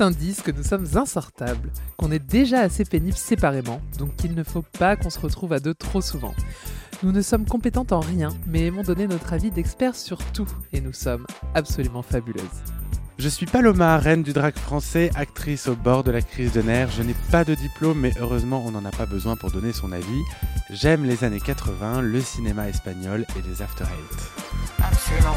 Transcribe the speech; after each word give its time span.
Certains 0.00 0.18
disent 0.18 0.40
que 0.40 0.50
nous 0.50 0.62
sommes 0.62 0.86
insortables, 0.94 1.70
qu'on 1.98 2.10
est 2.10 2.26
déjà 2.26 2.60
assez 2.60 2.86
pénibles 2.86 3.18
séparément, 3.18 3.82
donc 3.98 4.16
qu'il 4.16 4.34
ne 4.34 4.42
faut 4.42 4.64
pas 4.78 4.96
qu'on 4.96 5.10
se 5.10 5.20
retrouve 5.20 5.52
à 5.52 5.60
deux 5.60 5.74
trop 5.74 6.00
souvent. 6.00 6.34
Nous 7.02 7.12
ne 7.12 7.20
sommes 7.20 7.44
compétentes 7.44 7.92
en 7.92 8.00
rien, 8.00 8.30
mais 8.46 8.64
aimons 8.64 8.82
donner 8.82 9.06
notre 9.06 9.34
avis 9.34 9.50
d'experts 9.50 9.96
sur 9.96 10.24
tout, 10.32 10.48
et 10.72 10.80
nous 10.80 10.94
sommes 10.94 11.26
absolument 11.54 12.00
fabuleuses. 12.00 12.62
Je 13.20 13.28
suis 13.28 13.44
Paloma, 13.44 13.98
reine 13.98 14.22
du 14.22 14.32
drag 14.32 14.56
français, 14.56 15.10
actrice 15.14 15.68
au 15.68 15.74
bord 15.74 16.04
de 16.04 16.10
la 16.10 16.22
crise 16.22 16.52
de 16.52 16.62
nerfs. 16.62 16.90
Je 16.96 17.02
n'ai 17.02 17.14
pas 17.30 17.44
de 17.44 17.54
diplôme, 17.54 18.00
mais 18.00 18.12
heureusement, 18.18 18.64
on 18.66 18.70
n'en 18.70 18.82
a 18.86 18.90
pas 18.90 19.04
besoin 19.04 19.36
pour 19.36 19.50
donner 19.50 19.74
son 19.74 19.92
avis. 19.92 20.22
J'aime 20.70 21.04
les 21.04 21.22
années 21.22 21.38
80, 21.38 22.00
le 22.00 22.18
cinéma 22.22 22.70
espagnol 22.70 23.26
et 23.36 23.46
les 23.46 23.60
after 23.60 23.84
eight. 23.84 24.18
Absolument. 24.82 25.34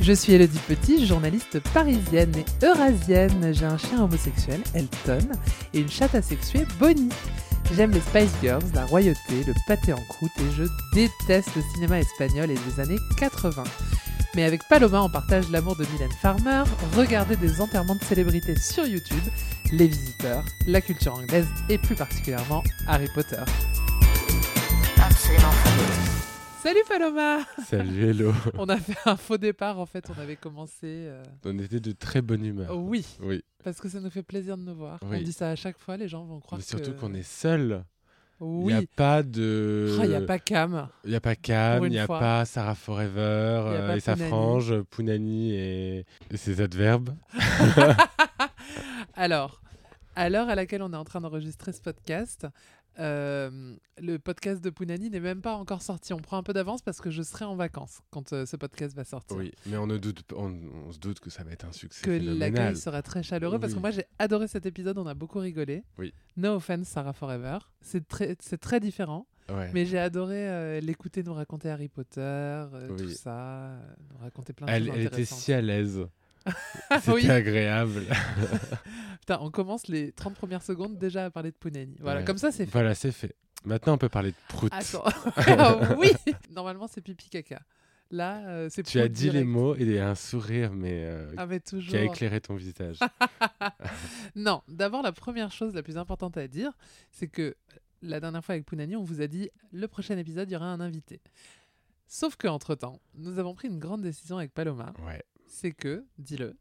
Je 0.00 0.14
suis 0.14 0.32
Elodie 0.32 0.60
Petit, 0.66 1.06
journaliste 1.06 1.60
parisienne 1.74 2.32
et 2.36 2.64
eurasienne. 2.64 3.52
J'ai 3.52 3.66
un 3.66 3.76
chien 3.76 4.02
homosexuel, 4.02 4.62
Elton, 4.72 5.28
et 5.74 5.80
une 5.80 5.90
chatte 5.90 6.14
asexuée, 6.14 6.64
Bonnie. 6.78 7.10
J'aime 7.76 7.90
les 7.90 8.00
Spice 8.00 8.32
Girls, 8.40 8.64
la 8.74 8.86
royauté, 8.86 9.44
le 9.46 9.52
pâté 9.66 9.92
en 9.92 10.02
croûte 10.08 10.32
et 10.38 10.56
je 10.56 10.64
déteste 10.94 11.54
le 11.54 11.62
cinéma 11.74 12.00
espagnol 12.00 12.50
et 12.50 12.56
les 12.66 12.80
années 12.80 12.98
80. 13.18 13.62
Mais 14.36 14.44
avec 14.44 14.62
Paloma, 14.68 15.02
on 15.02 15.10
partage 15.10 15.50
l'amour 15.50 15.74
de 15.76 15.84
Mylène 15.92 16.12
Farmer, 16.12 16.62
regarder 16.96 17.36
des 17.36 17.60
enterrements 17.60 17.96
de 17.96 18.04
célébrités 18.04 18.56
sur 18.56 18.86
YouTube, 18.86 19.22
les 19.72 19.88
visiteurs, 19.88 20.44
la 20.68 20.80
culture 20.80 21.14
anglaise 21.14 21.48
et 21.68 21.78
plus 21.78 21.96
particulièrement 21.96 22.62
Harry 22.86 23.08
Potter. 23.12 23.42
Absolument. 25.02 25.50
Salut 26.62 26.82
Paloma 26.86 27.38
Salut 27.66 28.04
Hello. 28.10 28.32
On 28.58 28.68
a 28.68 28.76
fait 28.76 28.96
un 29.06 29.16
faux 29.16 29.38
départ 29.38 29.78
en 29.80 29.86
fait, 29.86 30.04
on 30.16 30.20
avait 30.20 30.36
commencé... 30.36 30.82
euh, 30.84 31.22
On 31.44 31.58
était 31.58 31.80
de 31.80 31.92
très 31.92 32.20
bonne 32.22 32.44
humeur. 32.44 32.76
Oui, 32.76 33.04
Oui, 33.20 33.42
parce 33.64 33.80
que 33.80 33.88
ça 33.88 33.98
nous 33.98 34.10
fait 34.10 34.22
plaisir 34.22 34.56
de 34.58 34.62
nous 34.62 34.74
voir. 34.76 35.00
Oui. 35.10 35.16
On 35.20 35.22
dit 35.22 35.32
ça 35.32 35.50
à 35.50 35.56
chaque 35.56 35.78
fois, 35.78 35.96
les 35.96 36.06
gens 36.06 36.24
vont 36.24 36.38
croire 36.38 36.58
mais 36.60 36.64
surtout 36.64 36.92
que... 36.92 37.00
qu'on 37.00 37.14
est 37.14 37.22
seul. 37.28 37.82
Il 38.40 38.46
Oui, 38.46 38.72
n'y 38.72 38.78
a 38.78 38.82
pas 38.96 39.22
de. 39.22 39.98
il 40.02 40.08
n'y 40.08 40.14
a 40.14 40.20
pas 40.22 40.38
Cam. 40.38 40.88
Il 41.04 41.10
y 41.10 41.14
a 41.14 41.20
pas 41.20 41.36
Cam, 41.36 41.84
il 41.84 41.90
n'y 41.90 41.98
a 41.98 42.06
fois. 42.06 42.18
pas 42.18 42.44
Sarah 42.46 42.74
Forever 42.74 43.64
Il 43.66 43.76
a 43.76 43.80
euh, 43.80 43.86
pas 43.88 43.96
et 43.96 44.00
sa 44.00 44.16
frange, 44.16 44.80
Pounani 44.82 45.52
et, 45.54 46.06
et 46.30 46.36
ses 46.36 46.60
adverbes. 46.62 47.10
Alors, 49.14 49.60
à 50.16 50.28
l'heure 50.30 50.48
à 50.48 50.54
laquelle 50.54 50.82
on 50.82 50.92
est 50.92 50.96
en 50.96 51.04
train 51.04 51.20
d'enregistrer 51.20 51.72
ce 51.72 51.80
podcast, 51.80 52.46
euh, 53.00 53.74
le 54.00 54.18
podcast 54.18 54.62
de 54.62 54.70
Pounani 54.70 55.10
n'est 55.10 55.20
même 55.20 55.40
pas 55.42 55.54
encore 55.54 55.82
sorti. 55.82 56.12
On 56.12 56.18
prend 56.18 56.36
un 56.36 56.42
peu 56.42 56.52
d'avance 56.52 56.82
parce 56.82 57.00
que 57.00 57.10
je 57.10 57.22
serai 57.22 57.44
en 57.44 57.56
vacances 57.56 58.00
quand 58.10 58.32
euh, 58.32 58.46
ce 58.46 58.56
podcast 58.56 58.94
va 58.94 59.04
sortir. 59.04 59.36
Oui, 59.36 59.52
mais 59.66 59.76
on, 59.78 59.86
ne 59.86 59.96
doute, 59.98 60.32
on, 60.36 60.54
on 60.86 60.92
se 60.92 60.98
doute 60.98 61.20
que 61.20 61.30
ça 61.30 61.42
va 61.42 61.52
être 61.52 61.64
un 61.64 61.72
succès 61.72 62.04
Que 62.04 62.10
l'accueil 62.10 62.76
sera 62.76 63.02
très 63.02 63.22
chaleureux 63.22 63.58
parce 63.58 63.74
que 63.74 63.78
moi 63.78 63.90
j'ai 63.90 64.04
adoré 64.18 64.46
cet 64.48 64.66
épisode, 64.66 64.98
on 64.98 65.06
a 65.06 65.14
beaucoup 65.14 65.38
rigolé. 65.38 65.82
Oui. 65.98 66.12
No 66.36 66.54
offense, 66.56 66.88
Sarah 66.88 67.12
Forever. 67.12 67.58
C'est 67.80 68.06
très, 68.06 68.36
très 68.36 68.80
différent, 68.80 69.26
Ouais. 69.48 69.70
mais 69.74 69.84
j'ai 69.84 69.98
adoré 69.98 70.48
euh, 70.48 70.80
l'écouter 70.80 71.22
nous 71.24 71.34
raconter 71.34 71.70
Harry 71.70 71.88
Potter, 71.88 72.64
Oui. 72.90 72.96
tout 72.96 73.08
ça, 73.10 73.72
nous 74.10 74.18
raconter 74.18 74.52
plein 74.52 74.66
de 74.66 74.72
Elle, 74.72 74.86
choses 74.86 74.94
elle 74.96 75.06
était 75.06 75.24
si 75.24 75.52
à 75.52 75.60
l'aise. 75.60 76.06
C'était 77.00 77.12
Oui. 77.12 77.30
agréable. 77.30 78.04
Putain, 79.20 79.38
on 79.40 79.50
commence 79.50 79.86
les 79.88 80.12
30 80.12 80.34
premières 80.34 80.62
secondes 80.62 80.98
déjà 80.98 81.26
à 81.26 81.30
parler 81.30 81.50
de 81.50 81.56
Pounani. 81.56 81.96
Voilà, 82.00 82.20
Ouais. 82.20 82.24
comme 82.26 82.38
ça 82.38 82.50
c'est 82.50 82.64
fait. 82.66 82.72
Voilà, 82.72 82.94
c'est 82.94 83.12
fait. 83.12 83.34
Maintenant, 83.64 83.94
on 83.94 83.98
peut 83.98 84.08
parler 84.08 84.30
de 84.30 84.36
prout. 84.48 84.72
Attends. 84.72 85.04
Ah 85.36 85.94
oui 85.98 86.10
Normalement, 86.50 86.86
c'est 86.88 87.02
pipi 87.02 87.28
caca. 87.28 87.60
Là, 88.12 88.38
euh, 88.48 88.68
c'est 88.70 88.82
Tu 88.82 88.98
as 88.98 89.06
dit 89.08 89.30
les 89.30 89.44
mots 89.44 89.76
et 89.76 89.82
il 89.82 89.92
y 89.92 89.98
a 89.98 90.08
un 90.08 90.14
sourire, 90.16 90.72
mais 90.72 91.04
euh, 91.04 91.30
Ah, 91.36 91.46
mais 91.46 91.60
toujours. 91.60 91.90
qui 91.90 91.96
a 91.96 92.02
éclairé 92.04 92.40
ton 92.40 92.54
visage. 92.56 92.98
Non, 94.34 94.62
d'abord, 94.68 95.02
la 95.02 95.12
première 95.12 95.52
chose 95.52 95.74
la 95.74 95.82
plus 95.82 95.96
importante 95.96 96.36
à 96.36 96.48
dire, 96.48 96.72
c'est 97.12 97.28
que 97.28 97.54
la 98.02 98.18
dernière 98.18 98.44
fois 98.44 98.54
avec 98.54 98.64
Pounani, 98.66 98.96
on 98.96 99.04
vous 99.04 99.20
a 99.20 99.26
dit 99.26 99.50
le 99.72 99.86
prochain 99.88 100.16
épisode, 100.18 100.48
il 100.50 100.54
y 100.54 100.56
aura 100.56 100.66
un 100.72 100.80
invité. 100.80 101.20
Sauf 102.08 102.34
que 102.36 102.48
entre 102.48 102.74
temps, 102.74 103.00
nous 103.14 103.38
avons 103.38 103.54
pris 103.54 103.68
une 103.68 103.78
grande 103.78 104.02
décision 104.02 104.38
avec 104.38 104.52
Paloma. 104.52 104.92
Ouais. 105.06 105.22
C'est 105.52 105.72
que, 105.72 106.04
dis-le, 106.16 106.56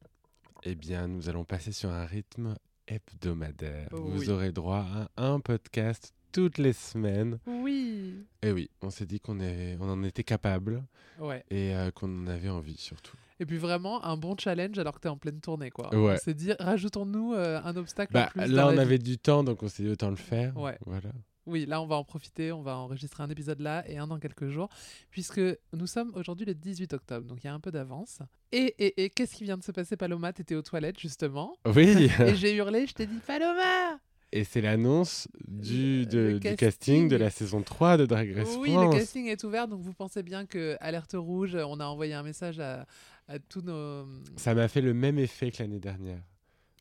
Eh 0.64 0.74
bien, 0.74 1.08
nous 1.08 1.30
allons 1.30 1.44
passer 1.46 1.72
sur 1.72 1.92
un 1.92 2.06
rythme 2.06 2.56
hebdomadaire. 2.88 3.88
Oui. 3.92 4.00
Vous 4.14 4.30
aurez 4.32 4.52
droit 4.52 4.84
à 5.16 5.26
un 5.28 5.40
podcast 5.40 6.12
toutes 6.32 6.58
les 6.58 6.74
semaines. 6.74 7.38
oui, 7.48 8.26
Et 8.42 8.52
oui, 8.52 8.70
on 8.82 8.90
s'est 8.90 9.06
dit 9.06 9.20
qu'on 9.20 9.40
est, 9.40 9.78
on 9.80 9.90
en 9.90 10.04
était 10.04 10.24
capable 10.24 10.84
ouais. 11.20 11.44
et 11.52 11.74
euh, 11.76 11.92
qu'on 11.92 12.24
en 12.24 12.28
avait 12.28 12.50
envie 12.50 12.78
surtout. 12.78 13.16
Et 13.40 13.46
puis 13.46 13.58
vraiment 13.58 14.04
un 14.04 14.18
bon 14.18 14.36
challenge 14.38 14.78
alors 14.80 14.96
que 14.96 15.00
tu 15.02 15.08
es 15.08 15.12
en 15.12 15.18
pleine 15.18 15.40
tournée, 15.40 15.70
quoi. 15.70 15.94
Ouais. 15.96 16.16
On 16.16 16.18
s'est 16.18 16.34
dit, 16.34 16.52
rajoutons-nous 16.60 17.34
euh, 17.36 17.62
un 17.64 17.76
obstacle 17.78 18.18
en 18.18 18.22
Bah, 18.22 18.30
plus. 18.32 18.48
là, 18.52 18.68
on 18.68 18.72
vie. 18.74 18.80
avait 18.80 18.98
du 18.98 19.18
temps, 19.20 19.44
donc 19.44 19.62
on 19.64 19.68
s'est 19.70 19.84
dit 19.84 19.90
autant 19.90 20.10
le 20.10 20.16
faire. 20.18 20.58
Ouais. 20.58 20.78
Voilà. 20.86 21.12
Oui, 21.50 21.66
là, 21.66 21.82
on 21.82 21.88
va 21.88 21.96
en 21.96 22.04
profiter. 22.04 22.52
On 22.52 22.62
va 22.62 22.78
enregistrer 22.78 23.24
un 23.24 23.30
épisode 23.30 23.60
là 23.60 23.84
et 23.90 23.98
un 23.98 24.08
dans 24.08 24.20
quelques 24.20 24.50
jours, 24.50 24.70
puisque 25.12 25.42
nous 25.74 25.88
sommes 25.88 26.12
aujourd'hui 26.16 26.46
le 26.46 26.54
18 26.54 26.94
octobre, 26.94 27.26
donc 27.28 27.40
il 27.44 27.48
y 27.48 27.50
a 27.50 27.54
un 27.54 27.60
peu 27.60 27.72
d'avance. 27.72 28.20
Et, 28.52 28.74
et, 28.80 29.04
et 29.04 29.10
qu'est-ce 29.10 29.36
qui 29.36 29.44
vient 29.44 29.58
de 29.58 29.64
se 29.64 29.72
passer, 29.72 29.96
Paloma? 29.98 30.34
T'étais 30.34 30.56
aux 30.56 30.62
toilettes, 30.62 31.00
justement. 31.00 31.56
Oui. 31.66 32.10
et 32.20 32.36
j'ai 32.36 32.56
hurlé, 32.56 32.88
je 32.88 32.94
t'ai 32.94 33.06
dit 33.06 33.20
Paloma 33.26 34.00
et 34.32 34.44
c'est 34.44 34.62
l'annonce 34.62 35.28
du, 35.48 36.06
de- 36.06 36.18
le 36.20 36.34
du 36.36 36.40
casting. 36.40 36.58
casting 36.58 37.08
de 37.08 37.16
la 37.16 37.30
saison 37.32 37.64
3 37.64 37.98
de 37.98 38.06
Drag 38.06 38.32
Race 38.36 38.56
Oui, 38.60 38.72
France. 38.74 38.94
le 38.94 39.00
casting 39.00 39.26
est 39.26 39.44
ouvert, 39.44 39.68
donc 39.68 39.82
vous 39.82 39.94
pensez 39.94 40.22
bien 40.22 40.46
que 40.46 40.78
Alerte 40.82 41.16
Rouge, 41.18 41.56
on 41.56 41.80
a 41.80 41.86
envoyé 41.86 42.14
un 42.14 42.22
message 42.22 42.60
à, 42.60 42.86
à 43.28 43.40
tous 43.40 43.62
nos. 43.62 44.06
Ça 44.38 44.54
m'a 44.54 44.68
fait 44.68 44.82
le 44.82 44.94
même 44.94 45.18
effet 45.18 45.50
que 45.50 45.64
l'année 45.64 45.80
dernière 45.80 46.22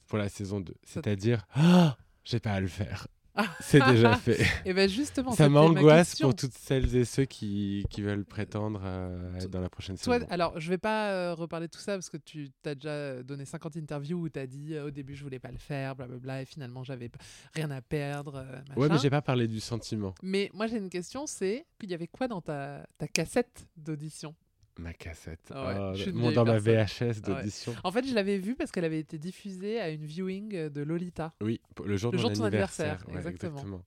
pour 0.08 0.18
la 0.18 0.28
saison 0.28 0.60
2. 0.60 0.74
C'est-à-dire, 0.84 1.46
ah, 1.54 1.96
j'ai 2.24 2.40
pas 2.40 2.52
à 2.52 2.60
le 2.60 2.68
faire. 2.68 3.06
C'est 3.60 3.80
déjà 3.86 4.16
fait. 4.16 4.44
Et 4.64 4.72
bien 4.74 4.86
justement, 4.86 5.32
Ça 5.32 5.48
ma 5.48 5.60
m'angoisse 5.62 6.16
pour 6.18 6.34
toutes 6.34 6.54
celles 6.54 6.94
et 6.96 7.04
ceux 7.04 7.24
qui, 7.24 7.84
qui 7.90 8.02
veulent 8.02 8.24
prétendre 8.24 8.80
euh, 8.84 9.34
à 9.34 9.38
être 9.38 9.50
dans 9.50 9.60
la 9.60 9.68
prochaine 9.68 9.96
saison. 9.96 10.12
alors, 10.30 10.58
je 10.58 10.68
vais 10.68 10.78
pas 10.78 11.10
euh, 11.10 11.34
reparler 11.34 11.66
de 11.66 11.70
tout 11.72 11.78
ça 11.80 11.92
parce 11.94 12.08
que 12.10 12.16
tu 12.16 12.50
t'as 12.62 12.74
déjà 12.74 13.22
donné 13.22 13.44
50 13.44 13.76
interviews 13.76 14.18
où 14.18 14.28
tu 14.28 14.38
as 14.38 14.46
dit 14.46 14.74
euh, 14.74 14.86
au 14.86 14.90
début 14.90 15.14
je 15.14 15.22
voulais 15.22 15.38
pas 15.38 15.50
le 15.50 15.58
faire, 15.58 15.94
blablabla, 15.96 16.42
et 16.42 16.44
finalement 16.44 16.82
j'avais 16.84 17.10
rien 17.54 17.70
à 17.70 17.80
perdre. 17.80 18.36
euh, 18.36 18.60
Ouais, 18.76 18.88
mais 18.88 18.98
j'ai 18.98 19.10
pas 19.10 19.22
parlé 19.22 19.46
du 19.48 19.60
sentiment. 19.60 20.14
Mais 20.22 20.50
moi 20.54 20.66
j'ai 20.66 20.78
une 20.78 20.90
question, 20.90 21.26
c'est 21.26 21.66
qu'il 21.78 21.90
y 21.90 21.94
avait 21.94 22.08
quoi 22.08 22.28
dans 22.28 22.40
ta, 22.40 22.86
ta 22.98 23.06
cassette 23.08 23.66
d'audition? 23.76 24.34
Ma 24.78 24.92
cassette. 24.92 25.50
Ah 25.52 25.66
ouais, 25.66 25.74
Oh, 25.78 25.92
je 25.96 26.02
suis 26.04 26.12
mon- 26.12 26.30
dans 26.30 26.44
ma. 26.44 26.58
VHS 26.58 27.20
d'audition. 27.20 27.74
En 27.82 27.90
fait, 27.90 28.06
je 28.06 28.14
l'avais 28.14 28.38
vue 28.38 28.54
parce 28.54 28.70
qu'elle 28.70 28.84
avait 28.84 29.00
été 29.00 29.18
diffusée 29.18 29.80
à 29.80 29.90
une 29.90 30.04
viewing 30.04 30.68
de 30.68 30.82
Lolita. 30.82 31.34
Oui, 31.40 31.60
le 31.84 31.96
jour 31.96 32.12
Le 32.12 32.16
de 32.18 32.22
jour 32.22 32.30
mon 32.30 32.34
de 32.34 32.38
ton 32.38 32.44
anniversaire. 32.44 32.86
anniversaire, 33.08 33.08
ouais, 33.14 33.16
exactement. 33.30 33.82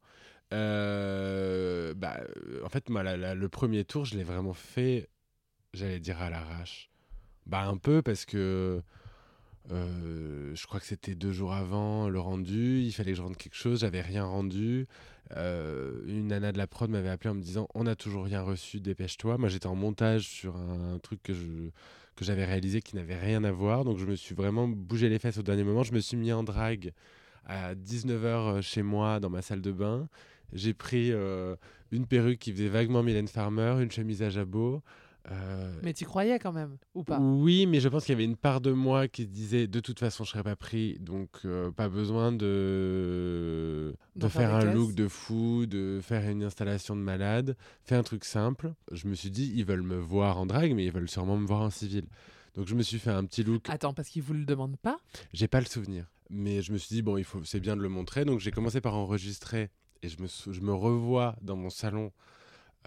Euh, 0.82 1.94
bah, 1.96 2.18
euh, 2.20 2.62
en 2.66 2.70
fait, 2.70 2.90
moi, 2.90 3.04
la- 3.04 3.18
la- 3.18 3.36
le 3.36 3.50
premier 3.50 3.86
tour, 3.86 4.06
je 4.06 4.16
l'ai 4.18 4.24
vraiment 4.24 4.54
fait, 4.54 5.10
j'allais 5.74 6.00
dire 6.00 6.22
à 6.22 6.30
l'arrache. 6.30 6.90
Bah, 7.46 7.64
un 7.64 7.78
peu 7.78 8.02
parce 8.02 8.26
que 8.26 8.82
euh, 9.72 10.56
je 10.56 10.68
crois 10.68 10.80
que 10.80 10.86
c'était 10.86 11.16
deux 11.16 11.32
jours 11.32 11.54
avant 11.54 12.10
le 12.10 12.20
rendu, 12.20 12.82
il 12.82 12.92
fallait 12.92 13.12
que 13.12 13.18
je 13.18 13.22
rende 13.22 13.38
quelque 13.38 13.56
chose, 13.56 13.82
j'avais 13.82 14.02
rien 14.02 14.26
rendu. 14.26 14.88
Euh, 15.38 16.02
une 16.08 16.28
nana 16.28 16.52
de 16.52 16.58
la 16.58 16.68
prod 16.68 16.90
m'avait 16.90 17.10
appelé 17.10 17.30
en 17.30 17.36
me 17.36 17.42
disant 17.42 17.68
On 17.74 17.84
n'a 17.86 17.96
toujours 17.96 18.26
rien 18.26 18.42
reçu, 18.42 18.82
dépêche-toi. 18.82 19.38
Moi, 19.38 19.50
j'étais 19.50 19.68
en 19.68 19.76
montage 19.76 20.28
sur 20.28 20.58
un, 20.58 21.00
truc 21.00 21.22
que 21.24 21.34
que 22.16 22.26
j'avais 22.26 22.44
réalisé 22.46 22.82
qui 22.82 22.96
n'avait 22.96 23.18
rien 23.18 23.44
à 23.44 23.52
voir. 23.52 23.86
Donc, 23.86 23.98
je 23.98 24.06
me 24.06 24.16
suis 24.16 24.36
vraiment 24.36 24.68
bougé 24.68 25.10
les 25.10 25.20
fesses 25.20 25.38
au 25.38 25.44
dernier 25.44 25.64
moment. 25.64 25.84
Je 25.84 25.94
me 25.94 26.00
suis 26.00 26.18
mis 26.18 26.34
en 26.34 26.44
drague 26.44 26.92
à 27.46 27.76
19h 27.76 28.62
chez 28.62 28.84
moi 28.84 29.20
dans 29.20 29.30
ma 29.30 29.42
salle 29.42 29.62
de 29.62 29.72
bain. 29.72 30.10
J'ai 30.54 30.74
pris 30.74 31.12
euh, 31.12 31.56
une 31.92 32.06
perruque 32.06 32.40
qui 32.40 32.52
faisait 32.52 32.68
vaguement 32.68 33.04
Mylène 33.04 33.28
Farmer, 33.28 33.78
une 33.82 33.92
chemise 33.92 34.22
à 34.22 34.30
jabot. 34.30 34.82
Euh, 35.30 35.80
Mais 35.84 35.94
tu 35.94 36.06
croyais 36.06 36.40
quand 36.40 36.52
même, 36.52 36.78
ou 36.96 37.04
pas? 37.04 37.20
Oui, 37.20 37.66
mais 37.68 37.80
je 37.80 37.90
pense 37.90 38.06
qu'il 38.06 38.14
y 38.14 38.16
avait 38.16 38.26
une 38.26 38.38
part 38.38 38.62
de 38.62 38.72
moi 38.72 39.08
qui 39.08 39.28
disait 39.28 39.68
de 39.68 39.80
toute 39.80 40.00
façon 40.00 40.24
je 40.24 40.32
serais 40.32 40.44
pas 40.44 40.56
pris, 40.56 40.98
donc 41.00 41.30
euh, 41.46 41.70
pas 41.72 41.90
besoin 41.90 42.32
de, 42.32 43.96
de 44.16 44.28
faire 44.28 44.56
un 44.56 44.66
look 44.66 44.94
de 44.94 45.08
fou, 45.08 45.66
de 45.66 46.00
faire 46.02 46.28
une 46.30 46.44
installation 46.44 46.96
de 46.96 47.02
malade. 47.02 47.56
Fais 47.84 47.96
un 47.96 48.04
truc 48.04 48.26
simple. 48.26 48.74
Je 48.92 49.08
me 49.08 49.14
suis 49.14 49.30
dit, 49.30 49.52
ils 49.56 49.66
veulent 49.66 49.84
me 49.84 49.98
voir 49.98 50.40
en 50.40 50.46
drague, 50.46 50.74
mais 50.74 50.86
ils 50.86 50.92
veulent 50.92 51.10
sûrement 51.10 51.38
me 51.38 51.46
voir 51.46 51.62
en 51.62 51.70
civil. 51.70 52.06
Donc 52.56 52.68
je 52.68 52.76
me 52.76 52.84
suis 52.84 53.00
fait 53.00 53.12
un 53.12 53.24
petit 53.26 53.44
look. 53.44 53.70
Attends, 53.70 53.94
parce 53.94 54.10
qu'ils 54.10 54.24
vous 54.24 54.34
le 54.34 54.46
demandent 54.46 54.78
pas? 54.78 54.98
J'ai 55.34 55.48
pas 55.48 55.60
le 55.60 55.68
souvenir. 55.68 56.12
Mais 56.30 56.62
je 56.62 56.72
me 56.72 56.78
suis 56.78 56.96
dit, 56.96 57.02
bon, 57.02 57.18
il 57.18 57.24
faut, 57.24 57.44
c'est 57.44 57.60
bien 57.60 57.76
de 57.76 57.82
le 57.82 57.90
montrer. 57.90 58.26
Donc 58.26 58.40
j'ai 58.40 58.52
commencé 58.52 58.82
par 58.82 58.96
enregistrer 58.96 59.70
et 60.02 60.10
je 60.10 60.22
me, 60.22 60.28
je 60.28 60.62
me 60.62 60.74
revois 60.74 61.36
dans 61.42 61.56
mon 61.56 61.70
salon 61.70 62.12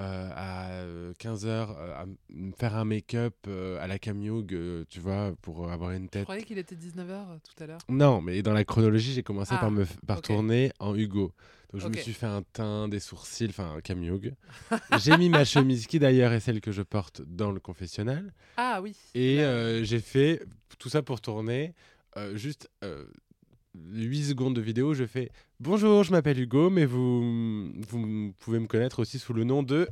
euh, 0.01 0.31
à 0.35 1.13
15h 1.19 1.47
à 1.95 2.03
m- 2.03 2.17
me 2.31 2.53
faire 2.53 2.75
un 2.77 2.85
make-up 2.85 3.35
euh, 3.47 3.79
à 3.81 3.87
la 3.87 3.99
Camioug, 3.99 4.53
euh, 4.53 4.85
tu 4.89 5.01
vois, 5.01 5.35
pour 5.43 5.71
avoir 5.71 5.93
une 5.93 6.05
Je 6.05 6.09
tête. 6.09 6.23
croyais 6.25 6.43
qu'il 6.43 6.59
était 6.59 6.75
19h 6.75 7.39
tout 7.43 7.63
à 7.63 7.67
l'heure? 7.67 7.79
Non, 7.89 8.21
mais 8.21 8.43
dans 8.43 8.53
la 8.53 8.65
chronologie, 8.65 9.13
j'ai 9.13 9.23
commencé 9.23 9.55
Ah, 9.55 9.59
par 9.61 9.71
me 9.71 9.85
f- 9.85 9.97
par 10.07 10.21
tourner 10.23 10.73
en 10.81 10.95
Hugo. 10.97 11.33
Donc 11.73 11.81
je 11.83 11.89
me 11.89 11.97
suis 11.97 12.13
fait 12.13 12.27
un 12.27 12.43
teint, 12.43 12.89
des 12.89 13.01
sourcils, 13.01 13.49
enfin 13.49 13.75
un 13.77 13.81
Camioug. 13.81 14.35
j'ai 14.91 15.17
mis 15.17 15.29
ma 15.29 15.45
chemise 15.45 15.87
qui 15.87 15.99
d'ailleurs 15.99 16.33
est 16.33 16.41
celle 16.41 16.61
que 16.61 16.73
je 16.73 16.83
porte 16.83 17.23
dans 17.23 17.51
le 17.53 17.61
confessionnal. 17.61 18.33
Ah 18.57 18.81
oui. 18.83 18.97
Et 19.15 19.41
euh, 19.41 19.83
j'ai 19.85 20.01
fait 20.01 20.43
tout 20.79 20.89
ça 20.89 21.03
pour 21.03 21.21
tourner 21.21 21.75
euh, 22.17 22.37
juste 22.37 22.69
euh, 22.85 23.07
8 23.75 24.25
secondes 24.25 24.55
de 24.55 24.61
vidéo, 24.61 24.95
je 24.95 25.05
fais 25.05 25.31
Bonjour, 25.61 26.05
je 26.05 26.13
m'appelle 26.13 26.39
Hugo, 26.39 26.71
mais 26.71 26.85
vous, 26.85 27.73
vous 27.89 28.33
pouvez 28.39 28.59
me 28.59 28.67
connaître 28.67 29.01
aussi 29.01 29.19
sous 29.19 29.33
le 29.33 29.45
nom 29.45 29.63
de. 29.63 29.89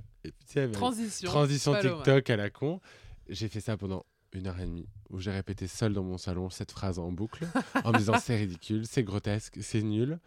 Transition. 1.31 1.75
TikTok 1.81 2.31
à 2.31 2.37
la 2.37 2.51
con. 2.51 2.81
J'ai 3.29 3.49
fait 3.49 3.61
ça 3.61 3.77
pendant 3.77 4.05
une 4.33 4.47
heure 4.47 4.59
et 4.61 4.67
demie, 4.67 4.89
où 5.11 5.21
j'ai 5.21 5.31
répété 5.31 5.67
seul 5.67 5.93
dans 5.93 6.03
mon 6.03 6.19
salon 6.19 6.51
cette 6.51 6.71
phrase 6.71 6.99
en 6.99 7.13
boucle, 7.13 7.47
en 7.85 7.93
me 7.93 7.99
disant 7.99 8.15
c'est 8.23 8.37
ridicule, 8.37 8.87
c'est 8.87 9.03
grotesque, 9.03 9.59
c'est 9.61 9.83
nul. 9.83 10.19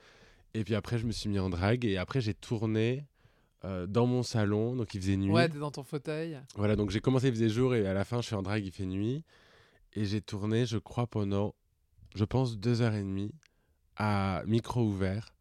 Et 0.54 0.64
puis 0.64 0.76
après, 0.76 0.98
je 0.98 1.06
me 1.06 1.12
suis 1.12 1.30
mis 1.30 1.40
en 1.40 1.50
drague, 1.50 1.86
et 1.86 1.98
après, 1.98 2.22
j'ai 2.22 2.34
tourné 2.34 3.06
euh, 3.66 3.88
dans 3.88 4.06
mon 4.06 4.24
salon, 4.24 4.76
donc 4.76 4.94
il 4.94 5.02
faisait 5.02 5.18
nuit. 5.18 5.32
Ouais, 5.32 5.50
t'es 5.50 5.58
dans 5.58 5.72
ton 5.72 5.84
fauteuil. 5.84 6.40
Voilà, 6.56 6.76
donc 6.76 6.92
j'ai 6.92 7.02
commencé, 7.02 7.28
il 7.28 7.34
faisait 7.34 7.50
jour, 7.50 7.76
et 7.76 7.86
à 7.86 7.94
la 7.94 8.06
fin, 8.06 8.22
je 8.22 8.28
suis 8.28 8.36
en 8.36 8.44
drague, 8.44 8.64
il 8.66 8.72
fait 8.72 8.86
nuit. 8.86 9.24
Et 9.94 10.06
j'ai 10.06 10.22
tourné, 10.22 10.66
je 10.66 10.78
crois, 10.78 11.08
pendant, 11.08 11.56
je 12.16 12.26
pense, 12.26 12.58
deux 12.58 12.82
heures 12.82 12.94
et 12.96 13.04
demie, 13.04 13.32
à 13.98 14.44
micro 14.48 14.82
ouvert, 14.84 15.34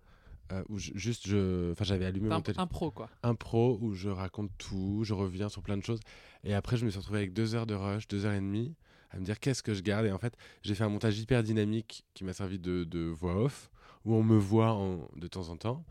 euh, 0.53 0.63
où 0.69 0.79
je- 0.79 0.93
juste, 0.95 1.27
je, 1.27 1.73
enfin, 1.73 1.85
j'avais 1.85 2.05
allumé 2.05 2.29
mon 2.29 2.37
un, 2.37 2.41
téléphone 2.41 2.63
un 2.65 2.67
pro, 2.67 2.91
quoi. 2.91 3.09
un 3.23 3.35
pro 3.35 3.79
où 3.81 3.95
je 3.95 4.09
raconte 4.09 4.51
tout, 4.59 5.01
je 5.05 5.15
reviens 5.15 5.49
sur 5.49 5.63
plein 5.63 5.77
de 5.77 5.83
choses. 5.83 6.01
Et 6.45 6.55
après, 6.55 6.77
je 6.77 6.85
me 6.85 6.91
suis 6.91 6.99
retrouvé 6.99 7.21
avec 7.21 7.33
deux 7.33 7.55
heures 7.55 7.67
de 7.67 7.75
rush, 7.75 8.07
deux 8.09 8.27
heures 8.27 8.35
et 8.35 8.41
demie, 8.41 8.75
à 9.11 9.19
me 9.19 9.25
dire 9.25 9.41
qu'est-ce 9.41 9.63
que 9.63 9.75
je 9.75 9.83
garde? 9.83 10.07
Et 10.07 10.13
en 10.13 10.19
fait, 10.19 10.37
j'ai 10.63 10.75
fait 10.75 10.85
un 10.85 10.89
montage 10.89 11.19
hyper 11.19 11.43
dynamique 11.43 12.05
qui 12.15 12.25
m'a 12.25 12.33
servi 12.33 12.59
de, 12.59 12.85
de 12.85 13.01
voix 13.07 13.37
off, 13.43 13.71
où 14.05 14.15
on 14.15 14.23
me 14.23 14.37
voit 14.37 14.73
en- 14.73 15.09
de 15.17 15.27
temps 15.27 15.49
en 15.49 15.57
temps. 15.57 15.85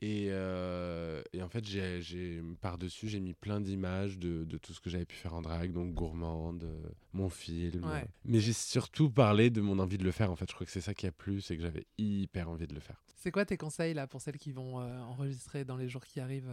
Et, 0.00 0.28
euh, 0.30 1.22
et 1.32 1.42
en 1.42 1.48
fait, 1.48 1.64
j'ai, 1.64 2.40
par-dessus, 2.60 3.08
j'ai 3.08 3.18
mis 3.18 3.34
plein 3.34 3.60
d'images 3.60 4.16
de, 4.18 4.44
de 4.44 4.56
tout 4.56 4.72
ce 4.72 4.80
que 4.80 4.90
j'avais 4.90 5.04
pu 5.04 5.16
faire 5.16 5.34
en 5.34 5.42
drague, 5.42 5.72
donc 5.72 5.92
gourmande, 5.92 6.62
euh, 6.64 6.88
mon 7.12 7.28
film. 7.28 7.84
Ouais. 7.84 8.06
Mais 8.24 8.38
j'ai 8.38 8.52
surtout 8.52 9.10
parlé 9.10 9.50
de 9.50 9.60
mon 9.60 9.80
envie 9.80 9.98
de 9.98 10.04
le 10.04 10.12
faire. 10.12 10.30
En 10.30 10.36
fait, 10.36 10.48
je 10.48 10.54
crois 10.54 10.64
que 10.66 10.70
c'est 10.72 10.80
ça 10.80 10.94
qui 10.94 11.06
a 11.08 11.12
plu, 11.12 11.40
c'est 11.40 11.56
que 11.56 11.62
j'avais 11.62 11.84
hyper 11.98 12.48
envie 12.48 12.68
de 12.68 12.74
le 12.74 12.80
faire. 12.80 13.02
C'est 13.16 13.32
quoi 13.32 13.44
tes 13.44 13.56
conseils 13.56 13.92
là 13.94 14.06
pour 14.06 14.20
celles 14.20 14.38
qui 14.38 14.52
vont 14.52 14.80
euh, 14.80 14.98
enregistrer 15.00 15.64
dans 15.64 15.76
les 15.76 15.88
jours 15.88 16.04
qui 16.04 16.20
arrivent 16.20 16.52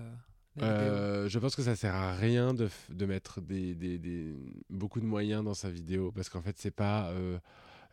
euh, 0.62 1.28
je 1.28 1.38
pense 1.38 1.54
que 1.56 1.62
ça 1.62 1.76
sert 1.76 1.94
à 1.94 2.16
rien 2.16 2.54
de, 2.54 2.70
de 2.90 3.06
mettre 3.06 3.42
des, 3.42 3.76
des- 3.76 3.98
des- 4.00 4.34
beaucoup 4.70 5.02
de 5.02 5.06
moyens 5.06 5.44
dans 5.44 5.54
sa 5.54 5.70
vidéo 5.70 6.14
parce 6.14 6.30
qu'en 6.30 6.42
fait 6.42 6.58
c'est 6.58 6.72
pas 6.72 7.10
euh, 7.12 7.38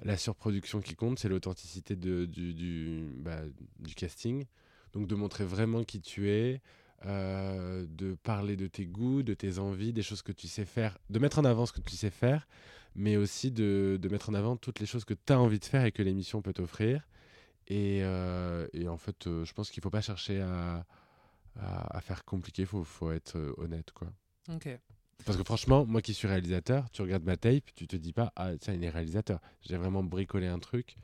la 0.05 0.17
surproduction 0.17 0.81
qui 0.81 0.95
compte, 0.95 1.19
c'est 1.19 1.29
l'authenticité 1.29 1.97
du, 1.97 2.29
du, 2.29 3.05
bah, 3.19 3.41
du 3.81 3.95
casting. 3.97 4.45
Donc 4.93 5.07
de 5.07 5.15
montrer 5.15 5.45
vraiment 5.45 5.85
qui 5.85 6.01
tu 6.01 6.29
es, 6.31 6.61
euh, 7.07 7.87
de 7.89 8.15
parler 8.23 8.57
de 8.57 8.67
tes 8.67 8.87
goûts, 8.87 9.23
de 9.23 9.35
tes 9.35 9.59
envies, 9.59 9.93
des 9.93 10.03
choses 10.03 10.23
que 10.23 10.33
tu 10.33 10.49
sais 10.49 10.65
faire, 10.65 10.99
de 11.11 11.19
mettre 11.19 11.39
en 11.39 11.45
avant 11.45 11.67
ce 11.67 11.73
que 11.73 11.81
tu 11.81 11.97
sais 11.97 12.11
faire, 12.11 12.47
mais 12.95 13.17
aussi 13.17 13.51
de, 13.51 13.99
de 14.01 14.09
mettre 14.09 14.29
en 14.31 14.35
avant 14.35 14.57
toutes 14.57 14.81
les 14.81 14.87
choses 14.87 15.05
que 15.05 15.15
tu 15.15 15.33
as 15.33 15.41
envie 15.41 15.59
de 15.59 15.65
faire 15.65 15.85
et 15.85 15.93
que 15.93 16.03
l'émission 16.03 16.43
peut 16.43 16.53
t'offrir. 16.53 17.09
Et, 17.69 18.01
euh, 18.03 18.67
et 18.73 18.89
en 18.89 18.97
fait, 18.99 19.27
euh, 19.27 19.45
je 19.45 19.53
pense 19.55 19.71
qu'il 19.71 19.83
faut 19.83 19.91
pas 19.91 20.01
chercher 20.03 20.41
à, 20.43 20.85
à, 21.59 21.97
à 21.97 22.01
faire 22.01 22.25
compliqué, 22.25 22.63
il 22.63 22.67
faut, 22.69 22.85
faut 22.85 23.13
être 23.13 23.55
honnête. 23.57 23.93
quoi. 23.93 24.09
Ok. 24.53 24.69
Parce 25.25 25.39
que 25.39 25.45
franchement, 25.45 25.87
moi 25.87 26.03
qui 26.03 26.15
suis 26.15 26.27
réalisateur, 26.27 26.91
tu 26.91 27.01
regardes 27.03 27.25
ma 27.25 27.37
tape, 27.37 27.65
tu 27.77 27.87
te 27.87 27.95
dis 27.97 28.13
pas, 28.13 28.33
ah 28.37 28.57
tiens, 28.59 28.75
il 28.75 28.83
est 28.83 28.91
réalisateur. 28.91 29.41
J'ai 29.61 29.77
vraiment 29.77 30.03
bricolé 30.03 30.49
un 30.49 30.59
truc, 30.59 30.97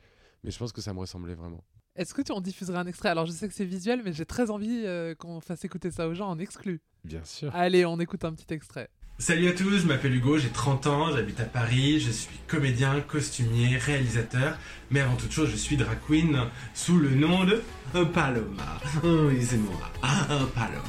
mais 0.43 0.51
je 0.51 0.59
pense 0.59 0.73
que 0.73 0.81
ça 0.81 0.93
me 0.93 0.99
ressemblait 0.99 1.35
vraiment. 1.35 1.63
Est-ce 1.99 2.13
que 2.13 2.21
tu 2.21 2.31
en 2.31 2.39
diffuseras 2.39 2.79
un 2.79 2.87
extrait? 2.87 3.09
Alors 3.09 3.25
je 3.25 3.33
sais 3.33 3.45
que 3.49 3.53
c'est 3.53 3.65
visuel, 3.65 4.01
mais 4.05 4.13
j'ai 4.13 4.25
très 4.25 4.51
envie 4.51 4.83
euh, 4.85 5.15
qu'on 5.15 5.41
fasse 5.41 5.65
écouter 5.65 5.91
ça 5.91 6.07
aux 6.07 6.13
gens 6.13 6.29
en 6.29 6.39
exclu. 6.39 6.79
Bien 7.03 7.19
sûr. 7.25 7.53
Allez, 7.53 7.85
on 7.85 7.99
écoute 7.99 8.23
un 8.23 8.31
petit 8.31 8.53
extrait. 8.53 8.89
Salut 9.17 9.49
à 9.49 9.51
tous, 9.51 9.79
je 9.79 9.85
m'appelle 9.85 10.15
Hugo, 10.15 10.37
j'ai 10.37 10.47
30 10.47 10.87
ans, 10.87 11.11
j'habite 11.11 11.41
à 11.41 11.43
Paris, 11.43 11.99
je 11.99 12.09
suis 12.09 12.29
comédien, 12.47 13.01
costumier, 13.01 13.75
réalisateur, 13.75 14.57
mais 14.91 15.01
avant 15.01 15.17
toute 15.17 15.33
chose, 15.33 15.49
je 15.49 15.57
suis 15.57 15.75
drag 15.75 15.97
queen 16.07 16.39
sous 16.73 16.97
le 16.97 17.09
nom 17.09 17.43
de 17.43 17.61
euh, 17.95 18.05
Paloma. 18.05 18.79
Oh 19.03 19.25
oui, 19.27 19.43
c'est 19.43 19.57
moi, 19.57 19.73
Ah, 20.01 20.25
Paloma. 20.55 20.83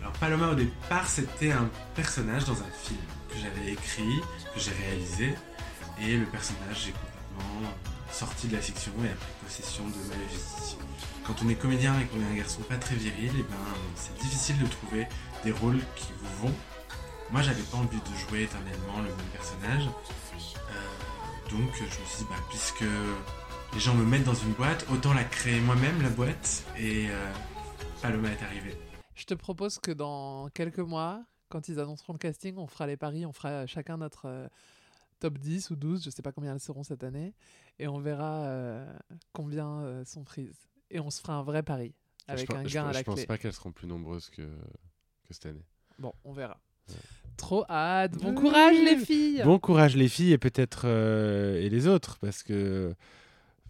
Alors 0.00 0.12
Paloma, 0.14 0.52
au 0.52 0.54
départ, 0.54 1.06
c'était 1.06 1.52
un 1.52 1.68
personnage 1.94 2.46
dans 2.46 2.54
un 2.62 2.70
film 2.82 2.98
que 3.28 3.34
j'avais 3.36 3.72
écrit, 3.72 4.20
que 4.54 4.58
j'ai 4.60 4.72
réalisé, 4.86 5.34
et 6.00 6.16
le 6.16 6.24
personnage 6.24 6.88
est 6.88 6.92
complètement 6.92 7.68
sorti 8.22 8.46
de 8.46 8.54
la 8.54 8.62
fiction 8.62 8.92
et 9.04 9.08
a 9.08 9.14
pris 9.14 9.32
possession 9.44 9.82
de 9.84 9.98
ma 10.08 10.14
vie. 10.30 10.76
Quand 11.26 11.34
on 11.44 11.48
est 11.48 11.56
comédien 11.56 11.98
et 11.98 12.04
qu'on 12.06 12.20
est 12.20 12.30
un 12.32 12.36
garçon 12.36 12.62
pas 12.62 12.76
très 12.76 12.94
viril, 12.94 13.32
et 13.36 13.42
ben, 13.42 13.56
c'est 13.96 14.14
difficile 14.14 14.58
de 14.60 14.66
trouver 14.66 15.08
des 15.42 15.50
rôles 15.50 15.80
qui 15.96 16.12
vous 16.20 16.46
vont. 16.46 16.54
Moi, 17.32 17.42
j'avais 17.42 17.62
pas 17.62 17.78
envie 17.78 17.98
de 17.98 18.14
jouer 18.16 18.44
éternellement 18.44 18.98
le 18.98 19.08
même 19.08 19.32
personnage. 19.32 19.88
Euh, 19.88 21.50
donc, 21.50 21.74
je 21.74 21.82
me 21.82 21.88
suis 21.88 22.18
dit, 22.18 22.26
bah, 22.30 22.36
puisque 22.48 22.84
les 23.74 23.80
gens 23.80 23.94
me 23.94 24.04
mettent 24.04 24.24
dans 24.24 24.34
une 24.34 24.52
boîte, 24.52 24.86
autant 24.92 25.14
la 25.14 25.24
créer 25.24 25.60
moi-même, 25.60 26.00
la 26.00 26.10
boîte. 26.10 26.64
Et 26.78 27.08
euh, 27.10 27.32
Paloma 28.02 28.28
est 28.28 28.42
arrivée. 28.44 28.78
Je 29.16 29.24
te 29.24 29.34
propose 29.34 29.80
que 29.80 29.90
dans 29.90 30.48
quelques 30.50 30.78
mois, 30.78 31.24
quand 31.48 31.66
ils 31.68 31.80
annonceront 31.80 32.12
le 32.12 32.20
casting, 32.20 32.54
on 32.56 32.68
fera 32.68 32.86
les 32.86 32.96
paris, 32.96 33.26
on 33.26 33.32
fera 33.32 33.66
chacun 33.66 33.96
notre 33.96 34.26
euh, 34.26 34.48
top 35.22 35.38
10 35.38 35.70
ou 35.70 35.76
12, 35.76 36.04
je 36.04 36.10
sais 36.10 36.22
pas 36.22 36.32
combien 36.32 36.52
elles 36.52 36.60
seront 36.60 36.82
cette 36.82 37.04
année, 37.04 37.32
et 37.78 37.86
on 37.88 38.00
verra 38.00 38.44
euh, 38.46 38.92
combien 39.32 39.68
euh, 39.82 40.04
sont 40.04 40.24
prises. 40.24 40.68
Et 40.90 40.98
on 41.00 41.10
se 41.10 41.20
fera 41.20 41.34
un 41.34 41.42
vrai 41.42 41.62
pari, 41.62 41.94
avec 42.26 42.50
je, 42.50 42.56
un 42.56 42.64
je 42.66 42.74
gain 42.74 42.86
à 42.88 42.92
la 42.92 42.98
je 42.98 43.04
pense 43.04 43.14
clé. 43.16 43.26
pas 43.26 43.38
qu'elles 43.38 43.52
seront 43.52 43.72
plus 43.72 43.86
nombreuses 43.86 44.28
que, 44.30 44.42
que 44.42 45.32
cette 45.32 45.46
année. 45.46 45.64
Bon, 45.98 46.12
on 46.24 46.32
verra. 46.32 46.60
Ouais. 46.88 46.96
Trop 47.36 47.64
hâte. 47.70 48.16
Bon 48.18 48.30
Ouais. 48.30 48.34
courage 48.34 48.76
les 48.76 48.96
filles 48.96 49.42
Bon 49.44 49.58
courage 49.58 49.96
les 49.96 50.08
filles 50.08 50.32
et 50.32 50.38
peut-être 50.38 50.82
euh, 50.86 51.56
et 51.60 51.68
les 51.70 51.86
autres 51.86 52.18
parce 52.18 52.42
que 52.42 52.94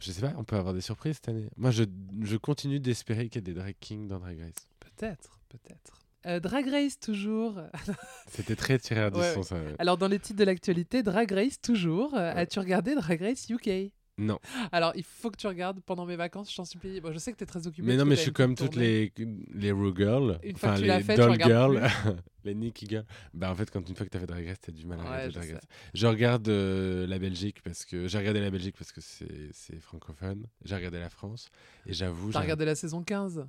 je 0.00 0.10
sais 0.10 0.20
pas, 0.22 0.32
on 0.36 0.44
peut 0.44 0.56
avoir 0.56 0.74
des 0.74 0.80
surprises 0.80 1.16
cette 1.16 1.28
année. 1.28 1.48
Moi, 1.56 1.70
je, 1.70 1.84
je 2.22 2.36
continue 2.36 2.80
d'espérer 2.80 3.28
qu'il 3.28 3.36
y 3.36 3.38
ait 3.50 3.54
des 3.54 3.60
drag 3.60 3.76
kings 3.78 4.08
dans 4.08 4.18
Drag 4.18 4.36
Race. 4.40 4.66
Peut-être, 4.80 5.38
peut-être. 5.48 6.01
Euh, 6.26 6.40
Drag 6.40 6.68
Race 6.68 6.98
toujours. 7.00 7.60
C'était 8.28 8.56
très 8.56 8.78
tiré 8.78 9.00
à 9.00 9.08
Ouais, 9.10 9.20
distance. 9.34 9.50
ouais. 9.50 9.74
Alors 9.78 9.98
dans 9.98 10.08
les 10.08 10.18
titres 10.18 10.38
de 10.38 10.44
l'actualité, 10.44 11.02
Drag 11.02 11.30
Race 11.32 11.60
toujours. 11.60 12.14
Euh, 12.14 12.32
Ouais. 12.32 12.40
As-tu 12.40 12.58
regardé 12.60 12.94
Drag 12.94 13.20
Race 13.20 13.48
UK 13.50 13.92
Non, 14.18 14.38
Alors 14.70 14.92
il 14.94 15.02
faut 15.04 15.30
que 15.30 15.36
tu 15.36 15.46
regardes 15.46 15.80
pendant 15.80 16.06
mes 16.06 16.16
vacances, 16.16 16.50
je 16.50 16.56
t'en 16.56 16.64
supplie. 16.64 17.00
Bon, 17.00 17.12
je 17.12 17.18
sais 17.18 17.32
que 17.32 17.38
tu 17.38 17.44
es 17.44 17.46
très 17.46 17.66
occupé. 17.66 17.86
mais 17.86 17.96
non, 17.96 18.04
mais 18.04 18.14
je 18.16 18.20
suis 18.20 18.32
comme 18.32 18.54
toutes 18.54 18.76
les 18.76 19.12
les 19.54 19.72
Rue 19.72 19.92
Girls, 19.96 20.38
Une 20.44 20.56
fois 20.56 20.74
que 20.74 20.80
tu 20.80 20.84
les 20.84 21.00
fait, 21.02 21.14
tu 21.14 21.20
Doll 21.20 21.42
Girls, 21.42 21.80
les 22.44 22.54
Nicky 22.54 22.86
Girls. 22.88 23.06
Bah 23.34 23.50
en 23.50 23.54
fait, 23.56 23.70
quand 23.70 23.88
une 23.88 23.96
fois 23.96 24.06
que 24.06 24.10
t'as 24.10 24.20
fait 24.20 24.26
Drag 24.26 24.46
Race, 24.46 24.60
t'as 24.60 24.70
du 24.72 24.86
mal 24.86 25.00
à 25.00 25.02
regarder 25.02 25.28
Drag. 25.32 25.52
Race. 25.54 25.64
Je 25.94 26.06
regarde 26.06 26.48
euh, 26.48 27.06
la 27.06 27.18
Belgique 27.18 27.62
parce 27.64 27.84
que 27.84 28.06
j'ai 28.06 28.18
regardé 28.18 28.40
la 28.40 28.50
Belgique 28.50 28.76
parce 28.78 28.92
que 28.92 29.00
c'est 29.00 29.80
francophone. 29.80 30.46
J'ai 30.64 30.76
regardé 30.76 31.00
la 31.00 31.08
France 31.10 31.48
et 31.86 31.92
j'avoue, 31.92 32.30
T'as 32.30 32.38
j'ai- 32.38 32.44
regardé 32.44 32.64
la 32.66 32.74
saison 32.76 33.02
15 33.02 33.46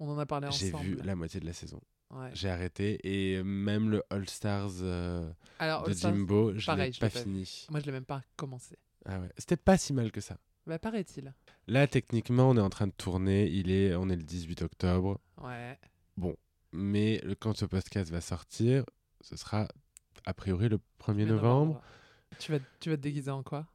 On 0.00 0.08
en 0.08 0.18
a 0.18 0.26
parlé 0.26 0.48
j'ai 0.52 0.68
ensemble. 0.74 0.84
vu 0.84 0.98
la 1.04 1.14
moitié 1.16 1.38
de 1.38 1.46
la 1.46 1.52
saison. 1.52 1.80
Ouais. 2.10 2.30
J'ai 2.32 2.48
arrêté 2.48 2.98
et 3.04 3.42
même 3.42 3.90
le 3.90 4.02
All 4.10 4.26
Stars 4.28 4.70
euh, 4.82 5.30
Alors, 5.58 5.82
de 5.82 5.90
All 5.90 5.94
Stars, 5.94 6.14
Jimbo, 6.14 6.52
je 6.56 6.64
pareil, 6.66 6.86
l'ai 6.86 6.92
je 6.92 7.00
pas 7.00 7.10
fini. 7.10 7.66
moi 7.70 7.80
je 7.80 7.86
l'ai 7.86 7.92
même 7.92 8.04
pas 8.06 8.22
commencé. 8.36 8.76
Ah 9.04 9.20
ouais. 9.20 9.28
C'était 9.36 9.56
pas 9.58 9.76
si 9.76 9.92
mal 9.92 10.10
que 10.10 10.20
ça. 10.22 10.38
Bah 10.66 10.78
paraît-il. 10.78 11.32
Là, 11.66 11.86
techniquement, 11.86 12.48
on 12.50 12.56
est 12.56 12.60
en 12.60 12.70
train 12.70 12.86
de 12.86 12.92
tourner. 12.92 13.46
Il 13.48 13.70
est, 13.70 13.94
on 13.94 14.08
est 14.08 14.16
le 14.16 14.22
18 14.22 14.62
octobre. 14.62 15.20
Ouais. 15.42 15.78
Mais 16.72 17.20
le- 17.24 17.34
quand 17.34 17.56
ce 17.56 17.64
podcast 17.64 18.10
va 18.10 18.20
sortir, 18.20 18.84
ce 19.22 19.36
sera 19.36 19.68
a 20.26 20.34
priori 20.34 20.68
le 20.68 20.78
1er 20.98 21.14
Mais 21.14 21.24
novembre. 21.26 21.80
Tu 22.38 22.52
vas, 22.52 22.58
tu 22.80 22.90
vas 22.90 22.96
te 22.96 23.02
déguiser 23.02 23.30
en 23.30 23.42
quoi? 23.42 23.66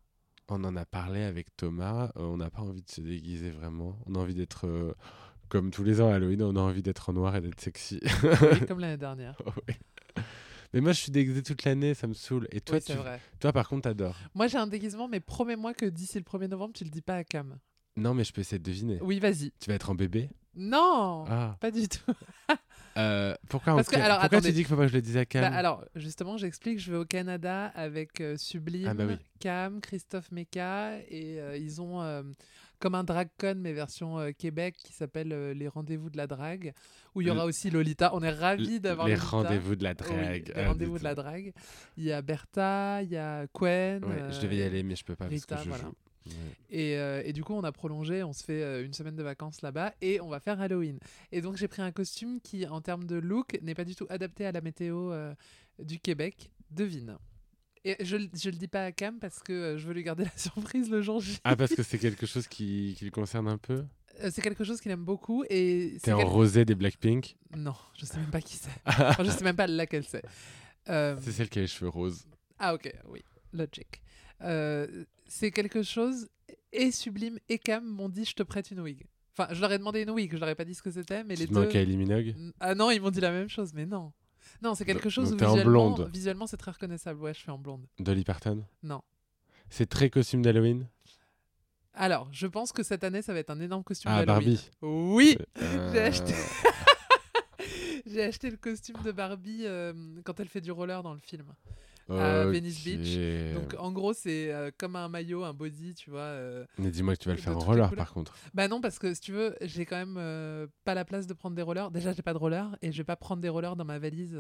On 0.50 0.64
en 0.64 0.76
a 0.76 0.86
parlé 0.86 1.24
avec 1.24 1.56
Thomas. 1.58 2.12
euh, 2.18 2.22
on 2.22 2.38
n'a 2.38 2.50
pas 2.52 2.62
envie 2.62 2.84
de 2.84 2.90
se 2.92 3.02
déguiser 3.02 3.50
vraiment. 3.50 3.98
On 4.06 4.14
a 4.16 4.20
envie 4.20 4.36
d'être, 4.36 4.68
euh, 4.68 4.94
comme 5.54 5.70
tous 5.70 5.84
les 5.84 6.02
ans 6.02 6.10
à 6.10 6.16
Halloween, 6.16 6.42
on 6.42 6.56
a 6.56 6.60
envie 6.60 6.82
d'être 6.82 7.12
en 7.12 7.14
noir 7.14 7.36
et 7.36 7.42
d'être 7.42 7.62
sexy. 7.62 8.00
Oui, 8.24 8.60
Comme 8.68 8.80
l'année 8.80 8.98
dernière. 8.98 9.36
Oui. 9.68 9.76
Mais 10.74 10.82
moi, 10.82 10.94
je 10.94 11.00
suis 11.02 11.12
déguisé 11.12 11.44
toute 11.44 11.64
l'année, 11.64 11.94
ça 11.94 12.08
me 12.08 12.16
saoule. 12.16 12.48
Et 12.52 12.60
toi, 12.60 12.78
Oui, 12.78 12.84
tu, 12.84 12.94
vrai. 12.94 13.22
toi, 13.40 13.54
par 13.54 13.70
contre, 13.70 13.84
t'adores. 13.84 14.18
Moi 14.34 14.48
j'ai 14.48 14.58
un 14.58 14.66
déguisement, 14.66 15.08
mais 15.08 15.20
promets-moi 15.20 15.76
que 15.76 15.86
d'ici 15.86 16.18
le 16.18 16.24
1er 16.24 16.48
novembre, 16.48 16.74
tu 16.74 16.84
le 16.84 16.90
dis 16.90 17.04
pas 17.04 17.18
à 17.18 17.24
Cam. 17.24 17.60
Non, 17.98 18.16
mais 18.16 18.24
je 18.24 18.34
peux 18.34 18.42
essayer 18.42 18.58
de 18.58 18.64
deviner. 18.64 18.98
Oui, 19.04 19.20
vas-y. 19.20 19.52
Tu 19.60 19.70
vas 19.70 19.76
être 19.76 19.92
en 19.92 19.96
bébé? 19.96 20.32
Non 20.56 21.26
Ah. 21.30 21.56
Pas 21.60 21.70
du 21.70 21.88
tout. 21.88 22.00
Euh, 22.96 23.34
pourquoi 23.50 23.76
Parce 23.76 23.88
que, 23.90 23.96
alors, 23.96 24.20
pourquoi 24.20 24.38
attendez. 24.38 24.50
tu 24.50 24.54
dis 24.54 24.60
qu'il 24.60 24.68
faut 24.68 24.76
pas 24.76 24.84
que 24.84 24.90
je 24.90 24.94
le 24.94 25.02
dise 25.02 25.18
à 25.18 25.26
Cam? 25.26 25.42
Bah, 25.42 25.58
alors, 25.58 25.84
justement, 25.96 26.38
j'explique, 26.38 26.78
je 26.80 26.92
vais 26.92 26.98
au 27.00 27.06
Canada 27.06 27.72
avec 27.74 28.22
euh, 28.22 28.38
Sublime, 28.38 28.88
Ah 28.88 28.94
bah 28.94 29.06
oui. 29.08 29.16
Cam, 29.40 29.82
Christophe 29.82 30.32
Meka, 30.32 31.00
et 31.10 31.42
euh, 31.42 31.58
ils 31.58 31.82
ont 31.82 32.04
euh, 32.04 32.22
comme 32.84 32.96
un 32.96 33.06
drag 33.06 33.30
con, 33.40 33.56
mais 33.56 33.72
version 33.72 34.20
euh, 34.20 34.32
Québec, 34.38 34.76
qui 34.78 34.92
s'appelle 34.92 35.32
euh, 35.32 35.54
Les 35.54 35.70
Rendez-vous 35.70 36.10
de 36.10 36.18
la 36.18 36.28
Drague, 36.28 36.74
où 37.16 37.22
il 37.22 37.28
y 37.28 37.32
aura 37.32 37.46
aussi 37.46 37.70
Lolita. 37.70 38.14
On 38.14 38.22
est 38.22 38.30
ravis 38.30 38.82
d'avoir 38.82 39.08
Les 39.08 39.16
rendez-vous 39.16 39.78
de 39.78 39.84
la 39.86 39.92
Oui, 39.92 39.96
drague. 39.96 40.48
les 40.50 40.54
Ah, 40.62 40.68
rendez-vous 40.68 41.00
de 41.00 41.04
la 41.06 41.16
drague. 41.16 41.54
Il 41.96 42.04
y 42.04 42.12
a 42.12 42.22
Bertha, 42.22 43.02
il 43.02 43.10
y 43.10 43.16
a 43.16 43.48
Quen. 43.54 44.04
Ouais, 44.04 44.32
je 44.34 44.42
devais 44.42 44.58
y 44.58 44.64
aller, 44.64 44.84
mais 44.84 44.98
je 44.98 45.06
peux 45.06 45.16
pas 45.16 45.28
Rita, 45.28 45.46
parce 45.48 45.62
que 45.62 45.66
je 45.66 45.70
voilà. 45.70 45.84
joue. 45.86 45.94
Ouais. 46.26 46.34
Et, 46.70 46.98
euh, 46.98 47.22
et 47.24 47.32
du 47.32 47.42
coup, 47.42 47.54
on 47.54 47.64
a 47.64 47.72
prolongé, 47.72 48.22
on 48.24 48.34
se 48.34 48.44
fait 48.44 48.62
euh, 48.62 48.86
une 48.86 48.94
semaine 48.94 49.16
de 49.16 49.24
vacances 49.24 49.62
là-bas 49.62 49.94
et 50.02 50.20
on 50.20 50.28
va 50.28 50.42
faire 50.42 50.60
Halloween. 50.60 51.00
Et 51.32 51.40
donc, 51.40 51.56
j'ai 51.56 51.70
pris 51.70 51.82
un 51.82 51.92
costume 51.94 52.42
qui, 52.42 52.68
en 52.68 52.82
termes 52.82 53.06
de 53.06 53.16
look, 53.16 53.58
n'est 53.62 53.76
pas 53.76 53.86
du 53.86 53.96
tout 53.96 54.08
adapté 54.10 54.46
à 54.46 54.52
la 54.52 54.60
météo 54.60 55.12
euh, 55.14 55.34
du 55.80 56.00
Québec. 56.00 56.52
Devine. 56.70 57.18
Et 57.86 57.98
je, 58.04 58.16
je 58.34 58.50
le 58.50 58.56
dis 58.56 58.68
pas 58.68 58.86
à 58.86 58.92
Cam 58.92 59.20
parce 59.20 59.40
que 59.40 59.52
euh, 59.54 59.78
je 59.78 59.86
veux 59.88 59.94
lui 59.94 60.04
garder 60.04 60.24
la 60.26 60.38
surprise 60.38 60.90
le 60.90 61.02
jour 61.02 61.20
J. 61.20 61.38
Ah, 61.44 61.56
parce 61.56 61.74
que 61.76 61.84
c'est 61.84 61.98
quelque 62.00 62.26
chose 62.26 62.48
qui, 62.48 62.96
qui 62.98 63.06
le 63.06 63.12
concerne 63.12 63.48
un 63.48 63.58
peu? 63.58 63.84
Euh, 64.22 64.30
c'est 64.32 64.42
quelque 64.42 64.64
chose 64.64 64.80
qu'il 64.80 64.92
aime 64.92 65.04
beaucoup 65.04 65.44
et 65.50 65.94
T'es 65.96 66.00
c'est 66.06 66.12
en 66.14 66.26
rosé 66.26 66.66
des 66.66 66.76
Blackpink? 66.76 67.36
Non, 67.58 67.74
je 67.98 68.06
sais 68.06 68.18
même 68.18 68.30
pas 68.30 68.42
qui 68.42 68.56
c'est. 68.58 68.70
Enfin, 68.86 69.24
je 69.24 69.32
sais 69.32 69.44
même 69.44 69.56
pas 69.56 69.68
laquelle 69.68 70.04
c'est. 70.06 70.24
Euh, 70.90 71.16
C'est 71.22 71.32
celle 71.32 71.50
qui 71.50 71.60
a 71.60 71.62
les 71.64 71.68
cheveux 71.68 71.90
roses. 71.90 72.26
Ah 72.60 72.74
ok, 72.76 72.94
oui, 73.10 73.22
logic. 73.54 74.02
Euh, 74.42 75.06
c'est 75.28 75.52
quelque 75.52 75.82
chose 75.84 76.28
et 76.72 76.92
Sublime 76.92 77.40
et 77.50 77.58
Cam 77.60 77.84
m'ont 77.86 78.10
dit 78.10 78.24
je 78.26 78.34
te 78.34 78.44
prête 78.44 78.70
une 78.72 78.82
wig. 78.82 79.04
Enfin, 79.36 79.52
je 79.54 79.60
leur 79.62 79.72
ai 79.72 79.78
demandé 79.80 80.04
une 80.04 80.12
wig, 80.12 80.32
je 80.32 80.38
leur 80.38 80.50
ai 80.50 80.56
pas 80.56 80.66
dit 80.66 80.76
ce 80.76 80.84
que 80.84 80.92
c'était, 80.92 81.24
mais 81.24 81.34
Tu 81.36 81.42
les 81.42 81.48
deux. 81.48 81.62
à 81.64 81.66
Kylie 81.66 81.98
Minogue 81.98 82.36
Ah 82.60 82.76
non, 82.76 82.92
ils 82.92 83.02
m'ont 83.02 83.10
dit 83.10 83.20
la 83.22 83.32
même 83.32 83.50
chose, 83.50 83.74
mais 83.74 83.86
non. 83.88 84.14
Non, 84.62 84.76
c'est 84.76 84.86
quelque 84.86 85.10
chose 85.10 85.34
où 85.34 85.36
t'es 85.36 85.46
en 85.46 85.56
visuellement, 85.56 85.92
blonde. 85.92 86.10
visuellement 86.14 86.48
c'est 86.48 86.58
très 86.58 86.72
reconnaissable. 86.72 87.20
Ouais, 87.22 87.34
je 87.34 87.40
suis 87.40 87.52
en 87.52 87.58
blonde. 87.58 87.86
Dolly 88.00 88.24
Parton 88.24 88.64
Non. 88.84 89.02
C'est 89.70 89.88
très 89.88 90.10
costume 90.10 90.42
d'Halloween 90.42 90.88
Alors, 91.94 92.28
je 92.32 92.48
pense 92.48 92.72
que 92.72 92.84
cette 92.84 93.04
année, 93.04 93.22
ça 93.22 93.34
va 93.34 93.40
être 93.40 93.50
un 93.50 93.60
énorme 93.60 93.84
costume 93.84 94.12
Ah, 94.14 94.26
d'Halloween. 94.26 94.56
Barbie. 94.56 94.70
Oui, 94.82 95.38
Euh, 95.62 95.92
J'ai 95.94 96.00
acheté- 96.00 96.36
j'ai 98.06 98.24
acheté 98.24 98.50
le 98.50 98.58
costume 98.58 98.98
de 99.04 99.12
Barbie 99.12 99.62
euh, 99.66 99.94
quand 100.24 100.40
elle 100.40 100.48
fait 100.50 100.62
du 100.62 100.72
roller 100.72 101.02
dans 101.04 101.14
le 101.14 101.20
film. 101.20 101.54
À 102.10 102.46
Venice 102.46 102.84
Beach. 102.84 103.54
Donc 103.54 103.76
en 103.80 103.92
gros, 103.92 104.14
c'est 104.14 104.52
euh, 104.52 104.72
comme 104.78 104.96
un 104.96 105.08
maillot, 105.10 105.44
un 105.44 105.54
body, 105.54 105.94
tu 105.96 106.10
vois. 106.10 106.20
euh. 106.22 106.66
Mais 106.78 106.92
dis-moi 106.92 107.16
que 107.16 107.22
tu 107.22 107.30
vas 107.30 107.36
le 107.36 107.42
faire 107.42 107.56
en 107.56 107.60
roller 107.60 107.94
par 107.96 108.14
contre. 108.14 108.36
Bah 108.54 108.68
non, 108.68 108.82
parce 108.82 109.00
que 109.00 109.14
si 109.14 109.22
tu 109.22 109.32
veux, 109.32 109.56
j'ai 109.62 109.86
quand 109.86 109.96
même 109.98 110.16
euh, 110.18 110.68
pas 110.84 110.94
la 110.96 111.06
place 111.06 111.28
de 111.28 111.34
prendre 111.34 111.56
des 111.56 111.62
rollers. 111.62 111.92
Déjà, 111.92 112.12
j'ai 112.14 112.22
pas 112.22 112.34
de 112.34 112.38
rollers 112.40 112.76
et 112.82 112.92
je 112.92 112.98
vais 112.98 113.04
pas 113.04 113.16
prendre 113.16 113.42
des 113.42 113.50
rollers 113.50 113.76
dans 113.76 113.86
ma 113.86 114.00
valise 114.00 114.38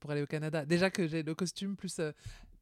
pour 0.00 0.10
aller 0.10 0.22
au 0.22 0.26
Canada. 0.26 0.64
Déjà 0.66 0.90
que 0.90 1.06
j'ai 1.06 1.22
le 1.22 1.34
costume 1.34 1.76
plus 1.76 2.00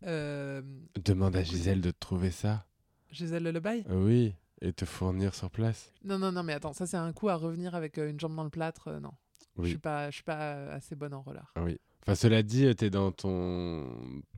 Demande 0.03 1.37
à 1.37 1.43
Gisèle 1.43 1.81
de 1.81 1.91
te 1.91 1.99
trouver 1.99 2.31
ça. 2.31 2.67
Gisèle 3.11 3.45
Lullaby. 3.45 3.85
Euh, 3.91 4.05
Oui, 4.05 4.35
et 4.61 4.73
te 4.73 4.85
fournir 4.85 5.35
sur 5.35 5.51
place. 5.51 5.93
Non, 6.05 6.19
non, 6.19 6.33
non, 6.33 6.43
mais 6.43 6.53
attends, 6.53 6.73
ça 6.73 6.87
c'est 6.87 6.97
un 6.97 7.13
coup 7.13 7.29
à 7.29 7.37
revenir 7.37 7.75
avec 7.75 7.97
une 7.99 8.19
jambe 8.19 8.35
dans 8.35 8.45
le 8.45 8.51
plâtre. 8.51 8.89
euh, 8.89 9.01
non, 9.01 9.13
je 9.59 9.69
suis 9.69 9.79
pas, 9.79 10.11
je 10.11 10.17
suis 10.17 10.25
pas 10.25 10.67
assez 10.73 10.95
bonne 10.97 11.15
en 11.15 11.23
roller. 11.23 11.53
Ah 11.55 11.63
oui. 11.65 11.79
Enfin, 12.07 12.15
cela 12.15 12.43
dit, 12.43 12.67
euh, 12.67 12.75
t'es 12.75 12.91
dans 12.91 13.13
ton, 13.13 13.87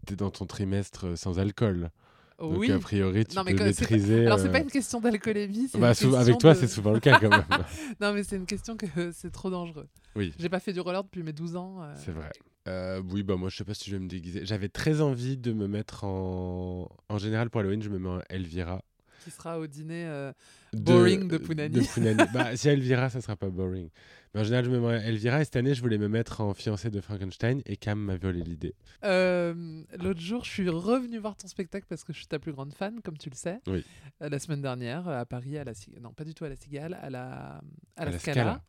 t'es 0.07 0.15
dans 0.17 0.31
ton 0.31 0.47
trimestre 0.47 1.07
euh, 1.07 1.17
sans 1.17 1.39
alcool. 1.39 1.91
Donc 2.39 2.59
oui. 2.59 2.71
a 2.71 2.79
priori, 2.79 3.25
tu 3.25 3.35
Non, 3.35 3.43
mais 3.45 3.53
peux 3.55 3.73
c'est 3.73 3.85
pas- 3.87 3.91
maîtriser. 3.95 4.27
Alors 4.27 4.39
c'est 4.39 4.49
euh, 4.49 4.53
pas 4.53 4.61
une 4.61 4.71
question 4.71 5.01
d'alcoolémie. 5.01 5.69
bah, 5.79 5.95
sou- 5.95 6.15
avec 6.15 6.37
toi, 6.39 6.53
de- 6.55 6.59
c'est 6.61 6.69
souvent 6.69 6.93
le 6.93 7.01
cas 7.01 7.19
quand 7.19 7.31
même. 7.31 7.45
Non, 8.01 8.13
mais 8.13 8.23
c'est 8.25 8.37
une 8.37 8.45
question 8.47 8.77
que 8.77 8.85
euh, 8.99 9.11
c'est 9.15 9.31
trop 9.31 9.49
dangereux. 9.51 9.89
oui, 10.17 10.33
J'ai 10.39 10.49
pas 10.51 10.61
fait 10.61 10.73
du 10.75 10.81
roller 10.81 11.03
depuis 11.03 11.23
mes 11.23 11.33
12 11.33 11.57
ans. 11.57 11.83
euh, 11.83 11.93
c'est 11.97 12.13
vrai. 12.13 12.31
Euh, 12.69 13.01
oui, 13.11 13.23
bah 13.23 13.37
moi, 13.37 13.49
je 13.49 13.57
sais 13.57 13.65
pas 13.65 13.75
si 13.75 13.89
je 13.91 13.97
vais 13.97 14.03
me 14.03 14.09
déguiser. 14.09 14.45
J'avais 14.45 14.69
très 14.69 15.01
envie 15.01 15.37
de 15.39 15.53
me 15.53 15.67
mettre 15.67 16.05
en. 16.05 16.89
En 17.09 17.17
général, 17.19 17.49
pour 17.49 17.61
Halloween, 17.63 17.81
je 17.83 17.89
me 17.89 17.99
mets 17.99 18.09
en 18.09 18.21
Elvira. 18.29 18.83
Qui 19.27 19.33
sera 19.33 19.59
au 19.59 19.67
dîner. 19.67 20.07
euh, 20.07 20.33
De- 20.73 20.79
Boring 20.81 21.27
de 21.29 21.37
Punani. 21.39 21.85
Punani. 21.93 22.23
bah, 22.33 22.57
si 22.57 22.69
Elvira, 22.69 23.11
ça 23.11 23.21
sera 23.21 23.35
pas 23.35 23.49
boring. 23.51 23.89
Mais 24.35 24.41
en 24.41 24.45
général, 24.45 24.65
je 24.67 24.71
me 24.71 24.93
Elvira. 24.93 25.41
Et 25.41 25.45
cette 25.45 25.57
année, 25.57 25.75
je 25.75 25.81
voulais 25.81 25.99
me 25.99 26.07
mettre 26.09 26.41
en 26.43 26.55
fiancée 26.55 26.91
de 26.91 27.01
Frankenstein. 27.01 27.61
Et 27.67 27.77
Cam 27.77 27.99
m'a 27.99 28.17
volé 28.17 28.43
l'idée. 28.43 28.75
Euh, 29.05 29.83
L'autre 29.99 30.21
jour, 30.21 30.45
je 30.45 30.51
suis 30.51 30.69
revenu 30.69 31.19
voir 31.19 31.37
ton 31.37 31.49
spectacle 31.49 31.87
parce 31.89 32.05
que 32.05 32.13
je 32.13 32.19
suis 32.19 32.27
ta 32.29 32.39
plus 32.39 32.53
grande 32.53 32.73
fan, 32.73 33.01
comme 33.03 33.19
tu 33.19 33.29
le 33.31 33.35
sais. 33.37 33.59
Oui. 33.67 33.85
Euh, 34.23 34.29
la 34.29 34.39
semaine 34.39 34.63
dernière, 34.63 35.09
à 35.09 35.27
Paris, 35.27 35.59
à 35.59 35.65
la 35.65 35.75
Ci- 35.75 35.91
non 36.01 36.13
pas 36.13 36.25
du 36.25 36.35
tout 36.35 36.45
à 36.45 36.49
la 36.49 36.57
Cigale, 36.57 36.95
à 37.03 37.11
la 37.11 37.61
à 37.97 38.05
la, 38.05 38.11
la 38.13 38.19
Scala. 38.21 38.35
Scala. 38.43 38.63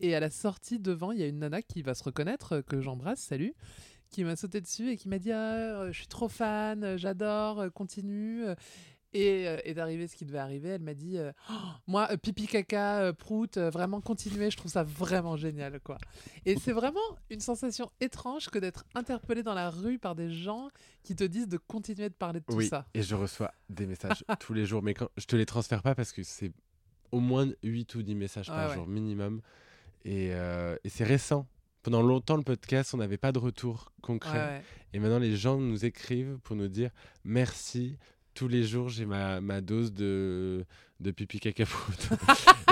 Et 0.00 0.14
à 0.16 0.20
la 0.20 0.30
sortie 0.30 0.78
devant, 0.80 1.12
il 1.12 1.20
y 1.20 1.22
a 1.22 1.26
une 1.28 1.38
nana 1.38 1.62
qui 1.62 1.82
va 1.82 1.94
se 1.94 2.02
reconnaître 2.02 2.60
que 2.62 2.80
j'embrasse, 2.80 3.20
salut, 3.20 3.54
qui 4.10 4.24
m'a 4.24 4.34
sauté 4.36 4.60
dessus 4.60 4.90
et 4.90 4.96
qui 4.96 5.08
m'a 5.08 5.18
dit 5.18 5.30
ah, 5.32 5.86
je 5.92 5.96
suis 5.98 6.06
trop 6.08 6.28
fan, 6.28 6.96
j'adore, 6.96 7.66
continue. 7.74 8.44
Euh. 9.14 9.18
Et, 9.18 9.46
euh, 9.48 9.58
et 9.64 9.74
d'arriver 9.74 10.06
ce 10.08 10.16
qui 10.16 10.24
devait 10.24 10.38
arriver, 10.38 10.70
elle 10.70 10.80
m'a 10.82 10.94
dit 10.94 11.18
euh, 11.18 11.32
Oh, 11.50 11.54
moi 11.86 12.08
euh, 12.10 12.16
pipi 12.16 12.46
caca 12.46 13.00
euh, 13.00 13.12
prout, 13.12 13.56
euh, 13.56 13.70
vraiment 13.70 14.00
continuer, 14.00 14.50
je 14.50 14.56
trouve 14.56 14.70
ça 14.70 14.82
vraiment 14.82 15.36
génial 15.36 15.80
quoi. 15.80 15.98
Et 16.46 16.56
c'est 16.56 16.72
vraiment 16.72 17.00
une 17.30 17.40
sensation 17.40 17.90
étrange 18.00 18.48
que 18.48 18.58
d'être 18.58 18.84
interpellé 18.94 19.42
dans 19.42 19.54
la 19.54 19.70
rue 19.70 19.98
par 19.98 20.14
des 20.14 20.30
gens 20.30 20.68
qui 21.02 21.14
te 21.14 21.24
disent 21.24 21.48
de 21.48 21.58
continuer 21.58 22.08
de 22.08 22.14
parler 22.14 22.40
de 22.40 22.44
tout 22.46 22.56
oui. 22.56 22.68
ça. 22.68 22.86
Et 22.94 23.02
je 23.02 23.14
reçois 23.14 23.52
des 23.68 23.86
messages 23.86 24.24
tous 24.40 24.54
les 24.54 24.64
jours. 24.66 24.82
Mais 24.82 24.94
quand 24.94 25.08
je 25.16 25.26
te 25.26 25.36
les 25.36 25.46
transfère 25.46 25.82
pas 25.82 25.94
parce 25.94 26.12
que 26.12 26.22
c'est 26.22 26.52
au 27.10 27.20
moins 27.20 27.46
8 27.62 27.94
ou 27.96 28.02
10 28.02 28.14
messages 28.14 28.48
Ouais, 28.48 28.56
par 28.56 28.68
ouais. 28.70 28.74
jour 28.76 28.86
minimum. 28.86 29.42
Et, 30.04 30.30
euh, 30.32 30.76
et 30.84 30.88
c'est 30.88 31.04
récent. 31.04 31.46
Pendant 31.82 32.00
longtemps, 32.02 32.36
le 32.36 32.42
podcast, 32.44 32.94
on 32.94 32.98
n'avait 32.98 33.18
pas 33.18 33.32
de 33.32 33.38
retour 33.38 33.92
concret. 34.02 34.38
Ouais, 34.38 34.44
ouais. 34.46 34.62
Et 34.94 34.98
maintenant, 35.00 35.18
les 35.18 35.36
gens 35.36 35.58
nous 35.58 35.84
écrivent 35.84 36.38
pour 36.44 36.56
nous 36.56 36.68
dire 36.68 36.90
merci. 37.24 37.98
Tous 38.34 38.48
les 38.48 38.62
jours, 38.64 38.88
j'ai 38.88 39.04
ma, 39.04 39.40
ma 39.42 39.60
dose 39.60 39.92
de, 39.92 40.64
de 41.00 41.10
pipi 41.10 41.38
caca 41.38 41.64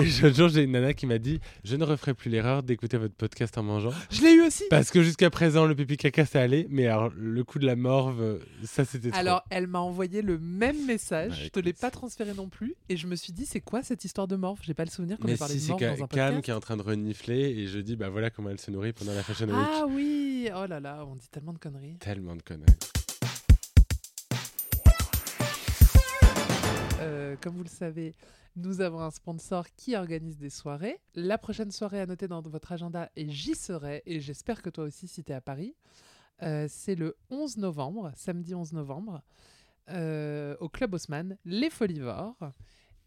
et 0.00 0.04
l'autre 0.22 0.34
jour, 0.36 0.48
j'ai 0.48 0.62
une 0.62 0.70
nana 0.72 0.94
qui 0.94 1.04
m'a 1.06 1.18
dit 1.18 1.38
Je 1.64 1.76
ne 1.76 1.84
referai 1.84 2.14
plus 2.14 2.30
l'erreur 2.30 2.62
d'écouter 2.62 2.96
votre 2.96 3.14
podcast 3.14 3.58
en 3.58 3.62
mangeant. 3.62 3.92
Je 4.10 4.22
l'ai 4.22 4.32
eu 4.32 4.42
aussi. 4.42 4.64
Parce 4.70 4.90
que 4.90 5.02
jusqu'à 5.02 5.28
présent, 5.28 5.66
le 5.66 5.74
pipi 5.74 5.96
caca, 5.98 6.24
ça 6.24 6.40
allait. 6.40 6.66
Mais 6.70 6.86
alors, 6.86 7.10
le 7.14 7.44
coup 7.44 7.58
de 7.58 7.66
la 7.66 7.76
morve, 7.76 8.40
ça, 8.64 8.84
c'était 8.86 9.10
trop. 9.10 9.18
Alors, 9.18 9.42
elle 9.50 9.66
m'a 9.66 9.80
envoyé 9.80 10.22
le 10.22 10.38
même 10.38 10.86
message. 10.86 11.30
Bah, 11.30 11.36
je 11.42 11.48
te 11.48 11.60
l'ai 11.60 11.74
pas 11.74 11.90
transféré 11.90 12.32
non 12.34 12.48
plus. 12.48 12.74
Et 12.88 12.96
je 12.96 13.06
me 13.06 13.14
suis 13.16 13.32
dit, 13.34 13.44
c'est 13.44 13.60
quoi 13.60 13.82
cette 13.82 14.04
histoire 14.04 14.28
de 14.28 14.36
morve? 14.36 14.60
J'ai 14.62 14.74
pas 14.74 14.84
le 14.86 14.90
souvenir 14.90 15.18
qu'on 15.18 15.28
ait 15.28 15.36
parlé 15.36 15.58
si, 15.58 15.66
de 15.66 15.70
morve 15.72 15.80
Ca- 15.80 15.96
dans 15.96 16.04
un 16.04 16.06
Cam 16.06 16.40
qui 16.42 16.50
est 16.50 16.54
en 16.54 16.60
train 16.60 16.76
de 16.78 16.82
renifler. 16.82 17.38
Et 17.50 17.66
je 17.66 17.78
dis 17.80 17.96
Bah 17.96 18.08
voilà 18.08 18.30
comment 18.30 18.48
elle 18.48 18.60
se 18.60 18.70
nourrit 18.70 18.92
pendant 18.94 19.12
la 19.12 19.22
Fashion 19.22 19.46
Week. 19.46 19.56
Ah 19.58 19.84
oui 19.88 20.48
Oh 20.56 20.64
là 20.66 20.80
là, 20.80 21.04
on 21.06 21.16
dit 21.16 21.28
tellement 21.30 21.52
de 21.52 21.58
conneries. 21.58 21.98
Tellement 21.98 22.34
de 22.34 22.42
conneries. 22.42 22.64
Euh, 27.10 27.36
comme 27.40 27.56
vous 27.56 27.64
le 27.64 27.68
savez, 27.68 28.14
nous 28.56 28.80
avons 28.80 29.00
un 29.00 29.10
sponsor 29.10 29.66
qui 29.76 29.96
organise 29.96 30.38
des 30.38 30.50
soirées. 30.50 31.00
La 31.14 31.38
prochaine 31.38 31.70
soirée 31.70 32.00
à 32.00 32.06
noter 32.06 32.28
dans 32.28 32.40
votre 32.42 32.72
agenda, 32.72 33.10
et 33.16 33.28
j'y 33.28 33.54
serai, 33.54 34.02
et 34.06 34.20
j'espère 34.20 34.62
que 34.62 34.70
toi 34.70 34.84
aussi 34.84 35.08
si 35.08 35.24
tu 35.24 35.32
es 35.32 35.34
à 35.34 35.40
Paris, 35.40 35.74
euh, 36.42 36.66
c'est 36.68 36.94
le 36.94 37.16
11 37.30 37.58
novembre, 37.58 38.12
samedi 38.14 38.54
11 38.54 38.72
novembre, 38.72 39.22
euh, 39.90 40.56
au 40.60 40.68
Club 40.68 40.94
Haussmann, 40.94 41.36
les 41.44 41.70
Folivores. 41.70 42.36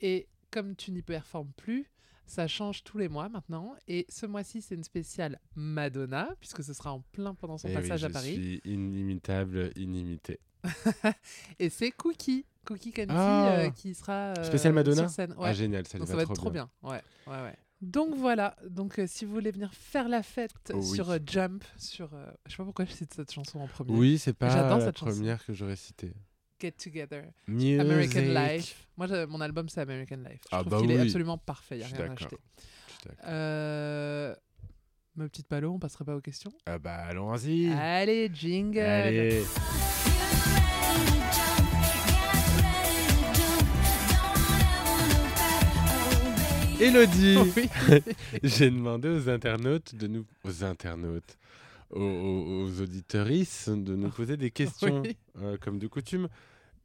Et 0.02 0.28
comme 0.52 0.76
tu 0.76 0.92
n'y 0.92 1.02
performes 1.02 1.52
plus, 1.56 1.90
ça 2.26 2.48
change 2.48 2.84
tous 2.84 2.98
les 2.98 3.10
mois 3.10 3.30
maintenant. 3.30 3.76
Et 3.88 4.06
ce 4.10 4.26
mois-ci, 4.26 4.62
c'est 4.62 4.76
une 4.76 4.84
spéciale 4.84 5.40
Madonna, 5.56 6.30
puisque 6.40 6.64
ce 6.64 6.74
sera 6.74 6.94
en 6.94 7.02
plein 7.12 7.34
pendant 7.36 7.58
son 7.58 7.68
Eh 7.68 7.76
oui, 7.76 7.82
passage 7.82 8.04
à 8.06 8.08
je 8.08 8.14
Paris. 8.14 8.34
suis 8.34 8.62
inimitable, 8.66 9.72
inimité. 9.76 10.40
Et 11.60 11.70
c'est 11.70 11.92
Cookie, 11.92 12.46
Cookie 12.66 12.92
Candy, 12.92 13.08
Ah. 13.12 13.50
euh, 13.60 13.70
qui 13.72 13.94
sera 13.94 14.34
euh, 14.38 14.44
Spécial 14.44 14.74
Madonna 14.74 15.02
sur 15.04 15.10
scène. 15.10 15.32
Ouais. 15.34 15.50
Ah, 15.50 15.54
génial, 15.54 15.86
ça, 15.88 15.98
Donc 15.98 16.08
ça 16.08 16.16
va 16.16 16.24
être 16.24 16.34
trop 16.34 16.52
bien. 16.52 16.70
Ouais, 16.82 17.02
ouais, 17.28 17.42
ouais. 17.42 17.56
Donc 17.82 18.16
voilà. 18.16 18.56
Donc 18.70 18.98
euh, 19.00 19.06
si 19.08 19.26
vous 19.26 19.34
voulez 19.34 19.52
venir 19.52 19.74
faire 19.74 20.08
la 20.08 20.24
fête 20.24 20.54
Oh 20.74 20.82
sur 20.82 21.10
euh, 21.12 21.18
Jump, 21.26 21.66
sur, 21.78 22.10
je 22.46 22.52
sais 22.52 22.58
pas 22.58 22.64
pourquoi 22.64 22.86
je 22.86 22.94
cite 22.94 23.14
cette 23.14 23.32
chanson 23.34 23.60
en 23.60 23.68
premier. 23.68 23.92
Oui, 23.92 24.18
c'est 24.18 24.32
pas 24.34 24.48
la 24.48 24.70
chanson. 24.80 24.92
première 24.94 25.46
que 25.46 25.52
j'aurais 25.54 25.76
citée. 25.76 26.14
Get 26.64 26.72
Together, 26.78 27.26
Music. 27.48 27.80
American 27.82 28.22
Life. 28.34 28.88
Moi, 28.96 29.26
mon 29.28 29.42
album 29.42 29.68
c'est 29.68 29.82
American 29.82 30.16
Life. 30.18 30.40
Je 30.44 30.48
Ah 30.56 30.60
trouve 30.62 30.72
bah 30.72 30.80
qu'il 30.82 30.92
est 30.92 30.96
oui. 30.96 31.02
absolument 31.02 31.38
parfait. 31.38 31.80
Y 31.80 31.82
Je 31.90 31.94
a 31.96 31.98
rien 31.98 32.10
à 32.10 32.14
acheter. 32.14 32.38
Euh... 33.26 34.36
Ma 35.18 35.28
petite 35.28 35.48
palo, 35.48 35.74
on 35.74 35.80
passerait 35.80 36.06
pas 36.06 36.16
aux 36.16 36.22
questions? 36.22 36.54
Ah 36.66 36.80
bah 36.80 36.96
allons-y. 37.10 37.70
Allez, 37.74 38.32
jingle. 38.34 38.80
Allez. 38.80 39.44
Elodie, 46.80 47.38
Oui. 47.56 47.70
j'ai 48.44 48.70
demandé 48.70 49.08
aux 49.10 49.30
internautes 49.30 49.96
de 49.96 50.08
nous, 50.08 50.26
aux 50.44 50.64
internautes, 50.64 51.38
aux, 51.92 52.02
aux, 52.02 52.64
aux 52.66 52.82
auditorices 52.82 53.70
de 53.70 53.96
nous 53.96 54.10
poser 54.16 54.38
des 54.38 54.52
questions 54.52 55.02
Oui. 55.02 55.16
euh, 55.42 55.58
comme 55.62 55.80
de 55.80 55.88
coutume. 55.88 56.28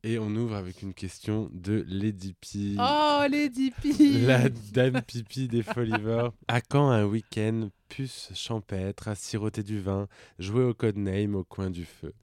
Et 0.08 0.18
on 0.18 0.34
ouvre 0.36 0.54
avec 0.54 0.80
une 0.80 0.94
question 0.94 1.50
de 1.52 1.84
Lady 1.86 2.32
P. 2.32 2.76
Oh, 2.78 3.24
Lady 3.30 3.70
P. 3.72 3.92
La 4.26 4.48
dame 4.48 5.02
pipi 5.02 5.48
des 5.48 5.62
folivores. 5.62 6.32
À 6.48 6.62
quand 6.62 6.88
un 6.88 7.04
week-end 7.04 7.68
puce 7.90 8.30
champêtre 8.34 9.08
à 9.08 9.14
siroter 9.14 9.62
du 9.62 9.82
vin, 9.82 10.08
jouer 10.38 10.64
au 10.64 10.72
codename 10.72 11.34
au 11.34 11.44
coin 11.44 11.68
du 11.68 11.84
feu? 11.84 12.14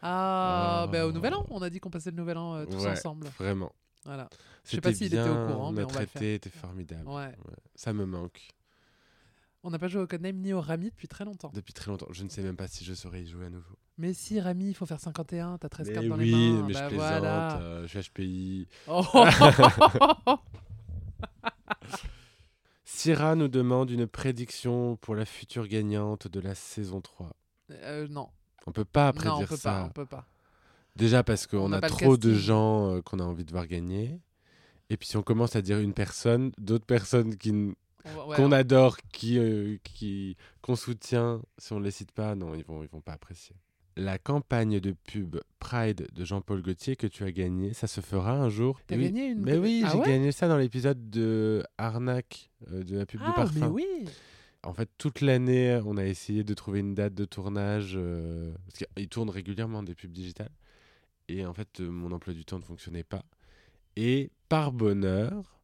Ah, 0.00 0.86
Oh. 0.86 0.90
bah, 0.90 1.06
au 1.06 1.12
Nouvel 1.12 1.34
An. 1.34 1.44
On 1.50 1.60
a 1.60 1.68
dit 1.68 1.78
qu'on 1.78 1.90
passait 1.90 2.10
le 2.10 2.16
Nouvel 2.16 2.38
An 2.38 2.54
euh, 2.54 2.64
tous 2.64 2.82
Ouais, 2.82 2.92
ensemble. 2.92 3.26
Vraiment. 3.38 3.70
Voilà. 4.06 4.30
Je 4.64 4.70
sais 4.70 4.80
pas 4.80 4.94
s'il 4.94 5.08
était 5.08 5.20
au 5.20 5.46
courant, 5.46 5.72
mais 5.72 5.84
on 5.84 5.88
va 5.88 6.00
le 6.00 6.06
faire. 6.06 6.22
était 6.22 6.48
formidable. 6.48 7.06
Ouais. 7.06 7.26
Ouais. 7.26 7.56
Ça 7.74 7.92
me 7.92 8.06
manque. 8.06 8.48
On 9.62 9.68
n'a 9.68 9.78
pas 9.78 9.88
joué 9.88 10.00
au 10.00 10.06
Codename 10.06 10.36
ni 10.36 10.54
au 10.54 10.62
Rami 10.62 10.86
depuis 10.88 11.08
très 11.08 11.26
longtemps. 11.26 11.50
Depuis 11.52 11.74
très 11.74 11.90
longtemps. 11.90 12.08
Je 12.12 12.24
ne 12.24 12.30
sais 12.30 12.40
même 12.42 12.56
pas 12.56 12.68
si 12.68 12.82
je 12.82 12.94
saurais 12.94 13.24
y 13.24 13.28
jouer 13.28 13.44
à 13.44 13.50
nouveau. 13.50 13.76
Mais 13.98 14.12
si, 14.12 14.40
Rami, 14.40 14.68
il 14.68 14.74
faut 14.74 14.84
faire 14.86 15.00
51, 15.00 15.56
t'as 15.58 15.68
13 15.70 15.88
Mais 15.88 15.94
cartes 15.94 16.06
dans 16.06 16.18
oui, 16.18 16.30
les 16.30 16.32
mains. 16.52 16.66
mais 16.66 16.72
bah 16.74 16.80
je 16.84 16.88
plaisante. 16.88 17.08
voilà. 17.18 17.60
euh, 17.60 17.86
je 17.86 17.98
suis 18.00 18.10
HPI. 18.10 18.68
Oh. 18.88 19.02
Syrah 22.84 23.34
nous 23.34 23.48
demande 23.48 23.90
une 23.90 24.06
prédiction 24.06 24.96
pour 24.96 25.14
la 25.14 25.24
future 25.24 25.66
gagnante 25.66 26.28
de 26.28 26.40
la 26.40 26.54
saison 26.54 27.00
3. 27.00 27.30
Euh, 27.70 28.06
non, 28.08 28.28
On 28.66 28.72
peut 28.72 28.84
pas 28.84 29.06
non, 29.08 29.12
prédire 29.12 29.34
on 29.40 29.46
peut 29.46 29.56
ça. 29.56 29.70
pas, 29.72 29.84
on 29.84 29.90
peut 29.90 30.06
pas. 30.06 30.26
Déjà 30.94 31.22
parce 31.22 31.46
qu'on 31.46 31.72
a 31.72 31.80
trop 31.80 32.16
de 32.16 32.32
gens 32.34 32.94
euh, 32.96 33.02
qu'on 33.02 33.18
a 33.18 33.24
envie 33.24 33.44
de 33.44 33.50
voir 33.52 33.66
gagner. 33.66 34.18
Et 34.88 34.96
puis 34.96 35.08
si 35.08 35.16
on 35.16 35.22
commence 35.22 35.56
à 35.56 35.62
dire 35.62 35.78
une 35.78 35.92
personne, 35.92 36.52
d'autres 36.58 36.86
personnes 36.86 37.36
qui 37.36 37.50
ouais, 37.50 37.74
qu'on 38.36 38.46
on- 38.48 38.52
adore, 38.52 38.96
qui, 39.12 39.38
euh, 39.38 39.76
qui 39.82 40.36
qu'on 40.62 40.76
soutient, 40.76 41.42
si 41.58 41.72
on 41.72 41.80
les 41.80 41.90
cite 41.90 42.12
pas, 42.12 42.34
non, 42.34 42.54
ils 42.54 42.64
vont 42.64 42.82
ils 42.82 42.88
vont 42.88 43.00
pas 43.00 43.12
apprécier. 43.12 43.56
La 43.98 44.18
campagne 44.18 44.78
de 44.78 44.92
pub 44.92 45.36
Pride 45.58 46.08
de 46.12 46.24
Jean-Paul 46.24 46.60
Gaultier 46.62 46.96
que 46.96 47.06
tu 47.06 47.24
as 47.24 47.32
gagné, 47.32 47.72
ça 47.72 47.86
se 47.86 48.02
fera 48.02 48.32
un 48.32 48.50
jour? 48.50 48.78
T'as 48.86 48.96
oui. 48.96 49.04
gagné 49.04 49.26
une. 49.28 49.40
Mais 49.40 49.56
oui, 49.56 49.82
Ah 49.86 49.90
j'ai 49.92 49.98
ouais? 49.98 50.06
gagné 50.06 50.32
ça 50.32 50.48
dans 50.48 50.58
l'épisode 50.58 51.08
de 51.08 51.62
Arnaque 51.78 52.50
euh, 52.72 52.82
de 52.84 52.98
la 52.98 53.06
pub 53.06 53.20
de 53.20 53.26
Ah, 53.26 53.32
parfum. 53.32 53.60
mais 53.60 53.66
oui. 53.68 53.86
En 54.64 54.74
fait, 54.74 54.90
toute 54.98 55.20
l'année, 55.22 55.80
on 55.86 55.96
a 55.96 56.04
essayé 56.04 56.44
de 56.44 56.52
trouver 56.52 56.80
une 56.80 56.94
date 56.94 57.14
de 57.14 57.24
tournage 57.24 57.94
euh, 57.96 58.52
parce 58.66 58.84
qu'ils 58.94 59.08
tournent 59.08 59.30
régulièrement 59.30 59.82
des 59.82 59.94
pubs 59.94 60.12
digitales. 60.12 60.50
Et 61.28 61.46
en 61.46 61.54
fait, 61.54 61.80
euh, 61.80 61.88
mon 61.88 62.12
emploi 62.12 62.34
du 62.34 62.44
temps 62.44 62.58
ne 62.58 62.64
fonctionnait 62.64 63.04
pas. 63.04 63.22
Et 63.96 64.30
par 64.50 64.72
bonheur, 64.72 65.58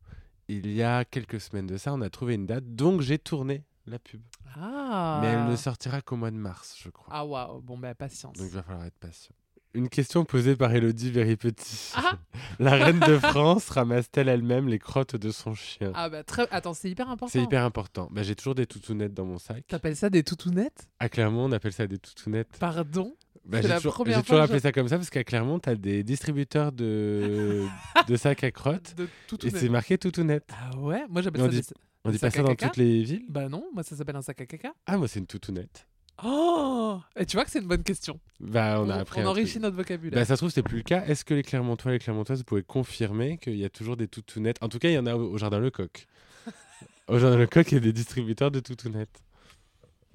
il 0.49 0.73
y 0.73 0.83
a 0.83 1.05
quelques 1.05 1.41
semaines 1.41 1.67
de 1.67 1.77
ça, 1.77 1.93
on 1.93 2.01
a 2.01 2.09
trouvé 2.11 2.35
une 2.35 2.47
date, 2.47 2.75
donc 2.75 3.01
j'ai 3.03 3.19
tourné 3.19 3.63
la 3.87 3.99
pub. 3.99 4.21
Ah. 4.57 5.21
Mais 5.23 5.29
elle 5.29 5.47
ne 5.47 5.57
sortira 5.57 6.01
qu'au 6.01 6.17
mois 6.17 6.31
de 6.31 6.37
mars, 6.37 6.77
je 6.83 6.89
crois. 6.91 7.09
Ah 7.11 7.25
waouh. 7.25 7.61
Bon 7.61 7.79
bah 7.79 7.95
patience. 7.95 8.37
Donc 8.37 8.47
il 8.49 8.55
va 8.55 8.63
falloir 8.63 8.85
être 8.85 8.99
patient. 8.99 9.35
Une 9.75 9.89
question 9.89 10.27
posée 10.27 10.55
par 10.55 10.75
Elodie 10.75 11.11
Very 11.11 11.37
Petit. 11.37 11.93
Ah. 11.97 12.19
La 12.59 12.73
reine 12.73 13.01
de 13.01 13.19
France 13.19 13.71
ramasse-t-elle 13.71 14.29
elle-même 14.29 14.69
les 14.69 14.79
crottes 14.79 15.17
de 15.17 15.31
son 15.31 15.55
chien? 15.55 15.93
Ah 15.95 16.11
bah 16.11 16.23
très. 16.23 16.47
Attends, 16.51 16.75
c'est 16.75 16.91
hyper 16.91 17.09
important. 17.09 17.33
C'est 17.33 17.43
hyper 17.43 17.65
important. 17.65 18.09
Bah, 18.13 18.23
j'ai 18.23 18.37
toujours 18.37 18.55
des 18.55 18.67
toutounettes 18.67 19.15
dans 19.15 19.25
mon 19.25 19.39
sac. 19.39 19.67
T'appelles 19.69 19.97
ça 19.97 20.11
des 20.11 20.23
toutounettes? 20.23 20.89
À 21.01 21.09
Clermont, 21.09 21.47
on 21.47 21.53
appelle 21.53 21.73
ça 21.73 21.87
des 21.87 21.99
toutounettes. 21.99 22.59
Pardon? 22.61 23.17
Bah, 23.45 23.61
j'ai 23.61 23.69
toujours, 23.75 24.05
j'ai 24.07 24.23
toujours 24.23 24.41
appelé 24.41 24.59
je- 24.59 24.63
ça 24.63 24.73
comme 24.73 24.87
ça 24.89 24.97
parce 24.97 25.11
qu'à 25.11 25.25
Clermont, 25.25 25.59
tu 25.59 25.69
as 25.69 25.75
des 25.75 26.05
distributeurs 26.05 26.71
de, 26.73 27.65
de 28.09 28.17
sacs 28.17 28.45
à 28.45 28.51
crottes 28.53 28.95
De 28.97 29.05
et 29.05 29.09
toutounettes. 29.27 29.57
c'est 29.57 29.69
marqué 29.69 29.99
toutounette. 29.99 30.49
Ah 30.53 30.77
ouais? 30.79 31.03
Moi 31.09 31.23
j'appelle 31.23 31.43
on 31.43 31.45
ça 31.47 31.51
dit- 31.51 31.61
des. 31.61 31.67
On 32.05 32.11
dit 32.11 32.19
Sac 32.19 32.33
pas 32.33 32.37
ça 32.39 32.43
dans 32.43 32.55
toutes 32.55 32.77
les 32.77 33.03
villes? 33.03 33.25
Bah 33.29 33.49
non. 33.49 33.65
Moi 33.75 33.83
ça 33.83 33.97
s'appelle 33.97 34.17
un 34.17 34.23
sac 34.23 34.41
à 34.41 34.47
caca. 34.47 34.73
Ah, 34.87 34.97
moi, 34.97 35.07
c'est 35.09 35.21
une 35.21 35.27
toutounette. 35.27 35.87
Oh. 36.25 37.01
Et 37.17 37.25
tu 37.27 37.37
vois 37.37 37.45
que 37.45 37.51
c'est 37.51 37.61
une 37.61 37.67
bonne 37.69 37.83
question. 37.83 38.21
Bah, 38.41 38.81
on 38.81 38.89
a 38.91 38.97
appris 38.97 39.21
un 39.21 39.27
enrichit 39.27 39.59
notre 39.59 39.77
vocabulaire. 39.77 40.21
Bah, 40.21 40.25
ça 40.25 40.35
se 40.37 40.41
trouve, 40.41 40.51
c'est 40.51 40.63
plus 40.63 40.79
le 40.79 40.83
cas. 40.83 41.05
Est-ce 41.07 41.25
que 41.25 41.33
les 41.35 41.43
Clermontois 41.43 41.93
et 41.93 41.95
les 41.95 41.99
Clermontoises, 42.01 42.43
pouvez 42.45 42.63
confirmer 42.63 43.39
qu'il 43.39 43.57
y 43.57 43.65
a 43.65 43.71
toujours 43.71 43.97
des 43.97 44.09
toutounettes 44.09 44.59
En 44.63 44.69
tout 44.69 44.79
cas, 44.79 44.89
il 44.89 44.95
y 44.95 44.99
en 44.99 45.07
a 45.07 45.15
au, 45.17 45.33
au 45.33 45.39
Jardin 45.39 45.59
Lecoq. 45.59 46.07
au 47.09 47.19
Jardin 47.19 47.39
Lecoq, 47.39 47.71
il 47.73 47.75
y 47.75 47.79
a 47.79 47.81
des 47.81 47.93
distributeurs 47.93 48.51
de 48.51 48.61
toutounettes. 48.61 49.21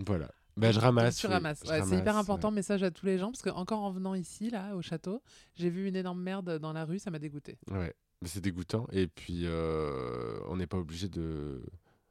Voilà. 0.06 0.30
Bah, 0.58 0.72
je 0.72 0.80
ramasse. 0.80 1.18
Tu 1.18 1.28
oui. 1.28 1.34
ramasses. 1.34 1.62
Ouais, 1.64 1.82
c'est 1.84 1.98
hyper 1.98 2.18
important. 2.18 2.52
Message 2.52 2.84
à 2.84 2.92
tous 2.92 3.06
les 3.06 3.18
gens 3.18 3.32
parce 3.32 3.42
que 3.42 3.50
encore 3.50 3.82
en 3.82 3.92
venant 3.92 4.16
ici 4.16 4.50
là 4.50 4.76
au 4.76 4.82
château, 4.82 5.22
j'ai 5.56 5.70
vu 5.70 5.88
une 5.88 5.96
énorme 5.96 6.22
merde 6.22 6.58
dans 6.60 6.74
la 6.74 6.86
rue, 6.86 7.00
ça 7.00 7.12
m'a 7.12 7.20
dégoûté. 7.20 7.58
Ouais, 7.72 7.94
c'est 8.26 8.42
dégoûtant. 8.42 8.88
Et 8.92 9.08
puis, 9.08 9.42
euh, 9.46 10.40
on 10.48 10.58
n'est 10.58 10.68
pas 10.68 10.78
obligé 10.78 11.08
de. 11.08 11.62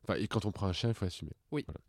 Enfin, 0.05 0.19
et 0.19 0.29
quand 0.29 0.45
on 0.45 0.53
prend 0.53 0.67
un 0.69 0.73
chien, 0.73 0.91
il 0.91 0.95
faut 0.95 1.05
assumer. 1.05 1.33
Oui. 1.51 1.65
Voilà. 1.67 1.81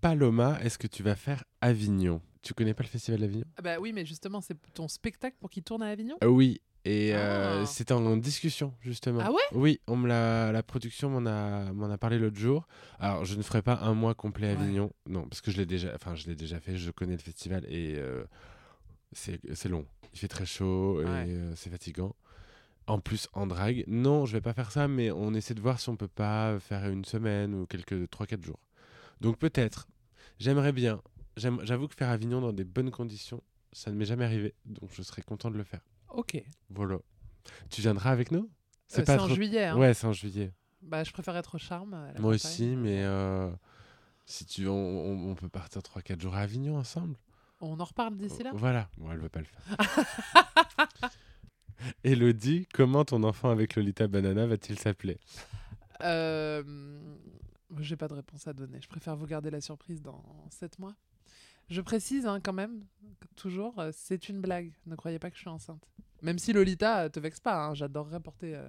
Paloma, 0.00 0.58
est-ce 0.62 0.78
que 0.78 0.86
tu 0.86 1.02
vas 1.02 1.16
faire 1.16 1.44
Avignon? 1.60 2.20
Tu 2.42 2.52
connais 2.52 2.74
pas 2.74 2.82
le 2.82 2.88
festival 2.88 3.20
d'Avignon? 3.20 3.46
Ah 3.56 3.62
bah 3.62 3.78
oui, 3.80 3.92
mais 3.92 4.04
justement, 4.04 4.40
c'est 4.40 4.54
ton 4.74 4.86
spectacle 4.86 5.36
pour 5.40 5.48
qu'il 5.50 5.62
tourne 5.62 5.82
à 5.82 5.88
Avignon? 5.88 6.16
Euh, 6.22 6.28
Oui. 6.28 6.60
Et 6.86 7.14
euh, 7.14 7.62
Ah. 7.62 7.66
c'était 7.66 7.92
en 7.92 8.16
discussion, 8.18 8.74
justement. 8.82 9.20
Ah 9.22 9.30
ouais? 9.32 9.40
Oui, 9.52 9.80
on 9.86 9.96
me 9.96 10.06
l'a, 10.06 10.52
la 10.52 10.62
production 10.62 11.08
m'en 11.08 11.24
a, 11.28 11.72
m'en 11.72 11.90
a 11.90 11.96
parlé 11.96 12.18
l'autre 12.18 12.36
jour. 12.36 12.66
Alors, 12.98 13.24
je 13.24 13.36
ne 13.36 13.42
ferai 13.42 13.62
pas 13.62 13.78
un 13.82 13.94
mois 13.94 14.14
complet 14.14 14.50
à 14.50 14.54
Ouais. 14.54 14.60
Avignon. 14.62 14.92
Non, 15.08 15.26
parce 15.26 15.40
que 15.40 15.50
je 15.50 15.56
l'ai 15.56 15.64
déjà, 15.66 15.92
enfin, 15.94 16.14
je 16.14 16.26
l'ai 16.26 16.34
déjà 16.36 16.60
fait. 16.60 16.76
Je 16.76 16.90
connais 16.90 17.12
le 17.16 17.22
festival 17.22 17.64
et 17.70 17.94
euh, 17.96 18.24
c'est, 19.12 19.40
c'est 19.54 19.70
long. 19.70 19.86
Il 20.12 20.18
fait 20.18 20.28
très 20.28 20.44
chaud 20.46 21.00
et 21.00 21.04
Ouais. 21.04 21.24
euh, 21.28 21.52
c'est 21.56 21.70
fatigant. 21.70 22.14
En 22.86 22.98
plus, 23.00 23.28
en 23.32 23.46
drague. 23.46 23.84
Non, 23.86 24.26
je 24.26 24.34
vais 24.34 24.42
pas 24.42 24.52
faire 24.52 24.70
ça, 24.70 24.86
mais 24.86 25.10
on 25.10 25.32
essaie 25.32 25.54
de 25.54 25.60
voir 25.62 25.80
si 25.80 25.88
on 25.88 25.96
peut 25.96 26.06
pas 26.06 26.58
faire 26.60 26.86
une 26.90 27.06
semaine 27.06 27.54
ou 27.54 27.64
quelques 27.64 28.10
3-4 28.10 28.44
jours. 28.44 28.60
Donc, 29.22 29.38
peut-être. 29.38 29.86
J'aimerais 30.38 30.72
bien. 30.72 31.00
J'aime- 31.38 31.60
j'avoue 31.62 31.88
que 31.88 31.94
faire 31.94 32.10
Avignon 32.10 32.42
dans 32.42 32.52
des 32.52 32.64
bonnes 32.64 32.90
conditions, 32.90 33.42
ça 33.72 33.90
ne 33.90 33.96
m'est 33.96 34.04
jamais 34.04 34.26
arrivé. 34.26 34.52
Donc, 34.66 34.90
je 34.92 35.00
serais 35.02 35.22
content 35.22 35.50
de 35.50 35.56
le 35.56 35.64
faire. 35.64 35.80
Ok. 36.14 36.34
Euh, 36.36 36.40
Voilà. 36.70 36.98
Tu 37.70 37.80
viendras 37.82 38.10
avec 38.10 38.30
nous? 38.30 38.50
C'est 38.86 39.04
pas 39.04 39.22
en 39.22 39.28
juillet. 39.28 39.64
hein. 39.66 39.76
Ouais, 39.76 39.92
c'est 39.94 40.06
en 40.06 40.12
juillet. 40.12 40.52
Bah, 40.82 41.02
je 41.04 41.12
préfère 41.12 41.36
être 41.36 41.54
au 41.54 41.58
charme. 41.58 41.94
à 41.94 42.12
la 42.12 42.20
Moi 42.20 42.32
campagne. 42.32 42.34
aussi, 42.34 42.76
mais 42.76 43.02
euh, 43.04 43.50
si 44.26 44.44
tu, 44.46 44.66
on, 44.68 44.72
on- 44.74 45.30
on 45.30 45.34
peut 45.34 45.48
partir 45.48 45.80
3-4 45.82 46.20
jours 46.20 46.34
à 46.34 46.40
Avignon 46.40 46.76
ensemble. 46.76 47.16
On 47.60 47.78
en 47.80 47.84
reparle 47.84 48.16
d'ici 48.16 48.42
là? 48.42 48.50
Voilà. 48.54 48.88
Bon, 48.98 49.10
elle 49.10 49.18
veut 49.18 49.28
pas 49.30 49.40
le 49.40 49.46
faire. 49.46 49.76
Elodie, 52.04 52.66
comment 52.72 53.04
ton 53.04 53.22
enfant 53.24 53.50
avec 53.50 53.74
Lolita 53.76 54.06
Banana 54.06 54.46
va-t-il 54.46 54.78
s'appeler? 54.78 55.18
Euh, 56.02 56.62
J'ai 57.80 57.96
pas 57.96 58.08
de 58.08 58.14
réponse 58.14 58.46
à 58.46 58.52
donner. 58.52 58.80
Je 58.80 58.88
préfère 58.88 59.16
vous 59.16 59.26
garder 59.26 59.50
la 59.50 59.60
surprise 59.60 60.00
dans 60.02 60.22
7 60.50 60.78
mois. 60.78 60.94
Je 61.70 61.80
précise 61.80 62.26
hein, 62.26 62.40
quand 62.42 62.52
même, 62.52 62.84
toujours, 63.36 63.78
euh, 63.78 63.90
c'est 63.92 64.28
une 64.28 64.40
blague. 64.40 64.72
Ne 64.86 64.96
croyez 64.96 65.18
pas 65.18 65.30
que 65.30 65.36
je 65.36 65.40
suis 65.40 65.50
enceinte. 65.50 65.82
Même 66.22 66.38
si 66.38 66.52
Lolita 66.52 67.04
euh, 67.04 67.08
te 67.08 67.20
vexe 67.20 67.40
pas, 67.40 67.66
hein, 67.66 67.74
j'adorerais 67.74 68.20
porter 68.20 68.54
euh, 68.54 68.68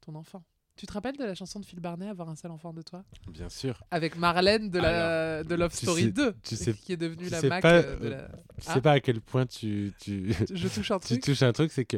ton 0.00 0.14
enfant. 0.14 0.42
Tu 0.76 0.86
te 0.86 0.92
rappelles 0.92 1.16
de 1.16 1.24
la 1.24 1.34
chanson 1.34 1.58
de 1.58 1.64
Phil 1.66 1.80
Barnet, 1.80 2.08
Avoir 2.08 2.28
un 2.28 2.36
seul 2.36 2.52
enfant 2.52 2.72
de 2.72 2.82
toi? 2.82 3.04
Bien 3.32 3.48
sûr. 3.48 3.82
Avec 3.90 4.16
Marlène 4.16 4.70
de, 4.70 4.78
la, 4.78 5.42
de 5.42 5.54
Love 5.56 5.72
tu 5.72 5.78
Story 5.78 6.04
sais- 6.04 6.12
2, 6.12 6.34
tu 6.42 6.54
sais- 6.56 6.72
qui 6.74 6.92
est 6.92 6.96
devenue 6.96 7.24
tu 7.24 7.30
la 7.30 7.40
sais 7.40 7.48
Mac 7.48 7.62
pas, 7.62 7.74
euh, 7.82 7.98
de 7.98 8.08
la... 8.08 8.28
Je 8.58 8.64
Ah. 8.68 8.74
sais 8.74 8.80
pas 8.80 8.92
à 8.92 9.00
quel 9.00 9.20
point 9.20 9.44
tu, 9.46 9.92
tu, 10.00 10.32
Je 10.52 10.68
touche 10.68 10.90
un 10.92 10.98
tu 11.00 11.06
truc. 11.08 11.22
touches 11.24 11.42
un 11.42 11.52
truc, 11.52 11.72
c'est 11.72 11.84
que. 11.84 11.96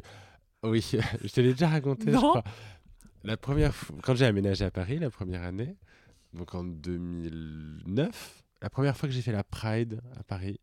Oui, 0.62 0.81
je 1.23 1.29
te 1.29 1.40
l'ai 1.42 1.53
déjà 1.53 1.68
raconté, 1.68 2.07
je 2.07 2.11
Non. 2.12 2.20
crois. 2.31 2.44
La 3.23 3.37
première 3.37 3.75
fois, 3.75 3.96
quand 4.03 4.14
j'ai 4.14 4.25
aménagé 4.25 4.64
à 4.64 4.70
Paris, 4.70 4.99
la 4.99 5.11
première 5.11 5.42
année, 5.42 5.77
donc 6.33 6.55
en 6.55 6.64
2009, 6.64 8.44
la 8.62 8.70
première 8.70 8.96
fois 8.96 9.09
que 9.09 9.14
j'ai 9.14 9.23
fait 9.23 9.33
la 9.33 9.44
Pride 9.44 10.01
à 10.18 10.23
Paris, 10.23 10.61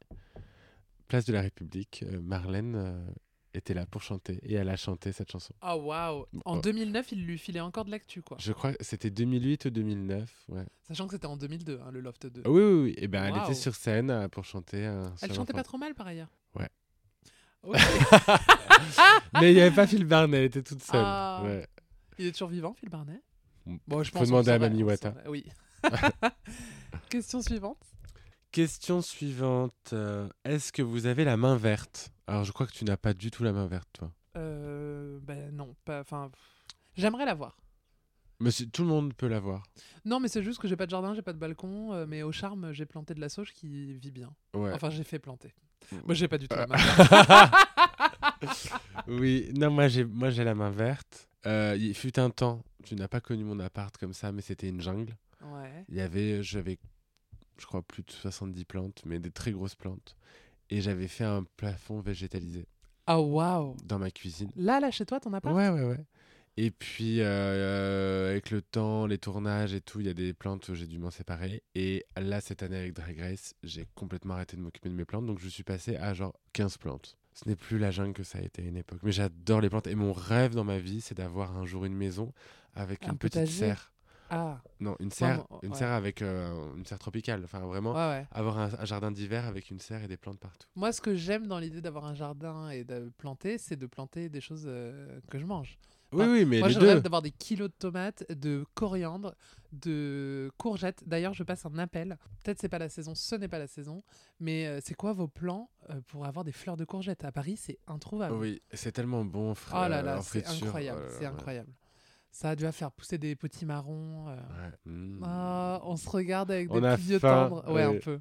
place 1.08 1.26
de 1.26 1.34
la 1.34 1.42
République, 1.42 2.04
euh, 2.08 2.20
Marlène 2.22 2.76
euh, 2.76 3.06
était 3.54 3.74
là 3.74 3.86
pour 3.86 4.02
chanter 4.04 4.40
et 4.44 4.54
elle 4.56 4.70
a 4.70 4.76
chanté 4.76 5.12
cette 5.12 5.32
chanson. 5.32 5.54
Oh 5.64 5.76
waouh 5.86 6.26
En 6.46 6.58
Oh. 6.58 6.62
2009, 6.62 7.12
il 7.14 7.26
lui 7.26 7.38
filait 7.38 7.60
encore 7.62 7.86
de 7.86 7.92
l'actu, 7.92 8.22
quoi. 8.22 8.38
Je 8.40 8.52
crois 8.52 8.74
que 8.74 8.84
c'était 8.84 9.10
2008 9.10 9.66
ou 9.66 9.70
2009. 9.72 10.46
Ouais. 10.50 10.66
Sachant 10.88 11.08
que 11.08 11.14
c'était 11.14 11.26
en 11.28 11.38
2002, 11.38 11.80
hein, 11.84 11.92
le 11.92 12.02
Loft 12.02 12.28
2. 12.28 12.44
Ah 12.46 12.50
oui, 12.50 12.62
oui, 12.62 12.82
oui. 12.84 12.94
Et 12.98 13.08
ben, 13.08 13.24
elle 13.26 13.42
était 13.42 13.54
sur 13.56 13.74
scène 13.76 14.10
euh, 14.12 14.28
pour 14.28 14.46
chanter. 14.46 14.86
un 14.86 15.14
Elle 15.22 15.34
chantait 15.34 15.54
pas 15.54 15.64
trop 15.64 15.78
mal, 15.78 15.94
par 15.96 16.08
ailleurs. 16.08 16.30
Ouais. 16.56 16.70
Mais 19.42 19.52
il 19.52 19.56
n'y 19.56 19.62
avait 19.62 19.76
pas 19.76 19.88
Phil 19.88 20.06
Barnet, 20.06 20.38
elle 20.38 20.44
était 20.46 20.64
toute 20.64 20.82
seule. 20.84 21.02
Ah. 21.04 21.42
Ouais. 21.44 21.68
Il 22.20 22.26
est 22.28 22.32
toujours 22.32 22.50
vivant, 22.50 22.74
Phil 22.74 22.90
Barnet 22.90 23.22
Mm. 23.66 23.78
Bon, 23.86 24.02
je 24.02 24.12
Faut 24.12 24.20
pense. 24.20 24.30
demander 24.30 24.52
à 24.52 24.60
Mamie 24.60 24.82
Wata. 24.84 25.14
Oui. 25.28 25.46
Question 27.10 27.42
suivante. 27.42 27.78
Question 28.52 29.02
suivante. 29.02 29.74
euh, 29.94 30.28
Est-ce 30.46 30.72
que 30.72 30.82
vous 30.82 31.06
avez 31.06 31.24
la 31.24 31.38
main 31.38 31.56
verte? 31.56 32.12
Alors, 32.28 32.44
je 32.44 32.52
crois 32.52 32.68
que 32.68 32.74
tu 32.74 32.86
n'as 32.86 32.98
pas 32.98 33.14
du 33.14 33.32
tout 33.32 33.44
la 33.44 33.54
main 33.54 33.68
verte, 33.68 33.88
toi. 33.94 34.12
Euh, 34.36 35.20
ben 35.22 35.52
non, 35.56 35.76
pas. 35.86 36.02
Enfin, 36.02 36.32
j'aimerais 36.96 37.26
l'avoir. 37.26 37.58
Mais 38.40 38.52
tout 38.52 38.84
le 38.84 38.90
monde 38.90 39.14
peut 39.14 39.28
l'avoir. 39.28 39.64
Non, 40.06 40.20
mais 40.20 40.28
c'est 40.28 40.44
juste 40.44 40.60
que 40.60 40.68
j'ai 40.68 40.76
pas 40.76 40.86
de 40.86 40.92
jardin, 40.92 41.14
j'ai 41.16 41.24
pas 41.24 41.34
de 41.34 41.40
balcon, 41.40 41.94
euh, 41.94 42.06
mais 42.08 42.22
au 42.22 42.32
charme, 42.32 42.72
j'ai 42.72 42.86
planté 42.86 43.16
de 43.16 43.20
la 43.20 43.30
sauge 43.30 43.52
qui 43.54 43.94
vit 43.94 44.12
bien. 44.12 44.32
Ouais. 44.54 44.72
Enfin, 44.74 44.90
j'ai 44.92 45.04
fait 45.04 45.18
planter. 45.18 45.54
Mm. 45.92 45.96
Moi, 46.06 46.14
j'ai 46.14 46.28
pas 46.28 46.38
du 46.38 46.48
tout 46.48 46.56
la 46.56 46.68
main. 46.68 46.78
verte. 48.42 48.74
oui, 49.08 49.52
non, 49.56 49.72
moi 49.72 49.88
j'ai, 49.88 50.06
moi 50.06 50.30
j'ai 50.30 50.44
la 50.44 50.54
main 50.54 50.70
verte. 50.70 51.28
Euh, 51.46 51.76
il 51.80 51.96
fut 51.96 52.20
un 52.20 52.30
temps, 52.30 52.64
tu 52.84 52.96
n'as 52.96 53.08
pas 53.08 53.22
connu 53.22 53.44
mon 53.44 53.60
appart 53.60 53.96
comme 53.98 54.14
ça, 54.14 54.32
mais 54.32 54.42
c'était 54.42 54.70
une 54.70 54.82
jungle. 54.82 55.16
Ouais. 55.42 55.86
Il 55.90 55.96
y 55.96 56.02
avait, 56.02 56.44
j'avais, 56.44 56.78
je 57.60 57.66
crois, 57.66 57.82
plus 57.82 58.04
de 58.04 58.12
70 58.12 58.66
plantes, 58.66 59.02
mais 59.06 59.20
des 59.20 59.32
très 59.32 59.52
grosses 59.52 59.76
plantes. 59.76 60.16
Et 60.70 60.82
j'avais 60.82 61.08
fait 61.08 61.24
un 61.24 61.44
plafond 61.58 62.00
végétalisé 62.02 62.66
Ah, 63.06 63.20
waouh. 63.22 63.76
dans 63.86 64.00
ma 64.00 64.12
cuisine. 64.12 64.52
Là, 64.56 64.80
là, 64.80 64.92
chez 64.92 65.06
toi, 65.06 65.20
t'en 65.20 65.32
as 65.34 65.42
pas 65.42 65.54
Ouais, 65.54 65.70
ouais, 65.70 65.84
ouais. 65.84 66.06
Et 66.60 66.72
puis, 66.72 67.22
euh, 67.22 67.26
euh, 67.26 68.32
avec 68.32 68.50
le 68.50 68.64
temps, 68.64 69.06
les 69.06 69.20
tournages 69.20 69.74
et 69.76 69.82
tout, 69.82 70.00
il 70.00 70.08
y 70.08 70.10
a 70.10 70.14
des 70.16 70.34
plantes 70.34 70.68
où 70.70 70.74
j'ai 70.76 70.88
dû 70.88 70.98
m'en 70.98 71.12
séparer. 71.12 71.62
Et 71.76 72.04
là, 72.20 72.42
cette 72.42 72.64
année, 72.64 72.78
avec 72.78 72.94
Drag 72.94 73.20
Race, 73.20 73.54
j'ai 73.64 73.86
complètement 73.94 74.34
arrêté 74.34 74.58
de 74.58 74.62
m'occuper 74.62 74.90
de 74.90 74.96
mes 74.96 75.06
plantes. 75.06 75.28
Donc, 75.28 75.40
je 75.40 75.48
suis 75.50 75.64
passé 75.64 75.96
à 75.98 76.14
genre 76.16 76.34
15 76.54 76.78
plantes. 76.80 77.16
Ce 77.36 77.48
n'est 77.48 77.56
plus 77.56 77.78
la 77.78 77.92
jungle 77.92 78.14
que 78.14 78.24
ça 78.24 78.40
a 78.40 78.42
été 78.42 78.64
à 78.64 78.66
une 78.66 78.78
époque. 78.78 79.00
Mais 79.04 79.12
j'adore 79.12 79.62
les 79.62 79.70
plantes. 79.70 79.86
Et 79.86 79.94
mon 79.94 80.12
rêve 80.14 80.56
dans 80.56 80.64
ma 80.64 80.80
vie, 80.80 81.02
c'est 81.02 81.14
d'avoir 81.16 81.56
un 81.56 81.68
jour 81.68 81.86
une 81.86 81.94
maison 81.94 82.34
avec 82.74 83.04
Un 83.06 83.12
une 83.12 83.18
petite 83.20 83.46
serre. 83.46 83.94
Ah, 84.30 84.62
Non, 84.80 84.96
une 85.00 85.12
serre, 85.12 85.46
une 85.64 85.72
ouais. 85.72 85.78
serre 85.78 85.92
avec 85.92 86.22
euh, 86.22 86.76
une 86.76 86.86
serre 86.86 87.00
tropicale. 87.00 87.42
Enfin, 87.46 87.60
vraiment, 87.60 87.94
ouais, 87.94 88.20
ouais. 88.20 88.28
avoir 88.32 88.58
un, 88.58 88.70
un 88.80 88.86
jardin 88.86 89.12
d'hiver 89.12 89.46
avec 89.46 89.70
une 89.72 89.80
serre 89.80 90.04
et 90.04 90.08
des 90.08 90.18
plantes 90.18 90.40
partout. 90.40 90.68
Moi, 90.76 90.92
ce 90.92 91.02
que 91.02 91.16
j'aime 91.16 91.48
dans 91.48 91.60
l'idée 91.60 91.82
d'avoir 91.82 92.06
un 92.06 92.14
jardin 92.14 92.70
et 92.70 92.84
de 92.84 93.12
planter, 93.18 93.58
c'est 93.58 93.76
de 93.78 93.86
planter 93.88 94.30
des 94.30 94.42
choses 94.42 94.66
euh, 94.68 95.20
que 95.30 95.40
je 95.40 95.46
mange. 95.46 95.78
Oui, 96.14 96.24
oui, 96.26 96.46
mais 96.46 96.60
Moi, 96.60 96.70
les 96.70 96.74
je 96.74 96.80
deux. 96.80 96.88
rêve 96.88 97.02
d'avoir 97.02 97.22
des 97.22 97.32
kilos 97.32 97.68
de 97.70 97.74
tomates, 97.78 98.24
de 98.32 98.66
coriandre, 98.76 99.36
de 99.74 100.50
courgettes. 100.58 101.04
D'ailleurs, 101.06 101.34
je 101.34 101.44
passe 101.44 101.66
un 101.66 101.78
appel. 101.78 102.18
Peut-être 102.44 102.60
c'est 102.60 102.70
pas 102.70 102.80
la 102.80 102.88
saison, 102.90 103.14
ce 103.14 103.36
n'est 103.36 103.50
pas 103.50 103.60
la 103.60 103.68
saison. 103.68 104.04
Mais 104.40 104.68
euh, 104.68 104.80
c'est 104.82 104.94
quoi 104.94 105.12
vos 105.14 105.28
plans 105.28 105.70
euh, 105.90 106.00
pour 106.08 106.26
avoir 106.26 106.46
des 106.46 106.54
fleurs 106.54 106.78
de 106.78 106.86
courgettes? 106.86 107.26
À 107.26 107.32
Paris, 107.34 107.58
c'est 107.58 107.80
introuvable. 107.88 108.36
Oui, 108.36 108.62
c'est 108.74 108.94
tellement 108.94 109.26
bon, 109.26 109.54
frère. 109.54 109.84
Oh 109.86 109.90
là 109.90 110.02
là, 110.02 110.20
en 110.20 110.22
c'est 110.22 110.42
friture. 110.46 110.68
incroyable, 110.68 111.00
Oh 111.02 111.08
là 111.08 111.16
c'est 111.18 111.24
là. 111.24 111.30
incroyable. 111.32 111.72
Ça 112.32 112.52
a 112.52 112.56
dû 112.56 112.72
faire 112.72 112.92
pousser 112.92 113.18
des 113.18 113.36
petits 113.36 113.66
marrons. 113.66 114.28
euh. 114.30 114.36
Ouais. 114.36 114.92
Mm. 114.92 115.22
Ah, 115.24 115.82
on 115.84 115.96
se 115.98 116.08
regarde 116.10 116.52
avec 116.52 116.70
des 116.70 116.78
On 116.78 116.84
a 116.84 116.96
petits 116.98 117.10
yeux 117.10 117.20
faim, 117.20 117.50
tendres. 117.50 117.72
Ouais, 117.72 117.84
un 117.84 117.98
peu. 117.98 118.20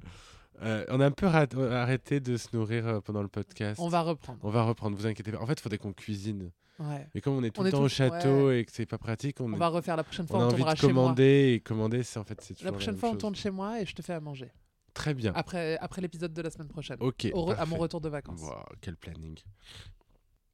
Euh, 0.63 0.85
on 0.89 0.99
a 0.99 1.05
un 1.05 1.11
peu 1.11 1.27
arrêté 1.27 2.19
de 2.19 2.35
se 2.35 2.47
nourrir 2.55 2.87
euh, 2.87 2.99
pendant 2.99 3.21
le 3.21 3.27
podcast. 3.27 3.79
On 3.79 3.89
va 3.89 4.01
reprendre. 4.01 4.39
On 4.41 4.49
va 4.49 4.63
reprendre, 4.63 4.97
vous 4.97 5.05
inquiétez 5.05 5.31
pas. 5.31 5.39
En 5.39 5.45
fait, 5.45 5.53
il 5.53 5.61
faudrait 5.61 5.77
qu'on 5.77 5.93
cuisine. 5.93 6.51
Ouais. 6.79 7.07
Mais 7.13 7.21
comme 7.21 7.33
on 7.35 7.43
est 7.43 7.51
tout 7.51 7.61
On 7.61 7.63
le 7.63 7.69
est 7.69 7.71
temps 7.71 7.77
tout- 7.79 7.83
au 7.83 7.89
château 7.89 8.47
ouais. 8.47 8.61
et 8.61 8.65
que 8.65 8.71
c'est 8.71 8.85
pas 8.87 8.97
pratique, 8.97 9.39
on, 9.39 9.45
On 9.51 9.53
est- 9.53 9.57
va 9.57 9.67
refaire 9.67 9.95
la 9.95 10.03
prochaine 10.03 10.25
on 10.25 10.27
fois. 10.27 10.39
a 10.39 10.41
On, 10.41 10.45
envie 10.45 10.55
tournera 10.55 10.73
de 10.73 10.79
chez 10.79 10.87
moi. 10.91 11.03
commander 11.03 11.53
et 11.55 11.59
commander, 11.59 12.03
c'est 12.03 12.19
en 12.19 12.23
fait 12.23 12.39
c'est 12.41 12.53
toujours 12.55 12.65
La 12.65 12.71
prochaine 12.71 12.93
même 12.93 12.99
fois, 12.99 13.09
on 13.09 13.15
tourne 13.17 13.35
chez 13.35 13.49
moi 13.51 13.81
et 13.81 13.85
je 13.85 13.93
te 13.93 14.01
fais 14.01 14.13
à 14.13 14.19
manger. 14.19 14.51
Très 14.95 15.13
bien. 15.13 15.31
Après, 15.35 15.77
après 15.79 16.01
l'épisode 16.01 16.33
de 16.33 16.41
la 16.41 16.49
semaine 16.49 16.67
prochaine. 16.69 16.97
Ok. 17.01 17.27
Au 17.33 17.51
re- 17.51 17.55
à 17.57 17.65
mon 17.67 17.77
retour 17.77 18.01
de 18.01 18.09
vacances. 18.09 18.41
Wow, 18.41 18.63
quel 18.81 18.95
planning. 18.95 19.37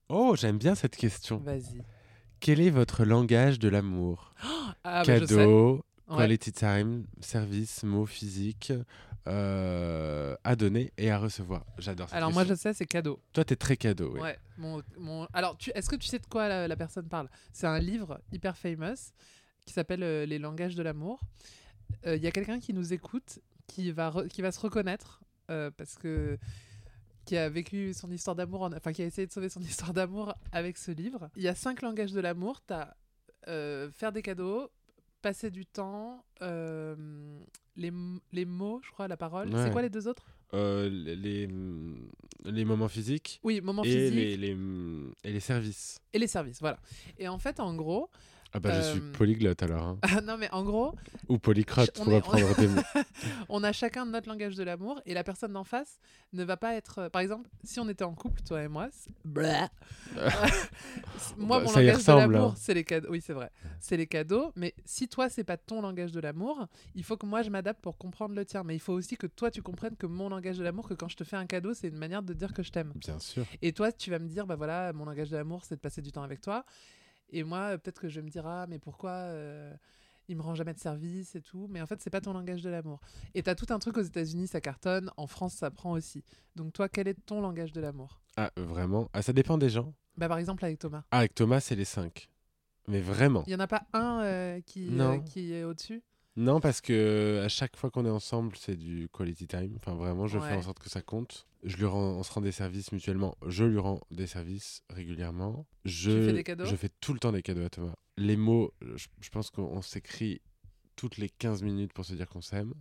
Oh, 0.10 0.36
j'aime 0.38 0.58
bien 0.58 0.76
cette 0.76 0.96
question. 0.98 1.38
Vas-y. 1.38 1.82
Quel 2.44 2.60
est 2.60 2.70
votre 2.70 3.06
langage 3.06 3.58
de 3.58 3.70
l'amour? 3.70 4.34
Ah, 4.86 5.02
bah. 5.08 5.20
Cadeau, 5.20 5.82
Ouais. 6.10 6.18
quality 6.18 6.52
time, 6.52 7.06
service, 7.22 7.84
mots 7.84 8.06
physiques 8.06 8.74
euh, 9.28 10.36
à 10.44 10.56
donner 10.58 10.92
et 10.98 11.10
à 11.10 11.18
recevoir. 11.18 11.66
J'adore 11.78 12.10
cette 12.10 12.18
Alors 12.18 12.34
moi, 12.34 12.44
je 12.44 12.54
sais, 12.54 12.74
c'est 12.74 12.86
cadeau. 12.86 13.22
Toi, 13.32 13.46
t'es 13.46 13.56
très 13.56 13.78
cadeau. 13.78 14.18
Ouais. 14.18 14.38
Mon, 14.58 14.84
mon... 15.00 15.26
Alors, 15.32 15.58
tu... 15.58 15.72
est-ce 15.74 15.90
que 15.90 15.96
tu 15.96 16.08
sais 16.10 16.20
de 16.20 16.26
quoi 16.26 16.50
la, 16.50 16.68
la 16.68 16.76
personne 16.76 17.08
parle? 17.08 17.30
C'est 17.54 17.66
un 17.68 17.80
livre 17.80 18.20
hyper 18.34 18.58
famous 18.58 19.14
qui 19.66 19.72
s'appelle 19.72 20.04
euh, 20.04 20.26
Les 20.26 20.38
langages 20.38 20.76
de 20.76 20.84
l'amour. 20.84 21.22
Il 22.06 22.22
y 22.22 22.28
a 22.28 22.32
quelqu'un 22.32 22.60
qui 22.60 22.74
nous 22.74 22.92
écoute 22.92 23.40
qui 23.68 23.92
va, 23.94 24.10
re- 24.10 24.28
qui 24.28 24.42
va 24.42 24.52
se 24.52 24.60
reconnaître 24.60 25.22
euh, 25.50 25.72
parce 25.78 25.96
que 25.96 26.38
qui 27.26 27.38
a 27.38 27.50
vécu 27.50 27.94
son 27.94 28.12
histoire 28.12 28.36
d'amour, 28.36 28.62
en- 28.64 28.74
enfin 28.74 28.92
qui 28.94 29.02
a 29.02 29.06
essayé 29.06 29.28
de 29.28 29.32
sauver 29.32 29.50
son 29.50 29.62
histoire 29.90 29.94
d'amour 29.94 30.34
avec 30.52 30.78
ce 30.78 30.92
livre. 30.92 31.30
Il 31.36 31.44
y 31.44 31.48
a 31.48 31.56
cinq 31.56 31.82
langages 31.82 32.12
de 32.12 32.20
l'amour. 32.22 32.62
T'as 32.66 32.94
euh, 33.48 33.90
faire 33.92 34.12
des 34.12 34.22
cadeaux, 34.22 34.70
passer 35.22 35.52
du 35.52 35.66
temps, 35.66 36.24
euh, 36.42 37.40
les, 37.76 37.92
les 38.32 38.46
mots, 38.46 38.80
je 38.84 38.92
crois, 38.92 39.08
la 39.08 39.18
parole. 39.18 39.54
Ouais. 39.54 39.64
C'est 39.66 39.72
quoi 39.72 39.82
les 39.82 39.90
deux 39.90 40.08
autres? 40.08 40.26
Euh, 40.54 40.88
les, 40.90 41.48
les, 42.46 42.64
moments 42.66 42.88
physiques 42.88 43.40
Oui, 43.44 43.60
moment 43.60 43.84
et 43.84 43.88
physique 43.90 44.14
les, 44.14 44.38
les, 44.38 44.58
et 45.24 45.32
les 45.34 45.40
services. 45.40 45.98
et 46.14 46.20
les 46.20 46.28
services, 46.28 46.60
voilà. 46.60 46.78
Et 47.18 47.28
en 47.28 47.40
fait, 47.40 47.60
en 47.60 47.74
gros, 47.74 48.10
Ah 48.56 48.60
bah 48.60 48.72
je 48.72 48.82
suis 48.92 49.00
Euh, 49.00 49.12
polyglotte 49.14 49.64
alors. 49.64 49.84
hein. 49.88 50.00
ah 50.04 50.22
non 50.22 50.38
mais 50.38 50.48
en 50.52 50.64
gros, 50.64 50.94
Ou 51.28 51.40
polycrotte 51.40 51.90
on 52.00 52.04
pour 52.04 52.14
est- 52.14 52.18
reprendre 52.18 52.56
tes 52.56 52.68
mots. 52.68 52.82
on 53.50 53.64
a 53.64 53.72
chacun 53.72 54.06
notre 54.06 54.30
langage 54.30 54.56
de 54.56 54.64
l'amour 54.64 55.02
et 55.08 55.14
la 55.16 55.24
personne 55.24 55.54
d'en 55.54 55.64
face 55.64 55.98
ne 56.34 56.44
va 56.44 56.56
pas 56.56 56.76
être. 56.76 57.00
euh, 57.00 57.10
Par 57.10 57.22
exemple, 57.24 57.50
si 57.64 57.80
on 57.80 57.90
était 57.90 58.04
en 58.04 58.14
couple, 58.14 58.42
toi 58.44 58.62
et 58.62 58.68
moi, 58.68 58.90
c'est- 58.92 59.10
Blah. 59.26 59.70
moi 61.38 61.60
Bah, 61.60 61.64
mon 61.66 61.70
ça 61.72 61.82
y 61.82 61.86
langage 61.88 62.06
de 62.06 62.12
ressemble, 62.12 62.34
l'amour, 62.34 62.50
hein. 62.52 62.56
c'est 62.58 62.74
les 62.74 62.84
cadeaux. 62.84 63.08
Oui, 63.10 63.22
c'est 63.22 63.34
vrai, 63.34 63.50
c'est 63.80 63.98
les 63.98 64.08
cadeaux. 64.08 64.52
Mais 64.56 64.74
si 64.86 65.08
toi 65.08 65.30
c'est 65.30 65.44
pas 65.44 65.58
ton 65.58 65.82
langage 65.82 66.12
de 66.12 66.20
l'amour, 66.20 66.68
il 66.96 67.04
faut 67.04 67.18
que 67.18 67.26
moi 67.26 67.42
je 67.42 67.50
m'adapte 67.50 67.82
pour 67.82 67.98
comprendre 67.98 68.36
le 68.36 68.46
tien. 68.46 68.64
Mais 68.64 68.76
il 68.76 68.80
faut 68.80 68.94
aussi 68.94 69.18
que 69.18 69.28
toi 69.28 69.52
tu 69.52 69.62
comprennes 69.62 69.96
que 69.96 70.06
mon 70.06 70.30
langage 70.30 70.58
de 70.58 70.64
l'amour, 70.64 70.88
que 70.88 70.94
quand 70.94 71.08
je 71.10 71.16
te 71.18 71.24
fais 71.24 71.38
un 71.38 71.46
cadeau, 71.46 71.74
c'est 71.74 71.88
une 71.88 71.98
manière 71.98 72.24
de 72.24 72.34
dire 72.34 72.54
que 72.54 72.64
je 72.64 72.72
t'aime. 72.72 72.94
Bien 72.96 73.20
sûr. 73.20 73.46
Et 73.62 73.74
toi, 73.74 73.92
tu 73.92 74.12
vas 74.12 74.20
me 74.20 74.28
dire, 74.28 74.46
bah 74.46 74.56
voilà, 74.56 74.94
mon 74.94 75.06
langage 75.06 75.30
de 75.30 75.38
l'amour, 75.38 75.64
c'est 75.66 75.76
de 75.76 75.82
passer 75.82 76.02
du 76.02 76.12
temps 76.12 76.24
avec 76.24 76.42
toi. 76.42 76.66
Et 77.34 77.44
moi, 77.44 77.74
euh, 77.74 77.78
peut-être 77.78 78.00
que 78.00 78.08
je 78.08 78.20
vais 78.20 78.26
me 78.26 78.30
dire, 78.30 78.46
ah, 78.48 78.66
mais 78.70 78.80
pourquoi 78.80 79.12
euh, 79.12 79.74
il 80.28 80.38
me 80.38 80.42
rend 80.42 80.56
jamais 80.56 80.74
de 80.74 80.80
service 80.80 81.36
et 81.36 81.42
tout. 81.42 81.68
Mais 81.70 81.82
en 81.82 81.86
fait, 81.88 82.02
c'est 82.02 82.10
pas 82.10 82.22
ton 82.22 82.34
langage 82.34 82.62
de 82.62 82.70
l'amour. 82.70 83.00
Et 83.34 83.44
t'as 83.44 83.56
tout 83.56 83.66
un 83.70 83.80
truc 83.80 83.98
aux 83.98 84.02
États-Unis, 84.04 84.48
ça 84.48 84.62
cartonne. 84.62 85.12
En 85.18 85.28
France, 85.28 85.54
ça 85.54 85.72
prend 85.72 85.92
aussi. 85.92 86.24
Donc 86.56 86.74
toi, 86.74 86.88
quel 86.88 87.08
est 87.08 87.18
ton 87.26 87.42
langage 87.42 87.72
de 87.72 87.82
l'amour? 87.82 88.22
Ah, 88.38 88.52
vraiment? 88.56 89.10
Ah, 89.14 89.22
Ça 89.22 89.34
dépend 89.34 89.58
des 89.58 89.70
gens. 89.70 89.94
Bah 90.16 90.28
par 90.28 90.38
exemple 90.38 90.64
avec 90.64 90.78
Thomas. 90.78 91.04
Ah, 91.12 91.20
avec 91.20 91.34
Thomas, 91.34 91.60
c'est 91.60 91.76
les 91.76 91.86
5. 91.86 92.30
Mais 92.88 93.02
vraiment. 93.02 93.44
Il 93.48 93.54
y 93.54 93.56
en 93.56 93.60
a 93.60 93.68
pas 93.68 93.88
un 93.94 94.22
euh, 94.22 94.62
qui, 94.62 95.00
euh, 95.00 95.18
qui 95.20 95.54
est 95.54 95.64
au-dessus? 95.64 96.04
Non, 96.36 96.60
parce 96.60 96.82
que 96.82 97.42
à 97.44 97.50
chaque 97.50 97.76
fois 97.78 97.92
qu'on 97.92 98.06
est 98.06 98.10
ensemble, 98.10 98.56
c'est 98.58 98.76
du 98.76 99.08
quality 99.14 99.48
time. 99.48 99.76
Enfin, 99.78 99.94
vraiment, 99.94 100.28
je 100.28 100.40
fais 100.40 100.56
en 100.56 100.62
sorte 100.62 100.80
que 100.80 100.90
ça 100.90 101.02
compte. 101.02 101.48
Je 101.64 101.78
lui 101.78 101.86
rends, 101.86 102.18
on 102.18 102.24
se 102.24 102.32
rend 102.32 102.42
des 102.42 102.52
services 102.52 102.92
mutuellement. 102.92 103.38
Je 103.48 103.64
lui 103.64 103.78
rends 103.78 104.02
des 104.12 104.28
services 104.28 104.84
régulièrement. 104.90 105.66
Je, 105.86 106.28
fais 106.28 106.34
des 106.34 106.44
cadeaux? 106.44 106.66
Je 106.66 106.76
fais 106.76 106.90
tout 107.00 107.14
le 107.14 107.20
temps 107.20 107.32
des 107.32 107.42
cadeaux 107.42 107.64
à 107.64 107.70
Thomas. 107.70 107.96
Les 108.18 108.36
mots, 108.36 108.74
je, 108.82 109.08
je 109.22 109.30
pense 109.30 109.50
qu'on 109.50 109.64
on 109.64 109.82
s'écrit 109.82 110.42
toutes 110.96 111.18
les 111.18 111.30
15 111.30 111.64
minutes 111.64 111.94
pour 111.94 112.06
se 112.06 112.14
dire 112.14 112.28
qu'on 112.28 112.42
s'aime. 112.42 112.74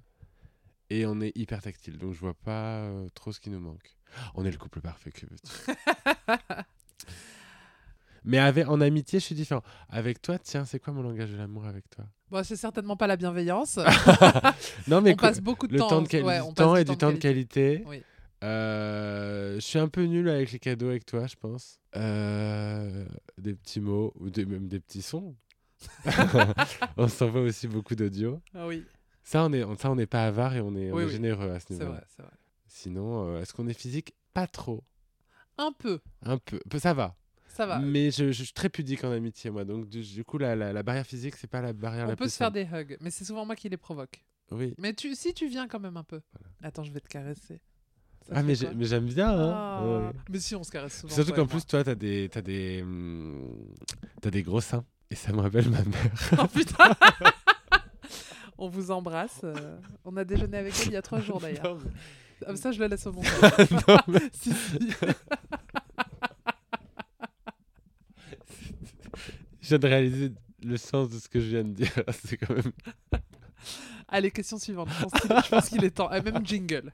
Et 0.90 1.06
on 1.06 1.20
est 1.20 1.32
hyper 1.36 1.62
tactile. 1.62 1.98
Donc, 1.98 2.12
je 2.12 2.20
vois 2.20 2.34
pas 2.34 2.82
euh, 2.82 3.08
trop 3.14 3.32
ce 3.32 3.40
qui 3.40 3.50
nous 3.50 3.60
manque. 3.60 3.96
On 4.34 4.44
est 4.44 4.50
le 4.50 4.58
couple 4.58 4.80
parfait, 4.80 5.10
que 5.10 5.26
veux-tu? 5.26 5.72
Mais 8.24 8.38
avec, 8.38 8.68
en 8.68 8.80
amitié, 8.80 9.18
je 9.20 9.24
suis 9.24 9.34
différent. 9.34 9.62
Avec 9.88 10.22
toi, 10.22 10.38
tiens, 10.38 10.64
c'est 10.64 10.78
quoi 10.78 10.92
mon 10.92 11.02
langage 11.02 11.30
de 11.30 11.36
l'amour 11.36 11.66
avec 11.66 11.88
toi? 11.90 12.04
Bon, 12.30 12.42
c'est 12.44 12.56
certainement 12.56 12.96
pas 12.96 13.06
la 13.06 13.16
bienveillance. 13.16 13.78
Non, 14.88 15.00
mais 15.00 15.12
on 15.12 15.16
passe 15.16 15.40
beaucoup 15.40 15.66
de 15.66 15.72
le 15.74 15.78
temps. 15.80 15.88
temps, 15.88 16.02
de 16.02 16.08
quali- 16.08 16.22
ouais, 16.24 16.36
du 16.38 16.42
on 16.42 16.52
passe 16.54 16.64
temps 16.66 16.74
du 16.74 16.80
et 16.80 16.84
du 16.84 16.96
temps 16.96 17.12
de 17.12 17.16
qualité. 17.18 17.84
Oui. 17.86 18.02
Euh, 18.44 19.54
je 19.56 19.60
suis 19.60 19.78
un 19.78 19.88
peu 19.88 20.02
nul 20.04 20.28
avec 20.28 20.50
les 20.52 20.58
cadeaux 20.58 20.88
avec 20.88 21.06
toi, 21.06 21.26
je 21.26 21.36
pense. 21.36 21.78
Euh, 21.96 23.04
des 23.38 23.54
petits 23.54 23.80
mots 23.80 24.12
ou 24.18 24.30
des- 24.30 24.46
même 24.46 24.66
des 24.68 24.80
petits 24.80 25.02
sons. 25.02 25.36
on 26.96 27.08
s'envoie 27.08 27.42
aussi 27.42 27.66
beaucoup 27.68 27.94
d'audio. 27.94 28.40
Ah 28.54 28.66
oui, 28.66 28.84
Ça, 29.24 29.44
on 29.46 29.76
ça, 29.76 29.94
n'est 29.94 30.06
pas 30.06 30.26
avare 30.26 30.54
et 30.56 30.60
on 30.60 30.74
est, 30.76 30.90
on 30.90 30.96
Oui, 30.96 31.02
est 31.02 31.06
oui. 31.06 31.12
généreux 31.12 31.50
à 31.50 31.60
ce 31.60 31.66
c'est 31.68 31.74
niveau. 31.74 31.92
vrai, 31.92 32.02
c'est 32.16 32.22
vrai. 32.22 32.32
Sinon, 32.66 33.26
euh, 33.34 33.40
est-ce 33.42 33.52
qu'on 33.52 33.68
est 33.68 33.78
physique? 33.78 34.14
Pas 34.34 34.46
trop. 34.46 34.82
Un 35.58 35.72
peu, 35.72 36.00
Un. 36.24 36.38
Peu- 36.38 36.60
Ça 36.78 36.94
va. 36.94 37.14
Ça 37.54 37.66
va. 37.66 37.78
Mais 37.78 38.10
je, 38.10 38.32
je 38.32 38.42
suis 38.44 38.52
très 38.52 38.68
pudique 38.68 39.04
en 39.04 39.12
amitié, 39.12 39.50
moi. 39.50 39.64
Donc, 39.64 39.88
du, 39.88 40.02
du 40.02 40.24
coup, 40.24 40.38
la, 40.38 40.56
la, 40.56 40.72
la 40.72 40.82
barrière 40.82 41.06
physique, 41.06 41.34
c'est 41.36 41.46
pas 41.50 41.60
la 41.60 41.72
barrière 41.72 42.06
la 42.06 42.12
On 42.12 42.16
peut 42.16 42.24
plus 42.24 42.32
se 42.32 42.36
faire 42.38 42.50
des 42.50 42.62
hugs, 42.64 42.96
mais 43.00 43.10
c'est 43.10 43.24
souvent 43.24 43.44
moi 43.46 43.56
qui 43.56 43.68
les 43.68 43.76
provoque. 43.76 44.24
Oui. 44.50 44.74
Mais 44.78 44.92
tu, 44.94 45.14
si 45.14 45.32
tu 45.34 45.46
viens 45.48 45.66
quand 45.68 45.80
même 45.80 45.96
un 45.96 46.02
peu. 46.04 46.20
Attends, 46.62 46.82
je 46.84 46.92
vais 46.92 47.00
te 47.00 47.08
caresser. 47.08 47.60
Ça 48.26 48.34
Ah, 48.36 48.42
mais 48.42 48.54
j'aime 48.54 49.06
bien. 49.06 49.30
Hein. 49.30 49.52
Ah. 49.54 49.84
Ouais. 49.84 50.10
Mais 50.30 50.38
si, 50.38 50.54
on 50.54 50.62
se 50.62 50.70
caresse 50.70 51.00
souvent. 51.00 51.12
Surtout 51.14 51.32
qu'en 51.32 51.46
plus, 51.46 51.64
toi, 51.66 51.82
t'as 51.82 51.94
des, 51.94 52.28
t'as 52.30 52.42
des, 52.42 52.82
hum, 52.82 53.56
t'as 54.20 54.30
des 54.30 54.42
gros 54.42 54.60
seins. 54.60 54.84
Et 55.10 55.14
ça 55.14 55.32
me 55.32 55.40
rappelle 55.40 55.68
ma 55.68 55.82
mère. 55.82 56.12
Oh 56.38 56.46
putain 56.46 56.94
On 58.58 58.68
vous 58.68 58.90
embrasse. 58.90 59.40
euh, 59.44 59.76
On 60.04 60.16
a 60.16 60.24
déjeuné 60.24 60.56
avec 60.58 60.74
elle 60.82 60.88
il 60.88 60.92
y 60.92 60.96
a 60.96 61.02
trois 61.02 61.20
jours 61.20 61.40
d'ailleurs. 61.40 61.76
Mais- 61.84 61.90
Ah, 62.46 62.56
Ça, 62.56 62.72
je 62.72 62.80
le 62.80 62.86
laisse 62.86 63.06
au 63.06 63.12
montage. 63.12 63.70
non, 63.70 63.96
mais 64.08 64.20
Si, 64.32 64.52
si. 64.52 64.78
Je 69.62 69.68
viens 69.68 69.78
de 69.78 69.86
réaliser 69.88 70.32
le 70.62 70.76
sens 70.76 71.08
de 71.08 71.18
ce 71.18 71.28
que 71.28 71.40
je 71.40 71.46
viens 71.46 71.64
de 71.64 71.72
dire. 71.72 71.90
C'est 72.24 72.36
quand 72.36 72.54
même. 72.54 72.72
Allez, 74.08 74.30
question 74.30 74.58
suivante. 74.58 74.88
Je 74.90 75.48
pense 75.48 75.68
qu'il- 75.70 75.82
est 75.84 75.90
temps. 75.90 76.08
Ah, 76.10 76.20
même 76.20 76.44
jingle. 76.44 76.92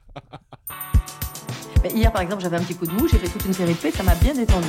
Hier, 1.94 2.12
par 2.12 2.22
exemple, 2.22 2.42
j'avais 2.42 2.56
un 2.56 2.62
petit 2.62 2.74
coup 2.76 2.86
de 2.86 2.92
mou, 2.92 3.08
j'ai 3.08 3.18
fait 3.18 3.28
toute 3.28 3.44
une 3.44 3.52
série 3.52 3.72
de 3.72 3.78
faits, 3.78 3.94
ça 3.94 4.02
m'a 4.02 4.14
bien 4.16 4.34
détendu. 4.34 4.66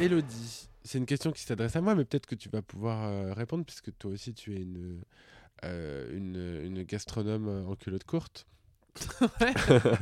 Elodie, 0.00 0.68
c'est 0.82 0.98
une 0.98 1.06
question 1.06 1.30
qui 1.32 1.42
s'adresse 1.42 1.76
à 1.76 1.80
moi, 1.80 1.94
mais 1.94 2.04
peut-être 2.04 2.26
que 2.26 2.34
tu 2.34 2.48
vas 2.48 2.62
pouvoir 2.62 3.04
euh, 3.04 3.32
répondre, 3.34 3.64
puisque 3.64 3.96
toi 3.98 4.12
aussi, 4.12 4.34
tu 4.34 4.54
es 4.54 4.62
une, 4.62 5.02
euh, 5.64 6.16
une, 6.16 6.66
une 6.66 6.82
gastronome 6.84 7.48
euh, 7.48 7.66
en 7.66 7.74
culotte 7.76 8.04
courte. 8.04 8.46
Ouais. 9.40 9.54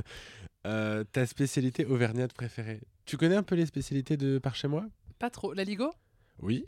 Euh, 0.64 1.02
ta 1.02 1.26
spécialité 1.26 1.84
auvergnate 1.84 2.32
préférée 2.34 2.82
Tu 3.04 3.16
connais 3.16 3.34
un 3.34 3.42
peu 3.42 3.56
les 3.56 3.66
spécialités 3.66 4.16
de 4.16 4.38
par 4.38 4.54
chez 4.54 4.68
moi? 4.68 4.86
Pas 5.18 5.28
trop. 5.28 5.52
La 5.54 5.64
Ligo? 5.64 5.90
Oui. 6.38 6.66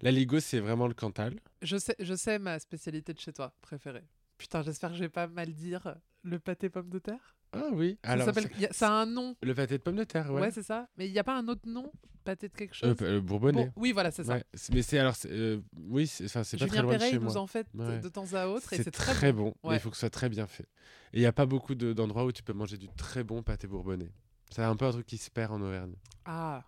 La 0.00 0.10
Ligo, 0.10 0.40
c'est 0.40 0.60
vraiment 0.60 0.86
le 0.88 0.94
Cantal. 0.94 1.38
je 1.62 1.76
sais, 1.76 1.94
je 1.98 2.14
sais 2.14 2.38
ma 2.38 2.58
spécialité 2.58 3.12
de 3.14 3.18
chez 3.20 3.32
toi 3.32 3.52
préférée. 3.60 4.04
Putain, 4.38 4.62
j'espère 4.62 4.90
que 4.90 4.96
je 4.96 5.00
vais 5.00 5.08
pas 5.08 5.26
mal 5.28 5.52
dire 5.52 5.94
le 6.22 6.38
pâté 6.38 6.68
pomme 6.68 6.88
de 6.90 6.98
terre. 6.98 7.36
Ah 7.52 7.68
oui. 7.72 7.98
Ça 8.04 8.10
Alors, 8.12 8.28
ça 8.70 8.88
a 8.88 8.92
un 9.02 9.06
nom. 9.06 9.36
le 9.42 9.54
pâté 9.54 9.76
de 9.78 9.82
pommes 9.82 9.96
de 9.96 10.04
terre, 10.04 10.30
ouais. 10.32 10.40
Ouais, 10.40 10.50
c'est 10.50 10.62
ça. 10.62 10.88
Mais 10.96 11.06
il 11.06 11.12
n'y 11.12 11.18
a 11.18 11.24
pas 11.24 11.36
un 11.36 11.46
autre 11.48 11.68
nom 11.68 11.90
Pâté 12.24 12.48
de 12.48 12.54
quelque 12.54 12.74
chose? 12.74 12.94
Euh, 13.02 13.20
Bourbonnais. 13.20 13.66
Bon, 13.66 13.72
Oui, 13.74 13.90
voilà, 13.90 14.12
c'est 14.12 14.22
ça. 14.22 14.34
Ouais, 14.34 14.44
Mais 14.72 14.82
c'est 14.82 14.96
alors, 15.00 15.16
euh, 15.26 15.60
oui, 15.88 16.06
c'est 16.06 16.32
pas 16.32 16.44
très 16.44 16.56
Julien 16.56 16.82
loin 16.82 16.92
de 16.92 16.98
Perret, 16.98 17.10
chez 17.10 17.16
il 17.16 17.20
nous 17.22 17.36
en 17.36 17.48
fait 17.48 17.66
de- 17.74 17.82
Ouais. 17.82 17.98
de 17.98 18.08
temps 18.08 18.32
à 18.34 18.46
autre 18.46 18.72
et 18.72 18.76
C'est 18.76 18.92
très, 18.92 19.12
très, 19.12 19.32
bon, 19.32 19.54
Ouais. 19.64 19.74
il 19.76 19.80
faut 19.80 19.90
que 19.90 19.96
ce 19.96 20.00
soit 20.00 20.10
très 20.10 20.28
bien 20.28 20.46
fait. 20.46 20.68
Et 21.12 21.16
il 21.18 21.20
n'y 21.20 21.26
a 21.26 21.32
pas 21.32 21.46
beaucoup 21.46 21.74
de- 21.74 21.92
d'endroits 21.92 22.24
où 22.24 22.30
tu 22.30 22.44
peux 22.44 22.52
manger 22.52 22.76
du 22.78 22.86
très 22.90 23.24
bon 23.24 23.42
pâté 23.42 23.66
bourbonnais. 23.66 24.12
C'est 24.52 24.62
un 24.62 24.76
peu 24.76 24.84
un 24.84 24.92
truc 24.92 25.06
qui 25.06 25.18
se 25.18 25.30
perd 25.30 25.50
en 25.52 25.60
Auvergne. 25.60 25.94
Ah, 26.24 26.62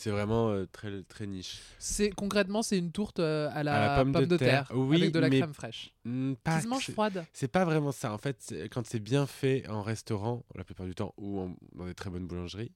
C'est 0.00 0.10
vraiment 0.10 0.48
euh, 0.48 0.64
très, 0.72 1.02
très 1.02 1.26
niche. 1.26 1.60
c'est 1.78 2.08
concrètement 2.10 2.62
c'est 2.62 2.78
une 2.78 2.90
tourte 2.90 3.18
euh, 3.20 3.50
à, 3.52 3.62
la 3.62 3.74
À 3.74 3.80
la 3.80 3.94
pomme 4.02 4.12
de 4.12 4.36
terre, 4.38 4.66
oui, 4.74 4.96
avec 5.02 5.12
de 5.12 5.18
la 5.18 5.28
crème 5.28 5.52
fraîche 5.52 5.92
Hmm, 6.06 6.32
qui 6.32 6.40
pas 6.42 6.58
se 6.60 6.64
que 6.64 6.68
mange 6.70 6.90
froide. 6.90 7.26
C'est 7.34 7.48
pas 7.48 7.66
vraiment 7.66 7.92
ça. 7.92 8.10
En 8.14 8.16
fait, 8.16 8.54
quand 8.70 8.86
c'est 8.86 8.98
bien 8.98 9.26
fait 9.26 9.68
en 9.68 9.82
restaurant, 9.82 10.42
la 10.54 10.64
plupart 10.64 10.86
du 10.86 10.94
temps, 10.94 11.12
ou 11.18 11.38
en- 11.40 11.54
dans 11.74 11.84
des 11.84 11.92
très 11.94 12.08
bonnes 12.08 12.26
boulangeries, 12.26 12.72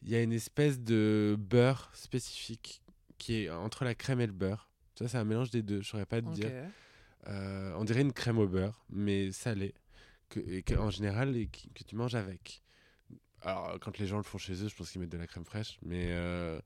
il 0.00 0.08
y 0.08 0.16
a 0.16 0.22
une 0.22 0.32
espèce 0.32 0.80
de 0.80 1.36
beurre 1.38 1.90
spécifique 1.92 2.80
qui 3.18 3.34
est 3.44 3.50
entre 3.50 3.84
la 3.84 3.94
crème 3.94 4.22
et 4.22 4.26
le 4.26 4.32
beurre. 4.32 4.70
Ça, 4.98 5.06
c'est 5.06 5.18
un 5.18 5.24
mélange 5.24 5.50
des 5.50 5.62
deux. 5.62 5.82
Je 5.82 5.88
saurais 5.88 6.06
pas 6.06 6.22
te 6.22 6.28
dire. 6.30 6.50
Euh, 7.28 7.74
on 7.76 7.84
dirait 7.84 8.00
une 8.00 8.12
crème 8.14 8.38
au 8.38 8.48
beurre, 8.48 8.86
mais 8.88 9.32
salée, 9.32 9.74
que, 10.30 10.40
et 10.40 10.62
que, 10.62 10.74
en 10.74 10.88
général, 10.88 11.36
et 11.36 11.46
qui- 11.48 11.68
que 11.74 11.84
tu 11.84 11.94
manges 11.96 12.14
avec. 12.14 12.62
Alors, 13.44 13.78
quand 13.80 13.98
les 13.98 14.06
gens 14.06 14.16
le 14.16 14.22
font 14.22 14.38
chez 14.38 14.54
eux, 14.64 14.68
je 14.68 14.74
pense 14.74 14.90
qu'ils 14.90 15.00
mettent 15.00 15.12
de 15.12 15.18
la 15.18 15.26
crème 15.26 15.44
fraîche, 15.44 15.78
mais 15.82 16.06
euh, 16.08 16.58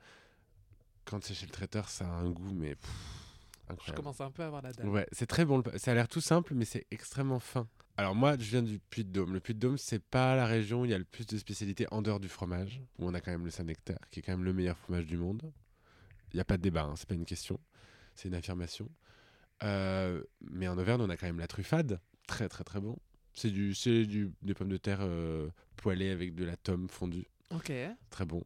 quand 1.04 1.22
c'est 1.24 1.34
chez 1.34 1.46
le 1.46 1.52
traiteur, 1.52 1.88
ça 1.88 2.06
a 2.06 2.10
un 2.10 2.30
goût, 2.30 2.52
mais 2.54 2.76
pff, 2.76 3.86
Je 3.86 3.92
commence 3.92 4.20
un 4.20 4.30
peu 4.30 4.42
à 4.42 4.46
avoir 4.46 4.62
la 4.62 4.72
dalle. 4.72 4.88
Ouais, 4.88 5.06
c'est 5.12 5.26
très 5.26 5.44
bon. 5.44 5.62
Ça 5.76 5.90
a 5.90 5.94
l'air 5.94 6.08
tout 6.08 6.20
simple, 6.20 6.54
mais 6.54 6.64
c'est 6.64 6.86
extrêmement 6.90 7.40
fin. 7.40 7.66
Alors 7.96 8.14
moi, 8.14 8.36
je 8.38 8.44
viens 8.44 8.62
du 8.62 8.78
Puy-de-Dôme. 8.78 9.34
Le 9.34 9.40
Puy-de-Dôme, 9.40 9.76
c'est 9.76 10.02
pas 10.02 10.36
la 10.36 10.46
région 10.46 10.82
où 10.82 10.84
il 10.84 10.92
y 10.92 10.94
a 10.94 10.98
le 10.98 11.04
plus 11.04 11.26
de 11.26 11.36
spécialités 11.36 11.86
en 11.90 12.00
dehors 12.00 12.20
du 12.20 12.28
fromage, 12.28 12.80
où 12.98 13.08
on 13.08 13.14
a 13.14 13.20
quand 13.20 13.32
même 13.32 13.44
le 13.44 13.50
Saint-Nectaire, 13.50 13.98
qui 14.12 14.20
est 14.20 14.22
quand 14.22 14.32
même 14.32 14.44
le 14.44 14.52
meilleur 14.52 14.78
fromage 14.78 15.06
du 15.06 15.16
monde. 15.16 15.42
Il 16.32 16.36
n'y 16.36 16.40
a 16.40 16.44
pas 16.44 16.58
de 16.58 16.62
débat, 16.62 16.84
hein, 16.84 16.94
c'est 16.96 17.08
pas 17.08 17.16
une 17.16 17.24
question, 17.24 17.58
c'est 18.14 18.28
une 18.28 18.34
affirmation. 18.34 18.88
Euh, 19.64 20.22
mais 20.40 20.68
en 20.68 20.78
Auvergne, 20.78 21.00
on 21.00 21.10
a 21.10 21.16
quand 21.16 21.26
même 21.26 21.40
la 21.40 21.48
truffade, 21.48 22.00
très 22.28 22.48
très 22.48 22.62
très 22.62 22.80
bon. 22.80 22.96
C'est 23.38 23.50
du, 23.50 23.72
du, 24.06 24.32
des 24.42 24.54
pommes 24.54 24.68
de 24.68 24.76
terre 24.76 24.98
euh, 25.02 25.48
poêlées 25.76 26.10
avec 26.10 26.34
de 26.34 26.44
la 26.44 26.56
tome 26.56 26.88
fondue, 26.88 27.26
Ok. 27.54 27.72
très 28.10 28.24
bon. 28.24 28.42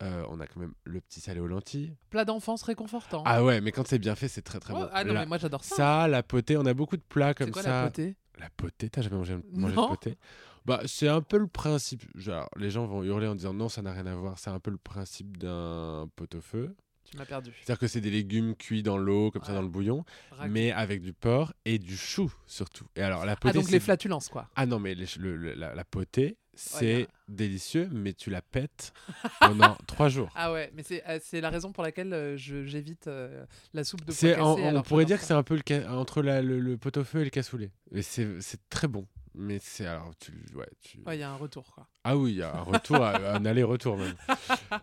Euh, 0.00 0.24
on 0.30 0.40
a 0.40 0.46
quand 0.46 0.58
même 0.60 0.72
le 0.84 1.00
petit 1.00 1.20
salé 1.20 1.38
aux 1.40 1.46
lentilles. 1.46 1.94
Plat 2.10 2.24
d'enfance 2.24 2.62
réconfortant. 2.62 3.22
Ah 3.26 3.44
ouais, 3.44 3.60
mais 3.60 3.72
quand 3.72 3.86
c'est 3.86 3.98
bien 3.98 4.14
fait, 4.14 4.26
c'est 4.28 4.42
très 4.42 4.58
très 4.58 4.72
Ouais, 4.72 4.80
bon. 4.80 4.88
ah 4.92 5.04
non, 5.04 5.12
La- 5.12 5.20
mais 5.20 5.26
moi 5.26 5.38
j'adore 5.38 5.62
ça. 5.64 5.76
ça, 5.76 6.08
la 6.08 6.22
potée, 6.22 6.56
on 6.56 6.64
a 6.66 6.74
beaucoup 6.74 6.96
de 6.96 7.02
plats 7.02 7.34
comme 7.34 7.50
quoi 7.50 7.62
ça. 7.62 7.82
la 7.82 7.86
potée? 7.88 8.16
La 8.38 8.48
potée, 8.50 8.88
t'as 8.88 9.02
jamais 9.02 9.16
mangé, 9.16 9.36
mangé 9.52 9.76
de 9.76 9.80
potée? 9.86 10.16
Bah, 10.64 10.80
c'est 10.86 11.08
un 11.08 11.20
peu 11.20 11.38
le 11.38 11.46
principe. 11.46 12.04
Genre, 12.16 12.48
les 12.56 12.70
gens 12.70 12.86
vont 12.86 13.02
hurler 13.02 13.26
en 13.26 13.34
disant 13.34 13.52
non, 13.52 13.68
ça 13.68 13.82
n'a 13.82 13.92
rien 13.92 14.06
à 14.06 14.14
voir. 14.14 14.38
C'est 14.38 14.50
un 14.50 14.60
peu 14.60 14.70
le 14.70 14.78
principe 14.78 15.36
d'un 15.36 16.08
pot-au-feu. 16.16 16.74
Tu 17.12 17.18
m'as 17.18 17.24
perdu. 17.26 17.52
C'est-à-dire 17.62 17.78
que 17.78 17.86
c'est 17.86 18.00
des 18.00 18.10
légumes 18.10 18.56
cuits 18.56 18.82
dans 18.82 18.96
l'eau, 18.98 19.30
comme 19.30 19.44
ça, 19.44 19.52
dans 19.52 19.62
le 19.62 19.68
bouillon, 19.68 20.04
mais 20.48 20.72
avec 20.72 21.02
du 21.02 21.12
porc 21.12 21.52
et 21.64 21.78
du 21.78 21.96
chou 21.96 22.32
surtout. 22.46 22.86
Et 22.96 23.02
alors, 23.02 23.24
la 23.26 23.36
potée. 23.36 23.56
Ah, 23.56 23.60
donc 23.60 23.70
les 23.70 23.80
flatulences, 23.80 24.28
quoi. 24.28 24.48
Ah 24.56 24.66
non, 24.66 24.78
mais 24.78 24.94
les 24.94 25.06
ch- 25.06 25.18
le- 25.18 25.36
le- 25.36 25.54
la, 25.54 25.74
la 25.74 25.84
potée, 25.84 26.36
c'est 26.54 27.08
délicieux, 27.28 27.88
mais 27.92 28.12
tu 28.14 28.30
la 28.30 28.40
pètes 28.42 28.92
pendant 29.40 29.76
trois 29.86 30.08
jours. 30.08 30.30
Ah 30.34 30.52
ouais, 30.52 30.70
mais 30.74 30.82
c'est 30.82 31.02
euh, 31.08 31.40
la 31.40 31.50
raison 31.50 31.70
pour 31.72 31.82
laquelle 31.82 32.12
euh, 32.12 32.36
j'évite 32.36 33.06
euh, 33.08 33.44
la 33.74 33.84
soupe 33.84 34.04
de 34.04 34.12
pois 34.12 34.42
on, 34.42 34.54
cassés, 34.56 34.76
on 34.76 34.82
pourrait 34.82 35.04
dire 35.04 35.18
que 35.18 35.24
c'est 35.24 35.34
un 35.34 35.42
peu 35.42 35.56
le 35.56 35.88
entre 35.88 36.22
la- 36.22 36.42
le, 36.42 36.60
le 36.60 36.76
pot-au-feu 36.78 37.20
et 37.20 37.24
le 37.24 37.30
cassoulet. 37.30 37.70
Et 37.94 38.02
c'est, 38.02 38.38
très 38.70 38.88
bon. 38.88 39.06
Mais 39.34 39.58
c'est 39.62 39.86
alors, 39.86 40.12
tu, 40.20 40.32
ouais, 40.54 40.68
tu... 40.82 40.98
Ouais, 41.06 41.16
il 41.16 41.20
y 41.20 41.22
a 41.22 41.30
un 41.30 41.36
retour, 41.36 41.64
quoi. 41.74 41.86
Ah 42.04 42.18
oui, 42.18 42.32
il 42.32 42.36
y 42.36 42.42
a 42.42 42.54
un 42.54 42.60
retour, 42.60 43.02
un 43.02 43.44
aller-retour 43.46 43.96
même. 43.96 44.14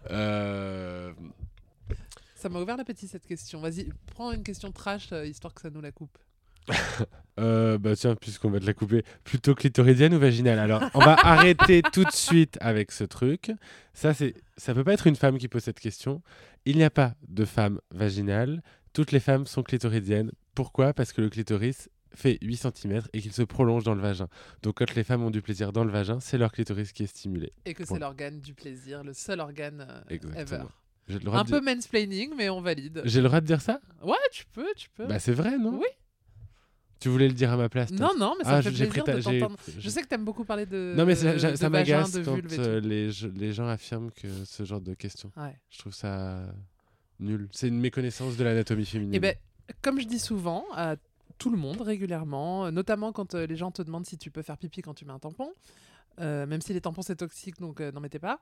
Euh, 0.10 1.14
Ça 2.40 2.48
m'a 2.48 2.62
ouvert 2.62 2.78
l'appétit 2.78 3.06
cette 3.06 3.26
question. 3.26 3.60
Vas-y, 3.60 3.90
prends 4.16 4.32
une 4.32 4.44
question 4.44 4.72
trash 4.72 5.12
euh, 5.12 5.28
histoire 5.28 5.54
que 5.54 5.60
ça 5.60 5.70
nous 5.70 5.82
la 5.82 5.92
coupe. 5.92 6.18
euh, 7.40 7.78
bah 7.78 7.98
tiens, 7.98 8.16
puisqu'on 8.16 8.50
va 8.50 8.62
te 8.62 8.66
la 8.66 8.74
couper, 8.74 9.04
plutôt 9.26 9.54
clitoridienne 9.56 10.14
ou 10.14 10.20
vaginale? 10.20 10.58
Alors, 10.58 10.82
on 10.94 11.00
va 11.00 11.16
arrêter 11.26 11.82
tout 11.92 12.06
de 12.06 12.12
suite 12.12 12.58
avec 12.62 12.94
ce 12.94 13.04
truc. 13.04 13.52
Ça, 13.94 14.14
c'est, 14.14 14.36
ça 14.56 14.74
peut 14.74 14.86
pas 14.86 14.94
être 14.94 15.08
une 15.08 15.18
femme 15.18 15.38
qui 15.38 15.50
pose 15.50 15.64
cette 15.64 15.82
question. 15.82 16.22
Il 16.64 16.78
n'y 16.78 16.86
a 16.86 16.90
pas 16.90 17.14
de 17.28 17.44
femme 17.44 17.82
vaginale. 17.92 18.64
Toutes 18.94 19.12
les 19.12 19.20
femmes 19.20 19.46
sont 19.46 19.62
clitoridiennes. 19.62 20.32
Pourquoi? 20.56 20.94
Parce 20.94 21.12
que 21.12 21.20
le 21.20 21.30
clitoris 21.30 21.90
fait 22.16 22.38
8 22.42 22.56
cm 22.74 23.02
et 23.12 23.20
qu'il 23.20 23.34
se 23.34 23.42
prolonge 23.42 23.84
dans 23.84 23.96
le 23.96 24.02
vagin. 24.02 24.30
Donc, 24.64 24.78
quand 24.78 24.96
les 24.96 25.04
femmes 25.04 25.24
ont 25.24 25.32
du 25.32 25.42
plaisir 25.42 25.74
dans 25.74 25.84
le 25.84 25.92
vagin, 25.92 26.22
c'est 26.22 26.38
leur 26.38 26.54
clitoris 26.54 26.94
qui 26.94 27.04
est 27.04 27.08
stimulé. 27.08 27.52
Et 27.66 27.74
que 27.74 27.84
c'est 27.84 28.00
l'organe 28.00 28.40
du 28.40 28.54
plaisir, 28.54 29.04
le 29.04 29.12
seul 29.12 29.42
organe 29.42 29.86
euh, 30.10 30.38
ever. 30.38 30.64
J'ai 31.10 31.16
le 31.20 31.26
droit, 31.26 31.40
Un 31.40 31.44
de, 31.44 31.50
peu 31.52 31.60
dire... 31.62 31.76
mansplaining, 31.76 32.32
mais 32.38 32.50
on 32.50 32.62
valide. 32.62 33.02
J'ai 33.06 33.20
le 33.22 33.28
droit 33.28 33.42
de 33.42 33.46
dire 33.46 33.62
ça? 33.62 33.82
Ouais, 34.04 34.16
tu 34.32 34.46
peux, 34.54 34.68
tu 34.78 34.90
peux. 34.92 35.06
Bah, 35.08 35.20
c'est 35.20 35.34
vrai, 35.34 35.58
non? 35.58 35.78
Oui. 35.80 35.88
Tu 37.00 37.08
voulais 37.10 37.28
le 37.30 37.34
dire 37.34 37.52
à 37.52 37.58
ma 37.58 37.70
place 37.70 37.90
toi? 37.96 37.98
Non, 38.14 38.20
non, 38.20 38.36
mais 38.38 38.44
ça 38.44 38.52
Ah, 38.52 38.58
me 38.58 38.62
fait 38.62 38.72
j'ai 38.74 38.86
plaisir 38.88 39.06
j'ai- 39.22 39.40
t'entendre. 39.40 39.58
Je 39.80 39.90
sais 39.90 40.02
que 40.02 40.08
t'aimes 40.08 40.26
beaucoup 40.26 40.44
parler 40.44 40.66
de. 40.66 40.94
Non, 40.98 41.06
mais 41.06 41.16
ça, 41.16 41.34
de 41.34 41.38
ça- 41.40 41.56
ça 41.56 41.70
vagin, 41.70 41.96
m'agace 41.98 42.12
de 42.12 42.24
quand 42.24 42.36
vulve 42.36 42.54
et 42.54 42.60
euh, 42.60 42.82
tout. 42.82 42.88
les, 42.88 43.12
je- 43.12 43.28
les 43.30 43.54
gens 43.54 43.68
affirment 43.68 44.12
que 44.12 44.28
ce 44.46 44.64
genre 44.66 44.82
de 44.82 44.94
questions. 44.94 45.32
Ouais. 45.38 45.56
Je 45.70 45.80
trouve 45.80 45.94
ça 45.94 46.42
nul. 47.20 47.48
C'est 47.54 47.70
une 47.70 47.80
méconnaissance 47.80 48.36
de 48.36 48.44
l'anatomie 48.44 48.86
féminine. 48.86 49.14
Et 49.16 49.20
ben, 49.20 49.34
comme 49.82 50.00
je 50.02 50.08
dis 50.08 50.20
souvent 50.20 50.66
à 50.74 50.98
tout 51.38 51.50
le 51.50 51.58
monde 51.58 51.80
régulièrement, 51.80 52.66
euh, 52.66 52.72
notamment 52.72 53.14
quand 53.14 53.34
euh, 53.34 53.48
les 53.48 53.56
gens 53.56 53.72
te 53.72 53.82
demandent 53.82 54.06
si 54.06 54.18
tu 54.18 54.30
peux 54.30 54.42
faire 54.42 54.58
pipi 54.58 54.82
quand 54.82 54.94
tu 54.94 55.06
mets 55.06 55.14
un 55.14 55.20
tampon, 55.20 55.54
euh, 56.20 56.46
même 56.46 56.62
si 56.62 56.74
les 56.74 56.82
tampons 56.82 57.02
c'est 57.02 57.16
toxique, 57.16 57.60
donc 57.60 57.82
euh, 57.82 57.92
n'en 57.92 58.02
mettez 58.02 58.20
pas. 58.20 58.40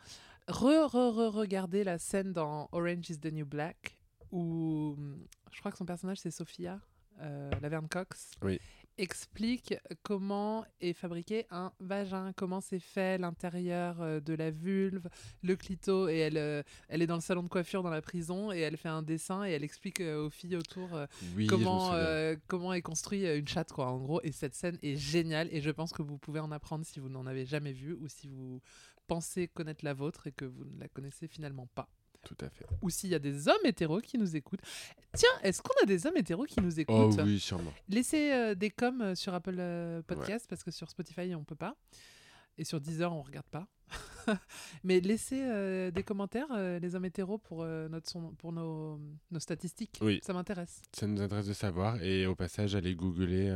Re, 0.48 0.88
re, 0.88 1.14
re, 1.14 1.34
regardez 1.34 1.84
la 1.84 1.98
scène 1.98 2.34
dans 2.34 2.70
Orange 2.72 3.10
is 3.10 3.20
the 3.20 3.32
New 3.32 3.46
Black 3.46 3.98
où 4.32 4.96
hum, 4.98 5.26
je 5.52 5.60
crois 5.60 5.72
que 5.72 5.78
son 5.78 5.86
personnage 5.86 6.18
c'est 6.20 6.32
Sophia, 6.32 6.80
euh, 7.22 7.50
Laverne 7.62 7.88
Cox. 7.88 8.32
Oui. 8.42 8.60
Explique 9.00 9.76
comment 10.02 10.66
est 10.82 10.94
fabriqué 10.94 11.46
un 11.52 11.72
vagin, 11.80 12.34
comment 12.36 12.62
c'est 12.62 12.80
fait 12.80 13.20
l'intérieur 13.20 14.02
euh, 14.02 14.20
de 14.20 14.34
la 14.34 14.50
vulve, 14.50 15.08
le 15.44 15.56
clito, 15.56 16.10
et 16.10 16.18
elle, 16.18 16.38
euh, 16.38 16.64
elle 16.90 17.04
est 17.04 17.08
dans 17.08 17.16
le 17.16 17.22
salon 17.22 17.44
de 17.44 17.48
coiffure 17.48 17.84
dans 17.84 17.92
la 17.92 18.02
prison 18.02 18.52
et 18.52 18.58
elle 18.58 18.76
fait 18.76 18.90
un 18.90 19.04
dessin 19.04 19.46
et 19.46 19.52
elle 19.52 19.64
explique 19.64 20.02
euh, 20.02 20.26
aux 20.26 20.32
filles 20.32 20.56
autour 20.56 20.90
oui, 21.36 21.46
comment, 21.46 21.94
euh, 21.94 22.36
comment 22.48 22.74
est 22.74 22.82
construit 22.82 23.26
une 23.26 23.48
chatte, 23.48 23.72
quoi, 23.72 23.88
en 23.88 24.00
gros. 24.00 24.20
Et 24.24 24.32
cette 24.32 24.56
scène 24.56 24.80
est 24.82 24.96
géniale 24.96 25.48
et 25.52 25.62
je 25.62 25.70
pense 25.70 25.94
que 25.94 26.02
vous 26.02 26.18
pouvez 26.18 26.40
en 26.40 26.52
apprendre 26.52 26.84
si 26.84 27.00
vous 27.00 27.10
n'en 27.10 27.28
avez 27.28 27.46
jamais 27.46 27.74
vu 27.74 27.94
ou 27.94 28.08
si 28.08 28.28
vous 28.28 28.62
pensez 29.06 29.48
connaître 29.48 29.86
la 29.86 29.94
vôtre 29.94 30.26
et 30.26 30.32
que 30.32 30.46
vous 30.46 30.66
ne 30.66 30.80
la 30.80 30.88
connaissez 30.88 31.28
finalement 31.28 31.68
pas. 31.76 31.88
Tout 32.24 32.38
à 32.42 32.50
fait. 32.50 32.66
Ou 32.82 32.90
s'il 32.90 33.10
y 33.10 33.16
a 33.16 33.20
des 33.20 33.48
hommes 33.48 33.56
hétéros 33.66 34.02
qui 34.02 34.18
nous 34.18 34.36
écoutent. 34.36 34.60
Tiens, 35.16 35.30
est-ce 35.44 35.62
qu'on 35.62 35.74
a 35.82 35.86
des 35.86 36.06
hommes 36.06 36.18
hétéros 36.18 36.46
qui 36.46 36.60
nous 36.60 36.76
Oh 36.78 36.82
écoutent 36.82 37.22
oui, 37.24 37.40
sûrement. 37.40 37.72
Laissez 37.88 38.32
euh, 38.34 38.54
des 38.56 38.70
coms 38.70 39.02
euh, 39.02 39.16
sur 39.16 39.34
Apple 39.34 39.56
euh, 39.58 40.02
Podcast 40.02 40.46
parce 40.50 40.64
que 40.64 40.72
sur 40.72 40.90
Spotify 40.90 41.34
on 41.36 41.44
peut 41.44 41.56
pas 41.56 41.76
et 42.58 42.64
sur 42.66 42.82
Deezer 42.82 43.14
on 43.14 43.22
regarde 43.22 43.46
pas. 43.48 43.68
Mais 44.84 45.00
laissez 45.00 45.42
euh, 45.42 45.90
des 45.92 46.04
commentaires 46.04 46.48
les 46.82 46.96
hommes 46.96 47.06
hétéros 47.06 47.38
pour 47.38 47.64
notre 47.66 48.10
son- 48.10 48.32
pour 48.36 48.52
nos, 48.52 49.00
nos 49.32 49.40
statistiques. 49.40 49.98
Oui. 50.02 50.20
Ça 50.24 50.34
m'intéresse. 50.34 50.82
Ça 50.92 51.08
nous 51.08 51.22
intéresse 51.22 51.48
de 51.48 51.54
savoir. 51.54 52.02
Et 52.04 52.26
au 52.26 52.36
passage, 52.36 52.76
allez 52.76 52.96
googler 52.96 53.48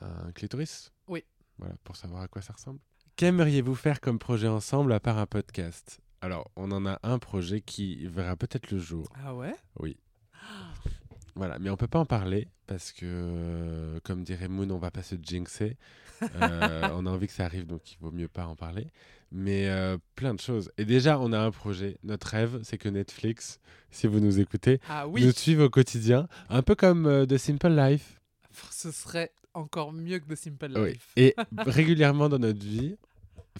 un 0.00 0.32
clitoris. 0.32 0.92
Oui. 1.08 1.24
Voilà, 1.58 1.74
pour 1.84 1.96
savoir 1.96 2.22
à 2.22 2.28
quoi 2.28 2.42
ça 2.42 2.52
ressemble. 2.52 2.80
Qu'aimeriez-vous 3.16 3.74
faire 3.74 4.00
comme 4.00 4.18
projet 4.18 4.48
ensemble 4.48 4.92
à 4.92 5.00
part 5.00 5.18
un 5.18 5.26
podcast? 5.26 6.00
Alors, 6.22 6.50
on 6.54 6.70
en 6.70 6.86
a 6.86 7.00
un 7.02 7.18
projet 7.18 7.60
qui 7.60 8.06
verra 8.06 8.36
peut-être 8.36 8.70
le 8.70 8.78
jour. 8.78 9.06
Ah 9.24 9.34
ouais? 9.34 9.54
Voilà, 11.34 11.58
mais 11.58 11.70
on 11.70 11.78
peut 11.78 11.86
pas 11.88 11.98
en 11.98 12.04
parler 12.04 12.48
parce 12.66 12.92
que, 12.92 13.06
euh, 13.06 13.98
comme 14.04 14.22
dirait 14.22 14.48
Moon, 14.48 14.68
on 14.70 14.76
va 14.78 14.90
pas 14.90 15.02
se 15.02 15.16
jinxer. 15.20 15.76
Euh, 16.40 16.88
on 16.92 17.04
a 17.06 17.10
envie 17.10 17.26
que 17.26 17.32
ça 17.32 17.44
arrive, 17.44 17.66
donc 17.66 17.90
il 17.90 17.98
vaut 17.98 18.12
mieux 18.12 18.28
pas 18.28 18.46
en 18.46 18.54
parler. 18.54 18.86
Mais 19.32 19.68
euh, 19.68 19.98
plein 20.14 20.34
de 20.34 20.40
choses. 20.40 20.70
Et 20.78 20.84
déjà, 20.84 21.18
on 21.18 21.32
a 21.32 21.38
un 21.40 21.50
projet. 21.50 21.98
Notre 22.04 22.28
rêve, 22.28 22.60
c'est 22.62 22.78
que 22.78 22.88
Netflix, 22.88 23.58
si 23.90 24.06
vous 24.06 24.20
nous 24.20 24.38
écoutez, 24.38 24.78
Ah 24.88 25.08
oui. 25.08 25.24
nous 25.26 25.32
suive 25.32 25.58
au 25.62 25.68
quotidien, 25.68 26.28
un 26.48 26.62
peu 26.62 26.76
comme 26.76 27.26
The 27.26 27.36
Simple 27.38 27.70
Life. 27.74 28.20
Ce 28.70 28.92
serait 28.92 29.32
encore 29.52 29.92
mieux 29.92 30.20
que 30.20 30.32
The 30.32 30.36
Simple 30.36 30.70
Oui. 30.76 30.92
Life. 30.92 31.08
Et 31.16 31.34
régulièrement 31.66 32.28
dans 32.28 32.38
notre 32.38 32.64
vie, 32.64 32.96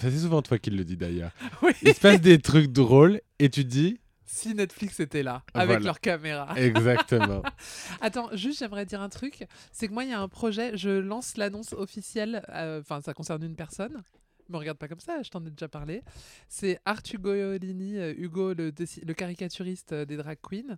c'est 0.01 0.11
souvent 0.11 0.43
toi 0.43 0.59
qui 0.59 0.71
le 0.71 0.85
dis 0.85 0.97
d'ailleurs, 0.97 1.33
Oui. 1.63 1.73
il 1.83 1.95
se 1.95 2.01
passe 2.01 2.21
des 2.21 2.39
trucs 2.41 2.73
drôles 2.73 3.21
et 3.39 3.49
tu 3.51 3.65
dis 3.65 3.99
Si 4.25 4.55
Netflix 4.55 4.99
était 5.01 5.23
là 5.23 5.43
avec 5.55 5.69
Voilà. 5.69 5.85
leur 5.85 6.01
caméra. 6.01 6.55
exactement. 6.59 7.43
Attends, 8.01 8.31
juste 8.35 8.59
j'aimerais 8.61 8.87
dire 8.87 9.01
un 9.03 9.09
truc, 9.11 9.47
c'est 9.73 9.89
que 9.89 9.93
moi 9.93 10.05
il 10.05 10.11
y 10.11 10.15
a 10.15 10.21
un 10.21 10.29
projet, 10.29 10.77
je 10.77 10.91
lance 10.91 11.37
l'annonce 11.37 11.73
officielle, 11.75 12.43
euh, 12.51 12.81
enfin 12.81 13.01
ça 13.03 13.13
concerne 13.15 13.43
une 13.45 13.57
personne. 13.57 14.03
Me 14.49 14.57
regarde 14.59 14.77
pas 14.77 14.89
comme 14.89 15.01
ça, 15.01 15.23
je 15.23 15.31
t'en 15.31 15.45
ai 15.47 15.51
déjà 15.51 15.69
parlé. 15.69 16.03
C'est 16.49 16.79
Art 16.85 17.01
Ugolini, 17.15 17.97
euh, 17.97 18.13
Hugo 18.19 18.53
le, 18.53 18.73
le 19.07 19.15
caricaturiste 19.15 19.93
euh, 19.93 20.05
des 20.05 20.17
drag 20.17 20.37
queens. 20.43 20.77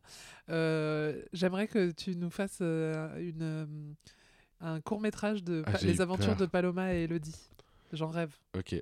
Euh, 0.51 1.23
J'aimerais 1.33 1.67
que 1.67 1.91
tu 1.91 2.15
nous 2.15 2.31
fasses 2.31 2.59
euh, 2.61 3.17
une, 3.19 3.95
un 4.61 4.81
court 4.81 5.01
métrage 5.01 5.43
de 5.43 5.63
Ah, 5.67 5.73
Les 5.83 6.01
aventures 6.01 6.27
peur. 6.29 6.37
de 6.37 6.47
Paloma 6.47 6.95
et 6.95 7.05
Elodie. 7.05 7.35
J'en 7.93 8.09
rêve. 8.11 8.35
ok. 8.57 8.77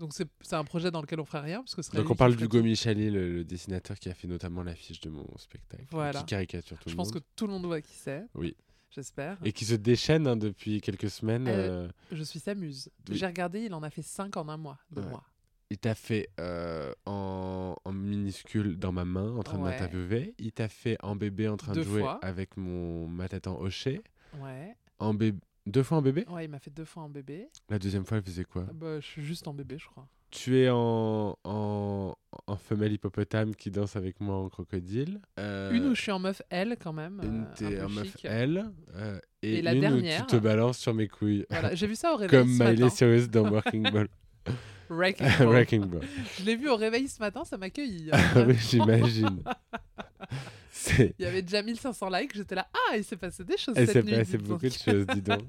Donc 0.00 0.12
c'est 0.14 0.54
un 0.56 0.64
projet 0.64 0.90
dans 0.90 1.00
lequel 1.02 1.20
on 1.20 1.24
ferait 1.24 1.42
rien 1.42 1.58
parce 1.60 1.74
que 1.76 1.82
ce 1.82 1.92
Donc 1.92 2.10
on 2.10 2.14
parle 2.16 2.34
d'Hugo. 2.34 2.62
Michali, 2.62 3.10
le, 3.10 3.32
le 3.34 3.44
dessinateur 3.44 3.98
qui 3.98 4.08
a 4.08 4.14
fait 4.14 4.26
notamment 4.26 4.62
l'affiche 4.62 5.00
de 5.00 5.10
mon 5.10 5.26
spectacle. 5.36 5.84
Voilà. 5.90 6.18
Qui 6.20 6.24
caricature 6.26 6.78
tout 6.78 6.88
Je 6.88 6.94
le 6.94 6.96
pense 6.96 7.10
que 7.10 7.18
monde. 7.18 7.24
tout 7.36 7.46
le 7.46 7.52
monde 7.52 7.66
voit 7.66 7.80
qui 7.82 7.92
c'est. 7.94 8.24
Oui. 8.34 8.56
J'espère. 8.90 9.38
Et 9.44 9.52
qui 9.52 9.64
se 9.64 9.74
déchaîne 9.76 10.26
hein, 10.26 10.36
depuis 10.36 10.80
quelques 10.80 11.10
semaines. 11.10 11.46
Euh, 11.46 11.86
euh, 11.86 11.88
Je 12.10 12.22
suis 12.24 12.40
s'amuse. 12.40 12.90
Oui. 13.08 13.16
J'ai 13.18 13.26
regardé, 13.26 13.60
il 13.60 13.74
en 13.74 13.82
a 13.84 13.90
fait 13.90 14.02
5 14.02 14.36
en 14.36 14.48
un 14.48 14.56
mois. 14.56 14.78
De 14.90 15.00
Ouais. 15.02 15.08
mois. 15.08 15.22
Il 15.70 15.78
t'a 15.78 15.94
fait 15.94 16.28
euh, 16.40 16.92
en, 17.06 17.76
en 17.84 17.92
minuscule 17.92 18.76
dans 18.76 18.90
ma 18.90 19.04
main 19.04 19.36
en 19.36 19.42
train 19.44 19.58
Ouais. 19.58 19.64
de 19.76 19.82
m'interviewer. 19.82 20.34
Il 20.38 20.50
t'a 20.50 20.68
fait 20.68 20.96
en 21.04 21.14
bébé 21.14 21.46
en 21.46 21.56
train 21.56 21.72
Deux 21.72 21.82
de 21.82 21.86
jouer 21.88 22.00
fois. 22.00 22.18
avec 22.24 22.56
mon 22.56 23.06
matatan 23.06 23.60
hoché. 23.60 24.00
Ouais. 24.40 24.74
En 24.98 25.14
bébé. 25.14 25.38
Deux 25.70 25.82
fois 25.82 25.98
en 25.98 26.02
bébé? 26.02 26.24
Ouais, 26.28 26.44
il 26.44 26.48
m'a 26.50 26.58
fait 26.58 26.70
deux 26.70 26.84
fois 26.84 27.04
en 27.04 27.08
bébé. 27.08 27.48
La 27.68 27.78
deuxième 27.78 28.04
fois, 28.04 28.18
elle 28.18 28.24
faisait 28.24 28.44
quoi? 28.44 28.66
Bah, 28.74 28.98
je 29.00 29.06
suis 29.06 29.22
juste 29.24 29.46
en 29.46 29.54
bébé, 29.54 29.76
je 29.78 29.86
crois. 29.86 30.06
Tu 30.30 30.58
es 30.58 30.68
en, 30.70 31.36
en, 31.44 32.14
en 32.46 32.56
femelle 32.56 32.92
hippopotame 32.92 33.54
qui 33.54 33.70
danse 33.70 33.96
avec 33.96 34.20
moi 34.20 34.36
en 34.36 34.48
crocodile. 34.48 35.20
Euh, 35.40 35.72
Une 35.72 35.86
où 35.86 35.94
je 35.94 36.00
suis 36.02 36.12
en 36.12 36.18
meuf 36.20 36.40
L 36.50 36.76
quand 36.80 36.92
même. 36.92 37.20
une 37.24 37.42
euh, 37.42 37.54
t'es 37.56 37.80
un 37.80 37.86
en 37.86 37.88
meuf. 37.88 38.16
L. 38.24 38.64
euh, 38.94 39.18
et, 39.42 39.54
Et 39.58 39.62
la 39.62 39.74
une 39.74 39.80
dernière- 39.80 40.22
où 40.22 40.26
tu 40.26 40.36
te 40.36 40.40
balances 40.40 40.78
sur 40.78 40.94
mes 40.94 41.08
couilles. 41.08 41.46
Voilà, 41.50 41.74
j'ai 41.74 41.86
vu 41.88 41.94
ça 41.96 42.12
au 42.14 42.16
réveil 42.18 42.38
Comme 42.40 42.48
Miley. 42.50 42.90
Cyrus 42.90 43.28
dans 43.28 43.48
Working 43.50 43.90
Ball. 43.90 44.08
Wrecking 44.90 45.26
Ball. 45.38 45.46
Wrecking 45.48 45.84
Ball. 45.86 46.02
Je 46.38 46.44
l'ai 46.44 46.56
vu 46.56 46.68
au 46.68 46.76
réveil 46.76 47.08
ce 47.08 47.20
matin, 47.20 47.44
ça 47.44 47.56
m'a 47.56 47.66
accueilli. 47.66 48.10
Ah 48.12 48.18
oui, 48.46 48.56
j'imagine. 48.56 49.42
Il 50.98 51.14
y 51.18 51.24
avait 51.24 51.42
déjà 51.42 51.62
1500 51.62 52.08
likes, 52.10 52.34
j'étais 52.34 52.54
là. 52.54 52.68
Ah, 52.72 52.96
il 52.96 53.04
s'est 53.04 53.16
passé 53.16 53.44
des 53.44 53.56
choses 53.58 53.74
cette 53.74 53.90
s'est 53.92 54.02
passé 54.02 54.38
beaucoup 54.38 54.66
de 54.66 54.70
choses, 54.70 55.06
dis 55.06 55.20
donc. 55.20 55.42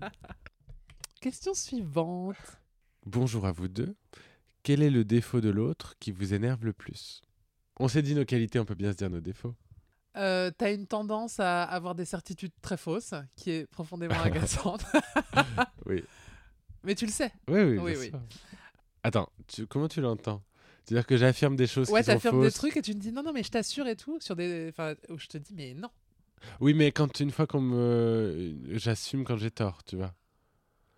Question 1.21 1.53
suivante. 1.53 2.35
Bonjour 3.05 3.45
à 3.45 3.51
vous 3.51 3.67
deux. 3.67 3.95
Quel 4.63 4.81
est 4.81 4.89
le 4.89 5.05
défaut 5.05 5.39
de 5.39 5.49
l'autre 5.49 5.95
qui 5.99 6.11
vous 6.11 6.33
énerve 6.33 6.65
le 6.65 6.73
plus? 6.73 7.21
On 7.79 7.87
s'est 7.87 8.01
dit 8.01 8.13
nos 8.13 8.25
qualités, 8.25 8.59
on 8.59 8.65
peut 8.65 8.75
bien 8.75 8.91
se 8.91 8.97
dire 8.97 9.09
nos 9.09 9.21
défauts. 9.21 9.55
Euh, 10.17 10.51
T'as 10.55 10.73
une 10.73 10.85
tendance 10.87 11.39
à 11.39 11.63
avoir 11.63 11.95
des 11.95 12.05
certitudes 12.05 12.51
très 12.61 12.77
fausses, 12.77 13.13
qui 13.35 13.51
est 13.51 13.67
profondément 13.67 14.19
agaçante. 14.21 14.85
Oui. 15.85 16.03
Mais 16.83 16.95
tu 16.95 17.05
le 17.05 17.11
sais. 17.11 17.31
Oui, 17.47 17.61
oui, 17.61 17.77
Oui, 17.77 17.93
oui. 17.97 18.11
Attends, 19.03 19.29
tu- 19.47 19.67
comment 19.67 19.87
tu 19.87 20.01
l'entends? 20.01 20.43
C'est-à-dire 20.83 21.05
que 21.05 21.17
j'affirme 21.17 21.55
des 21.55 21.67
choses 21.67 21.89
Ouais, 21.89 22.01
qui 22.01 22.05
sont 22.05 22.11
t'affirmes 22.13 22.41
des 22.41 22.51
trucs 22.51 22.75
et 22.77 22.81
tu 22.81 22.93
me 22.93 22.99
dis 22.99 23.11
non, 23.11 23.23
non, 23.23 23.33
mais 23.33 23.43
je 23.43 23.49
t'assure 23.51 23.87
et 23.87 23.95
tout. 23.95 24.19
Sur 24.19 24.35
des. 24.35 24.67
Enfin, 24.69 24.95
où 25.09 25.17
je 25.17 25.27
te 25.27 25.37
dis, 25.37 25.53
mais 25.53 25.73
non. 25.73 25.89
Oui, 26.59 26.73
mais 26.73 26.91
quand 26.91 27.19
une 27.19 27.29
fois 27.31 27.45
qu'on 27.45 27.61
me... 27.61 28.55
J'assume 28.71 29.23
quand 29.23 29.37
j'ai 29.37 29.51
tort, 29.51 29.83
tu 29.83 29.95
vois. 29.95 30.13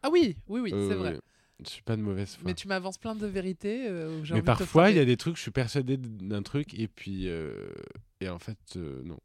Ah 0.01 0.09
oui, 0.09 0.37
oui, 0.47 0.61
oui, 0.61 0.71
Euh, 0.73 0.87
c'est 0.89 0.95
vrai. 0.95 1.13
oui. 1.13 1.19
Je 1.65 1.69
suis 1.69 1.81
pas 1.81 1.95
de 1.95 2.01
mauvaise 2.01 2.35
foi. 2.35 2.43
Mais 2.45 2.53
tu 2.55 2.67
m'avances 2.67 2.97
plein 2.97 3.15
de 3.15 3.27
vérités. 3.27 3.87
euh, 3.87 4.21
Mais 4.31 4.41
parfois, 4.41 4.89
il 4.89 4.97
y 4.97 4.99
a 4.99 5.05
des 5.05 5.17
trucs, 5.17 5.35
je 5.37 5.41
suis 5.41 5.51
persuadé 5.51 5.97
d'un 5.97 6.41
truc, 6.43 6.73
et 6.77 6.87
puis. 6.87 7.27
euh, 7.27 7.69
Et 8.21 8.29
en 8.29 8.39
fait, 8.39 8.57
euh, 8.77 9.01
non. 9.03 9.19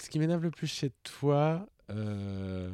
Ce 0.00 0.08
qui 0.10 0.18
m'énerve 0.18 0.42
le 0.42 0.50
plus 0.50 0.66
chez 0.68 0.90
toi, 1.02 1.66
euh, 1.90 2.70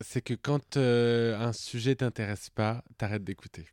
c'est 0.00 0.22
que 0.22 0.34
quand 0.34 0.76
euh, 0.76 1.38
un 1.38 1.52
sujet 1.52 1.94
t'intéresse 1.96 2.50
pas, 2.50 2.84
t'arrêtes 2.96 3.24
d'écouter. 3.24 3.64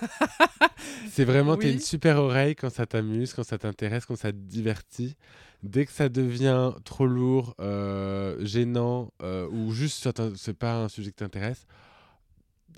c'est 1.08 1.24
vraiment, 1.24 1.56
t'es 1.56 1.66
Oui. 1.68 1.72
une 1.74 1.80
super 1.80 2.18
oreille 2.18 2.54
quand 2.56 2.70
ça 2.70 2.86
t'amuse, 2.86 3.34
quand 3.34 3.42
ça 3.44 3.58
t'intéresse, 3.58 4.06
quand 4.06 4.16
ça 4.16 4.32
te 4.32 4.36
divertit. 4.38 5.16
Dès 5.62 5.84
que 5.84 5.92
ça 5.92 6.08
devient 6.08 6.72
trop 6.84 7.06
lourd, 7.06 7.54
euh, 7.60 8.42
gênant, 8.44 9.12
euh, 9.22 9.46
ou 9.50 9.72
juste 9.72 10.08
c'est 10.36 10.54
pas 10.54 10.76
un 10.84 10.88
sujet 10.88 11.10
qui 11.10 11.16
t'intéresse, 11.16 11.66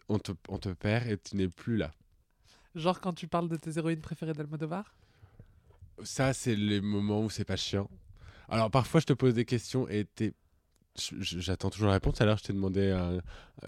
on 0.09 0.18
te, 0.18 0.33
on 0.48 0.59
te 0.59 0.70
perd 0.70 1.07
et 1.09 1.16
tu 1.18 1.37
n'es 1.37 1.48
plus 1.48 1.76
là. 1.76 1.92
Genre 2.74 3.00
quand 3.00 3.12
tu 3.12 3.28
parles 3.28 3.48
de 3.48 3.57
tes 3.57 3.76
héroïnes 3.78 4.00
préférées 4.00 4.33
d'Almodovar? 4.33 4.94
Ça, 6.02 6.33
c'est 6.33 6.57
les 6.57 6.81
moments 6.81 7.22
où 7.22 7.31
c'est 7.31 7.44
pas 7.44 7.57
chiant. 7.57 7.88
Alors, 8.48 8.70
parfois, 8.70 9.00
je 9.00 9.07
te 9.07 9.12
pose 9.12 9.35
des 9.35 9.44
questions 9.44 9.88
et 9.88 10.05
t'es- 10.05 10.33
J'attends 11.20 11.70
toujours 11.70 11.88
la 11.88 11.94
réponse. 11.94 12.20
Alors, 12.20 12.37
je 12.37 12.44
t'ai 12.44 12.52
demandé 12.52 12.94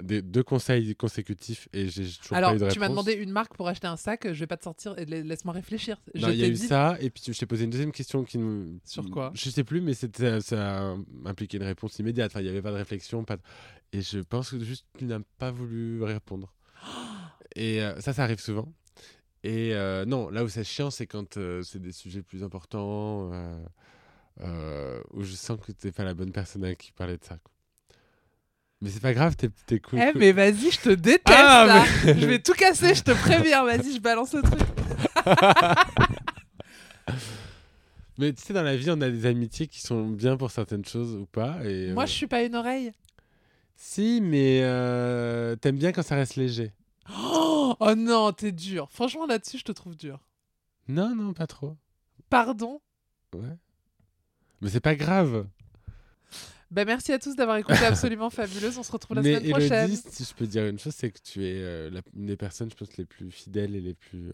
des, 0.02 0.20
deux 0.20 0.42
conseils 0.42 0.94
consécutifs 0.94 1.68
et 1.72 1.88
j'ai 1.88 2.04
toujours 2.04 2.37
Alors, 2.37 2.50
pas 2.50 2.56
eu 2.56 2.58
de 2.58 2.64
réponse. 2.64 2.74
tu 2.74 2.80
m'as 2.80 2.88
demandé 2.88 3.12
une 3.12 3.30
marque 3.30 3.56
pour 3.56 3.66
acheter 3.66 3.87
un 3.87 3.96
sac, 3.96 4.26
je 4.30 4.38
vais 4.38 4.46
pas 4.46 4.58
te 4.58 4.64
sortir 4.64 4.94
laisse-moi 5.06 5.54
réfléchir. 5.54 6.00
Non, 6.14 6.28
il 6.28 6.37
y 6.37 6.44
a 6.44 6.48
eu 6.48 6.56
ça 6.56 6.96
et 7.00 7.08
puis 7.08 7.22
je 7.26 7.38
t'ai 7.38 7.46
posé 7.46 7.64
une 7.64 7.70
deuxième 7.70 7.92
question 7.92 8.24
qui 8.24 8.37
nous... 8.37 8.78
Sur 8.84 9.08
quoi 9.10 9.32
Je 9.34 9.48
sais 9.48 9.64
plus, 9.64 9.80
mais 9.80 9.94
c'était 9.94 10.40
ça 10.40 10.94
impliquait 11.24 11.56
une 11.56 11.64
réponse 11.64 11.98
immédiate. 11.98 12.30
Enfin, 12.30 12.40
il 12.40 12.46
y 12.46 12.50
avait 12.50 12.62
pas 12.62 12.72
de 12.72 12.76
réflexion, 12.76 13.24
pas 13.24 13.37
de- 13.37 13.42
et 13.94 14.02
je 14.02 14.18
pense 14.18 14.50
que 14.50 14.58
juste 14.62 14.87
tu 14.98 15.04
n'as 15.04 15.20
pas 15.38 15.50
voulu 15.50 16.02
répondre. 16.02 16.52
Et 17.56 17.80
euh, 17.80 18.00
ça, 18.00 18.12
ça 18.12 18.24
arrive 18.24 18.40
souvent. 18.40 18.72
Et 19.44 19.74
euh, 19.74 20.04
non, 20.04 20.30
là 20.30 20.42
où 20.42 20.48
c'est 20.48 20.64
chiant, 20.64 20.90
c'est 20.90 21.06
quand 21.06 21.37
euh, 21.37 21.62
c'est 21.62 21.78
des 21.78 21.92
sujets 21.92 22.22
plus 22.22 22.42
importants, 22.42 23.30
euh, 24.40 24.44
euh, 24.47 25.03
où 25.12 25.23
je 25.23 25.35
sens 25.35 25.59
que 25.61 25.73
t'es 25.73 25.92
pas 25.92 26.05
la 26.05 26.14
bonne 26.14 26.33
personne 26.33 26.64
à 26.64 26.75
qui 26.75 26.92
parler 26.92 27.16
de 27.16 27.25
ça. 27.25 27.37
quoi. 27.37 27.53
Mais 28.81 28.90
c'est 28.90 29.01
pas 29.01 29.14
grave, 29.14 29.37
t'es 29.37 29.49
t'es 29.66 29.79
cool. 29.81 29.99
Eh, 30.01 30.12
cool. 30.12 30.20
mais 30.20 30.33
vas-y, 30.33 30.70
je 30.70 30.81
te 30.81 30.90
déteste 30.90 31.23
Ah, 31.27 31.64
là 31.66 31.85
Je 32.05 32.27
vais 32.27 32.38
tout 32.38 32.53
casser, 32.53 32.94
je 32.94 33.03
te 33.03 33.12
préviens. 33.12 33.64
Vas-y, 33.64 33.94
je 33.94 34.01
balance 34.01 34.35
le 34.35 34.42
truc. 34.42 34.61
Mais 38.18 38.33
tu 38.33 38.42
sais, 38.42 38.53
dans 38.53 38.62
la 38.62 38.77
vie, 38.77 38.90
on 38.90 39.01
a 39.01 39.11
des 39.11 39.27
amitiés 39.27 39.66
qui 39.66 39.81
sont 39.81 40.09
bien 40.09 40.37
pour 40.37 40.51
certaines 40.51 40.85
choses 40.85 41.14
ou 41.16 41.27
pas. 41.27 41.64
Et, 41.64 41.92
Moi, 41.92 42.05
euh, 42.05 42.07
je 42.07 42.12
suis 42.12 42.27
pas 42.29 42.42
une 42.44 42.55
oreille. 42.55 42.92
Si, 43.77 44.20
mais 44.23 44.61
euh, 44.62 45.57
t'aimes 45.57 45.79
bien 45.79 45.90
quand 45.90 46.03
ça 46.05 46.14
reste 46.14 46.37
léger. 46.37 46.73
Oh, 47.12 47.75
oh 47.81 47.94
non, 47.97 48.33
t'es 48.33 48.53
dur. 48.53 48.88
Franchement, 48.90 49.27
là-dessus, 49.27 49.59
je 49.59 49.64
te 49.64 49.73
trouve 49.73 49.97
dur. 49.97 50.20
Non, 50.87 51.14
non, 51.16 51.33
pas 51.33 51.49
trop. 51.49 51.77
Pardon? 52.31 52.81
Ouais. 53.35 53.57
Mais 54.64 54.70
c'est 54.70 54.81
pas 54.81 54.96
grave. 54.96 55.46
Ben, 56.70 56.85
merci 56.87 57.12
à 57.12 57.18
tous 57.18 57.37
d'avoir 57.37 57.59
écouté 57.59 57.79
Absolument 57.85 58.31
Fabuleuse. 58.31 58.79
On 58.79 58.83
se 58.83 58.90
retrouve 58.90 59.14
la 59.16 59.22
Mais 59.22 59.37
semaine 59.37 59.50
prochaine. 59.50 59.72
Elodie, 59.90 60.03
si 60.11 60.24
je 60.24 60.35
peux 60.35 60.46
dire 60.46 60.66
une 60.66 60.79
chose, 60.79 60.94
c'est 60.96 61.11
que 61.11 61.20
tu 61.22 61.44
es 61.44 61.55
euh, 61.62 61.90
la- 61.90 62.00
une 62.16 62.27
des 62.27 62.37
personnes, 62.37 62.70
je 62.70 62.74
pense, 62.74 62.96
les 62.96 63.05
plus 63.05 63.31
fidèles 63.31 63.77
et 63.77 63.81
les 63.81 63.94
plus, 63.94 64.29
euh, 64.31 64.33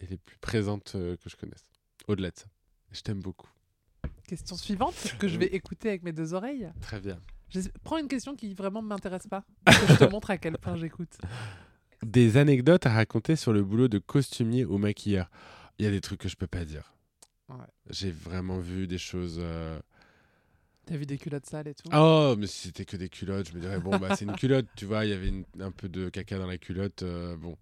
et 0.00 0.06
les 0.06 0.16
plus 0.16 0.36
présentes 0.38 0.92
euh, 0.96 1.16
que 1.22 1.30
je 1.30 1.36
connaisse. 1.36 1.64
Au-delà 2.08 2.30
de 2.30 2.38
ça. 2.38 2.46
Je 2.90 3.02
t'aime 3.02 3.20
beaucoup. 3.20 3.48
Question 4.26 4.56
suivante 4.56 4.94
que 5.18 5.28
je 5.28 5.36
vais 5.38 5.46
écouter 5.46 5.90
avec 5.90 6.02
mes 6.02 6.12
deux 6.12 6.34
oreilles. 6.34 6.68
Très 6.80 6.98
bien. 6.98 7.20
Je- 7.50 7.60
Prends 7.84 7.98
une 7.98 8.08
question 8.08 8.34
qui 8.34 8.54
vraiment 8.54 8.80
m'intéresse 8.82 9.26
pas. 9.28 9.44
que 9.66 9.72
je 9.88 9.94
te 10.06 10.10
montre 10.10 10.30
à 10.30 10.38
quel 10.38 10.56
point 10.56 10.76
j'écoute. 10.76 11.18
Des 12.02 12.36
anecdotes 12.38 12.86
à 12.86 12.90
raconter 12.94 13.36
sur 13.36 13.52
le 13.52 13.62
boulot 13.62 13.88
de 13.88 13.98
costumier 13.98 14.64
ou 14.64 14.78
maquilleur. 14.78 15.30
Il 15.78 15.84
y 15.84 15.88
a 15.88 15.90
des 15.90 16.00
trucs 16.00 16.20
que 16.20 16.28
je 16.28 16.36
peux 16.36 16.46
pas 16.46 16.64
dire. 16.64 16.94
Ouais. 17.50 17.66
J'ai 17.90 18.10
vraiment 18.10 18.58
vu 18.58 18.86
des 18.86 18.98
choses. 18.98 19.38
euh, 19.40 19.78
T'as 20.86 20.96
vu 20.96 21.06
des 21.06 21.18
culottes 21.18 21.46
sales 21.46 21.68
et 21.68 21.74
tout? 21.74 21.88
Oh, 21.92 22.34
mais 22.38 22.46
si 22.46 22.68
c'était 22.68 22.84
que 22.84 22.96
des 22.96 23.08
culottes, 23.08 23.48
je 23.50 23.54
me 23.54 23.60
dirais, 23.60 23.78
bon, 23.78 23.98
bah, 23.98 24.16
c'est 24.16 24.24
une 24.24 24.34
culotte, 24.34 24.66
tu 24.76 24.84
vois, 24.86 25.04
il 25.04 25.10
y 25.10 25.14
avait 25.14 25.28
une- 25.28 25.44
un 25.60 25.70
peu 25.70 25.88
de 25.88 26.08
caca 26.08 26.38
dans 26.38 26.46
la 26.46 26.58
culotte, 26.58 27.02
euh, 27.02 27.36
bon. 27.36 27.56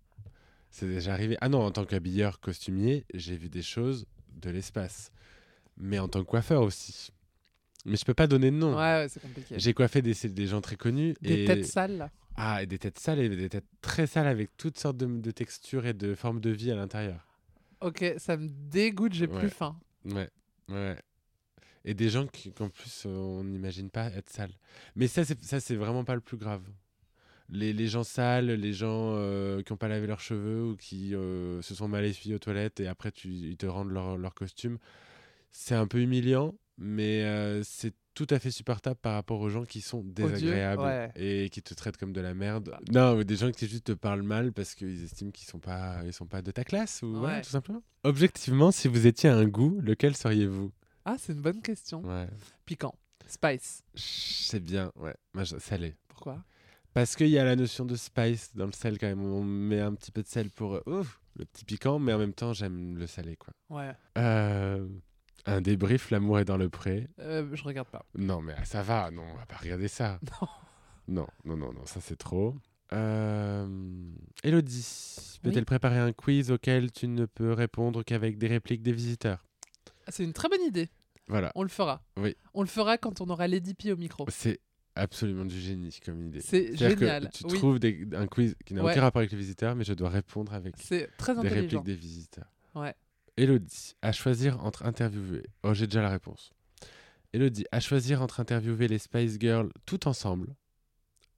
C'est 0.70 0.86
déjà 0.88 1.14
arrivé. 1.14 1.36
Ah 1.40 1.48
non, 1.48 1.60
en 1.62 1.70
tant 1.70 1.84
qu'habilleur 1.84 2.40
costumier, 2.40 3.04
j'ai 3.14 3.36
vu 3.36 3.48
des 3.48 3.62
choses 3.62 4.06
de 4.42 4.50
l'espace. 4.50 5.10
Mais 5.78 5.98
en 5.98 6.08
tant 6.08 6.20
que 6.22 6.28
coiffeur 6.28 6.62
aussi. 6.62 7.10
Mais 7.84 7.96
je 7.96 8.04
peux 8.04 8.14
pas 8.14 8.26
donner 8.26 8.50
de 8.50 8.56
nom. 8.56 8.72
Ouais, 8.72 9.02
ouais, 9.02 9.06
c'est 9.08 9.20
compliqué. 9.20 9.54
J'ai 9.58 9.72
coiffé 9.72 10.02
des, 10.02 10.14
des 10.28 10.46
gens 10.46 10.60
très 10.60 10.76
connus. 10.76 11.14
Des 11.22 11.44
et... 11.44 11.46
têtes 11.46 11.66
sales. 11.66 11.96
là? 11.96 12.10
Ah, 12.36 12.62
et 12.62 12.66
des 12.66 12.78
têtes 12.78 12.98
sales 12.98 13.18
et 13.20 13.28
des 13.28 13.48
têtes 13.48 13.64
très 13.80 14.06
sales 14.06 14.26
avec 14.26 14.56
toutes 14.56 14.78
sortes 14.78 14.96
de, 14.96 15.06
de 15.06 15.30
textures 15.30 15.86
et 15.86 15.94
de 15.94 16.14
formes 16.14 16.40
de 16.40 16.50
vie 16.50 16.70
à 16.70 16.76
l'intérieur. 16.76 17.27
Ok, 17.80 18.04
ça 18.18 18.36
me 18.36 18.48
dégoûte, 18.48 19.12
j'ai 19.12 19.26
Ouais. 19.26 19.38
plus 19.38 19.50
faim. 19.50 19.78
Ouais, 20.04 20.28
ouais. 20.68 20.98
Et 21.84 21.94
des 21.94 22.08
gens 22.10 22.26
qui, 22.26 22.52
qu'en 22.52 22.68
plus, 22.68 23.06
on 23.06 23.44
n'imagine 23.44 23.88
pas 23.90 24.06
être 24.08 24.28
sales. 24.30 24.52
Mais 24.96 25.06
ça, 25.06 25.24
c'est, 25.24 25.42
ça, 25.44 25.60
c'est 25.60 25.76
vraiment 25.76 26.04
pas 26.04 26.14
le 26.14 26.20
plus 26.20 26.36
grave. 26.36 26.62
Les, 27.50 27.72
les 27.72 27.86
gens 27.86 28.04
sales, 28.04 28.46
les 28.50 28.72
gens 28.74 29.14
euh, 29.14 29.62
qui 29.62 29.72
n'ont 29.72 29.78
pas 29.78 29.88
lavé 29.88 30.06
leurs 30.06 30.20
cheveux 30.20 30.64
ou 30.64 30.76
qui 30.76 31.14
euh, 31.14 31.62
se 31.62 31.74
sont 31.74 31.88
mal 31.88 32.04
essuyés 32.04 32.34
aux 32.34 32.38
toilettes 32.40 32.80
et 32.80 32.88
après 32.88 33.10
tu, 33.10 33.28
ils 33.32 33.56
te 33.56 33.64
rendent 33.64 33.90
leur, 33.90 34.18
leur 34.18 34.34
costume, 34.34 34.76
c'est 35.50 35.74
un 35.74 35.86
peu 35.86 36.00
humiliant, 36.02 36.54
mais 36.78 37.22
euh, 37.24 37.62
c'est 37.64 37.94
tout 38.14 38.26
à 38.30 38.38
fait 38.38 38.50
supportable 38.50 38.96
par 38.96 39.14
rapport 39.14 39.40
aux 39.40 39.48
gens 39.48 39.64
qui 39.64 39.80
sont 39.80 40.02
désagréables 40.02 40.82
ouais. 40.82 41.12
et 41.14 41.50
qui 41.50 41.62
te 41.62 41.72
traitent 41.74 41.96
comme 41.96 42.12
de 42.12 42.20
la 42.20 42.34
merde. 42.34 42.76
Non, 42.90 43.16
ou 43.16 43.24
des 43.24 43.36
gens 43.36 43.52
qui 43.52 43.68
juste 43.68 43.84
te 43.84 43.92
parlent 43.92 44.22
mal 44.22 44.52
parce 44.52 44.74
qu'ils 44.74 45.04
estiment 45.04 45.30
qu'ils 45.30 45.46
sont 45.46 45.60
pas, 45.60 46.00
ils 46.04 46.12
sont 46.12 46.26
pas 46.26 46.42
de 46.42 46.50
ta 46.50 46.64
classe 46.64 47.02
ou 47.02 47.14
voilà, 47.14 47.36
Ouais. 47.36 47.42
tout 47.42 47.50
simplement. 47.50 47.82
Objectivement, 48.04 48.70
si 48.72 48.88
vous 48.88 49.06
étiez 49.06 49.28
un 49.28 49.46
goût, 49.46 49.78
lequel 49.80 50.16
seriez-vous? 50.16 50.72
Ah, 51.04 51.16
c'est 51.18 51.32
une 51.32 51.42
bonne 51.42 51.62
question. 51.62 52.02
Ouais. 52.02 52.26
Piquant. 52.64 52.94
Spice. 53.26 53.82
C'est 53.94 54.60
bien, 54.60 54.90
ouais. 54.96 55.14
Moi, 55.34 55.44
salé. 55.44 55.94
Pourquoi? 56.08 56.42
Parce 56.94 57.14
qu'il 57.14 57.28
y 57.28 57.38
a 57.38 57.44
la 57.44 57.54
notion 57.54 57.84
de 57.84 57.94
spice 57.94 58.50
dans 58.56 58.66
le 58.66 58.72
sel 58.72 58.98
quand 58.98 59.06
même. 59.06 59.22
On 59.22 59.44
met 59.44 59.80
un 59.80 59.94
petit 59.94 60.10
peu 60.10 60.22
de 60.22 60.26
sel 60.26 60.50
pour 60.50 60.74
euh, 60.74 60.82
ouf, 60.86 61.20
le 61.36 61.44
petit 61.44 61.64
piquant, 61.64 61.98
mais 61.98 62.12
en 62.12 62.18
même 62.18 62.32
temps, 62.32 62.52
j'aime 62.52 62.96
le 62.96 63.06
salé, 63.06 63.36
quoi. 63.36 63.52
Ouais. 63.68 63.92
Euh, 64.16 64.88
un 65.48 65.60
débrief, 65.60 66.10
l'amour 66.10 66.38
est 66.38 66.44
dans 66.44 66.56
le 66.56 66.68
pré. 66.68 67.08
Euh, 67.18 67.48
je 67.54 67.62
regarde 67.64 67.88
pas. 67.88 68.04
Non, 68.16 68.40
mais 68.42 68.54
ça 68.64 68.82
va, 68.82 69.10
non, 69.10 69.22
on 69.22 69.36
va 69.36 69.46
pas 69.46 69.56
regarder 69.56 69.88
ça. 69.88 70.18
Non, 71.10 71.26
non, 71.46 71.56
non, 71.56 71.72
non, 71.72 71.86
ça 71.86 72.00
c'est 72.02 72.16
trop. 72.18 72.54
Euh... 72.92 73.66
Elodie, 74.44 75.38
peut-elle 75.42 75.64
préparer 75.64 75.98
un 75.98 76.12
quiz 76.12 76.50
auquel 76.50 76.92
tu 76.92 77.08
ne 77.08 77.24
peux 77.24 77.52
répondre 77.54 78.02
qu'avec 78.02 78.36
des 78.36 78.46
répliques 78.46 78.82
des 78.82 78.92
visiteurs? 78.92 79.46
Ah, 80.06 80.10
C'est 80.10 80.22
une 80.24 80.34
très 80.34 80.48
bonne 80.50 80.60
idée. 80.62 80.90
Voilà, 81.28 81.50
On 81.54 81.62
le 81.62 81.68
fera. 81.70 82.02
Oui. 82.18 82.36
On 82.52 82.60
le 82.60 82.68
fera 82.68 82.98
quand 82.98 83.20
on 83.22 83.28
aura 83.30 83.48
Lady 83.48 83.72
P 83.74 83.90
au 83.92 83.96
micro. 83.96 84.26
c'est 84.28 84.60
absolument 84.94 85.44
du 85.46 85.58
génie 85.58 85.96
comme 86.04 86.22
idée. 86.26 86.40
C'est 86.40 86.76
génial. 86.76 87.28
que 87.30 87.38
tu 87.38 87.44
Oui, 87.46 87.54
trouves 87.58 87.78
des- 87.78 88.06
un 88.14 88.26
quiz 88.26 88.54
qui 88.66 88.74
n'a 88.74 88.82
Ouais. 88.84 88.92
aucun 88.92 89.00
rapport 89.02 89.20
avec 89.20 89.30
les 89.32 89.38
visiteurs, 89.38 89.74
mais 89.76 89.84
je 89.84 89.94
dois 89.94 90.10
répondre 90.10 90.52
avec 90.52 90.76
très 90.76 91.08
des 91.40 91.48
répliques 91.48 91.84
des 91.84 91.94
visiteurs. 91.94 92.52
Ouais. 92.74 92.94
Elodie, 93.38 93.94
à 94.02 94.10
choisir 94.10 94.64
entre 94.64 94.84
interviewer. 94.84 95.46
Oh, 95.62 95.72
j'ai 95.72 95.86
déjà 95.86 96.02
la 96.02 96.10
réponse. 96.10 96.52
Elodie, 97.32 97.66
à 97.70 97.78
choisir 97.78 98.20
entre 98.20 98.40
interviewer 98.40 98.88
les 98.88 98.98
Spice 98.98 99.38
Girls 99.38 99.70
tout 99.86 100.08
ensemble 100.08 100.56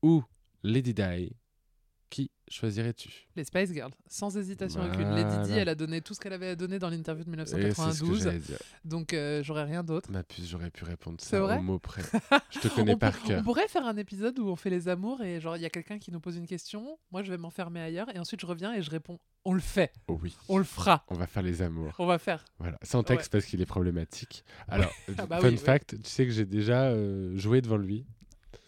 ou 0.02 0.24
Lady 0.62 0.94
Di 0.94 1.36
qui 2.10 2.30
choisirais-tu 2.48 3.08
Les 3.36 3.44
Spice 3.44 3.72
Girls, 3.72 3.92
sans 4.08 4.36
hésitation 4.36 4.84
aucune. 4.84 5.08
Lady 5.14 5.48
Di, 5.48 5.52
elle 5.58 5.68
a 5.68 5.74
donné 5.76 6.00
tout 6.00 6.12
ce 6.12 6.20
qu'elle 6.20 6.32
avait 6.32 6.48
à 6.48 6.56
donner 6.56 6.78
dans 6.80 6.90
l'interview 6.90 7.24
de 7.24 7.30
Et 7.40 7.46
c'est 7.46 7.50
ce 7.52 7.54
que 7.54 7.60
1992, 8.04 8.22
j'allais 8.24 8.38
dire. 8.40 8.58
donc 8.84 9.14
euh, 9.14 9.42
j'aurais 9.44 9.62
rien 9.64 9.84
d'autre. 9.84 10.10
Ma 10.10 10.24
puce, 10.24 10.48
j'aurais 10.48 10.70
pu 10.70 10.84
répondre 10.84 11.20
ça 11.20 11.42
au 11.58 11.62
mot 11.62 11.78
près. 11.78 12.02
Je 12.50 12.58
te 12.58 12.68
connais 12.68 12.94
on, 12.94 12.98
par 12.98 13.22
cœur. 13.22 13.40
on 13.40 13.44
pourrait 13.44 13.68
faire 13.68 13.86
un 13.86 13.96
épisode 13.96 14.38
où 14.40 14.48
on 14.48 14.56
fait 14.56 14.70
les 14.70 14.88
amours 14.88 15.22
et 15.22 15.40
genre 15.40 15.56
il 15.56 15.62
y 15.62 15.66
a 15.66 15.70
quelqu'un 15.70 15.98
qui 15.98 16.10
nous 16.10 16.20
pose 16.20 16.36
une 16.36 16.46
question, 16.46 16.98
moi 17.12 17.22
je 17.22 17.30
vais 17.30 17.38
m'enfermer 17.38 17.80
ailleurs 17.80 18.14
et 18.14 18.18
ensuite 18.18 18.40
je 18.40 18.46
reviens 18.46 18.74
et 18.74 18.82
je 18.82 18.90
réponds. 18.90 19.18
On 19.44 19.54
le 19.54 19.60
fait, 19.60 19.92
Oh 20.08 20.18
oui, 20.22 20.36
on 20.48 20.58
le 20.58 20.64
fera, 20.64 21.04
on 21.08 21.14
va 21.14 21.26
faire 21.28 21.42
les 21.42 21.62
amours. 21.62 21.94
on 21.98 22.06
va 22.06 22.18
faire. 22.18 22.44
Voilà, 22.58 22.76
sans 22.82 23.02
texte 23.04 23.30
parce 23.32 23.46
qu'il 23.46 23.62
est 23.62 23.66
problématique. 23.66 24.44
Alors, 24.68 24.92
Ah 25.18 25.26
bah 25.26 25.38
fun 25.40 25.46
oui, 25.48 25.54
oui. 25.54 25.56
fact, 25.58 25.96
tu 26.02 26.10
sais 26.10 26.26
que 26.26 26.32
j'ai 26.32 26.44
déjà 26.44 26.86
euh, 26.88 27.36
joué 27.38 27.60
devant 27.62 27.76
lui. 27.78 28.04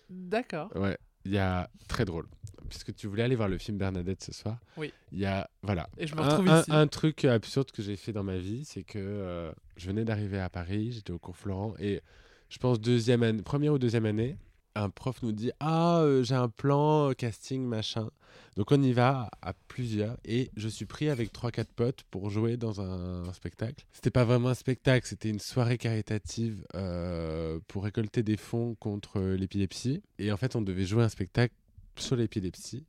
D'accord. 0.08 0.70
Ouais, 0.76 0.96
il 1.24 1.32
y 1.32 1.38
a 1.38 1.68
très 1.88 2.04
drôle. 2.04 2.26
Puisque 2.72 2.94
tu 2.94 3.06
voulais 3.06 3.22
aller 3.22 3.36
voir 3.36 3.48
le 3.48 3.58
film 3.58 3.76
Bernadette 3.76 4.22
ce 4.24 4.32
soir. 4.32 4.56
Oui. 4.78 4.92
Il 5.12 5.18
y 5.18 5.26
a 5.26 5.48
voilà. 5.62 5.88
Et 5.98 6.06
je 6.06 6.14
me 6.14 6.20
un, 6.20 6.28
retrouve 6.28 6.48
un- 6.48 6.60
ici. 6.62 6.72
un 6.72 6.86
truc 6.86 7.24
absurde 7.26 7.70
que 7.70 7.82
j'ai 7.82 7.96
fait 7.96 8.12
dans 8.12 8.24
ma 8.24 8.38
vie, 8.38 8.64
c'est 8.64 8.82
que 8.82 8.98
euh, 8.98 9.52
je 9.76 9.86
venais 9.86 10.04
d'arriver 10.04 10.40
à 10.40 10.48
Paris, 10.48 10.92
j'étais 10.92 11.12
au 11.12 11.18
cours 11.18 11.36
Florent 11.36 11.74
et 11.78 12.00
je 12.48 12.58
pense 12.58 12.80
deuxième 12.80 13.22
année, 13.22 13.42
première 13.42 13.74
ou 13.74 13.78
deuxième 13.78 14.06
année, 14.06 14.36
un 14.74 14.88
prof 14.88 15.22
nous 15.22 15.32
dit 15.32 15.50
ah 15.60 16.00
euh, 16.00 16.22
j'ai 16.22 16.34
un 16.34 16.48
plan 16.48 17.10
euh, 17.10 17.12
casting 17.12 17.62
machin. 17.66 18.08
Donc 18.56 18.70
on 18.72 18.82
y 18.82 18.92
va 18.92 19.30
à 19.42 19.52
plusieurs 19.68 20.16
et 20.24 20.50
je 20.56 20.68
suis 20.68 20.84
pris 20.86 21.08
avec 21.10 21.32
trois 21.32 21.50
quatre 21.50 21.72
potes 21.72 22.02
pour 22.10 22.28
jouer 22.30 22.56
dans 22.56 22.80
un, 22.80 23.24
un 23.28 23.32
spectacle. 23.34 23.84
C'était 23.92 24.10
pas 24.10 24.24
vraiment 24.24 24.48
un 24.48 24.54
spectacle, 24.54 25.06
c'était 25.06 25.28
une 25.30 25.38
soirée 25.38 25.76
caritative 25.78 26.64
euh, 26.74 27.58
pour 27.68 27.84
récolter 27.84 28.22
des 28.22 28.36
fonds 28.38 28.74
contre 28.74 29.20
l'épilepsie 29.20 30.02
et 30.18 30.32
en 30.32 30.36
fait 30.38 30.56
on 30.56 30.62
devait 30.62 30.84
jouer 30.86 31.02
un 31.02 31.08
spectacle 31.10 31.54
sur 31.96 32.16
l'épilepsie. 32.16 32.84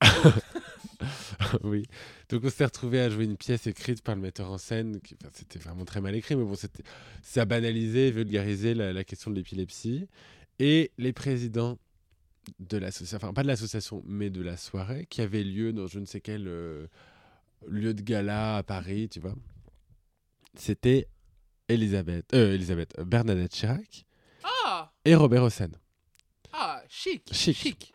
oui. 1.62 1.84
Donc 2.28 2.42
on 2.44 2.50
s'est 2.50 2.64
retrouvé 2.64 3.00
à 3.00 3.10
jouer 3.10 3.24
une 3.24 3.36
pièce 3.36 3.66
écrite 3.66 4.02
par 4.02 4.14
le 4.14 4.20
metteur 4.20 4.50
en 4.50 4.58
scène. 4.58 5.00
qui- 5.00 5.16
enfin, 5.20 5.30
c'était 5.34 5.58
vraiment 5.58 5.84
très 5.84 6.00
mal 6.00 6.14
écrit, 6.14 6.36
mais 6.36 6.44
bon, 6.44 6.54
c'était 6.54 6.82
ça 7.22 7.42
a 7.42 7.44
banalisé, 7.44 8.10
vulgarisé 8.10 8.74
la, 8.74 8.92
la 8.92 9.04
question 9.04 9.30
de 9.30 9.36
l'épilepsie. 9.36 10.08
Et 10.58 10.92
les 10.98 11.12
présidents 11.12 11.78
de 12.58 12.76
l'association, 12.76 13.16
enfin 13.16 13.32
pas 13.32 13.42
de 13.42 13.48
l'association, 13.48 14.02
mais 14.06 14.30
de 14.30 14.42
la 14.42 14.56
soirée, 14.56 15.06
qui 15.08 15.20
avait 15.20 15.42
lieu 15.42 15.72
dans 15.72 15.86
je 15.86 15.98
ne 15.98 16.04
sais 16.06 16.20
quel 16.20 16.46
euh, 16.46 16.86
lieu 17.66 17.94
de 17.94 18.02
gala 18.02 18.58
à 18.58 18.62
Paris, 18.62 19.08
tu 19.08 19.18
vois. 19.20 19.34
C'était 20.56 21.08
Elisabeth, 21.68 22.32
euh, 22.34 22.54
Elisabeth, 22.54 22.94
Bernadette 23.00 23.52
Chirac 23.52 24.04
Ah 24.44 24.92
et 25.04 25.14
Robert 25.14 25.42
Hossein. 25.42 25.70
Ah, 26.52 26.82
chic 26.88 27.28
Chic. 27.32 27.56
Chic 27.56 27.93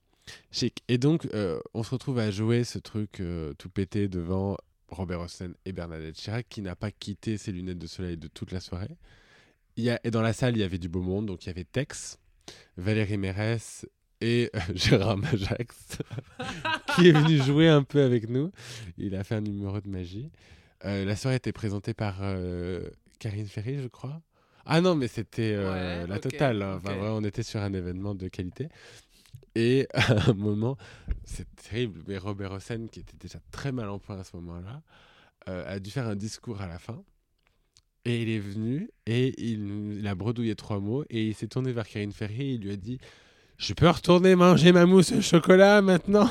Chic. 0.52 0.84
Et 0.88 0.98
donc, 0.98 1.28
euh, 1.34 1.60
on 1.74 1.84
se 1.84 1.92
retrouve 1.92 2.20
à 2.20 2.32
jouer 2.32 2.64
ce 2.64 2.80
truc 2.80 3.20
euh, 3.20 3.54
tout 3.54 3.70
pété 3.70 4.08
devant 4.08 4.58
Robert 4.90 5.22
Hossein 5.22 5.52
et 5.66 5.72
Bernadette 5.72 6.16
Chirac, 6.16 6.46
qui 6.50 6.62
n'a 6.62 6.76
pas 6.76 6.92
quitté 6.92 7.38
ses 7.38 7.52
lunettes 7.52 7.78
de 7.78 7.88
soleil 7.88 8.18
de 8.18 8.28
toute 8.28 8.52
la 8.52 8.60
soirée. 8.60 8.98
Il 9.76 9.84
y 9.84 9.90
a, 9.90 10.00
et 10.04 10.12
dans 10.12 10.22
la 10.22 10.34
salle, 10.34 10.58
il 10.58 10.60
y 10.60 10.64
avait 10.64 10.80
du 10.80 10.90
beau 10.90 11.02
monde. 11.02 11.28
Donc, 11.28 11.46
il 11.46 11.48
y 11.48 11.50
avait 11.52 11.64
Tex, 11.64 12.18
Valérie 12.78 13.18
Mérès 13.18 13.86
et 14.22 14.50
euh, 14.56 14.60
Gérard 14.76 15.18
Majax, 15.18 16.00
qui 16.96 17.08
est 17.10 17.12
venu 17.12 17.38
jouer 17.38 17.70
un 17.70 17.84
peu 17.84 18.02
avec 18.02 18.30
nous. 18.30 18.52
Il 18.98 19.16
a 19.16 19.24
fait 19.24 19.36
un 19.36 19.42
numéro 19.42 19.80
de 19.80 19.88
magie. 19.88 20.32
Euh, 20.86 21.06
la 21.06 21.16
soirée 21.16 21.36
était 21.38 21.52
présentée 21.52 21.94
par 21.94 22.22
Karine 23.20 23.48
Ferry, 23.48 23.80
je 23.82 23.88
crois. 23.88 24.22
Ah 24.72 24.82
non, 24.82 24.94
mais 24.96 25.08
c'était 25.08 25.54
euh, 25.56 26.02
Ouais, 26.04 26.08
la 26.08 26.20
totale. 26.20 26.62
hein. 26.62 26.76
Enfin, 26.78 26.96
on 27.00 27.24
était 27.24 27.42
sur 27.44 27.60
un 27.60 27.74
événement 27.74 28.14
de 28.14 28.28
qualité. 28.28 28.70
Et 29.56 29.88
à 29.94 30.30
un 30.30 30.34
moment, 30.34 30.78
c'est 31.24 31.48
terrible, 31.56 32.02
mais 32.08 32.18
Robert 32.18 32.52
Hossein, 32.52 32.88
qui 32.88 33.00
était 33.00 33.18
déjà 33.18 33.40
très 33.52 33.72
mal 33.72 33.90
en 33.90 34.00
point 34.00 34.20
à 34.20 34.24
ce 34.24 34.36
moment-là, 34.38 34.82
euh, 35.48 35.76
a 35.76 35.80
dû 35.80 35.92
faire 35.92 36.08
un 36.08 36.16
discours 36.16 36.62
à 36.62 36.68
la 36.68 36.80
fin. 36.80 37.04
Et 38.06 38.22
il 38.22 38.30
est 38.30 38.40
venu 38.40 38.90
et 39.06 39.40
il, 39.44 40.08
a 40.08 40.16
bredouillé 40.16 40.56
trois 40.56 40.80
mots 40.80 41.04
et 41.10 41.28
il 41.28 41.36
s'est 41.36 41.48
tourné 41.48 41.74
vers 41.74 41.88
Karine 41.88 42.14
Ferry 42.14 42.42
et 42.42 42.54
il 42.54 42.62
lui 42.62 42.72
a 42.72 42.78
dit 42.78 42.98
Je 43.58 43.74
peux 43.74 43.90
retourner 43.90 44.36
manger 44.36 44.72
ma 44.72 44.86
mousse 44.86 45.12
au 45.12 45.22
chocolat 45.22 45.82
maintenant? 45.82 46.30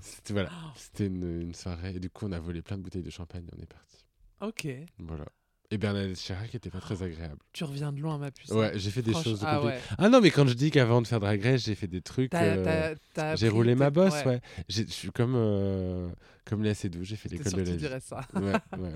C'était 0.00 0.32
voilà, 0.32 0.50
c'était 0.76 1.06
une, 1.06 1.42
une 1.42 1.54
soirée. 1.54 1.94
Et 1.94 2.00
du 2.00 2.10
coup, 2.10 2.26
on 2.26 2.32
a 2.32 2.40
volé 2.40 2.62
plein 2.62 2.76
de 2.76 2.82
bouteilles 2.82 3.02
de 3.02 3.10
champagne 3.10 3.44
et 3.46 3.54
on 3.56 3.62
est 3.62 3.66
parti. 3.66 4.04
Ok. 4.40 4.66
Voilà. 4.98 5.26
Et 5.74 5.78
Bernadette 5.78 6.16
Chirac 6.16 6.54
était 6.54 6.70
pas 6.70 6.78
très 6.78 7.02
agréable. 7.02 7.36
Tu 7.52 7.64
reviens 7.64 7.90
de 7.92 7.98
loin, 8.00 8.16
ma 8.16 8.30
puce. 8.30 8.50
Ouais, 8.50 8.70
j'ai 8.76 8.90
fait 8.90 9.02
des 9.02 9.12
choses 9.12 9.40
Ah 9.44 9.60
ouais. 9.64 9.76
Ah 9.98 10.08
non, 10.08 10.20
mais 10.20 10.30
quand 10.30 10.46
je 10.46 10.54
dis 10.54 10.70
qu'avant 10.70 11.02
de 11.02 11.06
faire 11.08 11.18
Drag 11.18 11.42
Race, 11.42 11.64
j'ai 11.64 11.74
fait 11.74 11.88
des 11.88 12.00
trucs. 12.00 12.32
Euh, 12.34 12.94
J'ai 13.34 13.48
roulé 13.48 13.74
ma 13.74 13.90
bosse, 13.90 14.24
ouais. 14.24 14.40
Je 14.68 14.82
suis 14.84 15.10
comme, 15.10 15.34
euh, 15.36 16.08
comme 16.44 16.62
Léa 16.62 16.74
Seydoux, 16.74 17.02
j'ai 17.02 17.16
fait 17.16 17.28
l'école 17.28 17.52
de 17.52 17.58
la 17.58 17.64
tu 17.64 17.70
vie. 17.72 17.76
dirais 17.76 17.98
ça. 18.00 18.20
Ouais, 18.34 18.42
ouais, 18.52 18.78
ouais. 18.78 18.90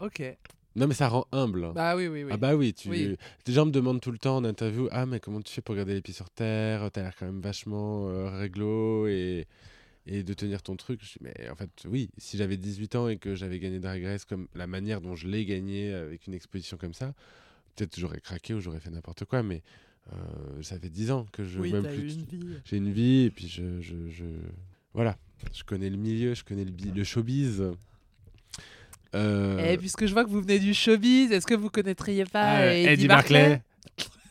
Ok. 0.00 0.22
Non, 0.76 0.86
mais 0.86 0.94
ça 0.94 1.08
rend 1.08 1.26
humble. 1.32 1.64
hein. 1.64 1.72
Bah 1.74 1.96
oui, 1.96 2.06
oui, 2.08 2.24
oui. 2.24 2.30
Ah 2.32 2.36
bah 2.36 2.54
oui, 2.54 2.72
tu... 2.74 2.88
Oui. 2.90 3.16
les 3.46 3.52
gens 3.54 3.64
me 3.66 3.70
demandent 3.72 4.00
tout 4.02 4.12
le 4.12 4.18
temps 4.18 4.36
en 4.36 4.44
interview, 4.44 4.86
ah 4.92 5.06
mais 5.06 5.18
comment 5.18 5.40
tu 5.40 5.52
fais 5.52 5.62
pour 5.62 5.74
garder 5.74 5.94
les 5.94 6.02
pieds 6.02 6.14
sur 6.14 6.28
terre? 6.30 6.90
T'as 6.92 7.02
l'air 7.02 7.14
quand 7.18 7.24
même 7.26 7.40
vachement 7.40 8.06
euh, 8.10 8.28
réglo 8.38 9.06
et... 9.08 9.46
et 10.10 10.22
de 10.22 10.32
tenir 10.34 10.62
ton 10.62 10.74
truc. 10.76 11.00
Je 11.02 11.12
dis, 11.12 11.18
mais 11.20 11.48
en 11.50 11.54
fait, 11.54 11.70
oui, 11.86 12.08
si 12.18 12.36
j'avais 12.38 12.56
18 12.56 12.94
ans 12.96 13.08
et 13.08 13.18
que 13.18 13.34
j'avais 13.34 13.58
gagné 13.58 13.78
Drag 13.78 14.02
Race 14.04 14.24
comme 14.24 14.48
la 14.54 14.66
manière 14.66 15.00
dont 15.00 15.14
je 15.14 15.28
l'ai 15.28 15.44
gagné 15.44 15.92
avec 15.92 16.26
une 16.26 16.34
exposition 16.34 16.76
comme 16.76 16.94
ça, 16.94 17.14
peut-être 17.76 17.98
j'aurais 18.00 18.20
craqué 18.20 18.54
ou 18.54 18.60
j'aurais 18.60 18.80
fait 18.80 18.90
n'importe 18.90 19.24
quoi, 19.26 19.42
mais 19.42 19.62
euh, 20.12 20.62
ça 20.62 20.78
fait 20.78 20.88
10 20.88 21.10
ans 21.10 21.26
que 21.32 21.44
je... 21.44 21.60
oui, 21.60 21.72
même 21.72 21.86
plus 21.86 22.14
une 22.14 22.24
vie. 22.24 22.46
j'ai 22.64 22.76
une 22.78 22.90
vie 22.92 23.24
et 23.24 23.30
puis 23.30 23.46
je, 23.46 23.80
je, 23.82 23.94
je- 24.08 24.24
voilà 24.94 25.18
je 25.52 25.62
connais 25.64 25.90
le 25.90 25.98
milieu 25.98 26.34
je 26.34 26.42
connais 26.42 26.64
le, 26.64 26.70
bi- 26.70 26.90
le 26.90 27.04
showbiz 27.04 27.62
Euh, 29.14 29.72
Et 29.72 29.78
puisque 29.78 30.06
je 30.06 30.12
vois 30.12 30.24
que 30.24 30.30
vous 30.30 30.40
venez 30.40 30.58
du 30.58 30.74
showbiz, 30.74 31.32
est-ce 31.32 31.46
que 31.46 31.54
vous 31.54 31.70
connaîtriez 31.70 32.24
pas 32.24 32.56
ah, 32.58 32.60
euh, 32.62 32.72
Eddie, 32.72 32.88
Eddie 32.92 33.08
Barclay? 33.08 33.62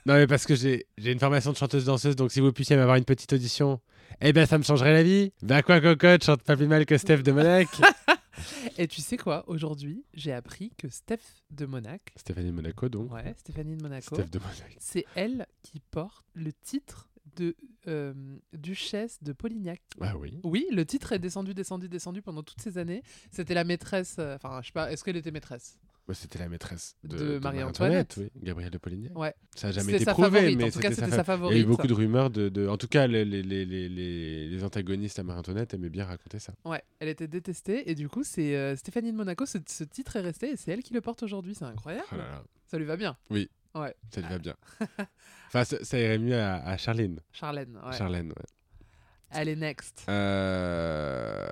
Non 0.06 0.14
mais 0.16 0.28
parce 0.28 0.46
que 0.46 0.56
j'ai 0.56 0.86
j'ai 0.98 1.12
une 1.12 1.20
formation 1.20 1.52
de 1.52 1.58
chanteuse 1.58 1.86
danseuse 1.86 2.16
donc 2.16 2.32
si 2.32 2.40
vous 2.40 2.52
puissiez 2.54 2.76
m'avoir 2.76 2.96
une 2.96 3.04
petite 3.06 3.34
audition 3.34 3.80
eh 4.22 4.34
ben 4.34 4.46
ça 4.46 4.58
me 4.58 4.64
changerait 4.64 4.94
la 4.94 5.04
vie 5.04 5.32
bah 5.42 5.62
quoi 5.62 5.80
cocotte 5.82 6.24
chante 6.24 6.42
pas 6.44 6.56
plus 6.56 6.68
mal 6.68 6.86
que 6.86 6.98
Steph 6.98 7.24
de 7.24 7.32
Monac 7.32 7.68
Et 8.78 8.88
tu 8.88 9.02
sais 9.02 9.18
quoi 9.18 9.44
Aujourd'hui, 9.48 10.06
j'ai 10.14 10.32
appris 10.32 10.70
que 10.78 10.90
Steph 10.90 11.18
de 11.50 11.66
Monaco, 11.66 12.04
Stéphanie 12.16 12.52
de 12.52 12.56
Monaco 12.56 12.88
donc 12.88 13.12
ouais, 13.12 13.34
Stéphanie 13.38 13.76
de 13.76 13.82
Monaco, 13.82 14.14
Steph 14.16 14.30
de 14.30 14.38
Monac 14.40 14.76
c'est 14.80 15.06
elle 15.16 15.48
qui 15.64 15.80
porte 15.80 16.24
le 16.36 16.54
titre 16.54 17.10
de 17.36 17.56
euh, 17.88 18.14
duchesse 18.54 19.22
de 19.24 19.34
Polignac. 19.34 19.82
ah 20.02 20.16
oui 20.18 20.40
Oui, 20.44 20.66
le 20.72 20.86
titre 20.86 21.14
est 21.14 21.20
descendu, 21.20 21.54
descendu, 21.54 21.88
descendu 21.90 22.22
pendant 22.22 22.42
toutes 22.44 22.62
ces 22.62 22.78
années. 22.80 23.04
C'était 23.32 23.54
la 23.54 23.64
maîtresse. 23.64 24.16
euh, 24.20 24.36
Enfin, 24.36 24.60
je 24.62 24.68
sais 24.68 24.74
pas, 24.74 24.92
est-ce 24.92 25.04
qu'elle 25.04 25.18
était 25.18 25.30
maîtresse? 25.32 25.78
Bah, 26.08 26.14
c'était 26.14 26.40
la 26.40 26.48
maîtresse 26.48 26.96
de, 27.04 27.38
Marie-Antoinette. 27.40 28.16
oui 28.18 28.30
Gabrielle 28.42 28.72
de 28.72 28.78
Polignac 28.78 29.12
Ouais. 29.18 29.34
ça 29.56 29.68
a 29.68 29.72
jamais 29.72 29.94
été 29.96 30.06
sa 30.06 30.14
prouvé 30.14 30.30
favorite. 30.30 30.58
mais 30.58 30.72
c'était 30.72 30.94
sa 30.94 31.02
sa 31.02 31.08
Il 31.08 31.12
y 31.12 31.20
a 31.20 31.24
favorite. 31.26 31.62
eu 31.64 31.66
beaucoup 31.66 31.88
de 31.88 31.94
rumeurs 31.94 32.30
de, 32.30 32.48
de- 32.48 32.66
En 32.68 32.78
tout 32.78 32.88
cas, 32.88 33.08
les, 33.08 33.26
les, 33.26 33.44
les, 33.44 33.66
les, 33.90 34.64
antagonistes 34.64 35.20
à 35.20 35.24
Marie-Antoinette 35.24 35.74
aimaient 35.74 35.90
bien 35.90 36.06
raconter 36.06 36.40
ça. 36.40 36.54
Ouais, 36.64 36.82
elle 37.00 37.10
était 37.10 37.28
détestée 37.28 37.90
et 37.92 37.96
du 37.96 38.08
coup, 38.08 38.24
c'est 38.24 38.56
euh, 38.56 38.76
Stéphanie 38.78 39.12
de 39.12 39.18
Monaco. 39.18 39.46
Ce, 39.46 39.58
ce 39.68 39.84
titre 39.84 40.16
est 40.16 40.22
resté 40.22 40.52
et 40.52 40.56
c'est 40.56 40.72
elle 40.72 40.82
qui 40.82 40.94
le 40.94 41.02
porte 41.02 41.24
aujourd'hui. 41.24 41.56
C'est 41.56 41.66
incroyable. 41.66 42.08
Oh 42.14 42.16
là 42.16 42.24
là, 42.30 42.44
Ça 42.68 42.78
lui 42.78 42.86
va 42.86 42.96
bien. 42.96 43.18
ça 43.30 44.22
lui 44.22 44.30
va 44.30 44.38
bien. 44.40 44.56
enfin, 45.48 45.66
ça, 45.66 45.84
ça 45.84 46.00
irait 46.00 46.20
mieux 46.20 46.40
à, 46.40 46.56
à 46.66 46.78
Charline. 46.78 47.20
Charlène. 47.34 47.78
Ouais. 47.86 47.98
Charlène, 47.98 48.30
ouais. 48.30 48.46
Elle 49.32 49.50
est 49.50 49.56
next. 49.58 50.06
Euh, 50.08 51.48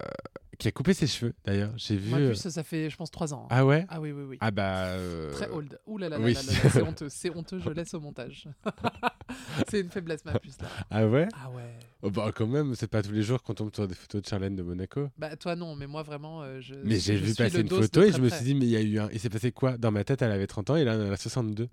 Qui 0.58 0.68
a 0.68 0.72
coupé 0.72 0.94
ses 0.94 1.08
cheveux, 1.08 1.34
d'ailleurs. 1.44 1.72
J'ai 1.76 1.98
vu. 1.98 2.10
Moi, 2.10 2.20
euh, 2.20 2.28
plus, 2.30 2.50
ça 2.50 2.64
fait, 2.64 2.90
je 2.90 2.96
pense, 2.96 3.12
trois 3.12 3.34
ans. 3.34 3.44
hein. 3.46 3.48
Ah 3.50 3.66
ouais? 3.66 3.86
Ah 3.90 4.00
oui, 4.00 4.12
oui, 4.12 4.24
oui. 4.24 4.38
Ah 4.42 4.52
bah. 4.52 4.86
euh, 4.88 5.32
Très 5.32 5.50
old. 5.50 5.80
Ouh 5.86 5.98
là 5.98 6.10
là, 6.10 6.20
oui. 6.20 6.34
là 6.34 6.42
là 6.42 6.52
là, 6.64 6.70
c'est 6.70 6.82
honteux. 6.88 7.10
C'est 7.10 7.36
honteux, 7.36 7.60
je 7.60 7.70
laisse 7.70 7.94
au 7.94 8.00
montage. 8.00 8.48
c'est 9.70 9.82
une 9.82 9.90
faiblesse, 9.90 10.24
ma 10.26 10.40
puce, 10.40 10.62
là. 10.62 10.68
Ah 10.90 11.08
ouais? 11.08 11.28
Ah 11.34 11.50
ouais. 11.52 11.78
Oh, 12.02 12.10
Bah, 12.10 12.32
quand 12.34 12.48
même, 12.48 12.76
c'est 12.76 12.88
pas 12.88 13.02
tous 13.04 13.12
les 13.12 13.24
jours 13.24 13.42
qu'on 13.44 13.54
tombe 13.54 13.74
sur 13.74 13.88
des 13.88 13.96
photos 13.96 14.22
de 14.22 14.28
Charlène 14.28 14.56
de 14.56 14.64
Monaco. 14.64 15.10
Bah, 15.18 15.36
toi, 15.36 15.56
non, 15.56 15.76
mais 15.76 15.88
moi, 15.88 16.04
vraiment, 16.04 16.42
euh, 16.44 16.60
je. 16.62 16.76
Mais 16.84 17.00
j'ai 17.00 17.16
vu 17.18 17.34
passer 17.34 17.62
une 17.62 17.70
photo 17.70 18.04
et 18.04 18.12
je 18.12 18.22
me 18.22 18.30
suis 18.30 18.46
dit, 18.46 18.56
mais 18.56 18.66
il 18.66 18.72
y 18.72 18.78
a 18.78 18.82
eu 18.82 19.00
un. 19.00 19.10
Il 19.12 19.20
s'est 19.20 19.30
passé 19.30 19.52
quoi? 19.52 19.78
Dans 19.78 19.92
ma 19.92 20.04
tête, 20.04 20.22
elle 20.22 20.32
avait 20.32 20.48
30 20.48 20.70
ans 20.70 20.76
et 20.76 20.84
là, 20.84 20.94
elle 20.94 21.12
a 21.14 21.18
62. 21.18 21.68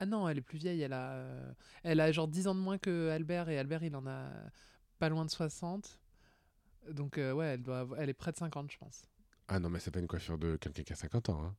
Ah 0.00 0.06
non, 0.06 0.28
elle 0.28 0.38
est 0.38 0.42
plus 0.42 0.58
vieille. 0.58 0.80
Elle 0.82 0.92
a, 0.92 1.24
elle 1.82 2.00
a 2.00 2.10
genre 2.12 2.28
10 2.28 2.48
ans 2.48 2.54
de 2.54 2.60
moins 2.60 2.78
que 2.78 3.10
Albert 3.10 3.48
et 3.48 3.58
Albert, 3.58 3.82
il 3.82 3.94
en 3.96 4.06
a 4.06 4.28
pas 4.98 5.08
loin 5.08 5.24
de 5.24 5.30
60. 5.30 5.98
Donc, 6.92 7.18
euh, 7.18 7.32
ouais, 7.32 7.46
elle, 7.54 7.62
doit, 7.62 7.80
avoir- 7.80 8.00
elle 8.00 8.08
est 8.10 8.14
près 8.14 8.32
de 8.32 8.36
50, 8.36 8.70
je 8.72 8.78
pense. 8.78 9.02
Ah 9.48 9.58
non, 9.58 9.70
mais 9.70 9.78
c'est 9.80 9.90
pas 9.90 10.00
une 10.00 10.06
coiffure 10.06 10.38
de 10.38 10.56
quelqu'un 10.56 10.82
qui 10.82 10.92
a 10.92 10.96
50 10.96 11.28
ans. 11.30 11.42
hein. 11.42 11.54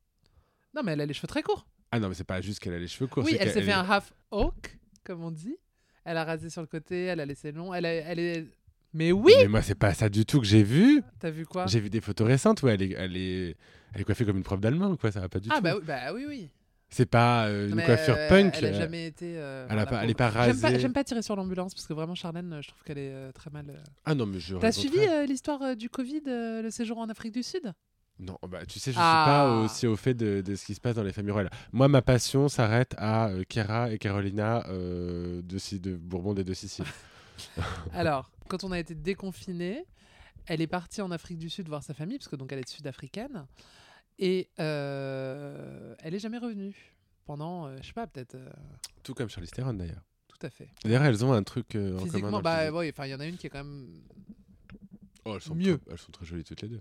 Non, 0.74 0.82
mais 0.84 0.92
elle 0.92 1.00
a 1.00 1.06
les 1.06 1.14
cheveux 1.14 1.26
très 1.28 1.42
courts. 1.42 1.66
Ah 1.90 1.98
non, 1.98 2.08
mais 2.08 2.14
c'est 2.14 2.24
pas 2.24 2.40
juste 2.40 2.60
qu'elle 2.60 2.74
a 2.74 2.78
les 2.78 2.86
cheveux 2.88 3.08
courts. 3.08 3.24
oui, 3.24 3.36
elle 3.40 3.50
s'est 3.50 3.62
fait 3.62 3.70
est- 3.70 3.72
un 3.72 3.88
half 3.88 4.12
hawk, 4.30 4.78
comme 5.04 5.24
on 5.24 5.30
dit. 5.32 5.56
Elle 6.04 6.16
a 6.16 6.24
rasé 6.24 6.48
sur 6.50 6.60
le 6.60 6.66
côté, 6.68 7.04
elle 7.06 7.20
a 7.20 7.26
laissé 7.26 7.50
long. 7.52 7.74
Elle, 7.74 7.84
a- 7.86 7.92
elle 7.94 8.18
est. 8.18 8.46
Mais 8.92 9.12
oui 9.12 9.32
Mais 9.38 9.48
moi, 9.48 9.62
c'est 9.62 9.74
pas 9.74 9.92
ça 9.94 10.08
du 10.08 10.24
tout 10.26 10.40
que 10.40 10.46
j'ai 10.46 10.62
vu. 10.62 11.02
T'as 11.20 11.30
vu 11.30 11.46
quoi? 11.46 11.66
J'ai 11.66 11.80
vu 11.80 11.90
des 11.90 12.00
photos 12.00 12.26
récentes 12.26 12.62
où 12.62 12.68
elle 12.68 12.82
est, 12.82 12.90
elle 12.92 13.16
est, 13.16 13.56
elle 13.92 14.00
est 14.00 14.04
coiffée 14.04 14.24
comme 14.24 14.36
une 14.36 14.42
prof 14.42 14.60
d'allemand, 14.60 14.96
quoi. 14.96 15.10
Ça 15.12 15.20
va 15.20 15.28
pas 15.28 15.38
du 15.40 15.48
Ah, 15.52 15.56
tout. 15.56 15.62
bah, 15.62 15.76
oui- 15.76 15.84
bah 15.84 16.12
oui, 16.12 16.24
oui. 16.28 16.50
C'est 16.92 17.06
pas 17.06 17.46
euh, 17.46 17.68
une 17.68 17.76
Mais, 17.76 17.84
coiffure 17.86 18.16
euh, 18.18 18.28
punk. 18.28 18.54
Elle 18.58 18.64
a 18.64 18.68
euh, 18.68 18.80
jamais 18.80 19.06
été. 19.06 19.34
euh, 19.36 19.66
elle, 19.70 19.78
a 19.78 19.86
pas, 19.86 19.96
la 19.98 20.04
elle 20.04 20.10
est 20.10 20.14
pas 20.14 20.28
pauvre. 20.30 20.42
J'aime 20.44 20.56
rasée. 20.60 20.74
pas, 20.74 20.78
j'aime 20.80 20.92
pas 20.92 21.04
tirer 21.04 21.22
sur 21.22 21.36
l'ambulance 21.36 21.72
parce 21.72 21.86
que 21.86 21.92
vraiment, 21.92 22.14
Charlène, 22.16 22.52
euh, 22.52 22.62
je 22.62 22.68
trouve 22.68 22.82
qu'elle 22.82 22.98
est 22.98 23.12
euh, 23.12 23.30
très 23.32 23.48
mal. 23.50 23.66
euh. 23.70 23.76
Ah 24.04 24.14
non, 24.16 24.26
mais 24.26 24.40
je. 24.40 24.56
T'as 24.56 24.72
suivi 24.72 24.98
euh, 24.98 25.24
l'histoire 25.24 25.62
euh, 25.62 25.74
du 25.76 25.88
Covid, 25.88 26.22
euh, 26.26 26.62
le 26.62 26.70
séjour 26.70 26.98
en 26.98 27.08
Afrique 27.08 27.32
du 27.32 27.42
Sud? 27.44 27.72
Non, 28.18 28.36
bah, 28.48 28.66
tu 28.66 28.78
sais, 28.80 28.92
je 28.92 28.98
Ah. 29.00 29.22
suis 29.24 29.30
pas 29.32 29.64
aussi 29.64 29.86
au 29.86 29.96
fait 29.96 30.12
de, 30.14 30.42
de 30.42 30.54
ce 30.56 30.66
qui 30.66 30.74
se 30.74 30.80
passe 30.80 30.94
dans 30.96 31.02
les 31.04 31.12
familles 31.12 31.30
royales. 31.30 31.52
Moi, 31.72 31.88
ma 31.88 32.02
passion 32.02 32.48
s'arrête 32.48 32.94
à 32.98 33.28
euh, 33.28 33.44
Chiara 33.48 33.90
et 33.92 33.98
Carolina 33.98 34.64
euh, 34.68 35.40
de, 35.42 35.78
de 35.78 35.94
Bourbon 35.96 36.34
des 36.34 36.44
deux 36.44 36.52
Siciles. 36.54 36.84
Alors, 37.94 38.30
quand 38.48 38.64
on 38.64 38.72
a 38.72 38.78
été 38.78 38.94
déconfiné, 38.94 39.84
elle 40.46 40.60
est 40.60 40.66
partie 40.66 41.00
en 41.02 41.10
Afrique 41.10 41.38
du 41.38 41.48
Sud 41.48 41.68
voir 41.68 41.82
sa 41.82 41.94
famille, 41.94 42.18
parce 42.18 42.28
que 42.28 42.36
donc 42.36 42.52
elle 42.52 42.58
est 42.58 42.68
sud-africaine, 42.68 43.46
et 44.20 44.48
euh, 44.60 45.94
elle 45.98 46.14
est 46.14 46.18
jamais 46.20 46.38
revenue 46.38 46.74
pendant, 47.24 47.66
euh, 47.66 47.76
je 47.80 47.86
sais 47.88 47.92
pas, 47.92 48.06
peut-être, 48.06 48.34
euh, 48.36 48.48
Tout 49.02 49.14
comme 49.14 49.28
Charlize 49.28 49.50
Theron 49.50 49.74
d'ailleurs. 49.74 50.02
tout 50.28 50.46
à 50.46 50.50
fait. 50.50 50.68
D'ailleurs, 50.84 51.02
elles 51.04 51.24
ont 51.24 51.32
un 51.32 51.42
truc 51.42 51.74
euh, 51.74 51.94
en 51.96 51.98
commun. 51.98 51.98
dans 51.98 52.04
Physiquement, 52.12 52.36
le 52.38 52.42
bah 52.42 52.58
physique. 52.60 52.74
ouais, 52.76 52.90
enfin, 52.92 53.06
il 53.06 53.10
y 53.10 53.14
en 53.14 53.20
a 53.20 53.26
une 53.26 53.36
qui 53.36 53.46
est 53.46 53.50
quand 53.50 53.64
même. 53.64 53.88
Oh, 55.24 55.34
elles 55.34 55.40
sont 55.40 55.54
mieux. 55.54 55.78
Très, 55.78 55.92
elles 55.92 55.98
sont 55.98 56.12
très 56.12 56.24
jolies 56.26 56.44
toutes 56.44 56.62
les 56.62 56.68
deux. 56.68 56.80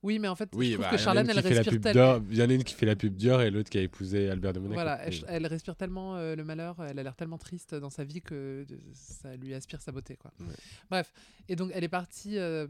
Oui, 0.00 0.20
mais 0.20 0.28
en 0.28 0.36
fait, 0.36 0.44
je 0.44 0.50
trouve 0.50 0.60
bah, 0.60 0.66
que 0.66 0.70
il 0.70 0.74
y 0.74 0.76
en 0.76 0.82
a 0.92 0.96
Charlène, 0.96 1.24
une 1.24 1.30
elle 1.30 1.36
qui 1.36 1.42
fait 1.42 1.48
la 1.50 1.56
respire 1.56 1.72
pub 1.72 1.82
tellement. 1.82 2.24
Il 2.30 2.36
y 2.38 2.42
en 2.42 2.48
a 2.48 2.52
une 2.52 2.64
qui 2.64 2.74
fait 2.74 2.86
la 2.86 2.94
pub 2.96 3.14
Dior 3.16 3.42
et 3.42 3.50
l'autre 3.50 3.68
qui 3.68 3.78
a 3.78 3.82
épousé 3.82 4.30
Albert 4.30 4.52
de 4.52 4.60
Monaco. 4.60 4.74
Voilà, 4.74 5.00
elle, 5.26 5.46
respire 5.46 5.74
tellement 5.74 6.16
euh, 6.16 6.36
le 6.36 6.44
malheur, 6.44 6.76
elle 6.84 6.98
a 7.00 7.02
l'air 7.02 7.16
tellement 7.16 7.36
triste 7.38 7.74
dans 7.74 7.90
sa 7.90 8.04
vie 8.04 8.22
que 8.22 8.64
de- 8.68 8.78
ça 8.94 9.34
lui 9.36 9.54
aspire 9.54 9.80
sa 9.80 9.90
beauté. 9.90 10.16
Quoi. 10.16 10.30
Ouais. 10.40 10.54
Bref, 10.88 11.12
et 11.48 11.56
donc 11.56 11.72
elle 11.74 11.82
est 11.82 11.88
partie 11.88 12.38
euh, 12.38 12.68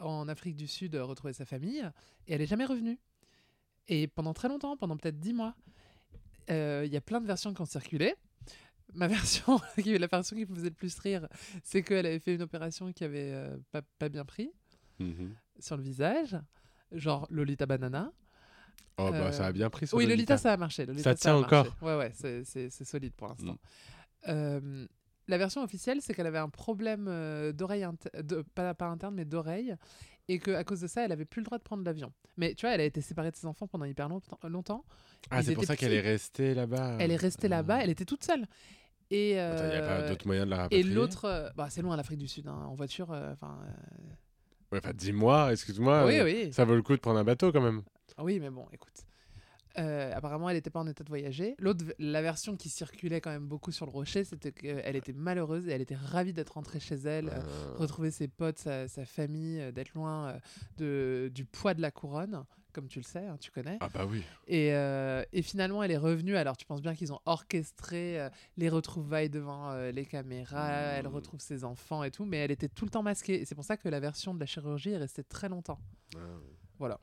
en 0.00 0.26
Afrique 0.28 0.56
du 0.56 0.66
Sud 0.66 0.96
euh, 0.96 1.04
retrouver 1.04 1.32
sa 1.32 1.44
famille 1.44 1.88
et 2.26 2.34
elle 2.34 2.42
est 2.42 2.46
jamais 2.46 2.64
revenue. 2.64 2.98
Et 3.88 4.06
pendant 4.06 4.34
très 4.34 4.48
longtemps, 4.48 4.76
pendant 4.76 4.96
peut-être 4.96 5.18
dix 5.18 5.32
mois, 5.32 5.54
euh, 6.50 6.82
il 6.86 6.92
y 6.92 6.96
a 6.96 7.00
plein 7.00 7.20
de 7.20 7.26
versions 7.26 7.52
qui 7.54 7.60
ont 7.60 7.66
circulé. 7.66 8.14
Ma 8.94 9.06
version, 9.08 9.60
la 9.76 10.06
version 10.06 10.36
qui 10.36 10.46
me 10.46 10.54
faisait 10.54 10.68
le 10.70 10.74
plus 10.74 10.98
rire, 10.98 11.26
c'est 11.62 11.82
qu'elle 11.82 12.06
avait 12.06 12.18
fait 12.20 12.34
une 12.34 12.42
opération 12.42 12.92
qui 12.92 13.04
avait 13.04 13.32
euh, 13.32 13.56
pas, 13.72 13.82
pas 13.98 14.08
bien 14.08 14.24
pris 14.24 14.50
Mhm. 15.00 15.32
sur 15.60 15.76
le 15.76 15.82
visage, 15.84 16.36
genre 16.90 17.26
Lolita 17.30 17.66
Banana. 17.66 18.10
Oh, 18.96 19.10
bah, 19.12 19.26
Euh, 19.28 19.32
ça 19.32 19.46
a 19.46 19.52
bien 19.52 19.70
pris 19.70 19.86
Oui, 19.92 20.04
Lolita. 20.04 20.14
Lolita, 20.16 20.38
ça 20.38 20.52
a 20.52 20.56
marché. 20.56 20.84
Lolita, 20.86 21.10
Ça 21.10 21.14
tient 21.14 21.36
encore. 21.36 21.66
Ouais, 21.82 21.96
ouais, 21.96 22.10
c'est- 22.14 22.84
solide 22.84 23.12
pour 23.14 23.28
l'instant. 23.28 23.52
Mm. 23.52 23.58
Euh, 24.28 24.86
la 25.28 25.38
version 25.38 25.62
officielle, 25.62 26.00
c'est 26.02 26.14
qu'elle 26.14 26.26
avait 26.26 26.38
un 26.38 26.48
problème 26.48 27.04
d'oreille, 27.52 27.86
de- 28.24 28.42
pas, 28.56 28.74
pas 28.74 28.86
interne, 28.86 29.14
mais 29.14 29.24
d'oreille, 29.24 29.76
et 30.28 30.38
qu'à 30.38 30.62
cause 30.64 30.80
de 30.80 30.86
ça, 30.86 31.04
elle 31.04 31.12
avait 31.12 31.24
plus 31.24 31.40
le 31.40 31.46
droit 31.46 31.58
de 31.58 31.62
prendre 31.62 31.82
l'avion. 31.84 32.12
Mais 32.36 32.54
tu 32.54 32.66
vois, 32.66 32.74
elle 32.74 32.80
a 32.80 32.84
été 32.84 33.00
séparée 33.00 33.30
de 33.30 33.36
ses 33.36 33.46
enfants 33.46 33.66
pendant 33.66 33.84
hyper 33.86 34.08
longtemps. 34.08 34.38
longtemps. 34.48 34.84
Ah, 35.30 35.42
c'est 35.42 35.54
pour 35.54 35.64
ça 35.64 35.76
qu'elle 35.76 35.92
est 35.94 36.00
restée 36.00 36.54
là-bas. 36.54 36.96
Elle 37.00 37.10
est 37.10 37.16
restée 37.16 37.46
Ah. 37.46 37.56
là-bas, 37.56 37.82
elle 37.82 37.90
était 37.90 38.04
toute 38.04 38.24
seule. 38.24 38.46
Et, 39.10 39.30
Il 39.30 39.34
n'y 39.34 39.38
a 39.40 39.50
pas 39.80 40.00
euh, 40.02 40.08
d'autre 40.10 40.26
moyen 40.26 40.44
de 40.44 40.50
la 40.50 40.56
et 40.56 40.60
rapatrier. 40.60 40.94
l'autre, 40.94 41.24
euh, 41.24 41.48
bah, 41.56 41.68
c'est 41.70 41.80
loin 41.80 41.96
l'Afrique 41.96 42.18
du 42.18 42.28
Sud, 42.28 42.46
hein, 42.46 42.62
en 42.68 42.74
voiture. 42.74 43.10
euh, 43.10 43.32
Enfin, 43.32 43.58
euh, 43.64 43.70
Ouais, 44.70 44.78
enfin, 44.84 44.92
dis-moi, 44.94 45.50
excuse-moi. 45.52 46.04
oui, 46.06 46.20
oui. 46.20 46.52
Ça 46.52 46.66
vaut 46.66 46.74
le 46.74 46.82
coup 46.82 46.94
de 46.94 47.00
prendre 47.00 47.18
un 47.18 47.24
bateau 47.24 47.50
quand 47.52 47.62
même. 47.62 47.80
Ah 48.18 48.24
Oui, 48.24 48.38
mais 48.38 48.50
bon, 48.50 48.66
écoute. 48.70 48.92
Euh, 49.78 50.12
apparemment, 50.14 50.48
elle 50.50 50.56
n'était 50.56 50.70
pas 50.70 50.80
en 50.80 50.86
état 50.86 51.04
de 51.04 51.08
voyager. 51.08 51.54
L'autre, 51.58 51.84
la 51.98 52.20
version 52.22 52.56
qui 52.56 52.68
circulait 52.68 53.20
quand 53.20 53.30
même 53.30 53.46
beaucoup 53.46 53.70
sur 53.72 53.86
le 53.86 53.92
rocher, 53.92 54.24
c'était 54.24 54.52
qu'elle 54.52 54.96
était 54.96 55.12
malheureuse 55.12 55.68
et 55.68 55.72
elle 55.72 55.80
était 55.82 55.94
ravie 55.96 56.32
d'être 56.32 56.54
rentrée 56.54 56.80
chez 56.80 56.96
elle, 56.96 57.28
euh, 57.28 57.32
Euh, 57.38 57.74
retrouver 57.76 58.10
ses 58.10 58.28
potes, 58.28 58.58
sa, 58.58 58.88
sa 58.88 59.04
famille, 59.04 59.60
euh, 59.60 59.72
d'être 59.72 59.94
loin 59.94 60.28
euh, 60.28 60.38
de, 60.76 61.30
du 61.34 61.44
poids 61.44 61.74
de 61.74 61.80
la 61.80 61.90
couronne, 61.90 62.44
comme 62.72 62.86
tu 62.88 62.98
le 62.98 63.04
sais, 63.04 63.26
hein, 63.26 63.36
tu 63.40 63.50
connais. 63.50 63.78
Ah 63.80 63.88
bah 63.92 64.04
oui. 64.06 64.22
Et, 64.46 64.72
euh, 64.74 65.24
et 65.32 65.42
finalement, 65.42 65.82
elle 65.82 65.90
est 65.90 65.96
revenue. 65.96 66.36
Alors, 66.36 66.56
tu 66.56 66.64
penses 66.66 66.82
bien 66.82 66.94
qu'ils 66.94 67.12
ont 67.12 67.20
orchestré 67.26 68.20
euh, 68.20 68.28
les 68.56 68.68
retrouvailles 68.68 69.30
devant 69.30 69.70
euh, 69.70 69.90
les 69.90 70.04
caméras. 70.04 70.70
Elle 70.70 71.06
Mm. 71.08 71.14
retrouve 71.14 71.40
ses 71.40 71.64
enfants 71.64 72.04
et 72.04 72.10
tout, 72.10 72.24
mais 72.24 72.36
elle 72.38 72.50
était 72.50 72.68
tout 72.68 72.84
le 72.84 72.90
temps 72.90 73.02
masquée. 73.02 73.40
Et 73.40 73.44
c'est 73.44 73.54
pour 73.54 73.64
ça 73.64 73.76
que 73.76 73.88
la 73.88 74.00
version 74.00 74.34
de 74.34 74.40
la 74.40 74.46
chirurgie 74.46 74.90
est 74.90 74.98
restée 74.98 75.24
très 75.24 75.48
longtemps. 75.48 75.78
Voilà. 76.78 77.00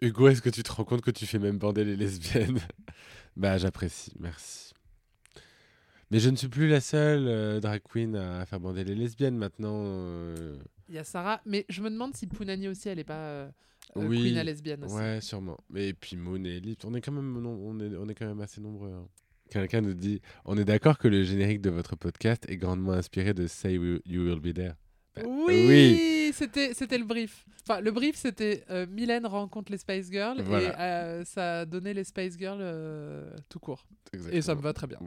Hugo, 0.00 0.28
est-ce 0.28 0.42
que 0.42 0.50
tu 0.50 0.62
te 0.62 0.70
rends 0.72 0.84
compte 0.84 1.00
que 1.02 1.10
tu 1.10 1.26
fais 1.26 1.38
même 1.38 1.58
bander 1.58 1.84
les 1.84 1.96
lesbiennes 1.96 2.58
Bah 3.36 3.58
j'apprécie, 3.58 4.12
merci. 4.20 4.72
Mais 6.10 6.20
je 6.20 6.28
ne 6.30 6.36
suis 6.36 6.48
plus 6.48 6.68
la 6.68 6.80
seule 6.80 7.26
euh, 7.26 7.60
drag 7.60 7.80
queen 7.82 8.14
à 8.14 8.44
faire 8.46 8.60
bander 8.60 8.84
les 8.84 8.94
lesbiennes 8.94 9.36
maintenant. 9.36 9.82
euh, 9.86 10.58
Il 10.88 10.94
y 10.94 10.98
a 10.98 11.04
Sarah, 11.04 11.40
mais 11.46 11.64
je 11.68 11.80
me 11.82 11.90
demande 11.90 12.14
si 12.14 12.26
Pounani 12.26 12.68
aussi, 12.68 12.88
elle 12.88 12.98
est 12.98 13.04
pas 13.04 13.14
euh, 13.14 13.48
euh, 13.96 14.06
Oui, 14.06 14.20
queen 14.22 14.36
à 14.36 14.44
lesbienne 14.44 14.84
aussi. 14.84 14.94
Ouais, 14.94 15.20
sûrement. 15.20 15.56
Mais 15.70 15.88
et 15.88 15.94
puis 15.94 16.16
Moon 16.16 16.44
et 16.44 16.60
on 16.84 16.94
est 16.94 17.00
quand 17.00 17.12
même, 17.12 17.40
non, 17.40 17.50
on 17.62 17.80
est, 17.80 17.96
on 17.96 18.08
est 18.08 18.14
quand 18.14 18.26
même 18.26 18.40
assez 18.40 18.60
nombreux. 18.60 18.92
hein. 18.92 19.08
Quelqu'un 19.50 19.80
nous 19.80 19.94
dit, 19.94 20.20
on 20.44 20.56
est 20.56 20.64
d'accord 20.64 20.98
que 20.98 21.08
le 21.08 21.22
générique 21.24 21.60
de 21.60 21.70
votre 21.70 21.96
podcast 21.96 22.44
est 22.48 22.56
grandement 22.56 22.92
inspiré 22.92 23.34
de 23.34 23.46
Say 23.46 23.74
You 23.74 24.00
Will 24.06 24.40
Be 24.40 24.52
There. 24.54 24.72
Bah, 25.16 25.22
Oui, 25.26 26.32
c'était 26.34 26.74
c'était 26.74 26.98
le 26.98 27.04
brief. 27.04 27.46
Enfin, 27.62 27.80
le 27.80 27.90
brief 27.92 28.16
c'était 28.16 28.64
euh, 28.70 28.86
Mylène 28.86 29.26
rencontre 29.26 29.70
les 29.72 29.78
Spice 29.78 30.10
Girls 30.10 30.42
Voilà. 30.42 30.68
et 30.68 30.80
euh, 30.80 31.24
ça 31.24 31.60
a 31.60 31.64
donné 31.66 31.94
les 31.94 32.04
Spice 32.04 32.36
Girls 32.38 32.58
euh, 32.60 33.30
tout 33.48 33.58
court. 33.58 33.86
Et 34.30 34.42
ça 34.42 34.54
me 34.54 34.60
va 34.60 34.72
très 34.72 34.86
bien. 34.86 34.98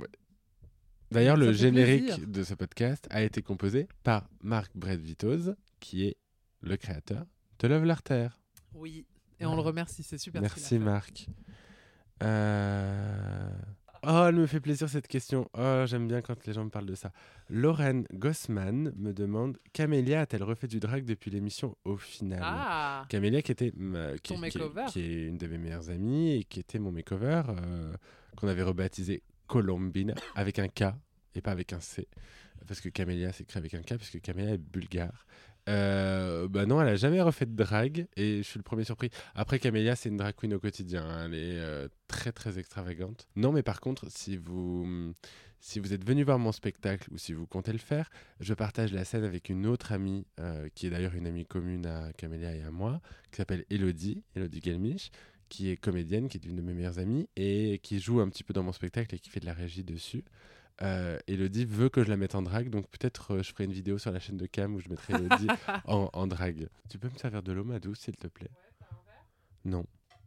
D'ailleurs, 1.11 1.37
le 1.37 1.53
générique 1.53 2.05
plaisir. 2.07 2.27
de 2.27 2.43
ce 2.43 2.53
podcast 2.53 3.07
a 3.09 3.21
été 3.23 3.41
composé 3.41 3.87
par 4.03 4.27
Marc 4.41 4.71
Brett 4.75 4.99
Vitoz, 4.99 5.55
qui 5.79 6.05
est 6.05 6.17
le 6.61 6.75
créateur 6.75 7.25
de 7.59 7.67
Love 7.67 7.85
Larter. 7.85 8.27
Oui. 8.73 9.05
Et 9.39 9.45
on 9.45 9.55
le 9.55 9.61
remercie, 9.61 10.03
c'est 10.03 10.17
super. 10.17 10.41
Merci. 10.41 10.79
Marc. 10.79 11.27
Euh, 12.23 13.49
Oh, 14.09 14.25
elle 14.29 14.35
me 14.35 14.45
fait 14.47 14.61
plaisir 14.61 14.87
cette 14.87 15.07
question. 15.07 15.49
Oh, 15.57 15.83
j'aime 15.85 16.07
bien 16.07 16.21
quand 16.21 16.45
les 16.45 16.53
gens 16.53 16.63
me 16.63 16.69
parlent 16.69 16.85
de 16.85 16.95
ça. 16.95 17.11
Lorraine 17.49 18.05
Gossman 18.13 18.93
me 18.95 19.11
demande 19.11 19.57
Camélia 19.73 20.21
a-t-elle 20.21 20.43
refait 20.43 20.67
du 20.67 20.79
drag 20.79 21.03
depuis 21.03 21.29
l'émission 21.29 21.75
au 21.83 21.97
final? 21.97 22.39
Ah 22.41 23.05
Camélia 23.09 23.41
qui 23.41 23.51
était 23.51 23.73
ma- 23.75 24.17
qui, 24.17 24.33
Ton 24.33 24.39
qui 24.87 25.01
est 25.01 25.25
une 25.27 25.37
de 25.37 25.47
mes 25.47 25.57
meilleures 25.57 25.89
amies 25.89 26.35
et 26.37 26.43
qui 26.45 26.59
était 26.61 26.79
mon 26.79 26.91
makeover 26.91 27.41
euh, 27.49 27.93
qu'on 28.37 28.47
avait 28.47 28.63
rebaptisé 28.63 29.23
Colombine 29.47 30.15
avec 30.35 30.59
un 30.59 30.69
K 30.69 30.85
et 31.35 31.41
pas 31.41 31.51
avec 31.51 31.73
un 31.73 31.81
C 31.81 32.07
parce 32.65 32.79
que 32.81 32.89
Camélia 32.89 33.33
s'écrit 33.33 33.57
avec 33.59 33.73
un 33.73 33.81
K 33.81 33.95
puisque 33.97 34.21
Camélia 34.21 34.53
est 34.53 34.57
bulgare. 34.57 35.25
Euh, 35.67 36.47
bah 36.47 36.65
non, 36.65 36.81
elle 36.81 36.87
a 36.87 36.95
jamais 36.95 37.21
refait 37.21 37.45
de 37.45 37.55
drag 37.55 38.07
et 38.15 38.37
je 38.37 38.43
suis 38.43 38.57
le 38.57 38.63
premier 38.63 38.85
surpris. 38.85 39.09
Après, 39.35 39.59
Camélia, 39.59 39.95
c'est 39.95 40.09
une 40.09 40.17
drag 40.17 40.33
queen 40.35 40.53
au 40.53 40.59
quotidien. 40.59 41.03
hein. 41.05 41.25
Elle 41.25 41.33
est 41.33 41.59
euh, 41.59 41.87
très 42.07 42.31
très 42.31 42.57
extravagante. 42.57 43.27
Non, 43.35 43.51
mais 43.51 43.63
par 43.63 43.81
contre, 43.81 44.05
si 44.09 44.37
vous 44.37 45.13
si 45.59 45.79
vous 45.79 45.93
êtes 45.93 46.05
venu 46.05 46.23
voir 46.23 46.39
mon 46.39 46.51
spectacle 46.51 47.09
ou 47.11 47.17
si 47.17 47.33
vous 47.33 47.47
comptez 47.47 47.71
le 47.71 47.79
faire, 47.79 48.09
je 48.39 48.53
partage 48.53 48.93
la 48.93 49.03
scène 49.03 49.23
avec 49.23 49.49
une 49.49 49.65
autre 49.65 49.91
amie 49.91 50.25
euh, 50.39 50.69
qui 50.75 50.87
est 50.87 50.89
d'ailleurs 50.89 51.15
une 51.15 51.27
amie 51.27 51.45
commune 51.45 51.85
à 51.85 52.13
Camélia 52.13 52.55
et 52.55 52.61
à 52.61 52.71
moi, 52.71 53.01
qui 53.31 53.37
s'appelle 53.37 53.65
Elodie, 53.69 54.23
Elodie 54.35 54.61
Gelmich, 54.63 55.11
qui 55.49 55.69
est 55.69 55.77
comédienne, 55.77 56.29
qui 56.29 56.37
est 56.37 56.45
une 56.45 56.55
de 56.55 56.61
mes 56.61 56.73
meilleures 56.73 56.99
amies 56.99 57.27
et 57.35 57.79
qui 57.83 57.99
joue 57.99 58.21
un 58.21 58.29
petit 58.29 58.43
peu 58.43 58.53
dans 58.53 58.63
mon 58.63 58.71
spectacle 58.71 59.15
et 59.15 59.19
qui 59.19 59.29
fait 59.29 59.39
de 59.39 59.45
la 59.47 59.53
régie 59.53 59.83
dessus. 59.83 60.23
Euh, 60.83 61.17
Elodie 61.27 61.65
veut 61.65 61.89
que 61.89 62.03
je 62.03 62.09
la 62.09 62.17
mette 62.17 62.35
en 62.35 62.43
drague, 62.43 62.69
donc 62.69 62.87
peut-être 62.87 63.33
euh, 63.35 63.43
je 63.43 63.51
ferai 63.51 63.63
une 63.63 63.71
vidéo 63.71 63.97
sur 63.97 64.11
la 64.11 64.19
chaîne 64.19 64.37
de 64.37 64.45
Cam 64.45 64.75
où 64.75 64.79
je 64.79 64.89
mettrai 64.89 65.13
Elodie 65.13 65.47
en, 65.85 66.09
en 66.13 66.27
drague. 66.27 66.69
Tu 66.89 66.99
peux 66.99 67.09
me 67.09 67.17
servir 67.17 67.41
de 67.41 67.51
l'eau, 67.51 67.63
Madou, 67.63 67.95
s'il 67.95 68.15
te 68.15 68.27
plaît? 68.27 68.51
Non. 69.65 69.85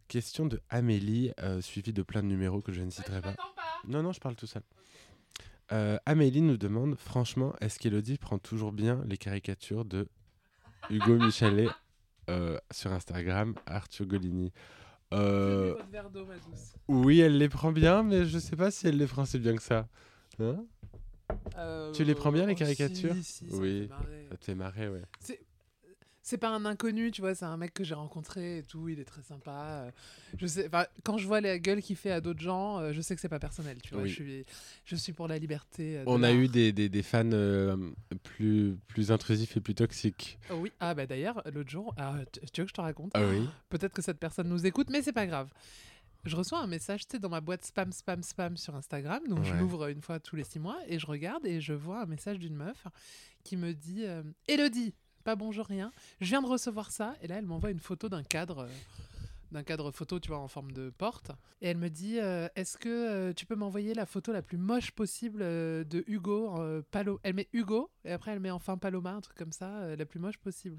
Question 0.09 0.47
de 0.47 0.61
Amélie, 0.69 1.33
euh, 1.41 1.61
suivie 1.61 1.93
de 1.93 2.03
plein 2.03 2.23
de 2.23 2.27
numéros 2.27 2.61
que 2.63 2.73
je 2.73 2.83
ne 2.83 2.91
citerai 2.91 3.21
pas. 3.21 3.35
Non, 3.87 4.03
non, 4.03 4.13
je 4.13 4.19
parle 4.19 4.35
tout 4.35 4.47
seul. 4.49 4.63
Euh, 5.71 5.99
Amélie 6.05 6.43
nous 6.43 6.57
demande, 6.57 6.97
franchement, 6.97 7.55
est-ce 7.61 7.79
qu'Elodie 7.79 8.19
prend 8.19 8.39
toujours 8.39 8.73
bien 8.73 9.05
les 9.07 9.17
caricatures 9.17 9.85
de 9.85 10.09
Hugo 10.91 11.17
Michelet 11.17 11.69
sur 12.73 12.93
Instagram, 12.93 13.55
Arthur 13.67 14.07
Golini 14.07 14.53
Votre 15.13 15.87
verre 15.91 16.11
d'eau. 16.11 16.27
Oui, 16.89 17.21
elle 17.21 17.39
les 17.39 17.49
prend 17.49 17.71
bien, 17.73 18.03
mais 18.03 18.25
je 18.27 18.39
sais 18.39 18.57
pas 18.57 18.71
si 18.73 18.89
elle 18.89 18.97
les 18.97 19.07
prend 19.07 19.25
si 19.25 19.39
bien 19.39 19.55
que 19.57 19.63
ça. 19.63 19.89
Hein 20.41 20.65
Euh, 21.57 21.93
Tu 21.93 22.05
les 22.05 22.15
prends 22.15 22.33
bien, 22.33 22.47
les 22.47 22.55
oh, 22.55 22.57
caricatures 22.57 23.15
si, 23.17 23.23
si, 23.23 23.51
ça 23.51 23.57
me 23.57 23.61
Oui. 23.61 23.89
Ça 24.31 24.37
te 24.37 24.45
fait 24.45 24.55
marrer, 24.55 24.89
ouais. 24.89 25.03
C'est 26.23 26.39
pas 26.39 26.51
un 26.51 26.65
inconnu, 26.67 27.11
tu 27.11 27.23
vois, 27.23 27.35
c'est 27.35 27.47
un 27.47 27.57
mec 27.57 27.73
que 27.73 27.83
j'ai 27.83 27.95
rencontré 27.95 28.59
et 28.59 28.63
tout, 28.63 28.89
il 28.89 29.01
est 29.01 29.05
très 29.05 29.23
sympa. 29.23 29.51
euh, 29.87 29.91
Je 30.39 30.47
sais, 30.47 30.71
quand 31.03 31.17
je 31.19 31.27
vois 31.27 31.41
la 31.41 31.59
gueule 31.59 31.81
qu'il 31.83 31.97
fait 31.97 32.13
à 32.13 32.21
d'autres 32.21 32.41
gens, 32.43 32.79
euh, 32.79 32.93
je 32.93 33.01
sais 33.01 33.15
que 33.15 33.21
c'est 33.21 33.29
pas 33.29 33.41
personnel, 33.41 33.79
tu 33.83 33.95
vois. 33.95 34.03
Oui. 34.05 34.11
Je, 34.11 34.15
suis, 34.15 34.45
je 34.85 34.97
suis 34.97 35.13
pour 35.13 35.27
la 35.29 35.39
liberté. 35.39 36.03
On 36.07 36.23
a 36.23 36.31
eu 36.33 36.47
des, 36.47 36.73
des, 36.73 36.89
des 36.89 37.03
fans 37.03 37.23
euh, 37.33 37.75
plus, 38.23 38.77
plus 38.87 39.11
intrusifs 39.11 39.57
et 39.57 39.61
plus 39.61 39.75
toxiques. 39.75 40.39
Oh 40.51 40.57
oui, 40.57 40.71
ah 40.79 40.95
bah 40.95 41.07
d'ailleurs, 41.07 41.43
l'autre 41.53 41.71
jour, 41.71 41.95
ah, 41.97 42.17
tu 42.31 42.41
tu 42.53 42.61
veux 42.61 42.65
que 42.67 42.71
je 42.71 42.75
te 42.75 42.81
raconte? 42.83 43.11
Ah 43.15 43.23
oui 43.27 43.49
Peut-être 43.71 43.95
que 43.95 44.03
cette 44.03 44.19
personne 44.19 44.49
nous 44.49 44.67
écoute, 44.67 44.89
mais 44.91 45.03
c'est 45.03 45.13
pas 45.15 45.27
grave. 45.27 45.49
Je 46.25 46.37
reçois 46.37 46.61
un 46.61 46.67
message, 46.67 47.07
tu 47.07 47.13
sais, 47.13 47.19
dans 47.19 47.31
ma 47.31 47.41
boîte 47.41 47.65
spam, 47.65 47.93
spam, 47.93 48.23
spam 48.23 48.57
sur 48.57 48.75
Instagram. 48.75 49.27
Donc, 49.29 49.45
je 49.45 49.55
l'ouvre 49.55 49.89
une 49.89 50.03
fois 50.03 50.21
tous 50.21 50.37
les 50.37 50.45
six 50.45 50.59
mois 50.59 50.79
et 50.87 50.99
je 50.99 51.07
regarde 51.07 51.47
et 51.47 51.61
je 51.61 51.73
vois 51.73 52.03
un 52.03 52.07
message 52.07 52.39
d'une 52.39 52.57
meuf 52.57 52.87
qui 53.43 53.57
me 53.57 53.73
dit 53.73 54.05
euh, 54.05 54.23
Elodie, 54.47 54.95
pas 55.25 55.37
bonjour, 55.37 55.67
rien. 55.67 55.93
Je 56.21 56.27
viens 56.27 56.43
de 56.43 56.47
recevoir 56.47 56.91
ça. 56.91 57.15
Et 57.23 57.29
là, 57.29 57.37
elle 57.37 57.47
m'envoie 57.47 57.71
une 57.71 57.81
photo 57.81 58.09
d'un 58.09 58.23
cadre 58.23 58.61
euh, 58.61 58.69
d'un 59.53 59.63
cadre 59.65 59.91
photo, 59.91 60.21
tu 60.21 60.29
vois, 60.29 60.39
en 60.39 60.49
forme 60.49 60.73
de 60.73 60.91
porte. 60.91 61.33
Et 61.61 61.69
elle 61.69 61.77
me 61.77 61.91
dit 61.91 62.19
euh, 62.21 62.49
Est-ce 62.55 62.79
que 62.79 62.89
euh, 62.89 63.33
tu 63.33 63.47
peux 63.47 63.57
m'envoyer 63.57 63.95
la 63.95 64.07
photo 64.07 64.33
la 64.33 64.43
plus 64.43 64.59
moche 64.59 64.93
possible 64.93 65.41
de 65.41 66.05
Hugo 66.07 66.55
Palo 66.91 67.21
Elle 67.23 67.35
met 67.35 67.49
Hugo, 67.53 67.91
et 68.05 68.13
après 68.13 68.31
elle 68.31 68.41
met 68.41 68.51
enfin 68.51 68.79
Paloma, 68.79 69.13
un 69.13 69.21
truc 69.21 69.37
comme 69.37 69.53
ça, 69.53 69.97
la 69.97 70.07
plus 70.07 70.21
moche 70.21 70.39
possible. 70.39 70.79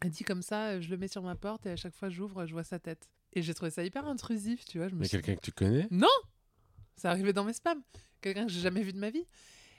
Elle 0.00 0.10
dit 0.10 0.24
comme 0.24 0.42
ça 0.42 0.80
Je 0.80 0.88
le 0.88 0.96
mets 0.96 1.08
sur 1.08 1.22
ma 1.22 1.34
porte, 1.34 1.66
et 1.66 1.70
à 1.70 1.76
chaque 1.76 1.94
fois 1.94 2.08
j'ouvre, 2.08 2.46
je 2.46 2.52
vois 2.52 2.64
sa 2.64 2.78
tête. 2.78 3.10
Et 3.34 3.42
j'ai 3.42 3.54
trouvé 3.54 3.70
ça 3.70 3.82
hyper 3.84 4.06
intrusif, 4.06 4.64
tu 4.64 4.78
vois. 4.78 4.88
Je 4.88 4.94
me 4.94 5.00
Mais 5.00 5.08
suis 5.08 5.16
quelqu'un 5.18 5.36
que 5.36 5.44
tu 5.44 5.52
connais 5.52 5.86
non 5.90 6.06
Ça 6.96 7.10
arrivait 7.10 7.32
dans 7.32 7.44
mes 7.44 7.52
spams. 7.54 7.80
Quelqu'un 8.20 8.46
que 8.46 8.52
j'ai 8.52 8.60
jamais 8.60 8.82
vu 8.82 8.92
de 8.92 8.98
ma 8.98 9.10
vie. 9.10 9.26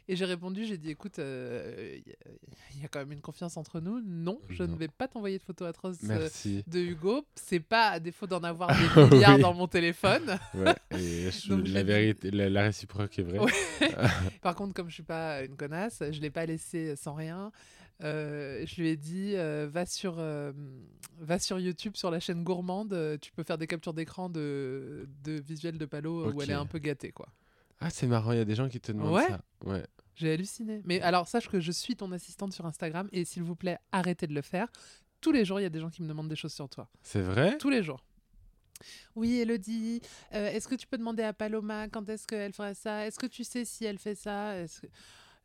Et 0.10 0.18
j'ai 0.18 0.26
répondu, 0.26 0.66
j'ai 0.66 0.78
dit, 0.78 0.90
écoute, 0.90 1.18
euh, 1.20 1.96
il 2.06 2.10
y, 2.10 2.12
a- 2.12 2.32
il 2.76 2.82
y 2.82 2.86
a 2.86 2.90
quand 2.90 3.00
même 3.00 3.14
une 3.14 3.22
confiance 3.22 3.56
entre 3.56 3.80
nous. 3.80 4.02
Non, 4.04 4.38
je 4.50 4.64
Non. 4.64 4.74
ne 4.74 4.78
vais 4.78 4.90
pas 4.90 5.08
t'envoyer 5.08 5.38
de 5.38 5.44
photos 5.44 5.66
atroces 5.70 5.96
euh, 6.04 6.08
Merci. 6.20 6.62
de 6.68 6.80
Hugo. 6.82 7.26
C'est 7.36 7.62
pas 7.62 7.88
à 7.92 8.00
défaut 8.02 8.28
d'en 8.28 8.44
avoir 8.44 8.68
des 8.78 9.02
milliards 9.16 9.36
Oui. 9.38 9.42
dans 9.42 9.54
mon 9.54 9.68
téléphone. 9.68 10.38
Ouais, 10.56 10.76
et 10.92 11.32
je- 11.32 11.48
Donc, 11.56 11.66
je 11.66 11.74
la 11.74 11.80
l'ai 11.80 11.84
dit. 11.86 11.92
vérité, 11.92 12.32
la, 12.32 12.50
la 12.50 12.64
réciproque 12.64 13.18
est 13.18 13.24
vraie. 13.24 13.40
Ouais. 13.40 13.52
Par 14.42 14.56
contre, 14.56 14.74
comme 14.74 14.90
je 14.90 14.96
suis 14.96 15.04
pas 15.04 15.42
une 15.46 15.56
connasse, 15.56 16.04
je 16.12 16.20
l'ai 16.20 16.32
pas 16.32 16.46
laissé 16.46 16.98
sans 16.98 17.14
rien. 17.14 17.54
Euh, 18.02 18.66
je 18.66 18.82
lui 18.82 18.90
ai 18.90 18.98
dit, 18.98 19.34
euh, 19.36 19.68
va 19.72 19.86
sur, 19.86 20.16
euh, 20.18 20.52
va 21.20 21.40
sur 21.40 21.60
YouTube, 21.60 21.96
sur 21.96 22.12
la 22.12 22.20
chaîne 22.20 22.44
gourmande. 22.44 23.18
Tu 23.22 23.32
peux 23.32 23.44
faire 23.44 23.58
des 23.58 23.68
captures 23.68 23.94
d'écran 23.94 24.30
de, 24.30 25.08
de 25.24 25.34
visuels 25.34 25.78
de 25.78 25.86
Palo 25.86 26.32
où 26.32 26.42
elle 26.42 26.50
est 26.50 26.54
un 26.54 26.66
peu 26.66 26.80
gâtée, 26.80 27.12
quoi. 27.12 27.28
Ah, 27.80 27.90
c'est 27.90 28.08
marrant, 28.08 28.32
il 28.32 28.38
y 28.38 28.42
a 28.42 28.46
des 28.46 28.56
gens 28.56 28.70
qui 28.70 28.80
te 28.80 28.92
demandent 28.92 29.14
Ouais. 29.14 29.28
ça. 29.28 29.42
Ouais. 29.66 29.86
J'ai 30.16 30.32
halluciné. 30.32 30.82
Mais 30.86 31.02
alors, 31.02 31.28
sache 31.28 31.50
que 31.50 31.60
je 31.60 31.72
suis 31.72 31.96
ton 31.96 32.12
assistante 32.12 32.54
sur 32.54 32.66
Instagram 32.66 33.10
et 33.12 33.26
s'il 33.26 33.44
vous 33.44 33.56
plaît, 33.56 33.78
arrêtez 33.92 34.28
de 34.28 34.34
le 34.34 34.42
faire. 34.42 34.68
Tous 35.22 35.32
les 35.32 35.44
jours, 35.46 35.60
il 35.60 35.64
y 35.64 35.66
a 35.66 35.70
des 35.70 35.80
gens 35.80 35.90
qui 35.90 36.02
me 36.04 36.08
demandent 36.08 36.30
des 36.30 36.36
choses 36.36 36.54
sur 36.54 36.70
toi. 36.70 36.90
C'est 37.02 37.22
vrai? 37.22 37.58
Tous 37.58 37.70
les 37.70 37.84
jours. 37.84 38.04
Oui, 39.16 39.40
Elodie, 39.40 40.02
est-ce 40.32 40.68
que 40.68 40.76
tu 40.76 40.88
peux 40.88 40.98
demander 40.98 41.24
à 41.24 41.32
Paloma 41.34 41.88
quand 41.88 42.08
est-ce 42.10 42.28
qu'elle 42.28 42.52
ferait 42.54 42.74
ça? 42.74 43.08
Est-ce 43.08 43.18
que 43.18 43.28
tu 43.28 43.44
sais 43.44 43.64
si 43.66 43.86
elle 43.86 43.98
fait 43.98 44.16
ça? 44.16 44.58
Est-ce 44.58 44.82
que- 44.82 44.88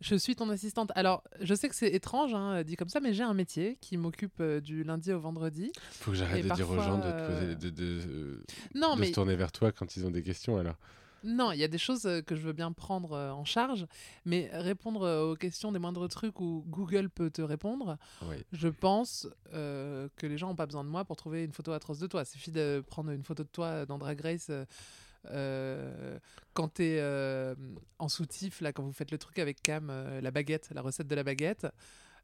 Je 0.01 0.15
suis 0.15 0.37
ton 0.37 0.49
assistante. 0.51 0.93
Alors, 0.95 1.25
je 1.41 1.55
sais 1.55 1.69
que 1.69 1.75
c'est 1.75 1.93
étrange, 1.93 2.33
hein, 2.35 2.63
dit 2.63 2.77
comme 2.77 2.89
ça, 2.89 3.01
mais 3.01 3.13
j'ai 3.13 3.25
un 3.25 3.35
métier 3.35 3.77
qui 3.81 3.97
m'occupe 3.97 4.41
euh, 4.41 4.61
du 4.61 4.85
lundi 4.85 5.13
au 5.13 5.19
vendredi. 5.19 5.73
Faut 5.91 6.13
que 6.13 6.17
j'arrête 6.17 6.47
de 6.47 6.55
dire 6.55 6.71
aux 6.71 6.81
gens 6.81 6.99
de, 6.99 7.03
te 7.03 7.27
poser, 7.27 7.47
euh, 7.47 7.55
de, 7.57 7.71
de, 7.71 8.01
euh, 8.09 8.45
Non, 8.75 8.95
de 8.95 9.01
mais 9.01 9.07
se 9.09 9.13
tourner 9.13 9.35
vers 9.35 9.51
toi 9.51 9.73
quand 9.73 9.97
ils 9.97 10.07
ont 10.07 10.11
des 10.11 10.23
questions 10.23 10.57
alors. 10.57 10.77
Non, 11.25 11.51
il 11.51 11.59
y 11.59 11.65
a 11.65 11.69
des 11.69 11.79
choses 11.79 12.09
que 12.27 12.37
je 12.37 12.43
veux 12.43 12.53
bien 12.53 12.71
prendre 12.71 13.17
en 13.17 13.45
charge, 13.45 13.87
mais 14.25 14.49
répondre 14.53 15.25
aux 15.25 15.35
questions 15.35 15.73
des 15.73 15.81
moindres 15.81 16.09
trucs 16.09 16.39
où 16.39 16.65
Google 16.69 17.11
peut 17.11 17.29
te 17.29 17.43
répondre, 17.43 17.99
Oui. 18.23 18.37
je 18.53 18.69
pense 18.69 19.27
euh, 19.53 20.09
que 20.17 20.29
les 20.29 20.39
gens 20.39 20.47
n'ont 20.47 20.55
pas 20.55 20.67
besoin 20.67 20.85
de 20.85 20.89
moi 20.89 21.05
pour 21.05 21.17
trouver 21.17 21.43
une 21.43 21.53
photo 21.53 21.73
atroce 21.73 21.99
de 21.99 22.07
toi. 22.07 22.23
Il 22.23 22.27
suffit 22.27 22.53
de 22.53 22.85
prendre 22.87 23.11
une 23.11 23.25
photo 23.25 23.43
de 23.43 23.49
toi 23.49 23.85
dans 23.85 23.99
Drag 23.99 24.21
Race 24.21 24.47
euh, 24.51 24.65
euh, 25.27 26.19
quand 26.55 26.75
tu 26.75 26.83
es 26.85 27.55
en 27.99 28.09
soutif, 28.09 28.61
là, 28.61 28.73
quand 28.73 28.83
vous 28.83 28.93
faites 28.93 29.11
le 29.11 29.19
truc 29.19 29.39
avec 29.39 29.63
Cam, 29.63 29.89
euh, 29.91 30.21
la 30.21 30.31
baguette, 30.31 30.69
la 30.75 30.83
recette 30.83 31.07
de 31.09 31.15
la 31.15 31.25
baguette. 31.25 31.67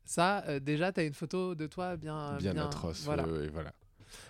Ça, 0.04 0.44
euh, 0.48 0.60
déjà, 0.60 0.92
tu 0.92 1.00
as 1.00 1.04
une 1.04 1.14
photo 1.14 1.54
de 1.54 1.66
toi 1.66 1.96
bien, 1.96 2.36
Bien, 2.36 2.56
atroce. 2.56 3.02
Voilà. 3.04 3.24
voilà. 3.52 3.72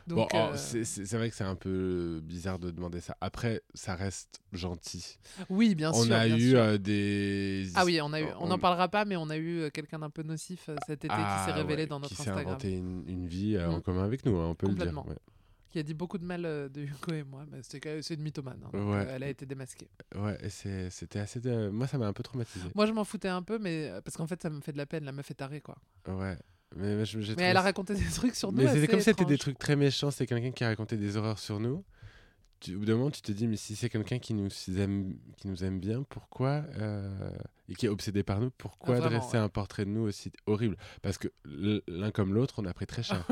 Donc, 0.07 0.17
bon, 0.19 0.29
oh, 0.33 0.37
euh, 0.55 0.57
c'est- 0.57 1.15
vrai 1.17 1.29
que 1.29 1.37
c'est 1.37 1.45
un 1.45 1.57
peu 1.57 2.21
bizarre 2.23 2.59
de 2.59 2.71
demander 2.71 3.01
ça. 3.03 3.17
Après, 3.21 3.61
ça 3.75 3.95
reste 3.95 4.41
gentil. 4.53 5.19
oui, 5.51 5.75
bien 5.75 5.91
on 5.93 6.05
sûr. 6.05 6.15
a 6.15 6.25
bien 6.27 6.37
eu 6.37 6.51
sûr. 6.51 6.59
euh, 6.61 6.79
des. 6.79 7.67
Ah 7.75 7.85
oui, 7.85 8.01
on 8.01 8.13
a 8.15 8.21
eu, 8.21 8.25
on 8.39 8.45
on- 8.45 8.47
n'en 8.49 8.59
parlera 8.59 8.89
pas, 8.89 9.05
mais 9.05 9.17
on 9.17 9.29
a 9.29 9.37
eu 9.37 9.61
euh, 9.63 9.71
quelqu'un 9.71 9.99
d'un 9.99 10.09
peu 10.11 10.23
nocif 10.23 10.69
euh, 10.71 10.77
cet 10.87 11.05
été 11.05 11.09
qui 11.15 11.21
Ah 11.21 11.45
s'est 11.47 11.53
révélé 11.53 11.83
ouais, 11.83 11.87
dans 11.89 11.99
notre 12.01 12.09
qui 12.15 12.23
s'est 12.23 12.31
Instagram, 12.31 12.47
inventé 12.55 12.73
une, 12.73 13.05
une 13.09 13.27
vie 13.27 13.57
euh, 13.57 13.69
en 13.69 13.79
Mm. 13.79 13.83
commun 13.83 14.05
avec 14.05 14.25
nous, 14.25 14.37
hein, 14.39 14.47
on 14.49 14.55
peut 14.55 14.69
le 14.69 14.75
dire. 14.75 15.07
Ouais. 15.07 15.17
Qui 15.75 15.81
a 15.81 15.83
dit 15.83 15.93
beaucoup 15.93 16.19
de 16.19 16.25
mal 16.25 16.47
euh, 16.47 16.69
de 16.69 16.83
Hugo 16.83 17.13
et 17.13 17.25
moi. 17.25 17.45
Mais 17.51 17.59
c'est 17.63 18.15
une 18.15 18.23
mythomane. 18.23 18.61
hein, 18.65 18.71
donc, 18.73 18.91
Ouais. 18.93 19.05
euh, 19.07 19.13
elle 19.17 19.25
a 19.25 19.29
été 19.29 19.45
démasquée. 19.45 19.91
Ouais, 20.15 20.39
et 20.41 20.49
c'était 20.49 21.19
assez. 21.19 21.41
Moi, 21.71 21.89
ça 21.89 21.99
m'a 21.99 22.07
un 22.07 22.13
peu 22.13 22.23
traumatisé. 22.23 22.69
Moi, 22.77 22.87
je 22.87 22.93
m'en 22.93 23.03
foutais 23.05 23.27
un 23.29 23.43
peu, 23.43 23.59
mais 23.59 23.89
euh, 23.91 24.01
parce 24.01 24.17
qu'en 24.17 24.27
fait, 24.29 24.41
ça 24.41 24.51
me 24.51 24.61
fait 24.61 24.73
de 24.73 24.79
la 24.79 24.87
peine. 24.87 25.05
La 25.05 25.11
meuf 25.13 25.29
est 25.31 25.35
tarée, 25.35 25.61
quoi. 25.61 25.77
Ouais. 26.07 26.37
Mais, 26.77 26.95
mais 26.97 27.05
je- 27.05 27.19
Mais 27.37 27.43
elle 27.43 27.57
a 27.57 27.63
raconté 27.63 27.95
des 27.95 28.05
trucs 28.15 28.35
sur 28.37 28.53
nous. 28.53 28.63
Mais 28.63 28.69
c'était 28.73 28.87
comme 28.87 29.01
si 29.01 29.05
c'était 29.07 29.25
des 29.25 29.37
trucs 29.39 29.59
très 29.59 29.75
méchants. 29.77 30.11
C'est 30.13 30.27
quelqu'un 30.27 30.53
qui 30.53 30.63
a 30.65 30.69
raconté 30.69 30.97
des 30.97 31.17
horreurs 31.17 31.39
sur 31.41 31.59
nous. 31.61 31.85
Tu, 32.61 32.77
au 32.77 32.79
bout 32.79 32.85
d'un 32.85 32.95
moment, 32.97 33.11
tu 33.11 33.21
te 33.21 33.33
dis, 33.33 33.47
mais 33.49 33.57
si 33.57 33.75
c'est 33.77 33.89
quelqu'un 33.89 34.19
qui 34.21 34.33
nous 34.33 34.49
aime, 34.79 35.19
qui 35.37 35.49
nous 35.49 35.65
aime 35.65 35.81
bien, 35.81 36.03
pourquoi 36.05 36.65
euh, 36.79 37.31
et 37.69 37.75
qui 37.75 37.87
est 37.87 37.89
obsédé 37.91 38.23
par 38.23 38.41
nous, 38.41 38.51
pourquoi 38.51 38.95
Ah, 38.97 39.01
vraiment, 39.01 39.19
dresser 39.19 39.37
ouais. 39.37 39.43
un 39.43 39.49
portrait 39.49 39.85
de 39.85 39.91
nous 39.91 40.03
aussi 40.03 40.31
horrible? 40.47 40.77
Parce 41.03 41.19
que 41.19 41.29
l'un 41.45 42.11
comme 42.13 42.33
l'autre, 42.33 42.55
on 42.59 42.65
a 42.65 42.73
pris 42.73 42.87
très 42.87 43.03
cher. 43.03 43.27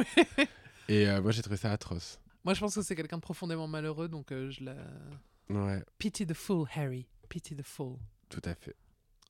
Et 0.88 1.08
euh, 1.08 1.22
moi, 1.22 1.30
j'ai 1.30 1.40
trouvé 1.42 1.56
ça 1.56 1.70
atroce. 1.72 2.20
Moi, 2.44 2.54
je 2.54 2.60
pense 2.60 2.74
que 2.74 2.82
c'est 2.82 2.94
quelqu'un 2.96 3.16
de 3.16 3.22
profondément 3.22 3.68
malheureux, 3.68 4.08
donc 4.08 4.32
euh, 4.32 4.50
je 4.50 4.64
la. 4.64 4.74
Ouais, 5.50 5.82
Pity 5.98 6.26
the 6.26 6.34
fool, 6.34 6.66
Harry. 6.74 7.06
Pity 7.28 7.54
the 7.56 7.62
fool. 7.62 7.96
tout 8.28 8.42
à 8.44 8.54
fait. 8.54 8.74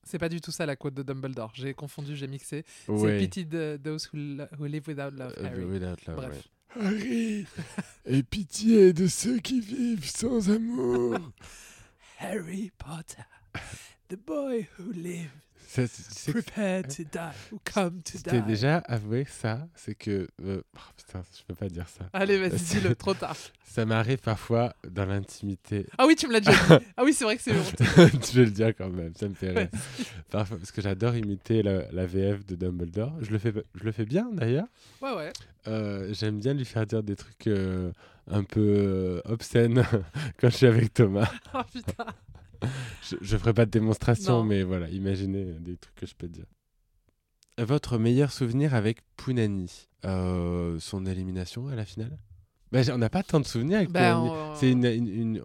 C'est 0.05 0.17
pas 0.19 0.27
du 0.29 0.41
tout 0.41 0.51
ça 0.51 0.65
la 0.65 0.75
quote 0.75 0.93
de 0.95 1.03
Dumbledore. 1.03 1.51
J'ai 1.55 1.73
confondu, 1.73 2.15
j'ai 2.17 2.27
mixé. 2.27 2.65
Ouais. 2.89 2.97
C'est 2.99 3.17
Pity 3.19 3.47
the, 3.47 3.81
those 3.81 4.09
who, 4.11 4.17
lo- 4.17 4.45
who 4.59 4.65
live 4.65 4.83
without 4.87 5.11
love, 5.11 5.33
Euh, 5.37 5.43
Harry. 5.45 5.63
without 5.63 5.95
love, 6.07 6.15
Bref. 6.17 6.49
ouais. 6.75 6.83
Harry, 6.83 7.45
aie 8.05 8.23
pitié 8.23 8.93
de 8.93 9.07
ceux 9.07 9.37
qui 9.39 9.61
vivent 9.61 10.09
sans 10.09 10.49
amour. 10.49 11.17
Harry 12.19 12.71
Potter, 12.77 13.23
the 14.09 14.15
boy 14.17 14.67
who 14.77 14.91
lives, 14.91 15.29
Prepared 16.31 16.87
to 16.95 17.03
die, 17.03 17.31
come 17.65 18.01
to 18.03 18.17
je 18.17 18.23
die. 18.23 18.41
déjà 18.45 18.77
avoué 18.79 19.25
ça, 19.27 19.67
c'est 19.75 19.95
que... 19.95 20.27
euh, 20.43 20.61
oh, 20.75 20.79
putain, 20.95 21.21
je 21.37 21.43
peux 21.47 21.55
pas 21.55 21.67
dire 21.69 21.87
ça. 21.87 22.05
Allez, 22.13 22.37
vas-y, 22.37 22.59
dis-le, 22.59 22.95
trop 22.95 23.13
tard. 23.13 23.35
Ça 23.65 23.85
m'arrive 23.85 24.19
parfois 24.19 24.73
dans 24.87 25.05
l'intimité. 25.05 25.87
Ah 25.97 26.05
oui, 26.05 26.15
tu 26.15 26.27
me 26.27 26.33
l'as 26.33 26.39
déjà 26.41 26.77
dit. 26.79 26.85
Ah 26.97 27.03
oui, 27.03 27.13
c'est 27.13 27.23
vrai 27.23 27.37
que 27.37 27.41
c'est 27.41 27.51
honteux. 27.57 28.17
tu 28.21 28.37
veux 28.37 28.45
le 28.45 28.51
dire 28.51 28.75
quand 28.77 28.89
même, 28.89 29.13
ça 29.15 29.27
me 29.27 29.33
fait 29.33 29.49
rire. 29.51 29.69
Parfois, 30.29 30.57
parce 30.57 30.71
que 30.71 30.81
j'adore 30.81 31.15
imiter 31.15 31.63
la, 31.63 31.91
la 31.91 32.05
VF 32.05 32.45
de 32.45 32.55
Dumbledore. 32.55 33.13
Je 33.21 33.31
le 33.31 33.39
fais, 33.39 33.51
je 33.73 33.83
le 33.83 33.91
fais 33.91 34.05
bien 34.05 34.29
d'ailleurs. 34.31 34.67
Ouais, 35.01 35.13
ouais. 35.15 35.33
Euh, 35.67 36.13
J'aime 36.13 36.39
bien 36.39 36.53
lui 36.53 36.65
faire 36.65 36.85
dire 36.85 37.01
des 37.01 37.15
trucs 37.15 37.47
euh, 37.47 37.91
un 38.29 38.43
peu 38.43 39.21
obscènes 39.25 39.83
quand 40.39 40.49
je 40.49 40.57
suis 40.57 40.67
avec 40.67 40.93
Thomas. 40.93 41.31
Oh 41.55 41.61
putain. 41.71 42.05
Je, 43.09 43.15
je 43.21 43.37
ferai 43.37 43.53
pas 43.53 43.65
de 43.65 43.71
démonstration, 43.71 44.37
Non. 44.39 44.43
mais 44.43 44.63
voilà, 44.63 44.89
imaginez 44.89 45.43
euh, 45.43 45.59
des 45.59 45.75
trucs 45.77 45.95
que 45.95 46.05
je 46.05 46.15
peux 46.15 46.27
te 46.27 46.33
dire. 46.33 46.45
Votre 47.57 47.97
meilleur 47.97 48.31
souvenir 48.31 48.73
avec 48.73 48.99
Pounani 49.17 49.87
Euh, 50.05 50.79
Son 50.79 51.05
élimination 51.05 51.67
à 51.67 51.75
la 51.75 51.85
finale? 51.85 52.17
Bah, 52.71 52.79
On 52.91 52.97
n'a 52.97 53.09
pas 53.09 53.21
tant 53.23 53.39
de 53.39 53.45
souvenirs 53.45 53.77
avec 53.77 53.91
Bah, 53.91 54.13
Pounani. 54.15 54.29
on- 54.31 54.55
C'est 54.55 54.71
une, 54.71 54.85
une, 54.85 55.43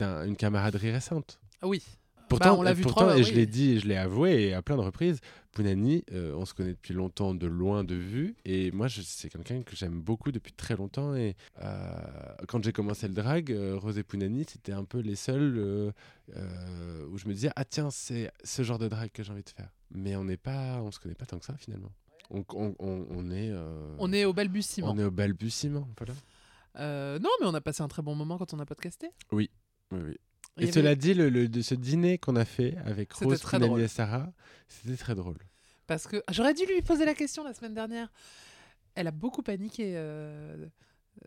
un- 0.00 0.26
une 0.26 0.36
camaraderie 0.36 0.90
récente. 0.90 1.38
Ah 1.60 1.66
oui. 1.68 1.82
Pourtant, 2.28 2.54
Bah, 2.54 2.56
on 2.58 2.62
l'a 2.62 2.72
vu 2.72 2.82
pourtant, 2.82 3.02
trois, 3.02 3.18
et 3.18 3.22
je 3.22 3.28
oui. 3.30 3.36
l'ai 3.36 3.46
dit, 3.46 3.72
et 3.72 3.78
je 3.78 3.86
l'ai 3.86 3.96
avoué 3.96 4.48
et 4.48 4.54
à 4.54 4.60
plein 4.62 4.76
de 4.76 4.80
reprises, 4.82 5.20
Pounani, 5.52 6.04
euh, 6.12 6.34
on 6.34 6.44
se 6.44 6.54
connaît 6.54 6.72
depuis 6.72 6.92
longtemps 6.92 7.34
de 7.34 7.46
loin 7.46 7.84
de 7.84 7.94
vue. 7.94 8.34
Et 8.44 8.70
moi, 8.72 8.88
c'est 8.88 9.28
quelqu'un 9.28 9.62
que 9.62 9.76
j'aime 9.76 10.00
beaucoup 10.02 10.32
depuis 10.32 10.52
très 10.52 10.76
longtemps. 10.76 11.14
Et 11.14 11.36
euh, 11.62 11.92
quand 12.48 12.62
j'ai 12.64 12.72
commencé 12.72 13.06
le 13.08 13.14
drag, 13.14 13.52
euh, 13.52 13.76
Rose 13.78 13.96
et 13.96 14.02
Pounani, 14.02 14.44
c'était 14.48 14.72
un 14.72 14.84
peu 14.84 14.98
les 14.98 15.14
seuls 15.14 15.54
euh, 15.56 17.06
où 17.10 17.16
je 17.18 17.28
me 17.28 17.32
disais, 17.32 17.50
ah 17.56 17.64
tiens, 17.64 17.90
c'est 17.90 18.30
ce 18.44 18.62
genre 18.62 18.78
de 18.78 18.88
drag 18.88 19.10
que 19.12 19.22
j'ai 19.22 19.32
envie 19.32 19.44
de 19.44 19.50
faire. 19.50 19.70
Mais 19.92 20.16
on 20.16 20.24
n'est 20.24 20.36
pas, 20.36 20.80
on 20.82 20.90
se 20.90 20.98
connaît 20.98 21.14
pas 21.14 21.26
tant 21.26 21.38
que 21.38 21.44
ça 21.46 21.54
finalement. 21.56 21.92
On, 22.30 22.44
on, 22.54 22.74
on- 22.80 23.06
on 23.08 23.30
est, 23.30 23.52
On 23.98 24.12
est 24.12 24.24
au 24.24 24.32
balbutiement. 24.32 24.90
on 24.90 24.98
est 24.98 25.04
au 25.04 25.12
balbutiement. 25.12 25.88
Voilà. 25.96 27.18
Non, 27.20 27.30
mais 27.40 27.46
on 27.46 27.54
a 27.54 27.60
passé 27.60 27.82
un 27.82 27.88
très 27.88 28.02
bon 28.02 28.14
moment 28.16 28.36
quand 28.36 28.52
on 28.52 28.58
a 28.58 28.66
podcasté. 28.66 29.10
Oui, 29.32 29.48
oui. 29.92 30.00
Y 30.00 30.18
Et 30.58 30.64
avait- 30.64 30.72
cela 30.72 30.94
dit, 30.94 31.14
le, 31.14 31.28
le- 31.28 31.48
de 31.48 31.60
ce 31.62 31.74
dîner 31.74 32.18
qu'on 32.18 32.36
a 32.36 32.44
fait 32.44 32.76
avec 32.84 33.12
Rose, 33.12 33.40
drôle. 33.42 33.80
et 33.80 33.88
Sarah, 33.88 34.32
c'était 34.68 34.96
très 34.96 35.14
drôle. 35.14 35.38
Parce 35.86 36.06
que 36.06 36.22
j'aurais 36.30 36.54
dû 36.54 36.64
lui 36.66 36.82
poser 36.82 37.04
la 37.04 37.14
question 37.14 37.44
la 37.44 37.54
semaine 37.54 37.74
dernière. 37.74 38.10
Elle 38.94 39.06
a 39.06 39.10
beaucoup 39.12 39.42
paniqué 39.42 39.92
euh, 39.96 40.66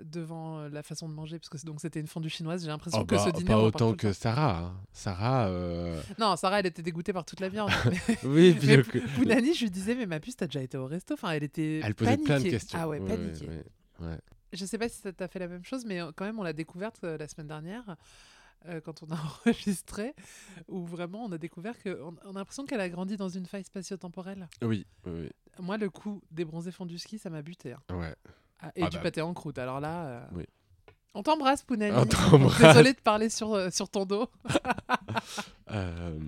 devant 0.04 0.60
euh, 0.60 0.70
la 0.70 0.82
façon 0.84 1.08
de 1.08 1.14
manger, 1.14 1.38
parce 1.40 1.50
que 1.50 1.66
donc 1.66 1.80
c'était 1.82 2.00
une 2.00 2.08
fondue 2.08 2.30
chinoise. 2.30 2.64
J'ai 2.64 2.68
l'impression 2.68 3.00
Oh, 3.02 3.06
que 3.06 3.16
bah, 3.16 3.24
ce 3.26 3.30
dîner. 3.30 3.46
pas 3.48 3.60
autant 3.60 3.94
que. 3.94 4.12
Sarah. 4.12 4.58
hein. 4.60 4.82
Sarah, 4.92 5.48
euh, 5.50 6.02
Non, 6.18 6.36
Sarah, 6.36 6.60
elle 6.60 6.66
était 6.66 6.82
dégoûtée 6.82 7.14
par 7.14 7.24
toute 7.26 7.40
la 7.40 7.50
viande. 7.50 7.70
mais 8.08 8.18
oui, 8.24 8.54
puis 8.54 8.68
Mais 8.68 8.78
euh, 8.78 8.84
Pounani, 9.16 9.54
je 9.54 9.62
lui 9.66 9.70
disais, 9.72 9.94
mais 9.96 10.08
ma 10.08 10.20
puce, 10.20 10.36
t'as 10.36 10.48
déjà 10.48 10.62
été 10.64 10.78
au 10.78 10.88
resto. 10.88 11.14
Enfin, 11.14 11.32
elle 11.32 11.44
était. 11.44 11.82
elle 11.84 11.94
posait 11.96 12.18
plein 12.18 12.40
de 12.40 12.50
questions. 12.50 12.80
Ah 12.82 12.88
ouais, 12.88 13.00
Ouais, 13.00 13.08
paniquée. 13.08 13.48
ouais, 13.48 13.64
ouais. 14.08 14.18
Je 14.52 14.66
sais 14.66 14.80
pas 14.80 14.90
si 14.90 15.00
ça 15.00 15.14
t'a 15.14 15.28
fait 15.28 15.38
la 15.40 15.48
même 15.48 15.64
chose, 15.64 15.86
mais 15.86 16.00
quand 16.16 16.26
même, 16.26 16.40
on 16.40 16.44
l'a 16.44 16.54
découverte 16.54 17.00
euh, 17.04 17.18
la 17.18 17.28
semaine 17.28 17.48
dernière. 17.48 17.96
Euh, 18.68 18.82
quand 18.82 19.04
on 19.04 19.08
a 19.12 19.16
enregistré, 19.46 20.14
où 20.68 20.86
vraiment 20.86 21.24
on 21.26 21.32
a 21.32 21.38
découvert 21.38 21.82
qu'on 21.82 22.16
on 22.26 22.32
a 22.36 22.40
l'impression 22.40 22.66
qu'elle 22.66 22.82
a 22.82 22.90
grandi 22.90 23.18
dans 23.18 23.30
une 23.30 23.46
faille 23.46 23.64
spatio-temporelle. 23.64 24.48
Oui, 24.62 24.86
oui, 25.06 25.30
Moi, 25.60 25.78
le 25.78 25.90
coup 25.90 26.22
des 26.32 26.46
bronzés 26.46 26.72
fondus 26.72 27.00
ski, 27.00 27.18
ça 27.18 27.30
m'a 27.30 27.42
buté. 27.42 27.74
hein. 27.74 27.80
ouais. 27.92 28.16
Ah, 28.62 28.72
et 28.76 28.84
Ah 28.84 28.90
du 28.90 28.98
bah. 28.98 29.04
pâté 29.04 29.22
en 29.22 29.34
croûte. 29.34 29.58
Alors 29.58 29.80
là, 29.80 30.06
euh, 30.06 30.26
Oui. 30.36 30.46
on 31.14 31.24
t'embrasse, 31.24 31.64
Pounani. 31.64 31.96
On 31.96 32.06
t'embrasse. 32.06 32.60
Désolée 32.62 32.94
de 32.94 33.00
parler 33.00 33.30
sur, 33.30 33.54
euh, 33.54 33.70
sur 33.70 33.90
ton 33.90 34.06
dos. 34.06 34.28
Euh, 35.72 36.20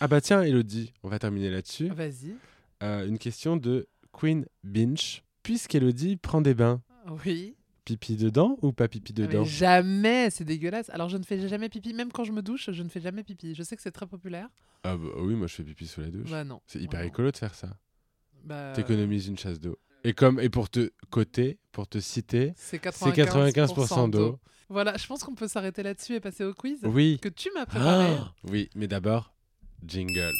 Ah 0.00 0.06
bah 0.08 0.20
tiens, 0.20 0.42
Elodie, 0.42 0.92
on 1.02 1.08
va 1.08 1.18
terminer 1.18 1.50
là-dessus. 1.50 1.88
Vas-y. 1.88 2.36
Euh, 2.82 3.06
une 3.06 3.18
question 3.18 3.56
de 3.56 3.88
Queen 4.12 4.46
Binch. 4.62 5.22
Puisqu'Elodie 5.42 6.16
prend 6.16 6.40
des 6.40 6.54
bains, 6.54 6.80
Oui. 7.24 7.56
Pipi 7.86 8.16
dedans 8.16 8.58
ou 8.62 8.72
pas 8.72 8.88
pipi 8.88 9.14
Ah, 9.16 9.20
mais 9.22 9.26
dedans? 9.28 9.44
jamais, 9.44 10.28
c'est 10.30 10.44
dégueulasse. 10.44 10.90
Alors 10.90 11.08
je 11.08 11.16
ne 11.16 11.22
fais 11.22 11.48
jamais 11.48 11.68
pipi, 11.70 11.94
même 11.94 12.10
quand 12.12 12.24
je 12.24 12.32
me 12.32 12.42
douche, 12.42 12.68
je 12.72 12.82
ne 12.82 12.88
fais 12.90 13.00
jamais 13.00 13.22
pipi. 13.22 13.54
Je 13.54 13.62
sais 13.62 13.76
que 13.76 13.80
c'est 13.82 13.92
très 13.92 14.06
populaire. 14.06 14.48
Ah 14.82 14.96
bah 14.96 15.08
oui, 15.18 15.34
moi 15.34 15.46
je 15.46 15.54
fais 15.54 15.62
pipi 15.62 15.86
sous 15.86 16.00
la 16.02 16.08
douche. 16.10 16.30
Bah 16.30 16.44
non. 16.44 16.60
C'est 16.66 16.80
hyper 16.80 17.00
non. 17.00 17.06
écolo 17.06 17.30
de 17.30 17.36
faire 17.36 17.54
ça. 17.54 17.78
Bah, 18.44 18.72
T'économises 18.74 19.28
une 19.28 19.38
chasse 19.38 19.60
d'eau. 19.60 19.78
Et 20.04 20.12
comme 20.12 20.40
et 20.40 20.48
pour 20.50 20.68
te 20.68 20.90
coter, 21.10 21.58
pour 21.72 21.86
te 21.88 21.98
citer, 21.98 22.52
C'est 22.56 22.80
c'est 22.92 23.10
95%, 23.10 23.52
95% 23.52 24.10
d'eau. 24.10 24.38
Voilà, 24.68 24.96
je 24.96 25.06
pense 25.06 25.22
qu'on 25.22 25.34
peut 25.36 25.48
s'arrêter 25.48 25.84
là-dessus 25.84 26.14
et 26.14 26.20
passer 26.20 26.42
au 26.44 26.52
quiz 26.54 26.80
Oui. 26.84 27.18
que 27.22 27.28
tu 27.28 27.50
m'as 27.54 27.66
préparé. 27.66 28.16
Ah 28.18 28.34
oui, 28.50 28.68
mais 28.74 28.88
d'abord, 28.88 29.32
jingle. 29.86 30.32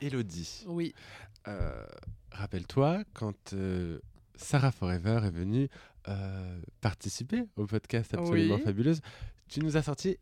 Elodie, 0.00 0.64
Oui. 0.66 0.94
euh, 1.48 1.84
rappelle-toi 2.40 3.02
quand 3.14 3.52
euh, 3.52 3.98
Sarah 4.36 4.72
Forever 4.72 5.20
est 5.24 5.30
venue 5.30 5.68
euh, 6.08 6.60
participer 6.80 7.42
au 7.56 7.66
podcast 7.66 8.14
absolument 8.14 8.56
Oui. 8.56 8.62
fabuleuse, 8.62 9.00
tu 9.48 9.60
nous 9.60 9.76
as 9.76 9.82
sorti 9.82 10.16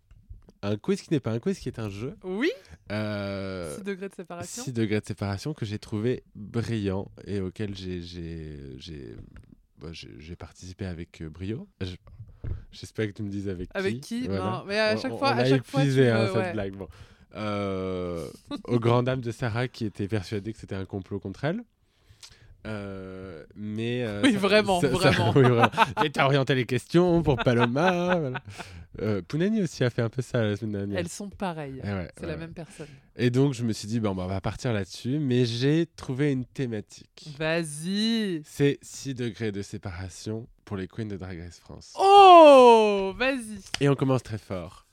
un 0.62 0.76
quiz 0.76 1.00
qui 1.02 1.12
n'est 1.12 1.20
pas 1.20 1.30
un 1.32 1.38
quiz, 1.38 1.58
qui 1.58 1.68
est 1.68 1.78
un 1.78 1.88
jeu. 1.88 2.16
Oui. 2.24 2.50
Euh, 2.90 3.76
6 3.76 3.84
degrés 3.84 4.08
de 4.08 4.14
séparation. 4.14 4.62
6 4.64 4.72
degrés 4.72 5.00
de 5.00 5.06
séparation 5.06 5.54
que 5.54 5.64
j'ai 5.64 5.78
trouvé 5.78 6.24
brillant 6.34 7.10
et 7.24 7.40
auquel 7.40 7.74
j'ai 7.76 9.14
bah, 9.80 9.88
participé 10.38 10.86
avec 10.86 11.20
euh, 11.22 11.28
brio. 11.30 11.68
Je- 11.80 11.94
J'espère 12.70 13.06
que 13.08 13.12
tu 13.12 13.22
me 13.22 13.30
dises 13.30 13.48
avec 13.48 13.68
qui. 13.70 13.76
Avec 13.76 14.00
qui 14.00 14.26
Voilà. 14.26 14.44
Non, 14.44 14.64
mais 14.66 14.78
à 14.78 14.96
chaque 14.96 15.12
on- 15.12 15.18
fois, 15.18 15.32
on 15.34 15.38
à 15.38 15.44
chaque 15.44 15.64
fois, 15.66 15.82
tu 15.84 16.00
hein, 16.02 16.26
cette 16.26 16.36
ouais. 16.36 16.52
blague. 16.52 16.76
Bon. 16.76 16.88
Euh, 17.34 18.28
aux 18.64 18.78
grandes 18.80 19.06
dames 19.06 19.20
de 19.20 19.30
Sarah 19.30 19.68
qui 19.68 19.84
était 19.84 20.08
persuadée 20.08 20.52
que 20.52 20.58
c'était 20.58 20.74
un 20.74 20.84
complot 20.86 21.20
contre 21.20 21.44
elle. 21.44 21.62
Euh, 22.66 23.44
mais 23.54 24.02
euh, 24.04 24.20
Oui, 24.22 24.32
vraiment, 24.36 24.80
vraiment. 24.80 25.30
oui, 25.36 25.42
vraiment. 25.42 25.70
Et 26.04 26.10
t'as 26.10 26.24
orienté 26.26 26.54
les 26.54 26.66
questions 26.66 27.22
pour 27.22 27.36
Paloma. 27.36 28.16
voilà. 28.18 28.42
Euh, 29.00 29.22
Pounani 29.26 29.62
aussi 29.62 29.84
a 29.84 29.90
fait 29.90 30.02
un 30.02 30.08
peu 30.08 30.22
ça 30.22 30.42
la 30.42 30.56
semaine 30.56 30.72
dernière. 30.72 30.98
Elles 30.98 31.08
sont 31.08 31.28
pareilles. 31.30 31.80
Eh 31.84 31.86
ouais, 31.86 32.08
C'est 32.16 32.22
ouais, 32.22 32.26
la 32.26 32.34
ouais. 32.34 32.40
même 32.40 32.52
personne. 32.52 32.88
Et 33.16 33.30
donc, 33.30 33.54
je 33.54 33.62
me 33.64 33.72
suis 33.72 33.86
dit, 33.86 34.00
bon, 34.00 34.14
bah, 34.14 34.24
on 34.24 34.28
va 34.28 34.40
partir 34.40 34.72
là-dessus. 34.72 35.18
Mais 35.20 35.44
j'ai 35.44 35.86
trouvé 35.86 36.32
une 36.32 36.44
thématique. 36.44 37.34
Vas-y. 37.38 38.42
C'est 38.44 38.78
6 38.82 39.14
degrés 39.14 39.52
de 39.52 39.62
séparation 39.62 40.48
pour 40.64 40.76
les 40.76 40.88
Queens 40.88 41.06
de 41.06 41.16
Drag 41.16 41.40
Race 41.40 41.60
France. 41.60 41.94
Oh 41.98 43.14
Vas-y. 43.16 43.60
Et 43.80 43.88
on 43.88 43.94
commence 43.94 44.22
très 44.24 44.38
fort. 44.38 44.84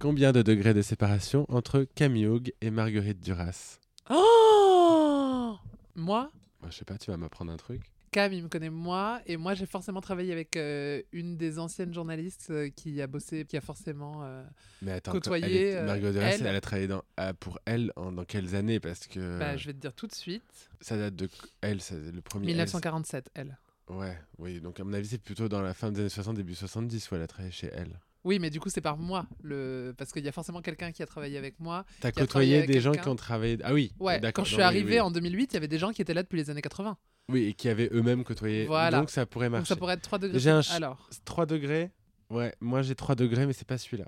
Combien 0.00 0.32
de 0.32 0.42
degrés 0.42 0.74
de 0.74 0.82
séparation 0.82 1.46
entre 1.48 1.86
Camille 1.94 2.26
Hogue 2.26 2.52
et 2.60 2.70
Marguerite 2.70 3.20
Duras? 3.22 3.78
Oh 4.10 5.56
Moi, 5.94 6.30
Moi, 6.62 6.70
Je 6.70 6.76
sais 6.78 6.84
pas, 6.84 6.96
tu 6.98 7.10
vas 7.10 7.16
m'apprendre 7.16 7.52
un 7.52 7.56
truc 7.56 7.82
Cam, 8.12 8.30
il 8.30 8.42
me 8.42 8.48
connaît 8.50 8.68
moi, 8.68 9.22
et 9.24 9.38
moi 9.38 9.54
j'ai 9.54 9.64
forcément 9.64 10.02
travaillé 10.02 10.32
avec 10.32 10.54
euh, 10.56 11.00
une 11.12 11.38
des 11.38 11.58
anciennes 11.58 11.94
journalistes 11.94 12.48
euh, 12.50 12.68
qui 12.68 13.00
a 13.00 13.06
bossé, 13.06 13.46
qui 13.46 13.56
a 13.56 13.62
forcément. 13.62 14.22
euh, 14.22 14.44
Mais 14.82 14.92
attends, 14.92 15.12
Côtoyer, 15.12 15.46
elle 15.46 15.56
est- 15.56 15.76
euh, 15.76 15.86
Marguerite 15.86 16.12
Duras, 16.16 16.26
elle... 16.26 16.46
elle. 16.46 16.56
a 16.56 16.60
travaillé 16.60 16.88
dans, 16.88 17.02
ah, 17.16 17.32
pour 17.32 17.58
elle 17.64 17.90
en- 17.96 18.12
dans 18.12 18.26
quelles 18.26 18.54
années? 18.54 18.80
Parce 18.80 19.06
que 19.06 19.38
bah, 19.38 19.56
je 19.56 19.66
vais 19.66 19.72
te 19.72 19.78
dire 19.78 19.94
tout 19.94 20.06
de 20.06 20.14
suite. 20.14 20.68
ça 20.82 20.98
date 20.98 21.16
de 21.16 21.26
elle, 21.62 21.80
ça, 21.80 21.94
le 21.94 22.20
premier. 22.20 22.48
elle, 22.48 22.52
1947, 22.56 23.30
elle. 23.32 23.56
c'est- 23.88 23.94
ouais, 23.94 24.18
oui. 24.36 24.60
Donc 24.60 24.78
à 24.78 24.84
mon 24.84 24.92
avis, 24.92 25.08
c'est 25.08 25.16
plutôt 25.22 25.48
dans 25.48 25.62
la 25.62 25.72
fin 25.72 25.90
des 25.90 26.00
années 26.00 26.10
60, 26.10 26.36
début 26.36 26.54
70 26.54 27.10
où 27.10 27.14
elle 27.14 27.22
a 27.22 27.26
travaillé 27.26 27.50
chez 27.50 27.70
elle. 27.72 27.98
Oui, 28.24 28.38
mais 28.38 28.50
du 28.50 28.60
coup, 28.60 28.68
c'est 28.70 28.80
par 28.80 28.96
moi, 28.98 29.26
le... 29.42 29.94
parce 29.98 30.12
qu'il 30.12 30.24
y 30.24 30.28
a 30.28 30.32
forcément 30.32 30.62
quelqu'un 30.62 30.92
qui 30.92 31.02
a 31.02 31.06
travaillé 31.06 31.36
avec 31.38 31.58
moi. 31.58 31.84
T'as 32.00 32.12
Qui 32.12 32.20
a 32.20 32.26
travaillé 32.26 32.60
côtoyé 32.60 32.72
des 32.74 32.80
gens 32.80 32.92
qui 32.92 33.08
ont 33.08 33.16
travaillé. 33.16 33.58
Ah 33.64 33.72
oui. 33.74 33.92
Ouais, 33.98 34.20
quand 34.32 34.44
je 34.44 34.54
suis 34.54 34.62
oui, 34.62 34.84
oui. 34.86 35.00
en 35.00 35.10
2008, 35.10 35.50
il 35.50 35.54
y 35.54 35.56
avait 35.56 35.66
des 35.68 35.78
gens 35.78 35.90
qui 35.90 36.02
étaient 36.02 36.14
là 36.14 36.22
depuis 36.22 36.36
les 36.36 36.48
années 36.48 36.62
80. 36.62 36.96
Oui, 37.28 37.44
et 37.46 37.54
qui 37.54 37.68
avaient 37.68 37.88
eux-mêmes 37.92 38.22
côtoyé. 38.22 38.66
Voilà. 38.66 39.00
Donc 39.00 39.10
ça 39.10 39.26
pourrait 39.26 39.46
Donc 39.46 39.52
marcher. 39.58 39.68
ça 39.68 39.76
pourrait 39.76 39.94
être 39.94 40.02
3 40.02 40.18
degrés. 40.20 40.38
J'ai 40.38 40.50
un 40.50 40.62
ch- 40.62 40.76
Alors, 40.76 41.08
3 41.24 41.46
degrés 41.46 41.90
Ouais, 42.30 42.54
moi 42.60 42.82
j'ai 42.82 42.94
3 42.94 43.14
degrés, 43.16 43.44
mais 43.46 43.52
c'est 43.52 43.66
pas 43.66 43.76
celui-là. 43.78 44.06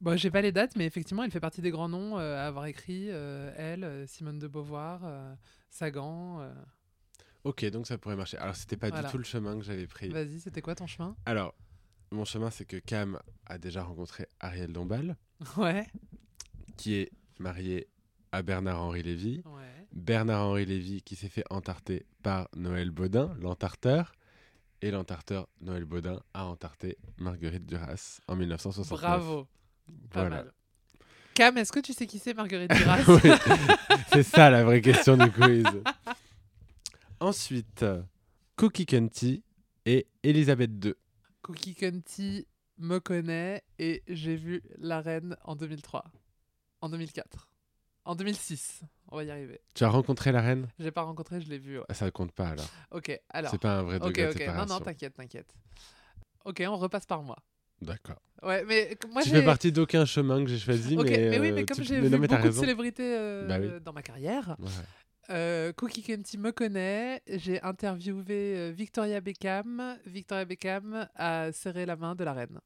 bon, 0.00 0.16
j'ai 0.16 0.30
pas 0.30 0.40
les 0.40 0.52
dates, 0.52 0.76
mais 0.76 0.86
effectivement, 0.86 1.24
elle 1.24 1.30
fait 1.30 1.40
partie 1.40 1.60
des 1.60 1.70
grands 1.70 1.88
noms 1.88 2.18
euh, 2.18 2.36
à 2.36 2.46
avoir 2.46 2.66
écrit. 2.66 3.08
euh, 3.10 3.52
elle, 3.56 3.84
euh, 3.84 4.06
Simone 4.06 4.38
de 4.38 4.46
Beauvoir, 4.48 5.00
euh, 5.04 5.34
Sagan. 5.70 6.48
Ok, 7.44 7.64
donc 7.70 7.86
ça 7.86 7.98
pourrait 7.98 8.16
marcher. 8.16 8.36
Alors 8.38 8.56
c'était 8.56 8.76
pas 8.76 8.88
Voilà. 8.88 9.06
du 9.06 9.12
tout 9.12 9.18
le 9.18 9.24
chemin 9.24 9.56
que 9.58 9.64
j'avais 9.64 9.86
pris. 9.86 10.08
Vas-y, 10.10 10.40
c'était 10.40 10.60
quoi 10.62 10.74
ton 10.74 10.86
chemin? 10.86 11.16
Alors, 11.26 11.54
mon 12.10 12.24
chemin, 12.24 12.50
c'est 12.50 12.64
que 12.64 12.76
Cam 12.76 13.18
a 13.46 13.58
déjà 13.58 13.82
rencontré 13.82 14.26
Ariel 14.40 14.72
Dombal, 14.72 15.16
Ouais. 15.56 15.86
qui 16.76 16.94
est 16.94 17.10
marié 17.38 17.88
à 18.32 18.42
Bernard-Henri 18.42 19.02
Lévy. 19.02 19.42
Ouais. 19.46 19.86
Bernard-Henri 19.92 20.66
Lévy 20.66 21.02
qui 21.02 21.16
s'est 21.16 21.28
fait 21.28 21.44
entarter 21.50 22.06
par 22.22 22.48
Noël 22.56 22.90
Baudin, 22.90 23.34
l'entarteur. 23.40 24.12
Et 24.80 24.92
l'entarteur 24.92 25.48
Noël 25.60 25.84
Baudin 25.84 26.20
a 26.34 26.44
entarté 26.46 26.98
Marguerite 27.16 27.66
Duras 27.66 28.20
en 28.28 28.36
1969. 28.36 29.00
Bravo. 29.00 29.48
Pas 30.10 30.20
Voilà. 30.20 30.36
mal. 30.44 30.52
Cam, 31.34 31.56
est-ce 31.58 31.72
que 31.72 31.80
tu 31.80 31.92
sais 31.92 32.06
qui 32.06 32.18
c'est 32.20 32.32
Marguerite 32.34 32.70
Duras 32.76 33.02
Oui, 33.08 33.30
c'est 34.12 34.22
ça 34.22 34.50
la 34.50 34.62
vraie 34.64 34.80
question 34.80 35.16
du 35.16 35.30
quiz. 35.32 35.64
Ensuite, 37.20 37.84
Cookie 38.56 38.86
Cunty 38.86 39.42
et 39.84 40.06
Elisabeth 40.22 40.70
II. 40.84 40.94
Cookie 41.48 41.74
Cunty 41.74 42.46
me 42.76 42.98
connaît 43.00 43.62
et 43.78 44.02
j'ai 44.06 44.36
vu 44.36 44.62
La 44.76 45.00
Reine 45.00 45.34
en 45.44 45.56
2003. 45.56 46.04
En 46.82 46.90
2004. 46.90 47.48
En 48.04 48.14
2006. 48.14 48.82
On 49.10 49.16
va 49.16 49.24
y 49.24 49.30
arriver. 49.30 49.58
Tu 49.72 49.82
as 49.82 49.88
rencontré 49.88 50.30
la 50.30 50.42
reine? 50.42 50.68
J'ai 50.78 50.90
pas 50.90 51.00
rencontré, 51.00 51.40
je 51.40 51.48
l'ai 51.48 51.56
vu. 51.56 51.78
ouais. 51.78 51.84
Ah, 51.88 51.94
Ça 51.94 52.04
ne 52.04 52.10
compte 52.10 52.32
pas 52.32 52.48
alors. 52.50 52.68
Ok, 52.90 53.18
alors. 53.30 53.50
C'est 53.50 53.56
pas 53.62 53.78
un 53.78 53.82
vrai 53.82 53.98
degré 53.98 54.26
de 54.26 54.30
ok. 54.32 54.46
Non, 54.56 54.66
non, 54.66 54.80
t'inquiète, 54.80 55.14
t'inquiète. 55.14 55.54
Ok, 56.44 56.62
on 56.68 56.76
repasse 56.76 57.06
par 57.06 57.22
moi. 57.22 57.36
D'accord. 57.80 58.20
Ouais, 58.42 58.64
mais 58.66 58.96
moi 59.10 59.22
tu 59.22 59.30
fais 59.30 59.44
partie 59.44 59.72
d'aucun 59.72 60.04
chemin 60.04 60.44
que 60.44 60.50
j'ai 60.50 60.58
choisi, 60.58 60.98
Ok, 60.98 61.06
mais, 61.08 61.30
mais, 61.30 61.38
oui, 61.40 61.48
euh, 61.48 61.54
mais 61.54 61.64
comme 61.64 61.82
j'ai 61.82 62.00
vu 62.00 62.10
beaucoup 62.10 62.36
de 62.42 62.50
célébrités 62.50 63.16
euh, 63.16 63.46
Bah 63.48 63.56
oui. 63.58 63.70
dans 63.82 63.92
ma 63.94 64.02
carrière, 64.02 64.54
Ouais. 64.58 64.68
Euh, 65.30 65.72
Cookie 65.72 66.02
Kenty 66.02 66.38
me 66.38 66.52
connaît. 66.52 67.22
J'ai 67.26 67.60
interviewé 67.62 68.56
euh, 68.56 68.72
Victoria 68.74 69.20
Beckham. 69.20 69.98
Victoria 70.06 70.44
Beckham 70.44 71.08
a 71.14 71.52
serré 71.52 71.86
la 71.86 71.96
main 71.96 72.14
de 72.14 72.24
la 72.24 72.32
reine. 72.32 72.58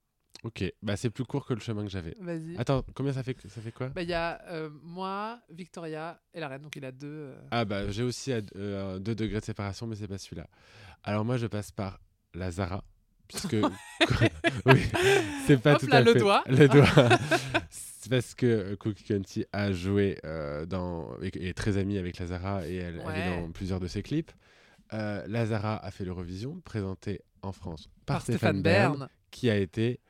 Ok, 0.44 0.64
bah 0.82 0.96
c'est 0.96 1.10
plus 1.10 1.24
court 1.24 1.46
que 1.46 1.54
le 1.54 1.60
chemin 1.60 1.84
que 1.84 1.90
j'avais. 1.90 2.16
Vas-y. 2.18 2.56
Attends, 2.58 2.82
combien 2.94 3.12
ça 3.12 3.22
fait 3.22 3.36
Ça 3.48 3.60
fait 3.60 3.70
quoi? 3.70 3.90
Bah, 3.90 4.02
il 4.02 4.08
y 4.08 4.12
a 4.14 4.42
euh, 4.48 4.70
moi, 4.82 5.40
Victoria 5.50 6.20
et 6.34 6.40
la 6.40 6.48
reine, 6.48 6.62
donc 6.62 6.74
il 6.74 6.84
a 6.84 6.90
deux. 6.90 7.06
euh, 7.06 7.40
Ah 7.52 7.64
bah 7.64 7.90
j'ai 7.92 8.02
aussi 8.02 8.32
2 8.54 8.98
degrés 9.00 9.38
de 9.38 9.44
séparation, 9.44 9.86
mais 9.86 9.94
c'est 9.94 10.08
pas 10.08 10.18
celui-là. 10.18 10.48
Alors 11.04 11.24
moi 11.24 11.36
je 11.36 11.46
passe 11.46 11.70
par 11.70 12.00
la 12.34 12.50
Zara, 12.50 12.82
puisque 13.32 13.56
oui, 14.66 14.80
c'est 15.46 15.60
pas 15.60 15.74
Hop 15.74 15.80
tout 15.80 15.86
là, 15.88 15.96
à 15.96 16.00
le 16.02 16.12
fait 16.12 16.18
doigt. 16.18 16.44
le 16.46 16.68
doigt. 16.68 17.18
c'est 17.70 18.10
parce 18.10 18.34
que 18.34 18.74
Cookie 18.76 19.04
Cunty 19.04 19.44
a 19.52 19.72
joué 19.72 20.18
euh, 20.24 20.66
dans 20.66 21.08
et 21.22 21.48
est 21.48 21.54
très 21.54 21.76
amie 21.78 21.98
avec 21.98 22.18
la 22.18 22.26
Zara 22.26 22.66
et 22.66 22.76
elle, 22.76 22.94
elle 22.94 23.00
est 23.00 23.04
Ouais. 23.04 23.40
dans 23.42 23.50
plusieurs 23.52 23.80
de 23.80 23.86
ses 23.88 24.02
clips. 24.02 24.32
Euh, 24.92 25.24
la 25.26 25.46
Zara 25.46 25.76
a 25.76 25.90
fait 25.90 26.04
l'Eurovision, 26.04 26.60
présenté 26.64 27.20
en 27.42 27.52
France 27.52 27.88
par, 28.06 28.16
par 28.16 28.22
Stéphane, 28.22 28.60
Bern. 28.62 29.08
qui 29.30 29.48
a 29.50 29.56
été 29.56 30.00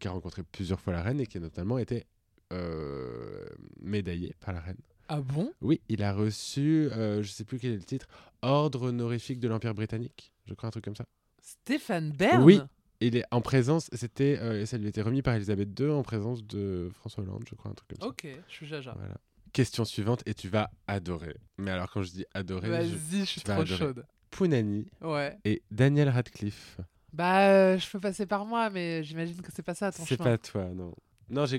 qui 0.00 0.08
a 0.08 0.10
rencontré 0.10 0.42
plusieurs 0.42 0.80
fois 0.80 0.92
la 0.92 1.02
reine 1.02 1.20
et 1.20 1.26
qui 1.26 1.38
a 1.38 1.40
notamment 1.40 1.78
été 1.78 2.06
euh, 2.52 3.44
médaillé 3.80 4.34
par 4.40 4.54
la 4.54 4.60
reine. 4.60 4.76
Ah 5.08 5.20
bon? 5.20 5.52
Oui, 5.60 5.80
il 5.88 6.02
a 6.02 6.12
reçu, 6.12 6.88
euh, 6.92 7.22
je 7.22 7.30
sais 7.30 7.44
plus 7.44 7.58
quel 7.58 7.72
est 7.72 7.76
le 7.76 7.82
titre, 7.84 8.06
Ordre 8.42 8.88
honorifique 8.88 9.38
de 9.40 9.48
l'Empire 9.48 9.74
britannique, 9.74 10.32
je 10.46 10.54
crois 10.54 10.66
un 10.68 10.70
truc 10.70 10.84
comme 10.84 10.96
ça. 10.96 11.06
Stéphane 11.46 12.10
Bern 12.10 12.42
Oui. 12.42 12.60
Il 13.00 13.14
est 13.16 13.24
en 13.30 13.40
présence, 13.40 13.88
c'était, 13.92 14.38
euh, 14.40 14.64
ça 14.66 14.78
lui 14.78 14.86
a 14.86 14.88
été 14.88 15.00
remis 15.02 15.20
par 15.22 15.34
Elisabeth 15.34 15.78
II 15.78 15.90
en 15.90 16.02
présence 16.02 16.42
de 16.44 16.90
François 16.94 17.22
Hollande, 17.22 17.44
je 17.48 17.54
crois 17.54 17.70
un 17.70 17.74
truc 17.74 17.88
comme 17.90 18.00
ça. 18.00 18.06
Ok, 18.08 18.26
je 18.48 18.52
suis 18.52 18.66
jaja. 18.66 18.94
Voilà. 18.98 19.14
Question 19.52 19.84
suivante 19.84 20.22
et 20.26 20.34
tu 20.34 20.48
vas 20.48 20.70
adorer. 20.86 21.36
Mais 21.58 21.70
alors 21.70 21.90
quand 21.90 22.02
je 22.02 22.10
dis 22.10 22.24
adorer, 22.34 22.66
je... 22.66 22.72
Vas-y, 22.96 23.20
je 23.20 23.24
suis 23.24 23.40
trop 23.42 23.52
adorer. 23.60 23.78
chaude. 23.78 24.06
Punani 24.30 24.86
Ouais. 25.02 25.38
et 25.44 25.62
Daniel 25.70 26.08
Radcliffe. 26.08 26.80
Bah, 27.12 27.48
euh, 27.50 27.78
je 27.78 27.88
peux 27.90 28.00
passer 28.00 28.26
par 28.26 28.44
moi, 28.44 28.70
mais 28.70 29.04
j'imagine 29.04 29.40
que 29.40 29.52
c'est 29.54 29.62
pas 29.62 29.74
ça 29.74 29.92
ton 29.92 30.04
C'est 30.04 30.16
pas 30.16 30.38
toi, 30.38 30.64
non. 30.74 30.94
Non, 31.28 31.44
je 31.46 31.56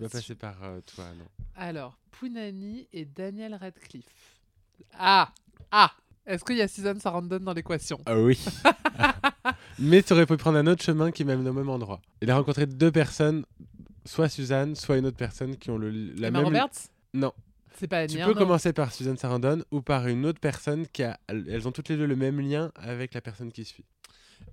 vais 0.00 0.08
passer 0.08 0.34
par 0.34 0.62
euh, 0.64 0.80
toi, 0.80 1.04
non. 1.16 1.26
Alors, 1.54 1.96
Pounani 2.10 2.88
et 2.92 3.04
Daniel 3.04 3.54
Radcliffe. 3.54 4.40
Ah 4.94 5.32
Ah 5.70 5.92
Est-ce 6.28 6.44
qu'il 6.44 6.56
y 6.56 6.62
a 6.62 6.68
Suzanne 6.68 7.00
Sarandon 7.00 7.38
dans 7.38 7.54
l'équation 7.54 7.98
Ah 8.04 8.20
oui. 8.20 8.38
Mais 9.78 10.02
tu 10.02 10.12
aurais 10.12 10.26
pu 10.26 10.36
prendre 10.36 10.58
un 10.58 10.66
autre 10.66 10.82
chemin 10.84 11.10
qui 11.10 11.24
mène 11.24 11.48
au 11.48 11.52
même 11.54 11.70
endroit. 11.70 12.02
Il 12.20 12.30
a 12.30 12.36
rencontré 12.36 12.66
deux 12.66 12.92
personnes, 12.92 13.46
soit 14.04 14.28
Suzanne, 14.28 14.74
soit 14.74 14.98
une 14.98 15.06
autre 15.06 15.16
personne 15.16 15.56
qui 15.56 15.70
ont 15.70 15.78
le, 15.78 15.90
la 15.90 16.28
Emma 16.28 16.40
même. 16.40 16.44
Roberts 16.44 16.90
Non. 17.14 17.32
C'est 17.76 17.88
pas 17.88 18.06
Tu 18.06 18.18
peux 18.18 18.34
commencer 18.34 18.74
par 18.74 18.92
Suzanne 18.92 19.16
Sarandon 19.16 19.62
ou 19.70 19.80
par 19.80 20.06
une 20.06 20.26
autre 20.26 20.38
personne 20.38 20.86
qui 20.88 21.02
a. 21.02 21.18
Elles 21.28 21.66
ont 21.66 21.72
toutes 21.72 21.88
les 21.88 21.96
deux 21.96 22.06
le 22.06 22.16
même 22.16 22.40
lien 22.40 22.72
avec 22.74 23.14
la 23.14 23.22
personne 23.22 23.50
qui 23.50 23.64
suit. 23.64 23.86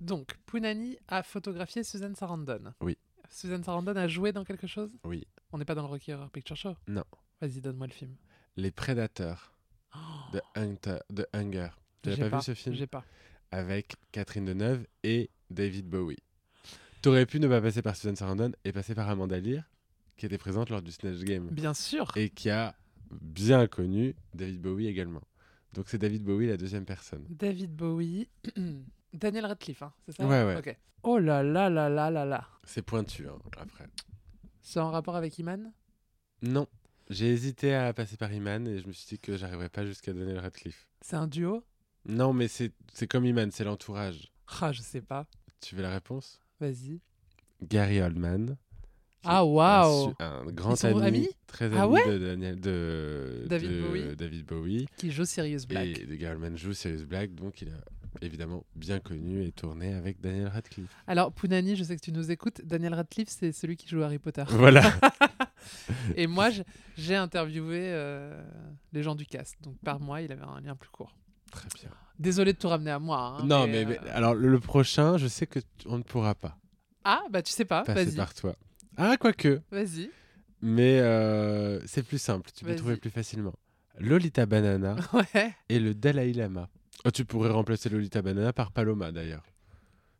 Donc, 0.00 0.34
Pounani 0.46 0.96
a 1.08 1.22
photographié 1.22 1.82
Suzanne 1.84 2.14
Sarandon. 2.14 2.72
Oui. 2.80 2.96
Suzanne 3.28 3.64
Sarandon 3.64 3.96
a 3.96 4.08
joué 4.08 4.32
dans 4.32 4.44
quelque 4.44 4.66
chose 4.66 4.96
Oui. 5.04 5.26
On 5.52 5.58
n'est 5.58 5.66
pas 5.66 5.74
dans 5.74 5.82
le 5.82 5.88
Rocky 5.88 6.12
Horror 6.14 6.30
Picture 6.30 6.56
Show 6.56 6.74
Non. 6.88 7.04
Vas-y, 7.42 7.60
donne-moi 7.60 7.88
le 7.88 7.92
film. 7.92 8.14
Les 8.56 8.70
prédateurs. 8.70 9.52
Oh, 9.94 9.98
The, 10.32 10.40
Hunter- 10.56 10.98
The 11.14 11.26
Hunger. 11.34 11.68
Tu 12.02 12.10
n'as 12.10 12.30
pas, 12.30 12.38
vu 12.38 12.42
ce 12.42 12.54
film 12.54 12.74
J'ai 12.74 12.86
pas. 12.86 13.04
Avec 13.50 13.94
Catherine 14.12 14.44
Deneuve 14.44 14.86
et 15.02 15.30
David 15.50 15.88
Bowie. 15.88 16.18
T'aurais 17.02 17.26
pu 17.26 17.38
ne 17.40 17.48
pas 17.48 17.60
passer 17.60 17.82
par 17.82 17.96
Susan 17.96 18.14
Sarandon 18.16 18.52
et 18.64 18.72
passer 18.72 18.94
par 18.94 19.08
Amanda 19.08 19.38
Lear, 19.38 19.64
qui 20.16 20.26
était 20.26 20.38
présente 20.38 20.70
lors 20.70 20.82
du 20.82 20.90
Snatch 20.92 21.18
Game 21.20 21.48
Bien 21.50 21.74
sûr. 21.74 22.10
et 22.16 22.30
qui 22.30 22.50
a 22.50 22.74
bien 23.20 23.66
connu 23.68 24.14
David 24.34 24.60
Bowie 24.60 24.86
également. 24.88 25.22
Donc 25.72 25.88
c'est 25.88 25.98
David 25.98 26.24
Bowie 26.24 26.48
la 26.48 26.56
deuxième 26.56 26.84
personne. 26.84 27.24
David 27.28 27.74
Bowie. 27.74 28.28
Daniel 29.12 29.46
Radcliffe, 29.46 29.82
hein, 29.82 29.92
c'est 30.06 30.16
ça 30.16 30.26
Ouais, 30.26 30.44
ouais. 30.44 30.56
Ok. 30.56 30.76
Oh 31.04 31.18
là 31.18 31.42
là 31.42 31.70
là 31.70 31.88
là 31.88 32.10
là 32.10 32.24
là. 32.24 32.48
C'est 32.64 32.82
pointu 32.82 33.28
hein, 33.28 33.38
après. 33.58 33.86
C'est 34.60 34.80
en 34.80 34.90
rapport 34.90 35.14
avec 35.16 35.38
Iman? 35.38 35.72
Non, 36.42 36.66
j'ai 37.08 37.32
hésité 37.32 37.74
à 37.74 37.92
passer 37.92 38.16
par 38.16 38.32
Iman 38.32 38.66
et 38.66 38.78
je 38.78 38.86
me 38.86 38.92
suis 38.92 39.06
dit 39.06 39.18
que 39.18 39.36
j'arriverais 39.36 39.68
pas 39.68 39.84
jusqu'à 39.86 40.12
Daniel 40.12 40.38
Radcliffe. 40.38 40.86
C'est 41.00 41.16
un 41.16 41.26
duo? 41.26 41.62
Non, 42.06 42.32
mais 42.32 42.48
c'est 42.48 42.72
c'est 42.92 43.06
comme 43.06 43.24
Iman, 43.24 43.50
c'est 43.50 43.64
l'entourage. 43.64 44.32
Ah, 44.60 44.72
je 44.72 44.82
sais 44.82 45.00
pas. 45.00 45.26
Tu 45.60 45.74
veux 45.74 45.82
la 45.82 45.90
réponse? 45.90 46.40
Vas-y. 46.60 47.00
Gary 47.62 48.00
Oldman. 48.00 48.56
Ah, 49.24 49.40
un 49.40 49.42
waouh. 49.42 50.14
Un, 50.20 50.44
grand 50.46 50.84
ami, 50.84 51.02
amis? 51.02 51.28
très 51.48 51.72
Ah 51.74 51.82
ami 51.82 51.94
ouais? 51.94 52.08
de, 52.08 52.18
Daniel, 52.18 52.60
de, 52.60 53.44
David 53.46 53.70
de 53.70 53.80
Bowie. 53.82 54.16
David 54.16 54.46
Bowie. 54.46 54.86
Qui 54.96 55.10
joue 55.10 55.24
Sirius 55.24 55.66
Black. 55.66 55.98
Et 55.98 56.06
de 56.06 56.14
Gary 56.14 56.34
Oldman 56.34 56.56
joue 56.56 56.72
Sirius 56.72 57.02
Black, 57.02 57.34
donc 57.34 57.60
il 57.60 57.68
a 57.70 57.80
évidemment 58.22 58.64
bien 58.76 59.00
connu 59.00 59.44
et 59.44 59.52
tourné 59.52 59.94
avec 59.94 60.20
Daniel 60.20 60.48
Radcliffe. 60.48 60.94
Alors, 61.06 61.32
Pounani, 61.32 61.76
je 61.76 61.84
sais 61.84 61.96
que 61.96 62.00
tu 62.00 62.12
nous 62.12 62.30
écoutes. 62.30 62.62
Daniel 62.64 62.94
Radcliffe, 62.94 63.28
c'est 63.28 63.52
celui 63.52 63.76
qui 63.76 63.88
joue 63.88 64.02
Harry 64.02 64.18
Potter. 64.18 64.44
Voilà. 64.48 64.82
Et 66.16 66.26
moi, 66.26 66.48
j'ai 66.96 67.14
interviewé 67.16 67.80
euh, 67.92 68.42
les 68.92 69.02
gens 69.02 69.14
du 69.14 69.26
cast. 69.26 69.56
Donc, 69.62 69.76
par 69.84 70.00
moi, 70.00 70.20
il 70.22 70.32
avait 70.32 70.44
un 70.44 70.60
lien 70.60 70.76
plus 70.76 70.90
court. 70.90 71.16
Très 71.50 71.68
bien. 71.74 71.90
Désolé 72.18 72.52
de 72.52 72.58
tout 72.58 72.68
ramener 72.68 72.90
à 72.90 72.98
moi. 72.98 73.18
hein, 73.40 73.44
non, 73.46 73.66
mais, 73.66 73.84
mais, 73.84 73.96
euh, 73.98 74.00
mais- 74.04 74.10
alors 74.10 74.34
le, 74.34 74.58
prochain, 74.60 75.16
je 75.18 75.26
sais 75.28 75.46
que 75.46 75.60
on 75.84 75.98
ne 75.98 76.02
pourra 76.02 76.34
pas 76.34 76.56
Ah, 77.04 77.22
bah 77.30 77.42
tu 77.42 77.52
sais 77.52 77.64
pas. 77.64 77.82
passer 77.84 78.04
Vas-y. 78.06 78.16
par 78.16 78.34
toi. 78.34 78.56
Ah, 78.96 79.16
quoique. 79.18 79.60
Vas-y. 79.70 80.10
Mais 80.62 80.98
euh, 81.00 81.80
c'est 81.86 82.02
plus 82.02 82.18
simple, 82.18 82.50
tu 82.56 82.64
peux 82.64 82.74
trouver 82.74 82.96
plus 82.96 83.10
facilement. 83.10 83.52
Lolita 83.98 84.46
Banana 84.46 84.96
Ouais. 85.34 85.54
et 85.68 85.78
le 85.78 85.94
Dalai 85.94 86.32
Lama. 86.32 86.68
Oh, 87.04 87.10
tu 87.10 87.24
pourrais 87.26 87.50
remplacer 87.50 87.88
Lolita 87.90 88.22
Banana 88.22 88.52
par 88.54 88.72
Paloma 88.72 89.12
d'ailleurs. 89.12 89.44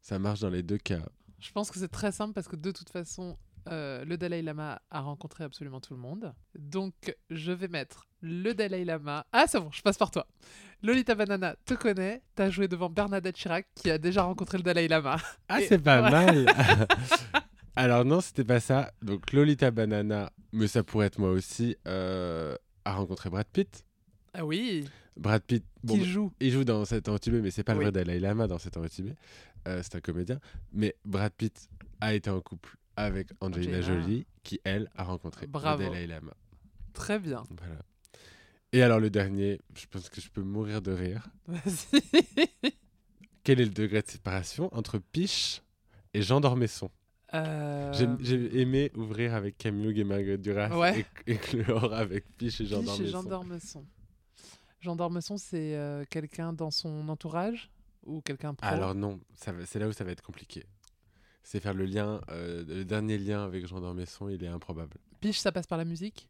Ça 0.03 0.19
marche 0.19 0.41
dans 0.41 0.51
les 0.51 0.63
deux 0.63 0.79
cas. 0.79 1.01
Je 1.41 1.51
pense 1.53 1.71
que 1.71 1.79
c'est 1.79 1.89
très 1.89 2.13
simple 2.13 2.33
parce 2.35 2.49
que 2.49 2.57
de 2.57 2.71
toute 2.71 2.91
façon, 2.91 3.37
euh, 3.69 4.05
le 4.05 4.17
Dalai 4.17 4.43
Lama 4.43 4.81
a 4.91 5.01
rencontré 5.01 5.45
absolument 5.45 5.81
tout 5.81 5.95
le 5.95 6.01
monde. 6.01 6.35
Donc, 6.59 7.15
je 7.31 7.53
vais 7.53 7.69
mettre 7.69 8.07
le 8.21 8.53
Dalai 8.55 8.85
Lama. 8.85 9.27
Ah, 9.33 9.45
c'est 9.49 9.61
bon, 9.61 9.71
je 9.73 9.83
passe 9.83 9.99
par 9.99 10.11
toi. 10.11 10.27
Lolita 10.83 11.15
Banana 11.15 11.57
te 11.65 11.75
connaît. 11.75 12.23
T'as 12.35 12.51
joué 12.51 12.69
devant 12.69 12.91
Bernadette 12.91 13.37
Chirac 13.37 13.67
qui 13.75 13.91
a 13.91 13.99
déjà 13.99 14.23
rencontré 14.23 14.59
le 14.59 14.63
Dalai 14.65 14.89
Lama. 14.89 15.17
Ah, 15.49 15.61
Et- 15.61 15.67
c'est 15.67 15.79
pas 15.79 16.03
ouais. 16.03 16.11
mal. 16.11 16.47
Alors 17.77 18.05
non, 18.05 18.21
c'était 18.21 18.45
pas 18.45 18.61
ça. 18.61 18.93
Donc 19.03 19.33
Lolita 19.33 19.71
Banana, 19.71 20.33
mais 20.53 20.67
ça 20.67 20.83
pourrait 20.83 21.07
être 21.09 21.19
moi 21.19 21.31
aussi, 21.31 21.77
euh, 21.87 22.57
a 22.85 22.95
rencontré 22.95 23.29
Brad 23.29 23.47
Pitt. 23.47 23.85
Ah 24.33 24.45
oui. 24.45 24.85
Brad 25.17 25.43
Pitt, 25.43 25.65
bon, 25.83 25.95
qui 25.95 26.01
bah, 26.01 26.07
joue 26.07 26.33
il 26.41 26.51
joue 26.51 26.65
dans 26.65 26.85
cet 26.85 27.09
Tibet, 27.21 27.41
mais 27.41 27.51
c'est 27.51 27.65
pas 27.65 27.75
le 27.75 27.81
vrai 27.81 27.93
Dalai 27.93 28.19
Lama 28.21 28.47
dans 28.47 28.59
cet 28.59 28.79
Tibet. 28.91 29.17
Euh, 29.69 29.81
c'est 29.83 29.97
un 29.97 30.01
comédien. 30.01 30.39
Mais 30.73 30.95
Brad 31.05 31.33
Pitt 31.33 31.69
a 32.01 32.15
été 32.15 32.31
en 32.31 32.41
couple 32.41 32.77
avec 32.97 33.29
Angelina 33.41 33.79
Angelina. 33.79 34.03
Jolie, 34.03 34.27
qui 34.43 34.61
elle 34.65 34.91
a 34.95 35.05
rencontré 35.05 35.47
Bravo. 35.47 35.83
le 35.83 35.89
Dalai 35.91 36.07
Lama. 36.07 36.35
Très 36.93 37.19
bien. 37.19 37.43
Voilà. 37.59 37.81
Et 38.73 38.83
alors 38.83 39.01
le 39.01 39.11
dernier, 39.11 39.61
je 39.77 39.87
pense 39.87 40.09
que 40.09 40.21
je 40.21 40.29
peux 40.31 40.43
mourir 40.43 40.83
de 40.83 40.93
rire. 40.93 41.29
Vas-y. 41.47 42.01
Quel 43.45 43.61
est 43.61 43.65
le 43.65 43.71
degré 43.71 44.03
de 44.03 44.09
séparation 44.09 44.75
entre 44.75 44.99
Piche 44.99 45.63
et 46.15 46.23
Jean 46.23 46.41
d'Ormesson? 46.41 46.91
Euh, 47.35 47.93
J'ai- 48.21 48.61
aimé 48.61 48.91
ouvrir 48.95 49.35
avec 49.35 49.59
Camille 49.59 50.01
et 50.01 50.05
Marguerite 50.05 50.41
Duras 50.43 50.77
Ouais. 50.77 51.07
et, 51.27 51.33
et 51.33 51.37
clore 51.37 51.93
avec 51.93 52.25
Piche 52.37 52.61
et 52.61 52.67
Jean 52.67 52.83
Piche 52.83 53.01
et 53.01 53.07
Jean 53.09 53.23
d'Ormesson. 53.23 53.85
Jean 54.81 54.97
d'Ormesson, 54.97 55.37
c'est 55.37 55.77
euh, 55.77 56.05
quelqu'un 56.09 56.53
dans 56.53 56.71
son 56.71 57.09
entourage 57.09 57.71
ou 58.05 58.21
quelqu'un 58.21 58.55
pro? 58.55 58.67
Alors 58.69 58.95
non, 58.95 59.21
c'est 59.35 59.79
là 59.79 59.89
où 59.89 59.93
ça 59.93 60.05
va 60.05 60.13
être 60.13 60.23
compliqué. 60.23 60.65
C'est 61.49 61.61
faire 61.61 61.75
le 61.75 61.85
lien, 61.85 62.21
euh, 62.31 62.65
le 62.67 62.85
dernier 62.85 63.19
lien 63.19 63.45
avec 63.45 63.69
Jean 63.69 63.81
d'Ormesson, 63.81 64.29
il 64.29 64.43
est 64.43 64.49
improbable. 64.49 64.97
Piche, 65.21 65.39
ça 65.39 65.53
passe 65.53 65.69
par 65.69 65.79
la 65.79 65.85
musique? 65.85 66.29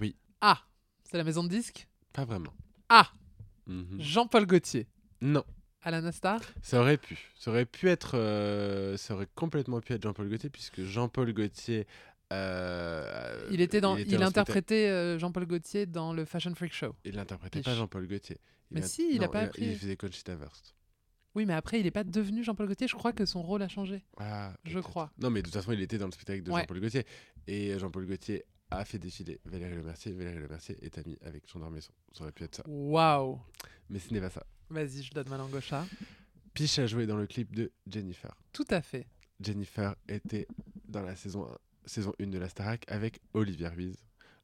Oui. 0.00 0.16
Ah, 0.40 0.60
c'est 1.04 1.16
la 1.16 1.22
maison 1.22 1.44
de 1.44 1.48
disques? 1.48 1.86
Pas 2.12 2.24
vraiment. 2.24 2.52
Ah, 2.88 3.08
Mhm. 3.68 4.00
Jean-Paul 4.00 4.46
Gaultier. 4.46 4.88
Non, 5.20 5.44
Alan 5.82 6.04
Astar 6.06 6.40
ça 6.60 6.80
aurait 6.80 6.96
pu. 6.96 7.30
Ça 7.36 7.52
aurait 7.52 7.66
pu 7.66 7.88
être, 7.88 8.16
euh, 8.18 8.96
ça 8.96 9.14
aurait 9.14 9.28
complètement 9.36 9.80
pu 9.80 9.92
être 9.92 10.02
Jean-Paul 10.02 10.28
Gaultier 10.28 10.50
puisque 10.50 10.82
Jean-Paul 10.82 11.32
Gaultier. 11.32 11.86
euh, 12.32 13.46
Il 13.52 13.60
était 13.60 13.80
dans, 13.80 13.96
il, 13.96 14.22
interprétait 14.22 15.18
Jean-Paul 15.20 15.46
Gaultier 15.46 15.86
dans 15.86 16.12
le 16.12 16.24
Fashion 16.24 16.52
Freak 16.54 16.72
Show. 16.72 16.94
Il 17.04 17.14
n'interprétait 17.16 17.60
Piche. 17.60 17.64
pas 17.66 17.74
Jean-Paul 17.76 18.08
Gaultier. 18.08 18.38
Mais 18.72 18.82
a- 18.82 18.86
si, 18.86 19.08
il 19.12 19.22
a 19.22 19.26
non, 19.26 19.32
pas 19.32 19.42
il, 19.42 19.46
appris. 19.46 19.74
faisait 19.76 19.96
Conchita 19.96 20.34
Wurst. 20.34 20.74
Oui, 21.38 21.46
mais 21.46 21.54
après, 21.54 21.78
il 21.78 21.84
n'est 21.84 21.92
pas 21.92 22.02
devenu 22.02 22.42
Jean-Paul 22.42 22.66
Gaultier. 22.66 22.88
Je 22.88 22.96
crois 22.96 23.12
que 23.12 23.24
son 23.24 23.42
rôle 23.42 23.62
a 23.62 23.68
changé. 23.68 24.02
Ah, 24.16 24.52
Je 24.64 24.80
crois. 24.80 25.12
Non, 25.20 25.30
mais 25.30 25.40
de 25.40 25.46
toute 25.46 25.54
façon, 25.54 25.70
il 25.70 25.80
était 25.80 25.96
dans 25.96 26.06
le 26.06 26.10
spectacle 26.10 26.42
de 26.42 26.50
Ouais. 26.50 26.62
Jean-Paul 26.62 26.80
Gaultier. 26.80 27.06
Et 27.46 27.78
Jean-Paul 27.78 28.06
Gaultier 28.06 28.44
a 28.72 28.84
fait 28.84 28.98
défiler 28.98 29.38
Valérie 29.44 29.76
Lemercier. 29.76 30.10
Valérie 30.12 30.40
Lemercier 30.40 30.76
est 30.82 30.98
amie 30.98 31.16
avec 31.24 31.48
Jean 31.48 31.60
d'Ormesson. 31.60 31.92
Ça 32.12 32.24
aurait 32.24 32.32
pu 32.32 32.42
être 32.42 32.56
ça. 32.56 32.64
Waouh 32.66 33.38
Mais 33.88 34.00
ce 34.00 34.12
n'est 34.12 34.20
pas 34.20 34.30
ça. 34.30 34.44
Vas-y, 34.68 35.04
je 35.04 35.12
donne 35.12 35.28
ma 35.28 35.38
langue 35.38 35.54
au 35.54 35.60
chat. 35.60 35.86
Piche 36.54 36.80
a 36.80 36.88
joué 36.88 37.06
dans 37.06 37.16
le 37.16 37.28
clip 37.28 37.54
de 37.54 37.70
Jennifer. 37.86 38.34
Tout 38.52 38.66
à 38.70 38.82
fait. 38.82 39.06
Jennifer 39.40 39.94
était 40.08 40.48
dans 40.88 41.02
la 41.02 41.14
saison 41.14 41.44
1, 41.46 41.56
saison 41.86 42.12
1 42.20 42.26
de 42.26 42.38
la 42.38 42.48
Starac 42.48 42.84
avec 42.88 43.20
Olivia 43.32 43.70
Ruiz. 43.70 43.94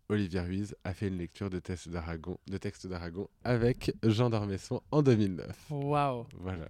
Olivia 0.09 0.45
Ruiz 0.45 0.76
a 0.84 0.95
fait 0.95 1.09
une 1.09 1.18
lecture 1.18 1.51
de 1.51 1.59
texte 1.59 1.88
d'Aragon, 1.88 2.38
de 2.47 2.57
texte 2.59 2.86
d'Aragon 2.86 3.26
avec 3.42 3.92
Jean 4.05 4.30
d'Ormesson 4.30 4.80
en 4.92 5.03
2009. 5.03 5.66
Waouh 5.70 6.26
Voilà. 6.38 6.68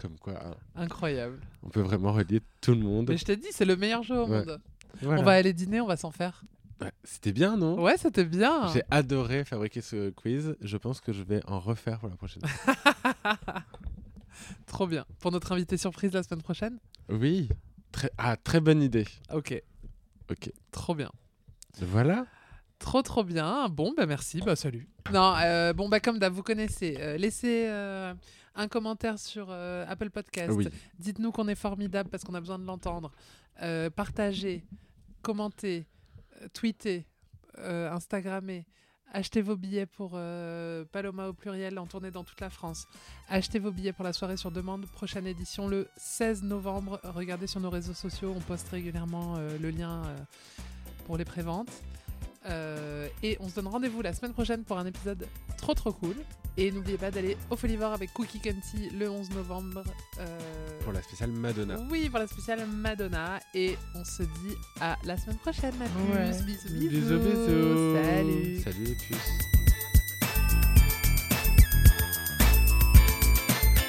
Comme 0.00 0.18
quoi, 0.18 0.34
hein, 0.44 0.54
Incroyable. 0.74 1.40
on 1.62 1.68
peut 1.68 1.80
vraiment 1.80 2.12
relier 2.12 2.40
tout 2.60 2.72
le 2.72 2.80
monde. 2.80 3.06
Mais 3.10 3.16
je 3.16 3.24
t'ai 3.24 3.36
dit, 3.36 3.48
c'est 3.50 3.64
le 3.64 3.76
meilleur 3.76 4.02
jeu 4.02 4.16
au 4.18 4.26
Ouais. 4.26 4.38
monde. 4.44 4.60
Voilà. 5.02 5.20
On 5.20 5.24
va 5.24 5.32
aller 5.32 5.52
dîner, 5.52 5.80
on 5.80 5.86
va 5.86 5.96
s'en 5.96 6.10
faire. 6.10 6.44
Ouais, 6.80 6.90
C'était 7.04 7.32
bien, 7.32 7.56
non? 7.56 7.80
Ouais, 7.80 7.96
c'était 7.96 8.24
bien. 8.24 8.72
J'ai 8.72 8.82
adoré 8.90 9.44
fabriquer 9.44 9.80
ce 9.80 10.10
quiz. 10.10 10.56
Je 10.60 10.76
pense 10.76 11.00
que 11.00 11.12
je 11.12 11.22
vais 11.22 11.40
en 11.46 11.60
refaire 11.60 12.00
pour 12.00 12.08
la 12.08 12.16
prochaine. 12.16 12.42
Trop 14.66 14.86
bien. 14.86 15.04
Pour 15.20 15.30
notre 15.30 15.52
invité 15.52 15.76
surprise 15.76 16.12
la 16.12 16.22
semaine 16.22 16.42
prochaine? 16.42 16.78
Oui. 17.08 17.48
Très... 17.92 18.10
Ah, 18.18 18.36
très 18.36 18.60
bonne 18.60 18.82
idée. 18.82 19.06
Ok. 19.32 19.60
Ok. 20.30 20.50
Trop 20.72 20.94
bien. 20.94 21.10
Voilà. 21.80 22.26
Trop 22.80 23.02
trop 23.02 23.22
bien. 23.24 23.68
Bon 23.68 23.94
bah 23.96 24.06
merci. 24.06 24.40
Bah 24.44 24.56
salut. 24.56 24.88
Non 25.12 25.34
euh, 25.42 25.72
bon 25.72 25.88
bah 25.88 26.00
comme 26.00 26.18
d'hab 26.18 26.32
vous 26.32 26.42
connaissez. 26.42 26.96
euh, 26.98 27.16
laissez 27.16 27.66
euh, 27.68 28.12
un 28.54 28.68
commentaire 28.68 29.18
sur 29.18 29.48
euh, 29.50 29.84
Apple 29.88 30.10
Podcast. 30.10 30.52
Oui. 30.52 30.68
Dites-nous 30.98 31.32
qu'on 31.32 31.48
est 31.48 31.54
formidable 31.54 32.10
parce 32.10 32.24
qu'on 32.24 32.34
a 32.34 32.40
besoin 32.40 32.58
de 32.58 32.64
l'entendre. 32.64 33.10
Euh, 33.62 33.90
partagez, 33.90 34.64
commentez, 35.22 35.86
euh, 36.42 36.48
tweetez, 36.52 37.06
Instagrammez. 37.58 38.66
Achetez 39.14 39.42
vos 39.42 39.54
billets 39.54 39.86
pour 39.86 40.14
euh, 40.14 40.84
Paloma 40.90 41.28
au 41.28 41.32
pluriel 41.32 41.78
en 41.78 41.86
tournée 41.86 42.10
dans 42.10 42.24
toute 42.24 42.40
la 42.40 42.50
France. 42.50 42.88
Achetez 43.28 43.60
vos 43.60 43.70
billets 43.70 43.92
pour 43.92 44.02
la 44.04 44.12
soirée 44.12 44.36
sur 44.36 44.50
demande, 44.50 44.86
prochaine 44.86 45.24
édition 45.24 45.68
le 45.68 45.86
16 45.96 46.42
novembre. 46.42 46.98
Regardez 47.04 47.46
sur 47.46 47.60
nos 47.60 47.70
réseaux 47.70 47.94
sociaux, 47.94 48.34
on 48.36 48.40
poste 48.40 48.68
régulièrement 48.70 49.36
euh, 49.36 49.56
le 49.58 49.70
lien 49.70 50.02
euh, 50.04 50.16
pour 51.06 51.16
les 51.16 51.24
préventes. 51.24 51.70
Et 53.22 53.36
on 53.38 53.48
se 53.48 53.54
donne 53.54 53.68
rendez-vous 53.68 54.02
la 54.02 54.12
semaine 54.12 54.32
prochaine 54.32 54.64
pour 54.64 54.78
un 54.78 54.84
épisode 54.84 55.28
trop 55.56 55.74
trop 55.74 55.92
cool. 55.92 56.16
Et 56.56 56.70
n'oubliez 56.70 56.98
pas 56.98 57.10
d'aller 57.10 57.36
au 57.50 57.56
Folivore 57.56 57.92
avec 57.92 58.12
Cookie 58.12 58.38
County 58.38 58.90
le 58.90 59.10
11 59.10 59.30
novembre. 59.30 59.82
Euh, 60.20 60.38
pour 60.80 60.92
la 60.92 61.02
spéciale 61.02 61.32
Madonna. 61.32 61.78
Oui, 61.90 62.08
pour 62.08 62.20
la 62.20 62.28
spéciale 62.28 62.64
Madonna. 62.66 63.40
Et 63.54 63.76
on 63.94 64.04
se 64.04 64.22
dit 64.22 64.54
à 64.80 64.96
la 65.04 65.16
semaine 65.16 65.38
prochaine. 65.38 65.74
Ouais. 66.12 66.30
Bisous, 66.30 66.44
bisous, 66.44 66.68
bisous. 66.74 66.90
Bisous, 66.90 67.18
bisous. 67.18 67.94
Salut. 67.96 68.60
Salut 68.62 68.84
les 68.84 68.94
puces. 68.94 69.38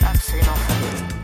Absolument 0.01 1.14